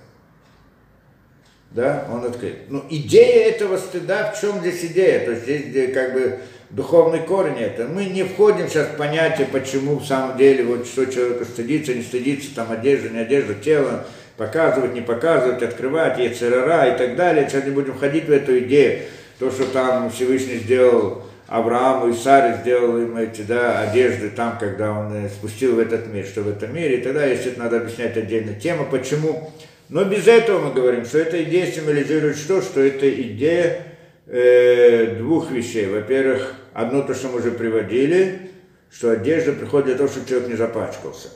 Да, 1.71 2.05
он 2.11 2.25
открыт. 2.25 2.57
Ну, 2.69 2.83
идея 2.89 3.49
этого 3.49 3.77
стыда, 3.77 4.31
в 4.31 4.39
чем 4.39 4.59
здесь 4.59 4.83
идея? 4.83 5.25
То 5.25 5.31
есть 5.31 5.43
здесь 5.43 5.93
как 5.93 6.13
бы 6.13 6.39
духовный 6.71 7.19
корень 7.19 7.59
это. 7.59 7.85
Мы 7.87 8.05
не 8.05 8.23
входим 8.23 8.67
сейчас 8.67 8.87
в 8.87 8.97
понятие, 8.97 9.47
почему 9.51 9.97
в 9.97 10.05
самом 10.05 10.37
деле, 10.37 10.63
вот 10.63 10.87
что 10.87 11.05
человек 11.05 11.43
стыдится, 11.43 11.93
не 11.93 12.01
стыдится, 12.01 12.55
там 12.55 12.71
одежда, 12.71 13.09
не 13.09 13.19
одежда, 13.19 13.53
тело, 13.53 14.05
показывать, 14.37 14.93
не 14.93 15.01
показывать, 15.01 15.61
открывать, 15.61 16.17
яцерара 16.19 16.93
и 16.93 16.97
так 16.97 17.15
далее. 17.15 17.47
Сейчас 17.47 17.65
не 17.65 17.71
будем 17.71 17.93
входить 17.93 18.25
в 18.25 18.31
эту 18.31 18.57
идею. 18.59 19.01
То, 19.39 19.51
что 19.51 19.65
там 19.65 20.09
Всевышний 20.11 20.57
сделал 20.57 21.23
Аврааму 21.47 22.07
и 22.07 22.13
Саре, 22.13 22.59
сделал 22.61 22.97
им 22.97 23.17
эти 23.17 23.41
да, 23.41 23.81
одежды 23.81 24.29
там, 24.29 24.57
когда 24.57 24.91
он 24.91 25.13
э, 25.13 25.29
спустил 25.29 25.75
в 25.75 25.79
этот 25.79 26.07
мир, 26.07 26.25
что 26.25 26.41
в 26.41 26.49
этом 26.49 26.73
мире. 26.73 26.99
И 26.99 27.01
тогда, 27.01 27.25
если 27.25 27.51
это 27.51 27.59
надо 27.59 27.77
объяснять 27.77 28.15
отдельно 28.15 28.53
тема, 28.53 28.85
почему. 28.85 29.51
Но 29.89 30.05
без 30.05 30.27
этого 30.27 30.67
мы 30.67 30.73
говорим, 30.73 31.03
что 31.03 31.17
эта 31.17 31.43
идея 31.43 31.69
символизирует 31.69 32.37
что? 32.37 32.61
Что 32.61 32.79
это 32.79 33.09
идея 33.09 33.90
э, 34.31 35.15
двух 35.17 35.51
вещей. 35.51 35.87
Во-первых, 35.87 36.55
Одно 36.73 37.01
то, 37.01 37.13
что 37.13 37.27
мы 37.27 37.39
уже 37.39 37.51
приводили, 37.51 38.51
что 38.89 39.11
одежда 39.11 39.51
приходит 39.51 39.87
для 39.87 39.95
того, 39.95 40.09
чтобы 40.09 40.27
человек 40.27 40.49
не 40.49 40.55
запачкался. 40.55 41.29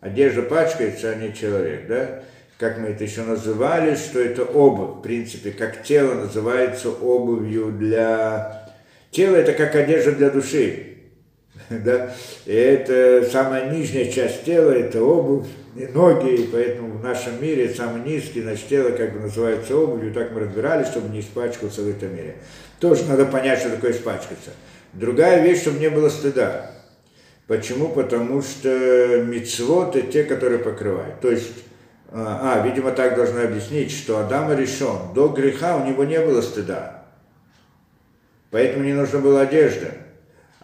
Одежда 0.00 0.42
пачкается, 0.42 1.10
а 1.10 1.14
не 1.14 1.32
человек, 1.32 1.86
да? 1.86 2.22
Как 2.58 2.78
мы 2.78 2.88
это 2.88 3.04
еще 3.04 3.22
называли, 3.22 3.94
что 3.94 4.20
это 4.20 4.42
обувь, 4.42 4.98
в 4.98 5.02
принципе, 5.02 5.52
как 5.52 5.84
тело 5.84 6.14
называется 6.14 6.90
обувью 6.90 7.70
для... 7.70 8.74
Тело 9.12 9.36
это 9.36 9.52
как 9.52 9.74
одежда 9.76 10.12
для 10.12 10.30
души, 10.30 10.97
да? 11.84 12.14
И 12.46 12.52
это 12.52 13.28
самая 13.30 13.70
нижняя 13.70 14.10
часть 14.10 14.44
тела, 14.44 14.70
это 14.70 15.02
обувь, 15.02 15.46
и 15.76 15.86
ноги, 15.86 16.42
и 16.42 16.46
поэтому 16.46 16.98
в 16.98 17.02
нашем 17.02 17.40
мире 17.42 17.72
самый 17.72 18.02
низкий, 18.02 18.42
значит, 18.42 18.68
тело 18.68 18.90
как 18.90 19.12
бы 19.12 19.20
называется 19.20 19.76
обувью, 19.76 20.12
так 20.12 20.32
мы 20.32 20.40
разбирали, 20.40 20.84
чтобы 20.84 21.08
не 21.08 21.20
испачкаться 21.20 21.82
в 21.82 21.88
этом 21.88 22.14
мире. 22.14 22.36
Тоже 22.80 23.04
надо 23.04 23.26
понять, 23.26 23.60
что 23.60 23.70
такое 23.70 23.92
испачкаться. 23.92 24.50
Другая 24.92 25.42
вещь, 25.42 25.62
чтобы 25.62 25.78
не 25.78 25.90
было 25.90 26.08
стыда. 26.08 26.70
Почему? 27.46 27.88
Потому 27.88 28.42
что 28.42 29.22
мицвод 29.26 29.96
это 29.96 30.10
те, 30.10 30.24
которые 30.24 30.58
покрывают. 30.58 31.20
То 31.20 31.30
есть, 31.30 31.64
а, 32.10 32.60
а, 32.60 32.66
видимо, 32.66 32.92
так 32.92 33.16
должны 33.16 33.40
объяснить, 33.40 33.90
что 33.90 34.18
Адам 34.18 34.56
решен. 34.56 35.12
До 35.14 35.28
греха 35.28 35.76
у 35.76 35.86
него 35.86 36.04
не 36.04 36.20
было 36.20 36.40
стыда. 36.42 37.04
Поэтому 38.50 38.84
не 38.84 38.92
нужна 38.92 39.20
была 39.20 39.42
одежда. 39.42 39.92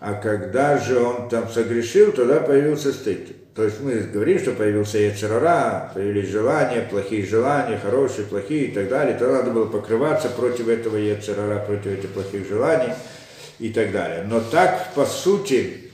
А 0.04 0.14
когда 0.14 0.78
же 0.78 0.98
он 1.00 1.28
там 1.28 1.48
согрешил, 1.48 2.12
тогда 2.12 2.40
появился 2.40 2.92
стыд. 2.92 3.54
То 3.54 3.62
есть 3.64 3.80
мы 3.80 3.94
говорим, 4.00 4.38
что 4.38 4.50
появился 4.50 4.98
яцерара, 4.98 5.92
появились 5.94 6.28
желания, 6.28 6.86
плохие 6.90 7.24
желания, 7.24 7.78
хорошие, 7.82 8.26
плохие 8.26 8.66
и 8.66 8.72
так 8.72 8.88
далее. 8.88 9.16
Тогда 9.16 9.38
надо 9.38 9.52
было 9.52 9.66
покрываться 9.66 10.28
против 10.28 10.68
этого 10.68 10.96
яцерара, 10.96 11.60
против 11.60 11.86
этих 11.86 12.10
плохих 12.10 12.48
желаний 12.48 12.92
и 13.60 13.70
так 13.70 13.92
далее. 13.92 14.26
Но 14.28 14.40
так, 14.40 14.88
по 14.94 15.06
сути, 15.06 15.84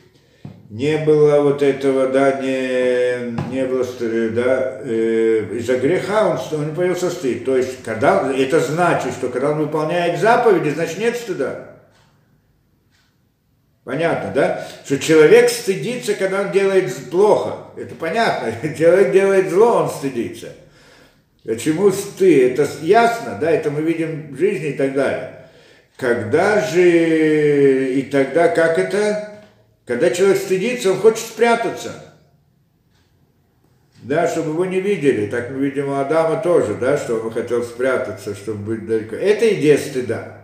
не 0.70 0.98
было 0.98 1.42
вот 1.42 1.62
этого, 1.62 2.08
да, 2.08 2.40
не, 2.40 3.36
не 3.52 3.64
было, 3.66 3.84
да, 4.30 4.80
э, 4.82 5.44
из-за 5.58 5.76
греха 5.76 6.28
он, 6.30 6.60
он 6.60 6.74
появился 6.74 7.10
стыд. 7.10 7.44
То 7.44 7.56
есть, 7.56 7.82
когда, 7.84 8.32
это 8.32 8.58
значит, 8.60 9.12
что 9.12 9.28
когда 9.28 9.50
он 9.50 9.58
выполняет 9.58 10.18
заповеди, 10.18 10.70
значит 10.70 10.98
нет 10.98 11.14
стыда. 11.16 11.69
Понятно, 13.90 14.30
да? 14.32 14.68
Что 14.84 15.00
человек 15.00 15.50
стыдится, 15.50 16.14
когда 16.14 16.42
он 16.42 16.52
делает 16.52 16.94
плохо. 17.10 17.56
Это 17.76 17.92
понятно. 17.96 18.52
Человек 18.78 19.10
делает 19.10 19.50
зло, 19.50 19.82
он 19.82 19.90
стыдится. 19.90 20.50
Почему 21.42 21.90
стыд? 21.90 22.52
Это 22.52 22.70
ясно, 22.82 23.36
да? 23.40 23.50
Это 23.50 23.72
мы 23.72 23.82
видим 23.82 24.32
в 24.32 24.38
жизни 24.38 24.68
и 24.68 24.72
так 24.74 24.94
далее. 24.94 25.48
Когда 25.96 26.64
же 26.64 27.92
и 27.94 28.02
тогда 28.02 28.46
как 28.46 28.78
это? 28.78 29.40
Когда 29.86 30.10
человек 30.10 30.38
стыдится, 30.38 30.92
он 30.92 31.00
хочет 31.00 31.26
спрятаться. 31.26 31.90
Да, 34.04 34.28
чтобы 34.28 34.50
его 34.50 34.66
не 34.66 34.80
видели. 34.80 35.26
Так 35.26 35.50
мы 35.50 35.64
видим 35.64 35.88
у 35.88 35.94
Адама 35.94 36.40
тоже, 36.40 36.74
да, 36.74 36.96
что 36.96 37.16
он 37.16 37.32
хотел 37.32 37.64
спрятаться, 37.64 38.36
чтобы 38.36 38.76
быть 38.76 38.86
далеко. 38.86 39.16
Это 39.16 39.52
идея 39.52 39.78
стыда. 39.78 40.39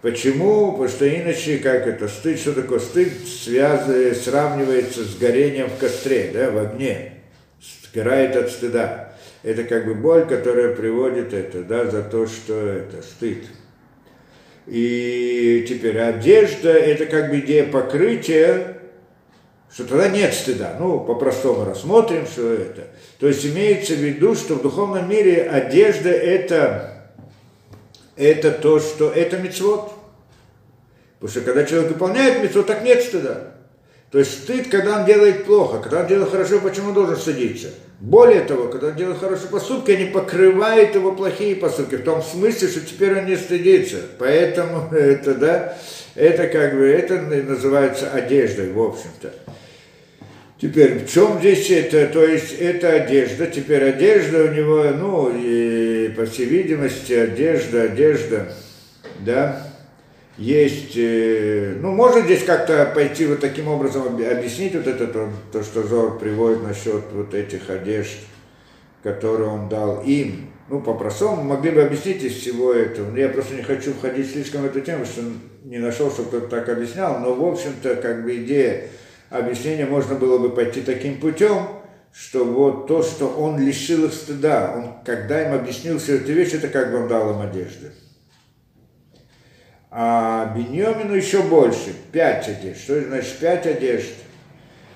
Почему? 0.00 0.72
Потому 0.72 0.88
что 0.88 1.08
иначе, 1.08 1.58
как 1.58 1.86
это, 1.86 2.06
стыд, 2.08 2.38
что 2.38 2.52
такое 2.52 2.78
стыд, 2.78 3.12
связывает, 3.26 4.16
сравнивается 4.16 5.02
с 5.04 5.16
горением 5.16 5.68
в 5.68 5.76
костре, 5.76 6.30
да, 6.32 6.50
в 6.50 6.58
огне, 6.58 7.14
сгорает 7.90 8.36
от 8.36 8.50
стыда. 8.50 9.12
Это 9.42 9.64
как 9.64 9.86
бы 9.86 9.94
боль, 9.94 10.26
которая 10.26 10.74
приводит 10.74 11.32
это, 11.32 11.62
да, 11.62 11.86
за 11.86 12.02
то, 12.02 12.26
что 12.26 12.54
это 12.54 13.02
стыд. 13.02 13.44
И 14.66 15.64
теперь 15.68 15.98
одежда– 15.98 16.70
это 16.74 17.06
как 17.06 17.30
бы 17.30 17.40
идея 17.40 17.64
покрытия, 17.64 18.78
что 19.72 19.84
тогда 19.84 20.08
нет 20.08 20.32
стыда. 20.32 20.76
Ну, 20.78 21.00
по-простому 21.00 21.64
рассмотрим, 21.64 22.26
что 22.26 22.52
это. 22.52 22.88
То 23.18 23.26
есть 23.26 23.44
имеется 23.46 23.94
в 23.94 23.98
виду, 23.98 24.34
что 24.34 24.54
в 24.54 24.62
духовном 24.62 25.08
мире 25.08 25.42
одежда– 25.42 26.10
это 26.10 26.87
это 28.18 28.50
то, 28.50 28.80
что 28.80 29.10
это 29.10 29.38
мецвод. 29.38 29.92
Потому 31.20 31.30
что 31.30 31.40
когда 31.40 31.64
человек 31.64 31.92
выполняет 31.92 32.42
мецвод, 32.42 32.66
так 32.66 32.82
нет 32.82 33.02
стыда. 33.02 33.54
То 34.10 34.18
есть 34.18 34.44
стыд, 34.44 34.68
когда 34.68 35.00
он 35.00 35.06
делает 35.06 35.44
плохо, 35.44 35.80
когда 35.80 36.00
он 36.00 36.06
делает 36.06 36.30
хорошо, 36.30 36.60
почему 36.60 36.88
он 36.88 36.94
должен 36.94 37.16
стыдиться? 37.16 37.68
Более 38.00 38.42
того, 38.42 38.68
когда 38.68 38.88
он 38.88 38.96
делает 38.96 39.18
хорошие 39.18 39.50
поступки, 39.50 39.90
они 39.90 40.06
покрывают 40.06 40.94
его 40.94 41.12
плохие 41.12 41.56
поступки, 41.56 41.96
в 41.96 42.04
том 42.04 42.22
смысле, 42.22 42.68
что 42.68 42.80
теперь 42.80 43.18
он 43.18 43.26
не 43.26 43.36
стыдится. 43.36 43.98
Поэтому 44.18 44.88
это, 44.92 45.34
да, 45.34 45.78
это 46.14 46.48
как 46.48 46.74
бы, 46.74 46.86
это 46.86 47.20
называется 47.20 48.10
одеждой, 48.10 48.72
в 48.72 48.80
общем-то. 48.80 49.32
Теперь, 50.60 51.04
в 51.04 51.08
чем 51.08 51.38
здесь 51.38 51.70
это? 51.70 52.08
То 52.08 52.24
есть, 52.24 52.52
это 52.58 52.90
одежда. 52.90 53.46
Теперь 53.46 53.84
одежда 53.84 54.44
у 54.44 54.48
него, 54.48 54.84
ну, 54.98 55.32
и, 55.32 56.08
по 56.16 56.26
всей 56.26 56.46
видимости, 56.46 57.12
одежда, 57.12 57.82
одежда, 57.82 58.52
да, 59.20 59.68
есть, 60.36 60.96
э, 60.96 61.76
ну, 61.80 61.92
можно 61.92 62.22
здесь 62.22 62.44
как-то 62.44 62.90
пойти 62.92 63.26
вот 63.26 63.40
таким 63.40 63.68
образом 63.68 64.06
объяснить 64.06 64.74
вот 64.74 64.86
это, 64.86 65.06
то, 65.06 65.28
то 65.52 65.62
что 65.62 65.82
Зор 65.82 66.18
приводит 66.18 66.62
насчет 66.62 67.02
вот 67.12 67.34
этих 67.34 67.70
одежд, 67.70 68.18
которые 69.02 69.50
он 69.50 69.68
дал 69.68 70.02
им. 70.02 70.50
Ну, 70.68 70.80
по-простому, 70.80 71.42
могли 71.42 71.70
бы 71.70 71.82
объяснить 71.82 72.22
из 72.22 72.34
всего 72.34 72.72
этого. 72.72 73.10
Но 73.10 73.18
я 73.18 73.28
просто 73.28 73.54
не 73.54 73.62
хочу 73.62 73.92
входить 73.94 74.30
слишком 74.30 74.62
в 74.62 74.66
эту 74.66 74.80
тему, 74.80 75.04
что 75.04 75.22
не 75.64 75.78
нашел, 75.78 76.10
чтобы 76.10 76.28
кто-то 76.28 76.46
так 76.48 76.68
объяснял. 76.68 77.18
Но, 77.20 77.34
в 77.34 77.44
общем-то, 77.44 77.96
как 77.96 78.22
бы 78.22 78.36
идея 78.36 78.88
объяснение 79.30 79.86
можно 79.86 80.14
было 80.14 80.38
бы 80.38 80.50
пойти 80.50 80.80
таким 80.80 81.20
путем, 81.20 81.68
что 82.12 82.44
вот 82.44 82.86
то, 82.86 83.02
что 83.02 83.28
он 83.28 83.58
лишил 83.58 84.06
их 84.06 84.12
стыда, 84.12 84.74
он, 84.76 85.04
когда 85.04 85.46
им 85.46 85.54
объяснил 85.54 85.98
всю 85.98 86.14
эту 86.14 86.32
вещь, 86.32 86.52
это 86.52 86.68
как 86.68 86.90
бы 86.90 87.02
он 87.02 87.08
дал 87.08 87.30
им 87.30 87.40
одежды. 87.40 87.92
А 89.90 90.52
Беньомину 90.54 91.14
еще 91.14 91.42
больше, 91.42 91.94
пять 92.12 92.48
одежд. 92.48 92.80
Что 92.80 93.00
значит 93.00 93.38
пять 93.38 93.66
одежд? 93.66 94.14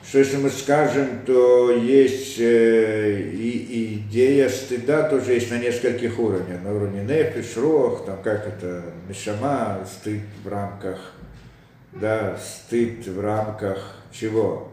Что 0.06 0.18
если 0.18 0.36
мы 0.36 0.50
скажем, 0.50 1.20
то 1.24 1.70
есть 1.70 2.38
э, 2.38 3.20
и, 3.32 3.94
идея 3.94 4.48
стыда 4.48 5.04
тоже 5.04 5.34
есть 5.34 5.50
на 5.50 5.58
нескольких 5.58 6.18
уровнях. 6.18 6.60
На 6.62 6.74
уровне 6.74 7.02
нефиш, 7.02 7.56
рох, 7.56 8.04
там 8.04 8.20
как 8.22 8.46
это, 8.46 8.82
мишама, 9.08 9.86
стыд 9.90 10.22
в 10.44 10.48
рамках, 10.48 11.12
да, 11.92 12.36
стыд 12.36 13.06
в 13.06 13.20
рамках 13.20 14.01
чего? 14.12 14.68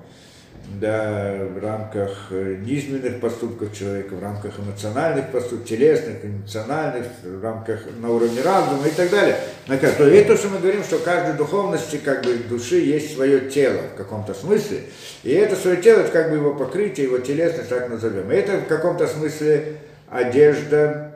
Да, 0.80 1.36
в 1.56 1.64
рамках 1.64 2.28
э, 2.30 2.58
низменных 2.64 3.20
поступков 3.20 3.76
человека, 3.76 4.14
в 4.14 4.22
рамках 4.22 4.60
эмоциональных 4.60 5.32
поступков, 5.32 5.68
телесных, 5.68 6.24
эмоциональных, 6.24 7.08
в 7.24 7.44
рамках 7.44 7.80
на 8.00 8.12
уровне 8.12 8.42
разума 8.42 8.88
и 8.88 8.92
так 8.92 9.10
далее. 9.10 9.38
То 9.66 9.74
есть 9.74 9.84
это, 10.00 10.38
что 10.38 10.50
мы 10.50 10.60
говорим, 10.60 10.84
что 10.84 11.00
каждой 11.00 11.36
духовности, 11.36 11.98
как 11.98 12.24
бы, 12.24 12.36
души 12.36 12.82
есть 12.82 13.16
свое 13.16 13.50
тело 13.50 13.82
в 13.94 13.98
каком-то 13.98 14.36
смысле. 14.36 14.82
И 15.24 15.32
это 15.32 15.56
свое 15.56 15.78
тело, 15.78 16.02
это 16.02 16.12
как 16.12 16.30
бы 16.30 16.36
его 16.36 16.54
покрытие, 16.54 17.08
его 17.08 17.18
телесность, 17.18 17.70
так 17.70 17.90
назовем. 17.90 18.32
И 18.32 18.36
это 18.36 18.58
в 18.58 18.68
каком-то 18.68 19.08
смысле 19.08 19.78
одежда, 20.08 21.09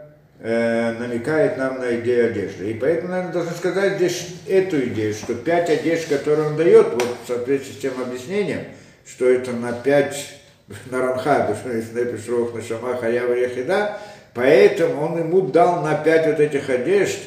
э, 0.43 0.91
намекает 0.99 1.57
нам 1.57 1.79
на 1.79 1.95
идею 1.95 2.27
одежды. 2.27 2.71
И 2.71 2.73
поэтому, 2.73 3.09
наверное, 3.09 3.33
должен 3.33 3.53
сказать 3.53 3.95
здесь 3.95 4.35
эту 4.47 4.83
идею, 4.87 5.13
что 5.13 5.33
пять 5.33 5.69
одежд, 5.69 6.09
которые 6.09 6.49
он 6.49 6.57
дает, 6.57 6.93
вот 6.93 7.17
в 7.23 7.27
соответствии 7.27 7.73
с 7.73 7.77
тем 7.77 7.93
объяснением, 7.99 8.65
что 9.05 9.27
это 9.27 9.53
на 9.53 9.71
пять, 9.71 10.37
на 10.91 10.99
ранха, 10.99 11.55
Нефиш 11.65 12.27
Рох, 12.27 12.53
на 12.53 12.61
Шама, 12.61 12.97
Хаява 12.97 13.33
Яхида, 13.33 13.97
поэтому 14.33 15.01
он 15.01 15.17
ему 15.17 15.41
дал 15.41 15.81
на 15.81 15.95
пять 15.95 16.27
вот 16.27 16.39
этих 16.39 16.69
одежд, 16.69 17.19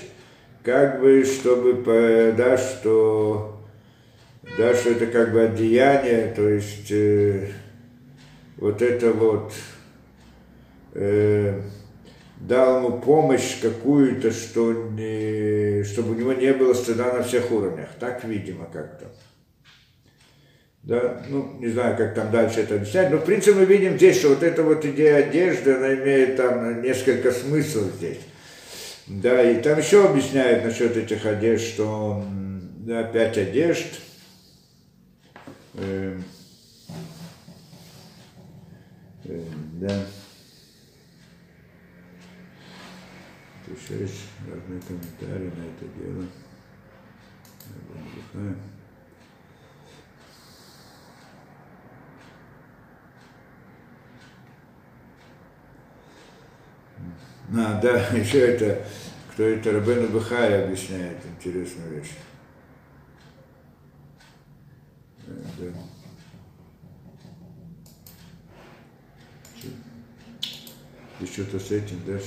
как 0.63 1.01
бы, 1.01 1.25
чтобы, 1.25 2.35
да, 2.37 2.59
что, 2.59 3.63
да, 4.59 4.75
что 4.75 4.91
это 4.91 5.07
как 5.07 5.33
бы 5.33 5.43
одеяние, 5.43 6.35
то 6.35 6.47
есть 6.49 6.91
э, 6.91 7.49
вот 8.59 8.83
это 8.83 9.13
вот, 9.13 9.53
э, 10.95 11.61
дал 12.37 12.79
ему 12.79 13.01
помощь 13.01 13.61
какую-то, 13.61 14.31
что 14.31 14.73
не, 14.73 15.85
чтобы 15.85 16.13
у 16.13 16.15
него 16.15 16.33
не 16.33 16.53
было 16.53 16.75
стыда 16.75 17.13
на 17.13 17.23
всех 17.23 17.51
уровнях. 17.51 17.89
Так, 17.99 18.25
видимо, 18.25 18.67
как-то. 18.67 19.07
Да, 20.83 21.25
ну, 21.29 21.57
не 21.59 21.69
знаю, 21.69 21.97
как 21.97 22.15
там 22.15 22.31
дальше 22.31 22.61
это 22.61 22.77
объяснять, 22.77 23.11
но 23.11 23.17
в 23.17 23.25
принципе 23.25 23.59
мы 23.59 23.65
видим 23.65 23.97
здесь, 23.97 24.19
что 24.19 24.29
вот 24.29 24.45
эта 24.45 24.63
вот 24.63 24.85
идея 24.85 25.17
одежды, 25.17 25.73
она 25.73 25.95
имеет 25.95 26.37
там 26.37 26.81
несколько 26.81 27.33
смыслов 27.33 27.87
здесь. 27.97 28.21
Да, 29.09 29.43
и 29.43 29.61
там 29.61 29.79
еще 29.79 30.05
объясняют 30.05 30.65
насчет 30.65 30.97
этих 30.97 31.27
одежд, 31.27 31.65
что 31.65 32.25
да, 32.79 33.03
пять 33.03 33.37
одежд. 33.37 34.01
Э, 35.75 36.19
э, 39.25 39.43
да. 39.81 40.07
Есть 43.91 44.29
разные 44.47 44.81
комментарии 44.81 45.53
на 45.57 45.65
это 45.67 45.87
дело. 45.97 46.25
А, 57.55 57.81
да, 57.81 58.09
еще 58.17 58.41
это, 58.41 58.87
кто 59.33 59.45
это, 59.45 59.73
Рабену 59.73 60.09
Бахай 60.09 60.65
объясняет 60.65 61.25
интересную 61.25 61.97
вещь. 61.97 62.13
Да. 65.27 65.67
И 71.19 71.27
что-то 71.27 71.59
с 71.59 71.71
этим, 71.71 72.05
да, 72.05 72.19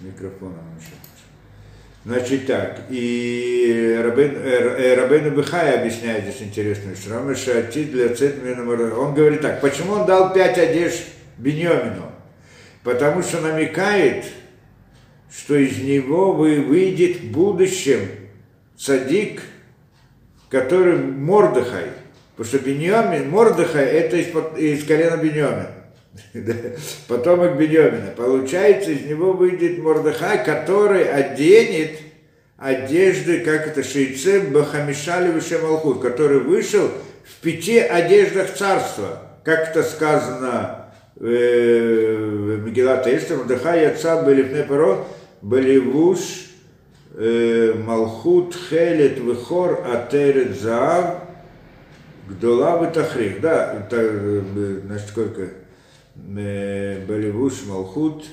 микрофоном 0.00 0.64
еще. 0.78 0.92
Значит 2.04 2.46
так, 2.46 2.80
и 2.88 4.00
Рабен, 4.02 4.34
э 4.34 4.94
Рабейну 4.94 5.32
Бихай 5.32 5.78
объясняет 5.78 6.24
здесь 6.24 6.40
интересную. 6.40 6.96
Шати 7.36 7.84
для 7.84 8.06
Он 8.96 9.14
говорит 9.14 9.42
так, 9.42 9.60
почему 9.60 9.92
он 9.92 10.06
дал 10.06 10.32
пять 10.32 10.56
одежд 10.56 11.02
Беньомину? 11.36 12.10
Потому 12.82 13.22
что 13.22 13.42
намекает, 13.42 14.24
что 15.30 15.56
из 15.56 15.78
него 15.78 16.32
вы 16.32 16.62
выйдет 16.62 17.20
в 17.20 17.32
будущем 17.32 18.08
садик, 18.78 19.42
который 20.48 20.96
Мордыхай. 20.96 21.90
Потому 22.34 22.48
что 22.48 22.58
Беньямин, 22.66 23.28
Мордыхай 23.28 23.84
это 23.84 24.16
из, 24.16 24.28
из 24.56 24.86
колена 24.86 25.18
Беньямина. 25.18 25.70
Потомок 27.08 27.56
Беньямина. 27.56 28.12
Получается, 28.16 28.90
из 28.90 29.06
него 29.06 29.32
выйдет 29.32 29.78
Мордыхай, 29.78 30.44
который 30.44 31.08
оденет 31.08 31.98
одежды, 32.58 33.40
как 33.40 33.68
это, 33.68 33.82
шейце 33.82 34.40
Бахамишали 34.40 35.32
Вишемалхут, 35.32 36.00
который 36.02 36.40
вышел 36.40 36.90
в 37.24 37.40
пяти 37.42 37.78
одеждах 37.78 38.52
царства. 38.54 39.22
Как 39.44 39.70
это 39.70 39.82
сказано 39.82 40.86
в 41.16 41.24
Мегилат 41.24 43.06
Эстер, 43.06 43.38
Мордыхай 43.38 43.84
Яца 43.84 44.22
Белифне 44.26 44.64
Перо, 44.64 45.06
Беливуш, 45.42 46.18
Малхут, 47.14 48.56
Хелет, 48.68 49.18
Вихор, 49.18 49.84
Атерет, 49.86 50.60
Заав, 50.60 51.22
Гдола, 52.28 52.84
Витахрих. 52.84 53.40
Да, 53.40 53.74
это, 53.74 54.42
значит, 54.86 55.08
сколько? 55.08 55.59
Беливуш, 56.26 57.64
Малхут, 57.66 58.24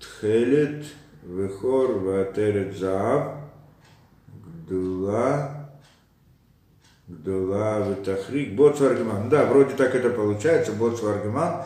Тхелет, 0.00 0.84
Вихор, 1.22 1.92
Ватерет, 1.92 2.76
Заав, 2.76 3.34
Гдула, 4.28 5.70
Гдула, 7.06 7.88
Витахрик, 7.88 8.54
Боцваргиман. 8.54 9.28
Да, 9.28 9.44
вроде 9.46 9.74
так 9.74 9.94
это 9.94 10.10
получается, 10.10 10.72
Боцваргиман. 10.72 11.62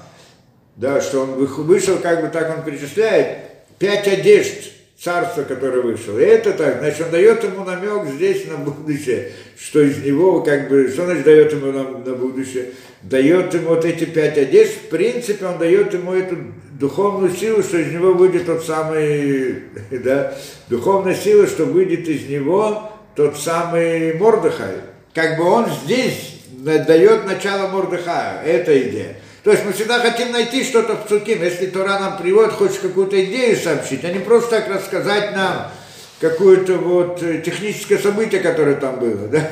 Да, 0.77 1.01
что 1.01 1.23
он 1.23 1.35
вышел, 1.35 1.99
как 1.99 2.21
бы 2.21 2.29
так 2.29 2.57
он 2.57 2.65
перечисляет, 2.65 3.39
пять 3.79 4.09
одежд 4.09 4.74
царства, 5.05 5.43
которое 5.43 5.83
вышло. 5.83 6.19
И 6.19 6.23
это 6.23 6.55
так, 6.55 6.79
значит, 6.79 7.03
он 7.03 7.11
дает 7.11 7.45
ему 7.45 7.63
намек 7.65 8.07
здесь 8.07 8.47
на 8.47 8.57
будущее, 8.57 9.33
что 9.59 9.83
из 9.83 10.03
него, 10.03 10.41
как 10.41 10.71
бы, 10.71 10.89
что 10.89 11.05
значит 11.05 11.25
дает 11.25 11.53
ему 11.53 11.73
на, 11.73 11.83
на 11.83 12.15
будущее? 12.15 12.71
Дает 13.03 13.53
ему 13.53 13.69
вот 13.69 13.85
эти 13.85 14.05
пять 14.05 14.39
одежд, 14.39 14.73
в 14.73 14.89
принципе, 14.89 15.45
он 15.45 15.59
дает 15.59 15.93
ему 15.93 16.15
эту 16.15 16.39
духовную 16.81 17.35
силу, 17.35 17.63
что 17.63 17.77
из 17.77 17.93
него 17.93 18.15
выйдет 18.15 18.47
тот 18.47 18.65
самый, 18.65 19.65
да, 19.91 20.35
духовная 20.71 21.15
сила, 21.15 21.47
что 21.47 21.67
выйдет 21.67 22.09
из 22.09 22.27
него 22.27 22.91
тот 23.15 23.37
самый 23.37 24.15
Мордыхай. 24.15 24.77
Как 25.13 25.37
бы 25.37 25.45
он 25.45 25.67
здесь 25.85 26.41
дает 26.49 27.27
начало 27.27 27.69
Мордыхаю, 27.69 28.47
это 28.47 28.77
идея. 28.89 29.17
То 29.45 29.53
есть 29.53 29.63
мы 29.67 29.75
всегда 29.75 30.01
хотим 30.01 30.33
найти 30.33 30.65
что-то 30.65 30.97
в 30.97 31.07
Цуким. 31.07 31.43
Если 31.43 31.67
Тора 31.67 31.99
нам 31.99 32.17
приводит, 32.17 32.55
хочешь 32.55 32.79
какую-то 32.79 33.23
идею 33.23 33.55
сообщить, 33.59 34.03
а 34.03 34.11
не 34.11 34.19
просто 34.19 34.57
так 34.57 34.69
рассказать 34.69 35.37
нам 35.37 35.71
какое-то 36.19 36.79
вот 36.79 37.23
э, 37.23 37.43
техническое 37.43 37.99
событие, 37.99 38.41
которое 38.41 38.77
там 38.77 38.99
было, 38.99 39.29
да? 39.29 39.47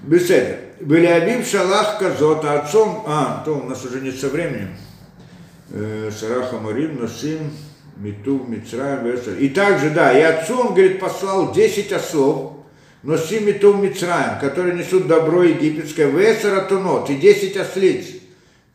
Беседа. 0.00 0.56
Были 0.80 1.04
Абиб 1.04 1.46
Шалах 1.46 1.98
Казот, 1.98 2.46
а 2.46 2.60
отцом, 2.60 3.04
а, 3.06 3.42
то 3.44 3.58
у 3.58 3.64
нас 3.64 3.84
уже 3.84 4.00
нет 4.00 4.18
со 4.18 4.28
временем, 4.28 4.74
э, 5.70 6.10
Шараха 6.18 6.56
Марим, 6.56 6.98
Носим, 6.98 7.52
Миту, 7.96 8.42
Мицраем, 8.48 9.06
И 9.38 9.50
также, 9.50 9.90
да, 9.90 10.18
и 10.18 10.22
отцу 10.22 10.60
он, 10.60 10.68
говорит, 10.68 10.98
послал 10.98 11.52
10 11.52 11.92
ослов, 11.92 12.52
Носим, 13.02 13.46
Миту, 13.46 13.74
Мицраем, 13.74 14.40
которые 14.40 14.78
несут 14.78 15.08
добро 15.08 15.42
египетское, 15.42 16.08
Весера 16.08 16.62
Тунот, 16.62 17.10
и 17.10 17.16
10 17.16 17.56
ослиц 17.58 18.15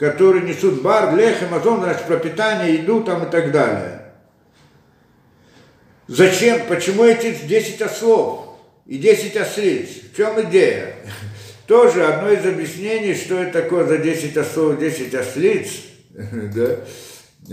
которые 0.02 0.44
несут 0.44 0.82
бар, 0.82 1.15
лех, 1.15 1.44
амазон, 1.44 1.82
значит, 1.82 2.07
пропитание, 2.07 2.73
еду 2.73 3.03
там 3.03 3.28
и 3.28 3.30
так 3.30 3.52
далее. 3.52 4.02
Зачем? 6.07 6.65
Почему 6.68 7.03
эти 7.03 7.32
10 7.45 7.80
ослов 7.84 8.57
и 8.88 8.98
10 8.98 9.38
ослиц? 9.38 9.90
В 10.11 10.18
чем 10.18 10.41
идея? 10.49 10.95
Тоже 11.68 12.03
одно 12.03 12.32
из 12.32 12.44
объяснений, 12.44 13.14
что 13.14 13.44
это 13.44 13.61
такое 13.61 13.86
за 13.86 13.99
10 13.99 14.36
ослов, 14.38 14.80
10 14.80 15.14
ослиц, 15.14 15.69
да? 16.10 16.78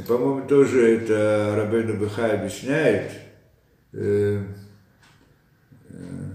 По-моему, 0.07 0.49
тоже 0.49 0.97
это 0.97 1.53
Рабейну 1.55 1.99
Быхай 1.99 2.33
объясняет. 2.33 3.11
Э, 3.93 4.43
э, 5.91 6.29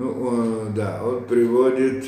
Ну, 0.00 0.70
да, 0.74 0.98
он 1.04 1.24
приводит 1.24 2.06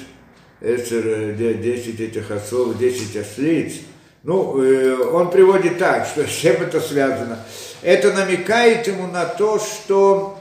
эсер, 0.62 1.34
10 1.34 2.00
этих 2.00 2.30
ослов, 2.30 2.78
10 2.78 3.16
ослиц. 3.16 3.82
Ну, 4.22 4.62
э, 4.62 4.96
он 5.12 5.30
приводит 5.30 5.76
так, 5.76 6.06
что 6.06 6.24
с 6.26 6.30
чем 6.30 6.54
это 6.62 6.80
связано. 6.80 7.38
Это 7.82 8.14
намекает 8.14 8.86
ему 8.86 9.08
на 9.08 9.26
то, 9.26 9.58
что 9.58 10.38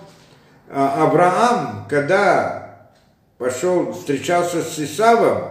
а, 0.69 1.03
Авраам, 1.03 1.87
когда 1.89 2.87
пошел, 3.37 3.91
встречался 3.91 4.63
с 4.63 4.79
Исавом, 4.79 5.49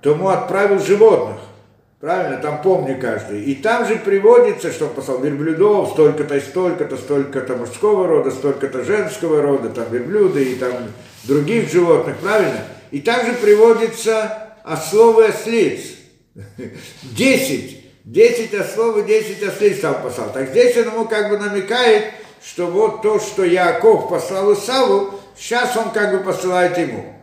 то 0.00 0.12
ему 0.12 0.30
отправил 0.30 0.78
животных. 0.78 1.40
Правильно, 2.02 2.38
там 2.38 2.60
помни 2.62 2.94
каждый. 2.94 3.44
И 3.44 3.54
там 3.54 3.86
же 3.86 3.94
приводится, 3.94 4.72
что 4.72 4.88
послал 4.88 5.20
верблюдов, 5.20 5.90
столько-то 5.90 6.36
и 6.36 6.40
столько-то, 6.40 6.96
столько-то 6.96 7.54
мужского 7.54 8.08
рода, 8.08 8.32
столько-то 8.32 8.82
женского 8.82 9.40
рода, 9.40 9.68
там 9.68 9.88
верблюды 9.88 10.42
и 10.42 10.56
там 10.56 10.72
других 11.22 11.70
животных, 11.70 12.16
правильно? 12.16 12.64
И 12.90 13.00
также 13.00 13.34
приводится 13.34 14.56
ослов 14.64 15.20
и 15.20 15.28
ослиц. 15.28 15.80
Десять. 17.04 17.84
Десять 18.02 18.52
ослов 18.52 18.98
и 18.98 19.02
десять 19.02 19.40
ослиц 19.40 19.78
там 19.78 20.02
послал. 20.02 20.32
Так 20.32 20.48
здесь 20.48 20.76
он 20.78 20.86
ему 20.86 21.04
как 21.04 21.30
бы 21.30 21.38
намекает, 21.38 22.14
что 22.44 22.66
вот 22.66 23.02
то, 23.02 23.20
что 23.20 23.44
Яков 23.44 24.08
послал 24.08 24.52
Исаву, 24.54 25.20
сейчас 25.36 25.76
он 25.76 25.90
как 25.90 26.10
бы 26.10 26.24
посылает 26.24 26.76
ему 26.78 27.21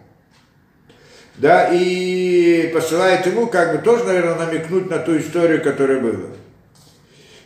да, 1.40 1.70
и 1.72 2.70
посылает 2.74 3.26
ему, 3.26 3.48
как 3.48 3.72
бы 3.72 3.82
тоже, 3.82 4.04
наверное, 4.04 4.46
намекнуть 4.46 4.90
на 4.90 5.00
ту 5.00 5.18
историю, 5.18 5.64
которая 5.64 6.00
была. 6.00 6.36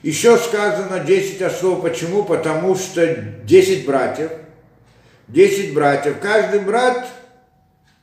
Еще 0.02 0.36
сказано 0.38 1.00
10 1.00 1.42
ослов. 1.44 1.82
Почему? 1.82 2.24
Потому 2.24 2.76
что 2.76 3.06
10 3.06 3.86
братьев, 3.86 4.32
10 5.28 5.74
братьев, 5.74 6.16
каждый 6.22 6.62
брат 6.62 7.08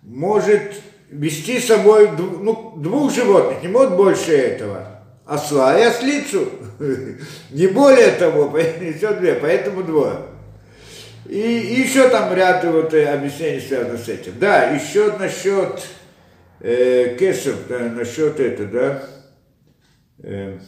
может 0.03 0.81
вести 1.11 1.59
с 1.59 1.67
собой 1.67 2.09
ну, 2.17 2.75
двух 2.77 3.13
животных, 3.13 3.61
не 3.63 3.69
может 3.69 3.97
больше 3.97 4.33
этого. 4.33 5.03
Осла 5.27 5.79
и 5.79 5.83
ослицу. 5.83 6.49
Не 7.51 7.69
более 7.69 8.11
того, 8.13 8.53
все 8.97 9.15
две, 9.15 9.35
поэтому 9.35 9.85
двое. 9.85 10.23
И, 11.27 11.39
и 11.39 11.81
еще 11.81 12.09
там 12.09 12.33
ряд 12.35 12.65
вот 12.65 12.95
э, 12.95 13.07
объяснений 13.07 13.61
связано 13.61 13.99
с 13.99 14.09
этим. 14.09 14.39
Да, 14.39 14.71
еще 14.71 15.17
насчет 15.17 15.87
э, 16.61 17.17
кесов, 17.19 17.67
да, 17.69 17.79
насчет 17.91 18.41
это, 18.41 18.67
да, 18.67 19.03
э, 20.19 20.59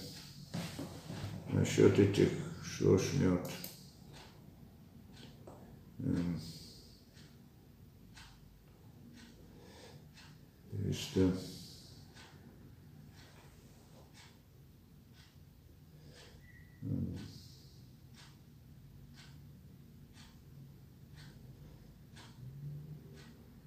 насчет 1.49 1.99
этих 1.99 2.29
шлошмет. 2.65 3.41
Э, 5.99 6.13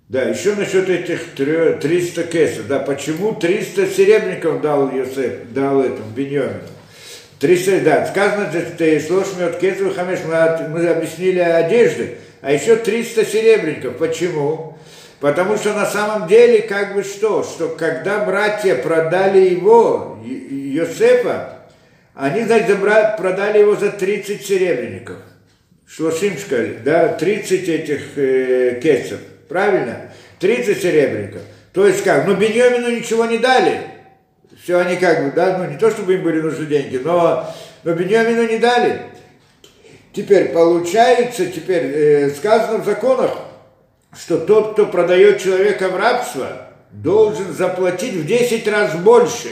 Да, 0.07 0.21
еще 0.21 0.53
насчет 0.53 0.87
этих 0.87 1.33
300 1.33 2.23
кесов. 2.25 2.67
Да, 2.67 2.79
почему 2.79 3.33
300 3.33 3.87
серебряников 3.87 4.61
дал 4.61 4.91
Йосеф, 4.91 5.51
дал 5.51 5.81
этому 5.81 6.09
Беньямину? 6.15 6.61
300, 7.39 7.81
да, 7.81 8.05
сказано, 8.05 8.51
ты 8.77 8.99
слушай 8.99 9.47
от 9.47 9.57
кесов 9.57 9.95
хамеш, 9.95 10.19
мы, 10.25 10.69
мы 10.69 10.87
объяснили 10.87 11.39
одежды, 11.39 12.17
а 12.41 12.51
еще 12.51 12.75
300 12.75 13.25
серебряников. 13.25 13.97
Почему? 13.97 14.77
Потому 15.19 15.57
что 15.57 15.73
на 15.73 15.87
самом 15.87 16.27
деле, 16.27 16.61
как 16.61 16.93
бы 16.93 17.03
что, 17.03 17.43
что 17.43 17.69
когда 17.69 18.23
братья 18.23 18.75
продали 18.75 19.49
его, 19.49 20.19
Йосефа, 20.23 21.61
они, 22.13 22.43
значит, 22.43 22.77
продали 23.17 23.59
его 23.59 23.75
за 23.75 23.91
30 23.91 24.45
серебряников. 24.45 25.17
Шлошим 25.87 26.35
да, 26.83 27.09
30 27.09 27.69
этих 27.69 28.17
э, 28.17 28.79
кесов. 28.81 29.19
Правильно? 29.47 30.11
30 30.39 30.81
серебряников. 30.81 31.41
То 31.73 31.87
есть 31.87 32.03
как? 32.03 32.25
Ну, 32.25 32.35
Беньямину 32.35 32.89
ничего 32.89 33.25
не 33.25 33.37
дали. 33.37 33.81
Все 34.63 34.79
они 34.79 34.95
как 34.95 35.23
бы, 35.23 35.31
да, 35.31 35.57
ну 35.57 35.69
не 35.69 35.77
то, 35.77 35.91
чтобы 35.91 36.15
им 36.15 36.23
были 36.23 36.41
нужны 36.41 36.65
деньги, 36.65 36.97
но, 36.97 37.53
но 37.83 37.93
Беньямину 37.93 38.47
не 38.47 38.57
дали. 38.57 39.01
Теперь 40.13 40.49
получается, 40.49 41.45
теперь 41.47 41.83
э, 41.83 42.29
сказано 42.31 42.79
в 42.79 42.85
законах, 42.85 43.31
что 44.17 44.37
тот, 44.37 44.73
кто 44.73 44.85
продает 44.85 45.41
человека 45.41 45.89
в 45.89 45.97
рабство, 45.97 46.69
должен 46.91 47.53
заплатить 47.53 48.13
в 48.13 48.25
10 48.25 48.67
раз 48.69 48.95
больше. 48.95 49.49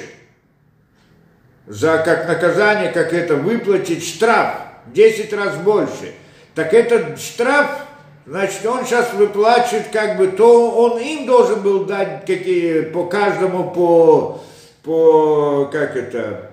за 1.68 1.98
как 1.98 2.28
наказание, 2.28 2.92
как 2.92 3.14
это 3.14 3.36
выплатить 3.36 4.08
штраф 4.08 4.56
10 4.88 5.34
раз 5.34 5.58
больше. 5.58 6.14
Так 6.56 6.74
этот 6.74 7.20
штраф, 7.20 7.83
значит, 8.26 8.66
он 8.66 8.86
сейчас 8.86 9.14
выплачивает 9.14 9.88
как 9.92 10.18
бы, 10.18 10.28
то 10.28 10.72
он 10.72 11.00
им 11.00 11.26
должен 11.26 11.62
был 11.62 11.86
дать 11.86 12.26
какие, 12.26 12.82
по 12.82 13.06
каждому 13.06 13.72
по, 13.72 14.44
по, 14.84 15.70
как 15.72 15.96
это, 15.96 16.52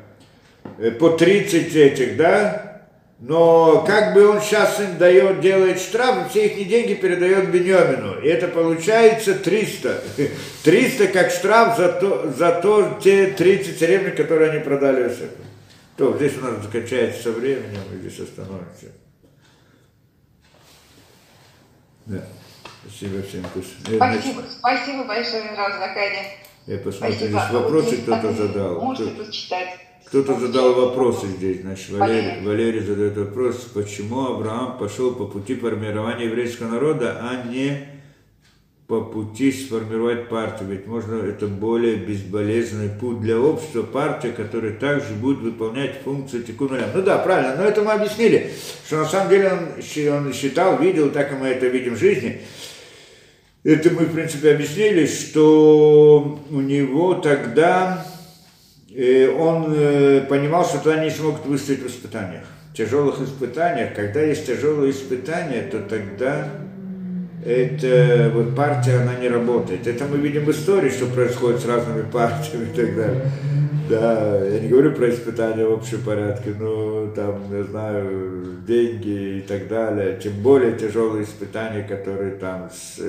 э, 0.79 0.91
по 0.91 1.11
30 1.11 1.75
этих, 1.75 2.17
да, 2.17 2.71
но 3.21 3.85
как 3.87 4.15
бы 4.15 4.27
он 4.27 4.41
сейчас 4.41 4.81
им 4.81 4.97
дает, 4.97 5.41
делает 5.41 5.79
штраф, 5.79 6.31
все 6.31 6.47
их 6.47 6.69
деньги 6.69 6.95
передает 6.95 7.51
Бенемину. 7.51 8.19
И 8.19 8.29
это 8.29 8.49
получается 8.49 9.35
300. 9.35 10.03
300 10.65 11.07
как 11.13 11.31
штраф 11.31 11.77
за 11.77 11.93
то, 11.93 12.33
за 12.35 12.53
то 12.63 12.99
те 13.03 13.27
30 13.27 13.79
серебряных, 13.79 14.17
которые 14.17 14.53
они 14.53 14.61
продали. 14.61 15.13
То 15.99 16.17
здесь 16.17 16.33
у 16.39 16.47
нас 16.47 16.63
закачается 16.63 17.25
со 17.25 17.33
временем, 17.33 17.83
и 17.93 17.99
здесь 17.99 18.21
остановимся. 18.21 18.87
Да. 22.11 22.25
Спасибо 22.85 23.23
всем. 23.23 23.45
Спасибо, 23.85 24.43
спасибо 24.51 25.05
большое, 25.05 25.55
Равзаканя. 25.57 26.25
Я 26.67 26.79
посмотрю, 26.79 27.15
здесь 27.15 27.51
вопросы 27.53 27.97
кто-то 27.99 28.33
задал. 28.33 28.81
Можете 28.81 29.11
тут 29.13 29.31
читать. 29.31 29.69
Кто-то 30.07 30.41
задал 30.41 30.75
вопросы 30.75 31.29
здесь, 31.29 31.61
значит, 31.61 31.91
Валерий, 31.91 32.45
Валерий 32.45 32.81
задает 32.81 33.17
вопрос, 33.17 33.59
почему 33.73 34.27
Авраам 34.27 34.77
пошел 34.77 35.15
по 35.15 35.27
пути 35.27 35.55
формирования 35.55 36.25
еврейского 36.25 36.69
народа, 36.69 37.21
а 37.23 37.47
не 37.47 37.87
по 38.91 39.01
пути 39.03 39.53
сформировать 39.53 40.29
партию. 40.29 40.71
Ведь 40.71 40.89
можно 40.89 41.23
это 41.25 41.47
более 41.47 41.95
безболезненный 41.95 42.89
путь 42.89 43.21
для 43.21 43.39
общества, 43.39 43.83
партия, 43.83 44.33
которая 44.33 44.73
также 44.73 45.15
будет 45.15 45.39
выполнять 45.39 46.01
функцию 46.03 46.43
текуна. 46.43 46.81
Ну 46.93 47.01
да, 47.01 47.19
правильно, 47.19 47.55
но 47.55 47.63
это 47.63 47.83
мы 47.83 47.93
объяснили, 47.93 48.51
что 48.85 48.97
на 48.97 49.05
самом 49.05 49.31
деле 49.31 49.53
он, 49.53 50.27
он 50.27 50.33
считал, 50.33 50.77
видел, 50.81 51.13
так 51.13 51.31
и 51.31 51.37
мы 51.37 51.47
это 51.47 51.69
видим 51.69 51.95
в 51.95 52.01
жизни. 52.01 52.41
Это 53.63 53.91
мы, 53.91 54.07
в 54.07 54.13
принципе, 54.13 54.55
объяснили, 54.55 55.07
что 55.07 56.41
у 56.51 56.61
него 56.61 57.15
тогда 57.15 58.05
он 58.91 59.73
э, 59.73 60.23
понимал, 60.29 60.65
что 60.65 60.79
туда 60.79 61.05
не 61.05 61.11
смогут 61.11 61.47
выстоять 61.47 61.83
в 61.83 61.87
испытаниях. 61.87 62.43
В 62.73 62.77
тяжелых 62.77 63.21
испытаниях, 63.21 63.95
когда 63.95 64.21
есть 64.21 64.47
тяжелые 64.47 64.91
испытания, 64.91 65.63
то 65.63 65.79
тогда 65.79 66.49
эта 67.45 68.31
вот 68.35 68.55
партия, 68.55 68.97
она 68.97 69.15
не 69.15 69.29
работает. 69.29 69.87
Это 69.87 70.05
мы 70.05 70.19
видим 70.19 70.45
в 70.45 70.51
истории, 70.51 70.91
что 70.91 71.07
происходит 71.07 71.61
с 71.61 71.67
разными 71.67 72.03
партиями 72.13 72.65
и 72.73 72.77
так 72.77 72.97
далее. 72.97 73.23
Да, 73.89 74.45
я 74.45 74.61
не 74.61 74.69
говорю 74.69 74.93
про 74.93 75.11
испытания 75.11 75.67
в 75.67 75.73
общем 75.73 76.01
порядке, 76.03 76.55
но 76.59 77.09
там, 77.09 77.43
я 77.51 77.65
знаю, 77.65 78.59
деньги 78.67 79.39
и 79.39 79.41
так 79.41 79.67
далее. 79.67 80.19
Тем 80.23 80.35
более 80.43 80.79
тяжелые 80.79 81.25
испытания, 81.25 81.83
которые 81.83 82.37
там 82.37 82.71
с 82.71 83.01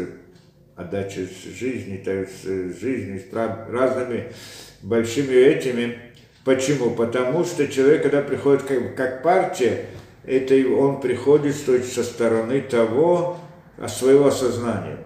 отдачей 0.75 1.29
жизни, 1.55 2.01
так, 2.03 2.27
с 2.27 2.45
жизнью, 2.79 3.19
с 3.19 3.33
разными 3.69 4.31
большими 4.81 5.33
этими. 5.33 5.97
Почему? 6.43 6.91
Потому 6.91 7.43
что 7.43 7.67
человек, 7.67 8.01
когда 8.01 8.21
приходит 8.21 8.63
как, 8.63 8.95
как 8.95 9.21
партия, 9.21 9.85
это 10.25 10.55
он 10.75 11.01
приходит 11.01 11.55
то 11.63 11.75
есть, 11.75 11.93
со 11.93 12.03
стороны 12.03 12.61
того, 12.61 13.37
своего 13.87 14.27
осознания, 14.27 14.97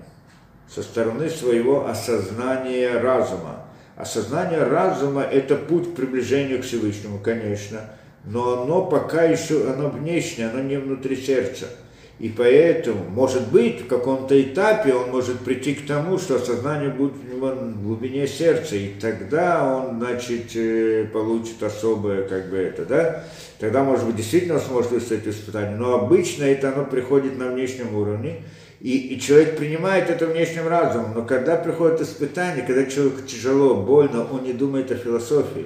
со 0.67 0.83
стороны 0.83 1.29
своего 1.29 1.87
осознания 1.87 2.99
разума. 2.99 3.65
Осознание 3.95 4.63
разума– 4.63 5.21
это 5.31 5.55
путь 5.55 5.93
к 5.93 5.95
приближению 5.95 6.59
к 6.59 6.65
Всевышнему, 6.65 7.19
конечно, 7.19 7.79
но 8.25 8.63
оно 8.63 8.85
пока 8.85 9.23
еще, 9.23 9.71
оно 9.71 9.89
внешнее, 9.89 10.49
оно 10.49 10.61
не 10.61 10.77
внутри 10.77 11.15
сердца– 11.15 11.67
и 12.17 12.29
поэтому, 12.29 13.03
может 13.09 13.51
быть, 13.51 13.81
в 13.81 13.87
каком-то 13.87 14.41
этапе 14.41 14.93
он 14.93 15.09
может 15.09 15.39
прийти 15.39 15.75
к 15.75 15.85
тому, 15.85 16.17
что 16.17 16.39
сознание 16.39 16.89
будет 16.89 17.13
у 17.21 17.35
него 17.35 17.47
в 17.47 17.83
глубине 17.83 18.25
сердца, 18.25 18.77
и 18.77 18.93
тогда 19.01 19.75
он, 19.75 19.99
значит, 19.99 20.55
э, 20.55 21.09
получит 21.11 21.61
особое, 21.61 22.25
как 22.25 22.49
бы 22.49 22.55
это, 22.55 22.85
да? 22.85 23.23
Тогда, 23.59 23.83
может 23.83 24.05
быть, 24.05 24.15
действительно 24.15 24.55
он 24.55 24.61
сможет 24.61 24.91
выстоять 24.91 25.27
испытание. 25.27 25.75
Но 25.75 25.95
обычно 25.95 26.45
это 26.45 26.71
оно 26.71 26.85
приходит 26.85 27.37
на 27.37 27.47
внешнем 27.47 27.93
уровне, 27.93 28.43
и, 28.85 29.15
и 29.15 29.19
человек 29.19 29.57
принимает 29.57 30.11
это 30.11 30.27
внешним 30.27 30.67
разумом. 30.67 31.15
Но 31.15 31.25
когда 31.25 31.55
приходит 31.55 32.01
испытание, 32.01 32.63
когда 32.63 32.85
человеку 32.85 33.23
тяжело, 33.23 33.81
больно, 33.81 34.27
он 34.31 34.43
не 34.43 34.53
думает 34.53 34.91
о 34.91 34.95
философии. 34.95 35.65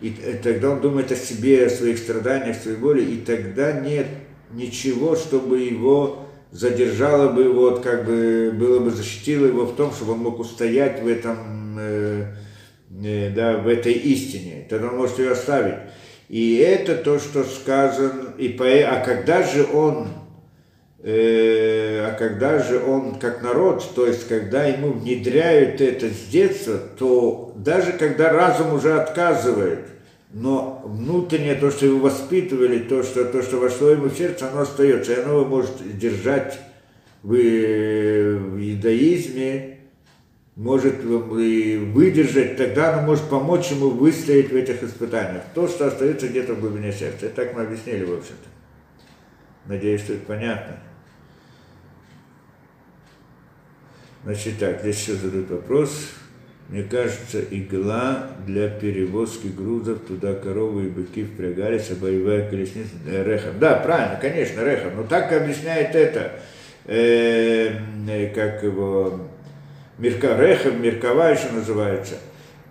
И, 0.00 0.10
и 0.10 0.38
тогда 0.40 0.70
он 0.70 0.80
думает 0.80 1.10
о 1.10 1.16
себе, 1.16 1.66
о 1.66 1.70
своих 1.70 1.98
страданиях, 1.98 2.56
своей 2.56 2.76
боли, 2.76 3.02
и 3.02 3.16
тогда 3.16 3.72
нет 3.72 4.06
ничего, 4.52 5.16
чтобы 5.16 5.58
его 5.58 6.28
задержало 6.52 7.32
бы, 7.32 7.52
вот 7.52 7.80
как 7.80 8.06
бы 8.06 8.54
было 8.56 8.78
бы 8.78 8.92
защитило 8.92 9.46
его 9.46 9.64
в 9.64 9.74
том, 9.74 9.92
чтобы 9.92 10.12
он 10.12 10.20
мог 10.20 10.38
устоять 10.38 11.02
в 11.02 11.08
этом, 11.08 11.76
э, 11.80 12.26
э, 13.04 13.30
да, 13.30 13.56
в 13.56 13.66
этой 13.66 13.94
истине. 13.94 14.68
Тогда 14.70 14.86
он 14.86 14.98
может 14.98 15.18
ее 15.18 15.32
оставить. 15.32 15.80
И 16.28 16.58
это 16.58 16.94
то, 16.94 17.18
что 17.18 17.42
сказано, 17.42 18.34
и 18.38 18.50
по, 18.50 18.64
а 18.64 19.04
когда 19.04 19.42
же 19.42 19.66
он, 19.72 20.06
а 21.04 22.14
когда 22.16 22.60
же 22.60 22.80
он 22.80 23.16
как 23.16 23.42
народ, 23.42 23.84
то 23.94 24.06
есть 24.06 24.28
когда 24.28 24.64
ему 24.64 24.92
внедряют 24.92 25.80
это 25.80 26.08
с 26.08 26.28
детства, 26.30 26.78
то 26.98 27.52
даже 27.56 27.92
когда 27.92 28.30
разум 28.30 28.74
уже 28.74 28.94
отказывает, 28.94 29.80
но 30.32 30.80
внутреннее, 30.84 31.56
то, 31.56 31.70
что 31.70 31.86
его 31.86 31.98
воспитывали, 31.98 32.78
то, 32.78 33.02
что, 33.02 33.24
то, 33.24 33.42
что 33.42 33.58
вошло 33.58 33.90
ему 33.90 34.06
в 34.06 34.16
сердце, 34.16 34.48
оно 34.48 34.62
остается, 34.62 35.12
и 35.12 35.20
оно 35.20 35.40
его 35.40 35.44
может 35.44 35.98
держать 35.98 36.58
в, 37.22 37.34
в 37.34 38.58
иудаизме, 38.58 39.78
может 40.56 41.02
выдержать, 41.02 42.56
тогда 42.56 42.94
оно 42.94 43.06
может 43.06 43.24
помочь 43.24 43.70
ему 43.70 43.88
выстоять 43.90 44.50
в 44.50 44.56
этих 44.56 44.82
испытаниях. 44.82 45.42
То, 45.54 45.66
что 45.66 45.86
остается 45.86 46.28
где-то 46.28 46.54
в 46.54 46.60
глубине 46.60 46.92
сердца. 46.92 47.26
Это 47.26 47.36
так 47.36 47.54
мы 47.54 47.62
объяснили, 47.62 48.04
в 48.04 48.12
общем-то. 48.12 48.48
Надеюсь, 49.66 50.02
что 50.02 50.14
это 50.14 50.26
понятно. 50.26 50.78
Значит 54.24 54.58
так, 54.58 54.80
здесь 54.80 55.00
еще 55.00 55.14
задают 55.14 55.50
вопрос. 55.50 56.10
Мне 56.68 56.84
кажется, 56.84 57.40
игла 57.50 58.28
для 58.46 58.68
перевозки 58.68 59.48
грузов 59.48 59.98
туда 60.06 60.32
коровы 60.34 60.86
и 60.86 60.88
быки 60.88 61.24
впрягались, 61.24 61.90
а 61.90 61.96
боевая 61.96 62.48
колесница 62.48 62.90
э, 63.06 63.24
рехом. 63.24 63.58
Да, 63.58 63.74
правильно, 63.74 64.18
конечно, 64.20 64.64
рехом. 64.64 64.96
Но 64.96 65.02
так 65.02 65.32
объясняет 65.32 65.94
это, 65.94 66.32
э, 66.86 67.72
э, 68.08 68.26
как 68.34 68.62
его, 68.62 69.28
Мирка, 69.98 70.38
рехом, 70.38 70.80
Миркова 70.80 71.32
еще 71.32 71.50
называется. 71.52 72.14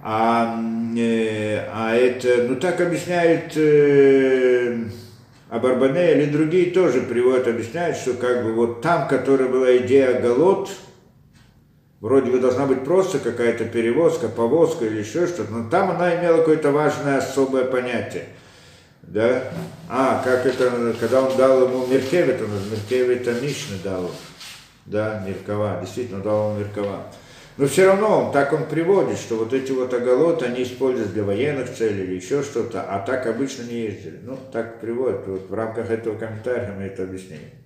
А, 0.01 0.59
э, 0.97 1.59
а 1.71 1.93
это, 1.93 2.45
ну 2.47 2.55
так 2.55 2.81
объясняет 2.81 3.55
э, 3.55 4.85
Абарбане 5.49 6.13
или 6.13 6.25
другие 6.31 6.71
тоже 6.71 7.01
приводят, 7.01 7.47
объясняют, 7.47 7.97
что 7.97 8.13
как 8.13 8.43
бы 8.45 8.53
вот 8.53 8.81
там, 8.81 9.07
которая 9.07 9.47
была 9.47 9.77
идея 9.77 10.19
голод, 10.19 10.69
вроде 12.01 12.31
бы 12.31 12.39
должна 12.39 12.65
быть 12.65 12.83
просто 12.83 13.19
какая-то 13.19 13.65
перевозка, 13.65 14.27
повозка 14.27 14.85
или 14.85 14.99
еще 14.99 15.27
что-то, 15.27 15.51
но 15.51 15.69
там 15.69 15.91
она 15.91 16.19
имела 16.19 16.37
какое-то 16.37 16.71
важное 16.71 17.19
особое 17.19 17.65
понятие. 17.65 18.25
Да? 19.03 19.43
А, 19.89 20.21
как 20.23 20.45
это, 20.45 20.95
когда 20.99 21.21
он 21.21 21.37
дал 21.37 21.63
ему 21.63 21.87
Меркевит, 21.87 22.41
он 22.41 22.55
из 22.57 22.71
Меркевита 22.71 23.33
Мишны 23.33 23.77
дал. 23.83 24.11
Да, 24.85 25.23
Меркова, 25.25 25.79
действительно 25.81 26.21
дал 26.21 26.51
ему 26.51 26.59
Меркова. 26.59 27.03
Но 27.57 27.67
все 27.67 27.85
равно 27.85 28.25
он, 28.25 28.31
так 28.31 28.53
он 28.53 28.65
приводит, 28.65 29.19
что 29.19 29.35
вот 29.35 29.53
эти 29.53 29.71
вот 29.71 29.93
оголоты, 29.93 30.45
они 30.45 30.63
используют 30.63 31.13
для 31.13 31.23
военных 31.23 31.71
целей 31.71 32.05
или 32.05 32.15
еще 32.15 32.41
что-то, 32.41 32.81
а 32.81 32.99
так 32.99 33.27
обычно 33.27 33.63
не 33.63 33.81
ездили. 33.81 34.19
Ну, 34.23 34.37
так 34.51 34.79
приводит, 34.79 35.27
вот 35.27 35.49
в 35.49 35.53
рамках 35.53 35.91
этого 35.91 36.17
комментария 36.17 36.73
мы 36.75 36.83
это 36.83 37.03
объяснили. 37.03 37.60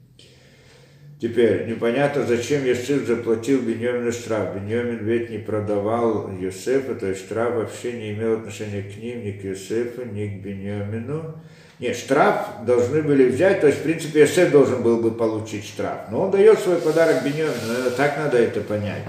Теперь, 1.20 1.66
непонятно, 1.68 2.26
зачем 2.26 2.66
Йосеф 2.66 3.08
заплатил 3.08 3.62
Беньямину 3.62 4.12
штраф. 4.12 4.54
Беньямин 4.54 5.06
ведь 5.06 5.30
не 5.30 5.38
продавал 5.38 6.30
Йосефа, 6.38 6.94
то 6.96 7.08
есть 7.08 7.22
штраф 7.22 7.56
вообще 7.56 7.94
не 7.94 8.12
имел 8.12 8.34
отношения 8.34 8.84
к 8.84 8.98
ним, 8.98 9.24
ни 9.24 9.32
к 9.32 9.44
Йосефу, 9.46 10.04
ни 10.04 10.28
к 10.28 10.44
Беньямину. 10.44 11.36
Нет, 11.80 11.96
штраф 11.96 12.66
должны 12.66 13.02
были 13.02 13.30
взять, 13.30 13.62
то 13.62 13.68
есть, 13.68 13.80
в 13.80 13.84
принципе, 13.84 14.22
Йосеф 14.22 14.52
должен 14.52 14.84
был 14.84 14.98
бы 14.98 15.12
получить 15.12 15.66
штраф. 15.66 16.10
Но 16.12 16.24
он 16.24 16.32
дает 16.32 16.60
свой 16.60 16.78
подарок 16.78 17.24
Беньямину, 17.24 17.92
так 17.96 18.18
надо 18.18 18.38
это 18.38 18.60
понять. 18.60 19.04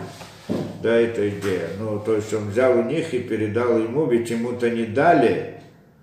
Да, 0.82 0.94
это 0.94 1.28
идея. 1.28 1.68
Ну, 1.80 1.98
то 1.98 2.14
есть 2.14 2.32
он 2.32 2.50
взял 2.50 2.78
у 2.78 2.84
них 2.84 3.14
и 3.14 3.18
передал 3.18 3.80
ему, 3.80 4.06
ведь 4.06 4.30
ему-то 4.30 4.70
не 4.70 4.84
дали 4.84 5.54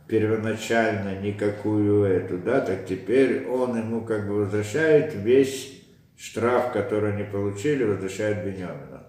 первоначально 0.07 1.17
никакую 1.21 2.03
эту, 2.03 2.37
да, 2.37 2.59
так 2.59 2.85
теперь 2.85 3.47
он 3.47 3.77
ему 3.77 4.01
как 4.01 4.27
бы 4.27 4.43
возвращает 4.43 5.13
весь 5.15 5.82
штраф, 6.23 6.71
который 6.71 7.13
они 7.13 7.23
получили, 7.23 7.83
возвращает 7.83 8.45
Беньямина. 8.45 9.03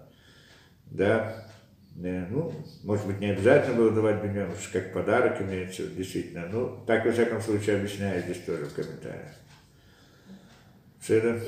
Да? 0.85 1.45
Да, 1.91 2.27
ну, 2.29 2.53
может 2.83 3.07
быть, 3.07 3.19
не 3.21 3.27
обязательно 3.27 3.77
было 3.77 3.91
давать 3.91 4.21
биньон, 4.21 4.51
как 4.73 4.91
подарок 4.91 5.41
имеется, 5.41 5.87
действительно. 5.87 6.45
Ну, 6.47 6.83
так, 6.85 7.05
во 7.05 7.13
всяком 7.13 7.41
случае, 7.41 7.77
объясняю 7.77 8.21
здесь 8.21 8.43
тоже 8.43 8.65
в 8.65 8.73
комментариях. 8.73 9.31
Шида? 11.01 11.41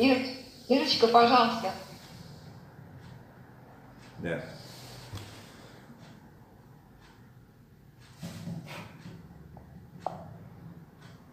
Ирочка, 0.69 1.07
пожалуйста. 1.07 1.73
Да. 4.19 4.41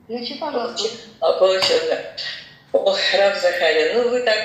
Включи, 0.04 0.38
пожалуйста. 0.40 0.88
А, 1.20 1.38
получилось, 1.38 1.88
да. 1.88 2.43
Ох, 2.74 2.98
Раб 3.16 3.36
Захария, 3.36 3.94
ну 3.94 4.08
вы 4.08 4.22
так 4.22 4.36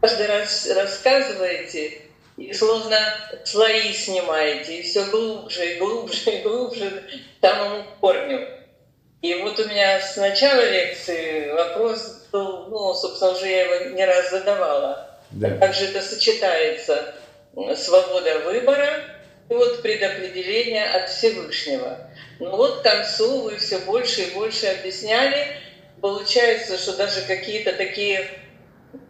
каждый 0.00 0.26
раз 0.26 0.68
рассказываете, 0.68 2.02
и 2.36 2.52
словно 2.52 2.98
слои 3.44 3.92
снимаете, 3.92 4.80
и 4.80 4.82
все 4.82 5.04
глубже, 5.04 5.74
и 5.74 5.78
глубже, 5.78 6.30
и 6.32 6.42
глубже 6.42 6.90
к 6.90 7.46
самому 7.46 7.84
корню. 8.00 8.48
И 9.22 9.34
вот 9.42 9.60
у 9.60 9.68
меня 9.68 10.00
с 10.00 10.16
начала 10.16 10.60
лекции 10.60 11.50
вопрос 11.52 12.26
был, 12.32 12.66
ну, 12.66 12.94
собственно, 12.94 13.30
уже 13.30 13.46
я 13.46 13.62
его 13.62 13.90
не 13.94 14.04
раз 14.04 14.30
задавала. 14.30 15.20
Да. 15.30 15.50
Как 15.50 15.72
же 15.72 15.86
это 15.86 16.02
сочетается? 16.02 17.14
Свобода 17.76 18.40
выбора 18.40 19.04
и 19.48 19.54
вот 19.54 19.82
предопределение 19.82 20.86
от 20.86 21.08
Всевышнего. 21.08 22.10
Ну 22.40 22.56
вот 22.56 22.80
к 22.80 22.82
концу 22.82 23.42
вы 23.42 23.56
все 23.58 23.78
больше 23.78 24.22
и 24.22 24.34
больше 24.34 24.66
объясняли. 24.66 25.46
Получается, 26.00 26.78
что 26.78 26.96
даже 26.96 27.22
какие-то 27.26 27.72
такие 27.72 28.26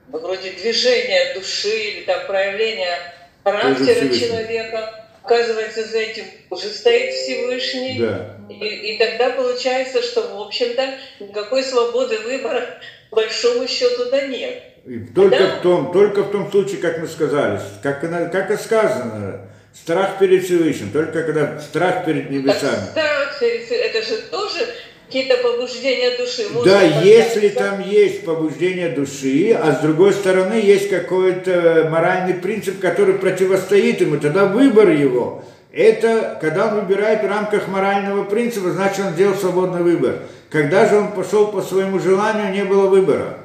вроде 0.09 0.51
движения 0.53 1.35
души 1.35 1.69
или 1.69 2.01
там 2.03 2.27
проявления 2.27 2.99
характера 3.45 4.09
человека, 4.09 5.07
оказывается, 5.23 5.85
за 5.85 5.99
этим 5.99 6.25
уже 6.51 6.69
стоит 6.69 7.15
Всевышний. 7.15 8.01
Да. 8.01 8.37
И, 8.49 8.95
и 8.95 8.99
тогда 8.99 9.31
получается, 9.31 10.03
что, 10.03 10.23
в 10.23 10.41
общем-то, 10.41 10.95
никакой 11.21 11.63
свободы 11.63 12.19
выбора, 12.19 12.81
по 13.11 13.17
большому 13.17 13.67
счету, 13.69 14.11
да 14.11 14.27
нет. 14.27 14.63
И 14.87 14.99
только, 15.15 15.39
да? 15.39 15.57
в 15.57 15.63
том, 15.63 15.93
только 15.93 16.23
в 16.23 16.33
том 16.33 16.51
случае, 16.51 16.79
как 16.79 16.99
мы 16.99 17.07
сказали, 17.07 17.61
как, 17.83 18.01
как 18.33 18.51
и 18.51 18.57
сказано, 18.57 19.49
страх 19.75 20.19
перед 20.19 20.45
Всевышним, 20.45 20.91
только 20.91 21.23
когда 21.23 21.61
страх 21.61 22.05
перед 22.05 22.31
небесами. 22.31 22.87
страх 22.91 23.39
перед 23.39 23.71
это 23.71 24.03
же 24.03 24.17
тоже 24.31 24.67
какие-то 25.11 25.39
побуждения 25.39 26.17
души. 26.17 26.47
да, 26.65 26.83
если 26.83 27.49
там 27.49 27.81
есть 27.81 28.25
побуждение 28.25 28.91
души, 28.91 29.59
а 29.61 29.73
с 29.73 29.81
другой 29.81 30.13
стороны 30.13 30.53
есть 30.55 30.89
какой-то 30.89 31.89
моральный 31.91 32.35
принцип, 32.35 32.79
который 32.79 33.15
противостоит 33.15 34.01
ему, 34.01 34.21
тогда 34.21 34.47
выбор 34.47 34.91
его. 34.91 35.43
Это 35.73 36.39
когда 36.41 36.69
он 36.69 36.81
выбирает 36.81 37.25
в 37.25 37.27
рамках 37.27 37.67
морального 37.67 38.23
принципа, 38.23 38.71
значит 38.71 39.05
он 39.05 39.13
сделал 39.15 39.35
свободный 39.35 39.83
выбор. 39.83 40.21
Когда 40.49 40.87
же 40.89 40.97
он 40.97 41.13
пошел 41.13 41.49
по 41.49 41.61
своему 41.61 41.99
желанию, 41.99 42.53
не 42.53 42.65
было 42.65 42.87
выбора. 42.87 43.39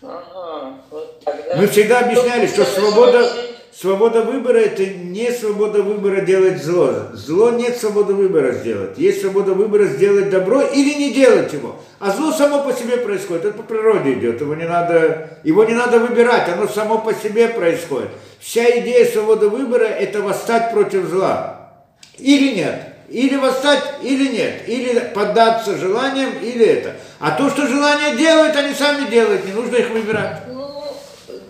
Ага, 0.00 0.76
вот 0.90 1.24
тогда... 1.24 1.56
Мы 1.56 1.66
всегда 1.66 2.00
объясняли, 2.00 2.46
что 2.46 2.64
свобода, 2.64 3.28
Свобода 3.76 4.22
выбора– 4.22 4.58
это 4.58 4.86
не 4.86 5.32
свобода 5.32 5.82
выбора 5.82 6.20
делать 6.20 6.62
зло. 6.62 7.08
Зло 7.12 7.50
нет 7.50 7.76
свободы 7.76 8.14
выбора 8.14 8.52
сделать. 8.52 8.96
Есть 8.98 9.22
свобода 9.22 9.52
выбора 9.52 9.86
сделать 9.86 10.30
добро 10.30 10.62
или 10.62 10.94
не 10.94 11.12
делать 11.12 11.52
его. 11.52 11.80
А 11.98 12.12
зло 12.12 12.30
само 12.30 12.62
по 12.62 12.72
себе 12.72 12.98
происходит. 12.98 13.46
Это 13.46 13.54
по 13.56 13.64
природе 13.64 14.12
идет. 14.12 14.40
Его 14.40 14.54
не 14.54 14.68
надо, 14.68 15.40
его 15.42 15.64
не 15.64 15.74
надо 15.74 15.98
выбирать. 15.98 16.48
Оно 16.50 16.68
само 16.68 16.98
по 16.98 17.12
себе 17.14 17.48
происходит. 17.48 18.10
Вся 18.38 18.78
идея 18.78 19.06
свободы 19.06 19.48
выбора– 19.48 19.84
это 19.86 20.22
восстать 20.22 20.70
против 20.72 21.06
зла. 21.06 21.72
Или 22.18 22.54
нет. 22.54 22.80
Или 23.08 23.34
восстать, 23.34 23.82
или 24.04 24.28
нет. 24.28 24.68
Или 24.68 25.00
поддаться 25.12 25.76
желаниям, 25.76 26.30
или 26.40 26.64
это. 26.64 26.92
А 27.18 27.32
то, 27.32 27.50
что 27.50 27.66
желания 27.66 28.14
делают, 28.14 28.54
они 28.54 28.72
сами 28.72 29.10
делают. 29.10 29.44
Не 29.44 29.52
нужно 29.52 29.74
их 29.74 29.90
выбирать. 29.90 30.53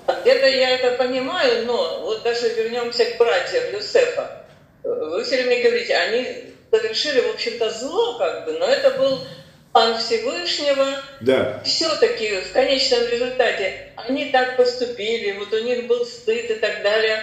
Где-то 0.23 0.47
я 0.47 0.71
это 0.71 0.97
понимаю, 0.97 1.67
но 1.67 2.01
вот 2.03 2.23
даже 2.23 2.49
вернемся 2.51 3.05
к 3.05 3.19
братьям 3.19 3.73
Юсефа. 3.73 4.45
Вы 4.83 5.25
все 5.25 5.43
время 5.43 5.63
говорите, 5.63 5.97
они 5.97 6.55
совершили, 6.71 7.21
в 7.21 7.35
общем-то, 7.35 7.71
зло, 7.71 8.19
как 8.19 8.45
бы, 8.45 8.53
но 8.53 8.67
это 8.67 8.91
был 8.99 9.21
план 9.73 9.99
Всевышнего. 9.99 10.87
Да. 11.21 11.61
Все-таки 11.65 12.41
в 12.41 12.53
конечном 12.53 13.07
результате 13.09 13.93
они 13.97 14.27
так 14.27 14.57
поступили, 14.57 15.39
вот 15.39 15.53
у 15.53 15.65
них 15.65 15.87
был 15.87 16.05
стыд 16.05 16.51
и 16.51 16.55
так 16.55 16.83
далее. 16.83 17.19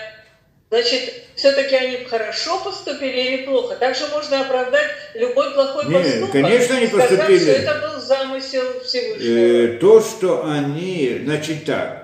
Значит, 0.69 1.25
все-таки 1.35 1.75
они 1.75 1.97
хорошо 2.05 2.63
поступили 2.63 3.19
или 3.19 3.45
плохо? 3.45 3.75
Также 3.75 4.07
можно 4.07 4.41
оправдать 4.41 4.87
любой 5.15 5.51
плохой 5.51 5.85
Нет, 5.87 6.03
поступок. 6.03 6.31
конечно, 6.31 6.77
они 6.77 6.87
поступили. 6.87 7.39
что 7.39 7.51
это 7.51 7.87
был 7.87 7.99
замысел 7.99 8.63
Всевышнего. 8.81 9.37
Э, 9.37 9.77
то, 9.79 10.01
что 10.01 10.45
они, 10.45 11.23
значит 11.25 11.65
так, 11.65 12.00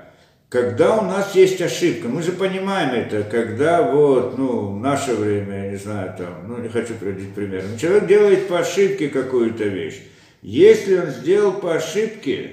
когда 0.49 0.97
у 0.97 1.03
нас 1.03 1.35
есть 1.35 1.61
ошибка, 1.61 2.07
мы 2.07 2.23
же 2.23 2.31
понимаем 2.31 2.91
это, 2.91 3.23
когда 3.23 3.81
вот, 3.81 4.37
ну, 4.37 4.77
в 4.77 4.79
наше 4.79 5.13
время, 5.13 5.65
я 5.65 5.71
не 5.71 5.77
знаю, 5.77 6.15
там, 6.17 6.47
ну, 6.47 6.57
не 6.59 6.69
хочу 6.69 6.93
приводить 6.93 7.33
пример, 7.33 7.63
но 7.69 7.77
человек 7.77 8.07
делает 8.07 8.47
по 8.47 8.59
ошибке 8.59 9.09
какую-то 9.09 9.65
вещь. 9.65 10.01
Если 10.41 10.97
он 10.97 11.07
сделал 11.07 11.51
по 11.53 11.75
ошибке, 11.75 12.51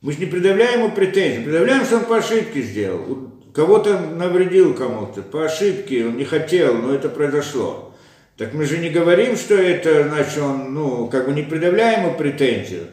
мы 0.00 0.12
же 0.12 0.18
не 0.18 0.26
предъявляем 0.26 0.80
ему 0.80 0.90
претензии, 0.90 1.44
предъявляем, 1.44 1.84
что 1.84 1.98
он 1.98 2.04
по 2.04 2.16
ошибке 2.16 2.62
сделал. 2.62 3.30
Кого-то 3.54 3.98
навредил 3.98 4.74
кому-то, 4.74 5.22
по 5.22 5.44
ошибке, 5.44 6.06
он 6.06 6.16
не 6.16 6.24
хотел, 6.24 6.74
но 6.74 6.94
это 6.94 7.08
произошло. 7.08 7.94
Так 8.36 8.54
мы 8.54 8.64
же 8.64 8.78
не 8.78 8.88
говорим, 8.88 9.36
что 9.36 9.54
это, 9.54 10.08
значит, 10.08 10.38
он, 10.38 10.72
ну, 10.74 11.06
как 11.08 11.26
бы 11.26 11.32
не 11.32 11.42
предъявляем 11.42 12.06
ему 12.06 12.16
претензию. 12.16 12.86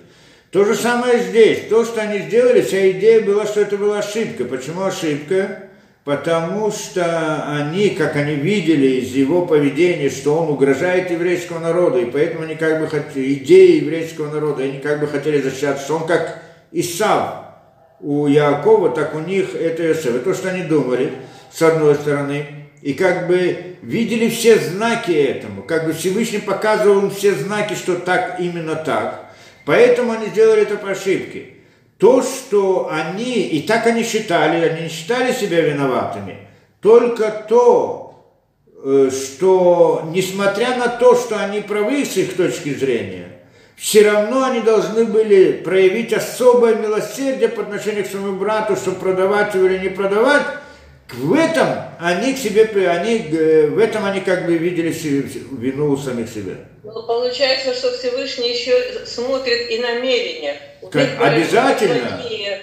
То 0.52 0.64
же 0.64 0.76
самое 0.76 1.20
здесь. 1.20 1.68
То, 1.70 1.84
что 1.84 2.02
они 2.02 2.20
сделали, 2.20 2.62
вся 2.62 2.92
идея 2.92 3.22
была, 3.22 3.46
что 3.46 3.62
это 3.62 3.78
была 3.78 4.00
ошибка. 4.00 4.46
Почему 4.46 4.84
ошибка? 4.84 5.64
Потому 6.06 6.72
что 6.72 7.44
они, 7.50 7.90
как 7.90 8.16
они 8.16 8.36
видели 8.36 9.02
из 9.02 9.10
его 9.10 9.46
поведения, 9.46 10.10
что 10.10 10.38
он 10.38 10.50
угрожает 10.50 11.12
еврейскому 11.12 11.60
народу, 11.60 12.00
и 12.00 12.06
поэтому 12.06 12.44
они 12.44 12.56
как 12.56 12.80
бы 12.80 12.88
хотели, 12.88 13.34
идеи 13.34 13.84
еврейского 13.84 14.32
народа, 14.32 14.64
они 14.64 14.80
как 14.80 15.02
бы 15.02 15.08
хотели 15.08 15.42
защищаться, 15.42 15.94
он 15.94 16.08
как 16.08 16.42
Исав 16.72 17.44
у 18.00 18.28
Якова, 18.28 18.92
так 18.92 19.16
у 19.16 19.20
них 19.20 19.54
это 19.54 19.92
Исав. 19.92 20.24
То, 20.24 20.34
что 20.34 20.50
они 20.50 20.64
думали, 20.64 21.12
с 21.52 21.62
одной 21.62 21.96
стороны, 21.96 22.46
и 22.82 22.94
как 22.94 23.28
бы 23.28 23.76
видели 23.82 24.30
все 24.30 24.58
знаки 24.60 25.12
этому, 25.12 25.62
как 25.62 25.88
бы 25.88 25.92
Всевышний 25.92 26.40
показывал 26.40 27.00
им 27.00 27.12
все 27.12 27.34
знаки, 27.34 27.74
что 27.74 27.96
так, 27.96 28.40
именно 28.40 28.76
так. 28.76 29.27
Поэтому 29.68 30.14
они 30.14 30.28
сделали 30.28 30.62
это 30.62 30.78
по 30.78 30.92
ошибке. 30.92 31.50
То, 31.98 32.24
что 32.24 32.90
они, 32.90 33.42
и 33.50 33.68
так 33.68 33.86
они 33.86 34.04
считали, 34.04 34.66
они 34.66 34.84
не 34.84 34.90
считали 34.90 35.34
себя 35.34 35.60
виноватыми, 35.60 36.38
только 36.80 37.46
то, 37.50 38.24
э, 38.82 39.10
что 39.12 40.04
несмотря 40.14 40.78
на 40.78 40.88
то, 40.88 41.16
что 41.16 41.38
они 41.38 41.60
правы 41.60 42.06
с 42.06 42.16
их 42.16 42.38
точки 42.38 42.74
зрения, 42.76 43.40
все 43.76 44.10
равно 44.10 44.46
они 44.46 44.62
должны 44.62 45.04
были 45.04 45.52
проявить 45.52 46.14
особое 46.14 46.76
милосердие 46.76 47.50
по 47.50 47.62
отношению 47.64 48.06
к 48.06 48.08
своему 48.08 48.40
брату, 48.40 48.78
чтобы 48.78 49.00
продавать 49.00 49.54
его 49.54 49.66
или 49.66 49.80
не 49.80 49.90
продавать, 49.90 50.46
в 51.14 51.34
этом 51.34 51.68
они 52.00 52.34
к 52.34 52.38
себе, 52.38 52.64
они, 52.90 53.28
э, 53.32 53.68
в 53.68 53.78
этом 53.78 54.06
они 54.06 54.20
как 54.20 54.46
бы 54.46 54.58
видели 54.58 54.94
вину 55.58 55.92
у 55.92 55.98
самих 55.98 56.30
себя. 56.30 56.56
Ну, 56.84 57.04
получается, 57.04 57.74
что 57.74 57.92
Всевышний 57.92 58.54
еще 58.54 59.06
смотрит 59.06 59.70
и 59.70 59.80
намерения. 59.80 60.56
Как, 60.92 61.08
обязательно, 61.20 62.22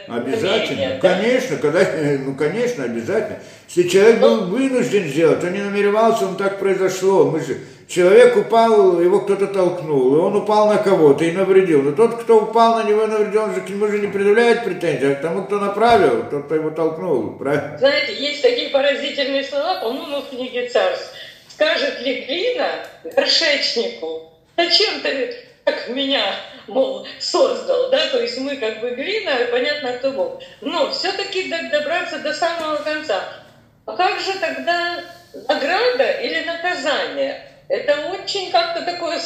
обязательно, 0.09 0.99
да? 1.01 1.15
конечно, 1.15 1.57
когда, 1.57 1.81
э, 1.81 2.19
ну, 2.19 2.35
конечно, 2.35 2.85
обязательно. 2.85 3.39
Если 3.69 3.89
человек 3.89 4.21
был 4.21 4.43
ну. 4.43 4.57
вынужден 4.57 5.09
сделать, 5.09 5.43
он 5.43 5.53
не 5.53 5.61
намеревался, 5.61 6.27
он 6.27 6.37
так 6.37 6.59
произошло. 6.59 7.31
Мы 7.31 7.41
же, 7.41 7.59
человек 7.89 8.37
упал, 8.37 9.01
его 9.01 9.21
кто-то 9.21 9.47
толкнул, 9.47 10.17
и 10.17 10.19
он 10.19 10.37
упал 10.37 10.69
на 10.69 10.79
кого-то 10.79 11.25
и 11.25 11.33
навредил. 11.33 11.83
Но 11.83 11.93
тот, 11.93 12.23
кто 12.23 12.43
упал 12.43 12.77
на 12.77 12.89
него 12.89 13.05
и 13.05 13.07
навредил, 13.07 13.43
он 13.43 13.55
же 13.55 13.61
к 13.61 13.69
нему 13.69 13.87
же 13.89 13.99
не 13.99 14.09
предъявляет 14.09 14.65
претензий, 14.65 15.13
а 15.13 15.15
к 15.15 15.21
тому, 15.21 15.45
кто 15.45 15.59
направил, 15.59 16.25
тот, 16.31 16.45
кто 16.47 16.55
его 16.55 16.71
толкнул. 16.71 17.37
Правильно? 17.39 17.79
Знаете, 17.79 18.15
есть 18.15 18.43
такие 18.43 18.71
поразительные 18.71 19.45
слова, 19.45 19.81
по-моему, 19.81 20.23
в 20.23 20.31
книге 20.31 20.69
царств. 20.69 21.15
Скажет 21.49 22.01
ли 22.01 22.25
глина 22.25 22.69
горшечнику, 23.15 24.33
зачем 24.57 25.01
ты 25.03 25.37
как 25.65 25.89
меня, 25.89 26.35
мол, 26.67 27.07
создал, 27.19 27.91
да, 27.91 28.09
то 28.09 28.21
есть 28.21 28.39
мы 28.39 28.57
как 28.57 28.81
бы 28.81 28.91
глина, 28.91 29.33
понятно, 29.51 29.95
кто 29.95 30.13
Бог. 30.13 30.43
Но 30.61 30.91
все-таки 30.91 31.51
добраться 31.71 32.19
до 32.19 32.35
самого 32.35 32.77
конца. 32.77 33.23
А 33.87 33.97
как 33.97 34.21
же 34.21 34.39
тогда 34.39 35.05
награда 35.49 36.11
или 36.21 36.45
наказание? 36.45 37.54
Это 37.69 38.11
очень 38.11 38.51
как-то 38.53 38.85
такое 38.85 39.19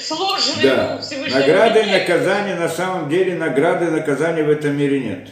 сложное 0.00 0.76
да. 0.76 1.00
Награды 1.30 1.80
и 1.80 1.92
наказания 1.92 2.56
на 2.56 2.68
самом 2.68 3.08
деле 3.08 3.36
награды 3.36 3.86
и 3.86 3.90
наказания 3.90 4.42
в 4.42 4.50
этом 4.50 4.76
мире 4.76 5.00
нет. 5.00 5.28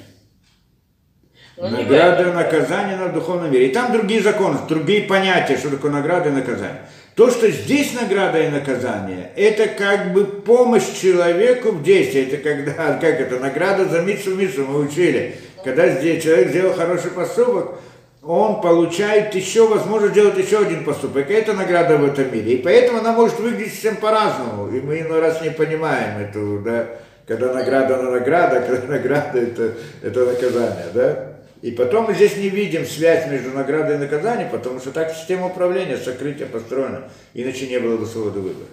Ну, 1.57 1.69
награда 1.69 2.29
и 2.29 2.33
наказание 2.33 2.97
на 2.97 3.09
духовном 3.09 3.51
мире. 3.51 3.69
И 3.69 3.73
там 3.73 3.93
другие 3.93 4.23
законы, 4.23 4.59
другие 4.69 5.03
понятия, 5.03 5.57
что 5.57 5.71
такое 5.71 5.91
награда 5.91 6.29
и 6.29 6.33
наказание. 6.33 6.83
То, 7.15 7.31
что 7.31 7.51
здесь 7.51 7.93
награда 7.93 8.43
и 8.43 8.49
наказание, 8.49 9.33
это 9.37 9.69
как 9.69 10.13
бы 10.13 10.25
помощь 10.25 10.99
человеку 11.01 11.73
в 11.73 11.83
действии. 11.83 12.23
Это 12.23 12.39
когда, 12.39 12.73
как 13.01 13.21
это, 13.21 13.39
награда 13.39 13.87
за 13.87 14.03
митсу 14.03 14.35
митсу 14.35 14.65
мы 14.65 14.81
учили. 14.81 15.37
Когда 15.63 15.89
здесь 15.89 16.25
человек 16.25 16.49
сделал 16.49 16.75
хороший 16.75 17.11
поступок, 17.11 17.79
он 18.25 18.61
получает 18.61 19.35
еще 19.35 19.67
возможность 19.67 20.13
сделать 20.13 20.39
еще 20.39 20.61
один 20.61 20.85
поступок. 20.85 21.29
И 21.29 21.35
это 21.35 21.55
награда 21.55 21.97
в 21.97 22.05
этом 22.05 22.33
мире. 22.33 22.53
И 22.53 22.63
поэтому 22.63 22.99
она 22.99 23.13
может 23.13 23.41
выглядеть 23.41 23.77
всем 23.77 23.97
по-разному. 23.97 24.69
И 24.75 24.81
мы 24.81 25.01
иной 25.01 25.21
раз 25.21 25.43
не 25.43 25.51
понимаем 25.51 26.19
эту, 26.19 26.61
да, 26.61 26.89
когда 27.27 27.53
награда 27.53 27.97
на 27.97 28.11
награда, 28.13 28.61
когда 28.67 28.87
награда 28.87 29.41
это, 29.41 29.75
это 30.03 30.25
наказание, 30.25 30.87
да. 30.95 31.29
И 31.63 31.73
потом 31.73 32.07
мы 32.07 32.15
здесь 32.15 32.37
не 32.37 32.49
видим 32.49 32.85
связь 32.87 33.27
между 33.29 33.51
наградой 33.51 33.97
и 33.97 33.99
наказанием, 33.99 34.51
потому 34.51 34.81
что 34.81 34.91
так 34.91 35.15
система 35.15 35.47
управления, 35.47 35.97
сокрытия 35.97 36.47
построена, 36.47 37.09
иначе 37.35 37.69
не 37.69 37.79
было 37.79 37.97
бы 37.97 38.07
свободы 38.07 38.41
выбора. 38.41 38.69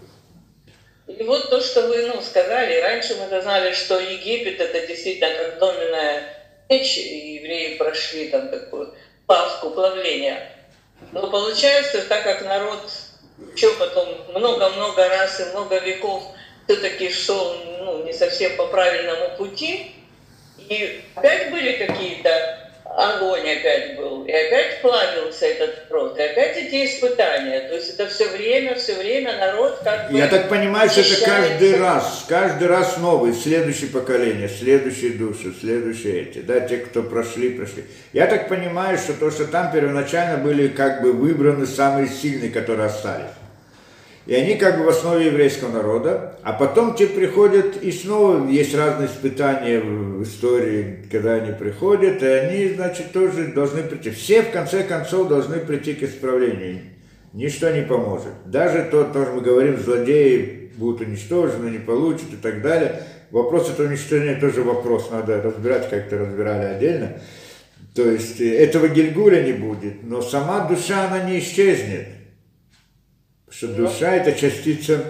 И 1.08 1.24
вот 1.24 1.50
то, 1.50 1.60
что 1.62 1.88
вы 1.88 2.08
ну, 2.08 2.22
сказали, 2.22 2.82
раньше 2.82 3.16
мы 3.16 3.42
знали, 3.42 3.74
что 3.74 4.00
Египет 4.00 4.60
это 4.60 4.88
действительно 4.88 5.30
как 5.36 5.60
доменная 5.60 6.24
меч, 6.68 6.98
и 6.98 7.36
евреи 7.36 7.78
прошли 7.78 8.30
там 8.30 8.50
такую 8.50 8.94
паску 9.30 9.70
плавления. 9.70 10.52
Но 11.12 11.30
получается, 11.30 12.02
так 12.10 12.24
как 12.24 12.42
народ 12.42 12.82
еще 13.54 13.72
потом 13.76 14.10
много-много 14.34 15.08
раз 15.08 15.40
и 15.40 15.46
много 15.52 15.78
веков 15.78 16.24
все-таки 16.66 17.12
шел 17.12 17.56
ну, 17.80 18.04
не 18.04 18.12
совсем 18.12 18.58
по 18.58 18.66
правильному 18.66 19.38
пути, 19.38 19.92
и 20.58 21.04
опять 21.14 21.52
были 21.52 21.86
какие-то 21.86 22.59
огонь 23.00 23.50
опять 23.50 23.96
был, 23.96 24.26
и 24.26 24.32
опять 24.32 24.82
плавился 24.82 25.46
этот 25.46 25.90
народ, 25.90 26.18
и 26.18 26.22
опять 26.22 26.58
эти 26.58 26.86
испытания. 26.86 27.62
То 27.62 27.76
есть 27.76 27.94
это 27.94 28.08
все 28.08 28.28
время, 28.28 28.76
все 28.76 28.96
время 28.96 29.38
народ 29.38 29.80
как 29.84 30.12
бы... 30.12 30.18
Я 30.18 30.28
так 30.28 30.50
понимаю, 30.50 30.90
что 30.90 31.02
это 31.02 31.26
каждый 31.26 31.80
раз, 31.80 32.26
каждый 32.28 32.68
раз 32.68 32.98
новый, 32.98 33.34
следующее 33.34 33.90
поколение, 33.90 34.50
следующие 34.50 35.12
души, 35.12 35.54
следующие 35.60 36.24
эти, 36.24 36.40
да, 36.40 36.60
те, 36.60 36.78
кто 36.78 37.04
прошли, 37.04 37.52
прошли. 37.52 37.86
Я 38.14 38.28
так 38.28 38.50
понимаю, 38.50 38.98
что 38.98 39.14
то, 39.14 39.32
что 39.32 39.46
там 39.46 39.72
первоначально 39.72 40.38
были 40.38 40.68
как 40.68 41.02
бы 41.02 41.14
выбраны 41.14 41.66
самые 41.66 42.10
сильные, 42.10 42.52
которые 42.52 42.88
остались. 42.88 43.39
И 44.30 44.36
они 44.36 44.58
как 44.58 44.78
бы 44.78 44.84
в 44.84 44.90
основе 44.90 45.26
еврейского 45.26 45.72
народа, 45.72 46.38
а 46.44 46.54
потом 46.54 46.94
те 46.94 47.08
приходят, 47.08 47.82
и 47.82 47.92
снова 47.92 48.48
есть 48.48 48.76
разные 48.76 49.08
испытания 49.08 49.80
в 49.80 50.22
истории, 50.22 51.04
когда 51.12 51.34
они 51.34 51.52
приходят, 51.52 52.22
и 52.22 52.28
они, 52.28 52.76
значит, 52.76 53.12
тоже 53.12 53.48
должны 53.48 53.82
прийти. 53.82 54.12
Все, 54.12 54.44
в 54.44 54.52
конце 54.52 54.84
концов, 54.84 55.30
должны 55.30 55.58
прийти 55.58 55.96
к 55.96 56.04
исправлению. 56.04 56.82
Ничто 57.34 57.72
не 57.72 57.82
поможет. 57.82 58.34
Даже 58.46 58.88
то, 58.92 59.06
тоже 59.06 59.32
мы 59.32 59.42
говорим, 59.42 59.80
злодеи 59.80 60.74
будут 60.76 61.02
уничтожены, 61.02 61.72
не 61.72 61.80
получат 61.80 62.32
и 62.32 62.38
так 62.40 62.62
далее. 62.62 63.02
Вопрос 63.32 63.72
этого 63.72 63.88
уничтожения 63.88 64.40
тоже 64.40 64.62
вопрос, 64.62 65.10
надо 65.10 65.42
разбирать, 65.42 65.90
как 65.90 66.06
это 66.06 66.20
разбирали 66.20 66.76
отдельно. 66.76 67.14
То 67.96 68.08
есть 68.08 68.40
э, 68.40 68.58
этого 68.60 68.90
Гильгуля 68.90 69.42
не 69.42 69.54
будет, 69.54 70.04
но 70.04 70.22
сама 70.22 70.68
душа, 70.68 71.08
она 71.08 71.24
не 71.28 71.40
исчезнет 71.40 72.19
что 73.60 73.68
душа 73.68 74.16
это 74.16 74.32
частица 74.32 75.04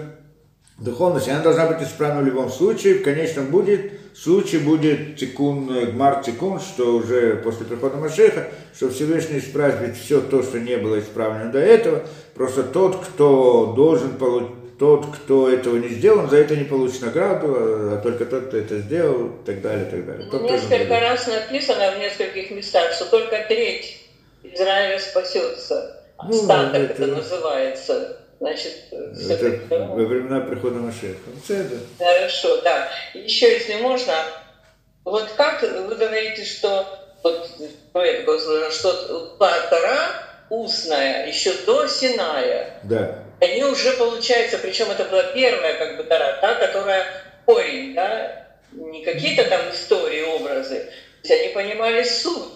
духовности, 0.76 1.30
она 1.30 1.40
должна 1.40 1.68
быть 1.68 1.86
исправна 1.86 2.20
в 2.20 2.26
любом 2.26 2.50
случае, 2.50 2.94
в 2.94 3.04
конечном 3.04 3.46
будет, 3.46 3.92
случае 4.12 4.62
будет 4.62 5.16
тикун, 5.16 5.92
гмар 5.92 6.20
тикун, 6.24 6.58
что 6.58 6.96
уже 6.96 7.36
после 7.36 7.64
прихода 7.64 7.96
Машеха, 7.96 8.48
что 8.74 8.90
Всевышний 8.90 9.38
исправит 9.38 9.96
все 9.96 10.20
то, 10.20 10.42
что 10.42 10.58
не 10.58 10.76
было 10.78 10.98
исправлено 10.98 11.52
до 11.52 11.60
этого, 11.60 12.02
просто 12.34 12.64
тот, 12.64 13.04
кто 13.04 13.72
должен 13.76 14.16
получить 14.16 14.56
тот, 14.80 15.06
кто 15.14 15.48
этого 15.48 15.76
не 15.76 15.88
сделал, 15.88 16.26
за 16.26 16.38
это 16.38 16.56
не 16.56 16.64
получит 16.64 17.02
награду, 17.02 17.54
а 17.54 18.00
только 18.02 18.24
тот, 18.24 18.46
кто 18.46 18.56
это 18.56 18.78
сделал, 18.78 19.26
и 19.26 19.46
так 19.46 19.60
далее, 19.60 19.86
и 19.86 19.90
так 19.90 20.06
далее. 20.06 20.28
Тот, 20.28 20.42
Несколько 20.42 20.98
раз 20.98 21.26
написано 21.28 21.92
в 21.92 22.00
нескольких 22.00 22.50
местах, 22.50 22.94
что 22.94 23.04
только 23.10 23.44
треть 23.46 24.00
Израиля 24.42 24.98
спасется. 24.98 26.02
Ну, 26.24 26.30
Остаток 26.30 26.72
ну, 26.72 26.78
это... 26.78 27.02
это 27.04 27.06
называется. 27.14 28.19
Значит, 28.40 28.72
это 28.90 29.84
во 29.84 30.04
времена 30.06 30.40
прихода 30.40 30.76
Машеха. 30.76 31.18
Хорошо, 31.98 32.60
да. 32.62 32.88
Еще, 33.12 33.52
если 33.52 33.76
можно, 33.76 34.14
вот 35.04 35.30
как 35.36 35.62
вы 35.62 35.94
говорите, 35.94 36.44
что 36.44 36.86
вот 37.22 37.50
что 38.72 39.36
Тара 39.38 40.24
устная 40.48 41.26
еще 41.26 41.52
до 41.66 41.86
Синая. 41.86 42.80
Да. 42.84 43.24
Они 43.42 43.62
уже 43.62 43.92
получается, 43.92 44.58
причем 44.58 44.90
это 44.90 45.04
была 45.04 45.22
первая 45.34 45.74
как 45.74 45.98
бы 45.98 46.04
Тара, 46.04 46.38
та, 46.40 46.54
которая 46.54 47.06
корень, 47.44 47.94
да, 47.94 48.46
не 48.72 49.04
какие-то 49.04 49.44
там 49.50 49.70
истории, 49.70 50.22
образы. 50.22 50.90
То 51.22 51.28
есть 51.28 51.42
они 51.42 51.52
понимали 51.52 52.02
суть. 52.04 52.52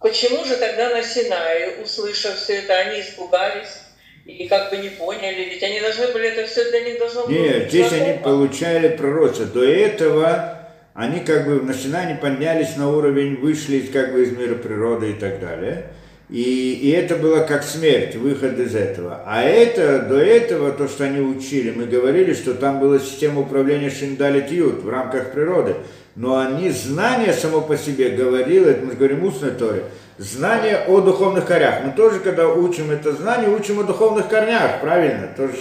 Почему 0.00 0.44
же 0.44 0.56
тогда 0.56 0.90
на 0.90 1.02
Синае, 1.04 1.80
услышав 1.80 2.36
все 2.36 2.58
это, 2.58 2.76
они 2.76 3.00
испугались? 3.02 3.81
И 4.24 4.46
как 4.48 4.70
бы 4.70 4.76
не 4.76 4.88
поняли, 4.88 5.50
ведь 5.50 5.62
они 5.62 5.80
должны 5.80 6.12
были, 6.12 6.28
это 6.28 6.46
все 6.46 6.70
для 6.70 6.80
них 6.80 6.98
должно 6.98 7.26
было 7.26 7.32
Нет, 7.32 7.68
здесь 7.68 7.92
они 7.92 8.18
получали 8.22 8.96
пророчество. 8.96 9.46
До 9.46 9.64
этого 9.64 10.58
они 10.94 11.20
как 11.20 11.46
бы 11.46 11.62
на 11.62 11.74
Синане 11.74 12.16
поднялись 12.16 12.76
на 12.76 12.90
уровень, 12.90 13.36
вышли 13.36 13.80
как 13.80 14.12
бы 14.12 14.22
из 14.22 14.32
мира 14.36 14.54
природы 14.54 15.10
и 15.10 15.14
так 15.14 15.40
далее. 15.40 15.86
И, 16.28 16.78
и 16.82 16.90
это 16.90 17.16
было 17.16 17.40
как 17.40 17.62
смерть, 17.62 18.14
выход 18.14 18.58
из 18.58 18.74
этого. 18.74 19.22
А 19.26 19.42
это, 19.42 20.00
до 20.00 20.18
этого, 20.18 20.72
то, 20.72 20.88
что 20.88 21.04
они 21.04 21.20
учили, 21.20 21.72
мы 21.72 21.84
говорили, 21.84 22.32
что 22.32 22.54
там 22.54 22.80
была 22.80 22.98
система 23.00 23.40
управления 23.40 23.90
Шиндалит 23.90 24.50
Ют 24.50 24.82
в 24.82 24.88
рамках 24.88 25.32
природы. 25.32 25.74
Но 26.14 26.38
они, 26.38 26.70
знание 26.70 27.32
само 27.32 27.60
по 27.60 27.76
себе 27.76 28.10
говорило, 28.10 28.68
это 28.68 28.84
мы 28.84 28.94
говорим 28.94 29.24
устной 29.24 29.50
Торе, 29.50 29.84
знание 30.22 30.84
о 30.86 31.00
духовных 31.00 31.46
корнях. 31.46 31.82
Мы 31.84 31.92
тоже, 31.92 32.20
когда 32.20 32.48
учим 32.48 32.90
это 32.90 33.12
знание, 33.12 33.50
учим 33.50 33.80
о 33.80 33.82
духовных 33.82 34.28
корнях, 34.28 34.80
правильно? 34.80 35.28
Тоже, 35.36 35.56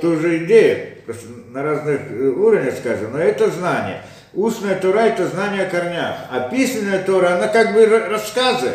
тоже 0.00 0.44
идея, 0.44 0.96
просто 1.06 1.26
на 1.48 1.62
разных 1.62 2.00
э, 2.10 2.28
уровнях 2.28 2.74
скажем, 2.76 3.12
но 3.12 3.18
это 3.18 3.50
знание. 3.50 4.02
Устная 4.34 4.78
Тора– 4.78 5.00
это 5.00 5.26
знание 5.26 5.64
о 5.64 5.70
корнях, 5.70 6.16
а 6.30 6.48
письменная 6.50 7.02
Тора, 7.02 7.36
она 7.36 7.48
как 7.48 7.74
бы 7.74 7.86
рассказы. 7.86 8.72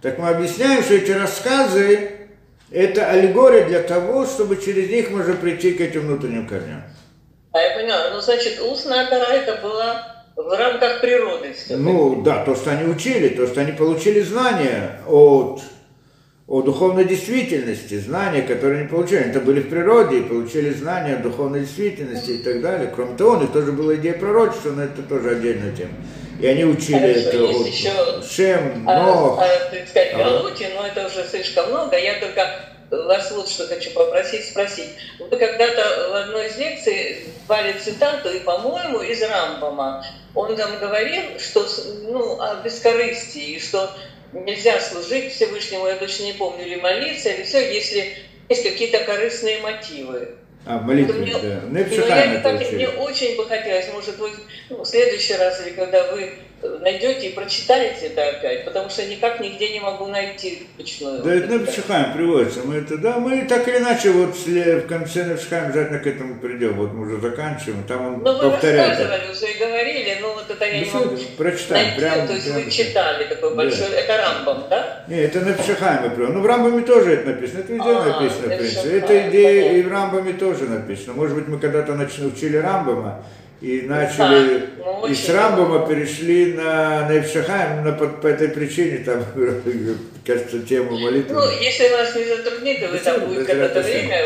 Так 0.00 0.18
мы 0.18 0.28
объясняем, 0.28 0.82
что 0.82 0.94
эти 0.94 1.10
рассказы– 1.10 2.10
это 2.70 3.06
аллегория 3.06 3.64
для 3.64 3.82
того, 3.82 4.24
чтобы 4.26 4.56
через 4.56 4.88
них 4.88 5.10
можно 5.10 5.34
прийти 5.34 5.72
к 5.72 5.80
этим 5.80 6.02
внутренним 6.02 6.48
корням. 6.48 6.82
А 7.52 7.60
я 7.60 7.76
поняла, 7.76 8.10
ну 8.12 8.20
значит, 8.20 8.60
устная 8.60 9.06
Тора– 9.06 9.26
это 9.32 9.60
была 9.62 10.15
в 10.36 10.50
рамках 10.52 11.00
природы. 11.00 11.54
Ну 11.70 12.22
да, 12.22 12.44
то, 12.44 12.54
что 12.54 12.70
они 12.70 12.88
учили, 12.88 13.28
то, 13.30 13.46
что 13.46 13.62
они 13.62 13.72
получили 13.72 14.20
знания 14.20 15.00
от, 15.06 15.62
о 16.46 16.62
духовной 16.62 17.06
действительности, 17.06 17.98
знания, 17.98 18.42
которые 18.42 18.80
они 18.80 18.88
получили. 18.88 19.20
Это 19.20 19.40
были 19.40 19.60
в 19.60 19.70
природе 19.70 20.18
и 20.18 20.22
получили 20.22 20.70
знания 20.70 21.14
о 21.16 21.22
духовной 21.22 21.60
действительности 21.60 22.32
и 22.32 22.38
так 22.38 22.60
далее. 22.60 22.92
Кроме 22.94 23.16
того, 23.16 23.32
у 23.32 23.40
них 23.40 23.52
тоже 23.52 23.72
была 23.72 23.96
идея 23.96 24.12
пророчества, 24.14 24.72
но 24.72 24.84
это 24.84 25.02
тоже 25.02 25.30
отдельная 25.30 25.74
тема. 25.74 25.92
И 26.38 26.46
они 26.46 26.66
учили 26.66 26.98
Хорошо, 26.98 27.28
это 27.28 27.44
от 27.44 27.66
еще, 27.66 27.90
Шем, 28.30 28.84
Нох. 28.84 29.38
А, 29.40 29.44
а, 29.44 29.70
так 29.70 29.88
сказать, 29.88 30.14
Галути, 30.14 30.66
но 30.76 30.86
это 30.86 31.06
уже 31.06 31.26
слишком 31.26 31.70
много. 31.70 31.98
Я 31.98 32.20
только 32.20 32.75
вас 32.90 33.30
вот 33.32 33.48
что 33.48 33.66
хочу 33.66 33.90
попросить, 33.90 34.48
спросить. 34.48 34.90
Вы 35.18 35.36
когда-то 35.36 36.10
в 36.10 36.14
одной 36.14 36.48
из 36.48 36.58
лекций 36.58 37.26
дали 37.48 37.72
цитату, 37.78 38.30
и, 38.30 38.40
по-моему, 38.40 39.00
из 39.00 39.22
Рамбама. 39.22 40.04
Он 40.34 40.56
там 40.56 40.78
говорил, 40.78 41.38
что 41.38 41.66
ну, 42.02 42.40
о 42.40 42.56
бескорыстии, 42.62 43.54
и 43.54 43.60
что 43.60 43.90
нельзя 44.32 44.80
служить 44.80 45.32
Всевышнему, 45.32 45.86
я 45.86 45.96
точно 45.96 46.24
не 46.24 46.32
помню, 46.34 46.66
или 46.66 46.76
молиться, 46.76 47.30
или 47.30 47.44
все, 47.44 47.72
если 47.72 48.14
есть 48.48 48.62
какие-то 48.62 49.00
корыстные 49.04 49.60
мотивы. 49.60 50.36
А, 50.66 50.80
молитвы, 50.80 51.20
мне, 51.20 51.32
да. 51.32 51.60
Ну, 51.64 51.78
я, 51.78 52.40
так, 52.40 52.72
мне 52.72 52.88
очень 52.88 53.36
бы 53.36 53.46
хотелось, 53.46 53.86
может, 53.92 54.18
вы 54.18 54.30
ну, 54.68 54.82
в 54.82 54.84
следующий 54.84 55.34
раз, 55.34 55.64
или 55.64 55.74
когда 55.74 56.12
вы 56.12 56.32
найдете 56.62 57.28
и 57.28 57.34
прочитаете 57.34 58.06
это 58.06 58.28
опять, 58.28 58.64
потому 58.64 58.88
что 58.88 59.04
никак 59.06 59.40
нигде 59.40 59.72
не 59.74 59.80
могу 59.80 60.06
найти 60.06 60.66
точную. 60.76 61.22
Да, 61.22 61.34
это 61.34 61.58
Невшихаем 61.58 62.14
приводится. 62.14 62.60
Мы 62.64 62.76
это, 62.76 62.96
да, 62.96 63.18
мы 63.18 63.44
так 63.44 63.68
или 63.68 63.78
иначе 63.78 64.10
вот 64.10 64.34
в 64.34 64.86
конце 64.86 65.24
Невшихаем 65.24 65.66
обязательно 65.66 65.98
к 65.98 66.06
этому 66.06 66.40
придем. 66.40 66.74
Вот 66.74 66.92
мы 66.92 67.06
уже 67.06 67.20
заканчиваем, 67.20 67.84
там 67.84 68.06
он 68.06 68.22
но 68.22 68.50
повторяет. 68.50 68.98
вы 68.98 69.04
рассказывали 69.04 69.32
уже 69.32 69.52
и 69.52 69.58
говорили, 69.58 70.18
но 70.20 70.34
вот 70.34 70.50
это 70.50 70.64
я 70.64 70.80
не 70.80 70.90
могу 70.90 71.16
прочитаем, 71.36 71.84
найти. 71.84 72.00
Прямо, 72.00 72.26
то 72.26 72.32
есть 72.32 72.46
прямо, 72.46 72.64
вы 72.64 72.70
читали 72.70 73.24
такой 73.24 73.54
большой, 73.54 73.90
да. 73.90 73.96
это 73.96 74.16
Рамбам, 74.16 74.64
да? 74.70 75.04
Не, 75.08 75.16
это 75.20 75.40
Невшихаем 75.40 76.14
прям. 76.14 76.32
Ну, 76.32 76.40
в 76.40 76.46
Рамбаме 76.46 76.82
тоже 76.82 77.12
это 77.12 77.30
написано, 77.30 77.60
это 77.60 77.72
везде 77.72 77.90
а, 77.90 78.04
написано, 78.04 78.54
в 78.54 78.58
принципе. 78.58 78.98
Это 78.98 79.28
идея 79.28 79.72
и 79.72 79.82
в 79.82 79.92
Рамбаме 79.92 80.32
тоже 80.32 80.64
написано. 80.64 81.12
Может 81.12 81.36
быть, 81.36 81.48
мы 81.48 81.58
когда-то 81.58 81.92
учили 81.92 82.56
Рамбама, 82.56 83.22
и 83.60 83.82
начали, 83.82 84.68
а, 84.84 85.00
ну, 85.00 85.06
и 85.06 85.14
с 85.14 85.28
Рамбома 85.28 85.88
перешли 85.88 86.52
на 86.52 87.08
Невшахайм, 87.08 87.84
на, 87.84 87.92
по, 87.92 88.06
по 88.06 88.26
этой 88.26 88.48
причине, 88.48 88.98
там, 88.98 89.24
кажется, 90.26 90.60
тему 90.60 90.98
молитвы. 90.98 91.34
Ну, 91.34 91.60
если 91.60 91.88
вас 91.88 92.14
не 92.14 92.24
затруднит, 92.24 92.90
вы 92.90 92.98
там 92.98 93.26
будет 93.26 93.46
когда-то 93.46 93.80
время, 93.80 94.22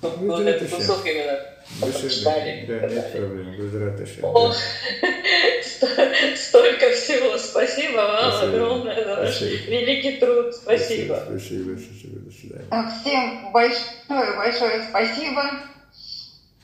вот 0.00 0.40
этот 0.40 0.70
кусок 0.70 1.06
именно 1.06 1.38
Обсуждали. 1.82 2.64
Да, 2.66 2.86
нет 2.86 3.12
проблем. 3.12 3.54
Столько 6.36 6.90
всего. 6.92 7.36
Спасибо 7.38 7.96
вам 7.96 8.32
спасибо. 8.32 8.48
огромное 8.48 9.04
за 9.04 9.16
ваш 9.16 9.36
спасибо. 9.36 9.70
великий 9.70 10.16
труд. 10.18 10.54
Спасибо. 10.54 11.24
Спасибо. 11.28 11.78
Спасибо. 11.78 12.20
До 12.20 12.30
свидания. 12.32 12.66
Всем 13.02 13.52
большое, 13.52 14.36
большое 14.36 14.82
спасибо. 14.88 15.42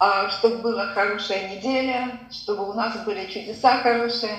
А, 0.04 0.28
чтобы 0.30 0.56
была 0.56 0.86
хорошая 0.86 1.54
неделя, 1.54 2.18
чтобы 2.28 2.68
у 2.68 2.72
нас 2.72 2.96
были 3.04 3.24
чудеса 3.26 3.78
хорошие. 3.84 4.34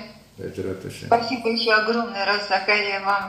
Спасибо 1.06 1.48
еще 1.48 1.72
огромное 1.72 2.26
раз, 2.26 2.46
Закария, 2.50 3.00
вам. 3.00 3.22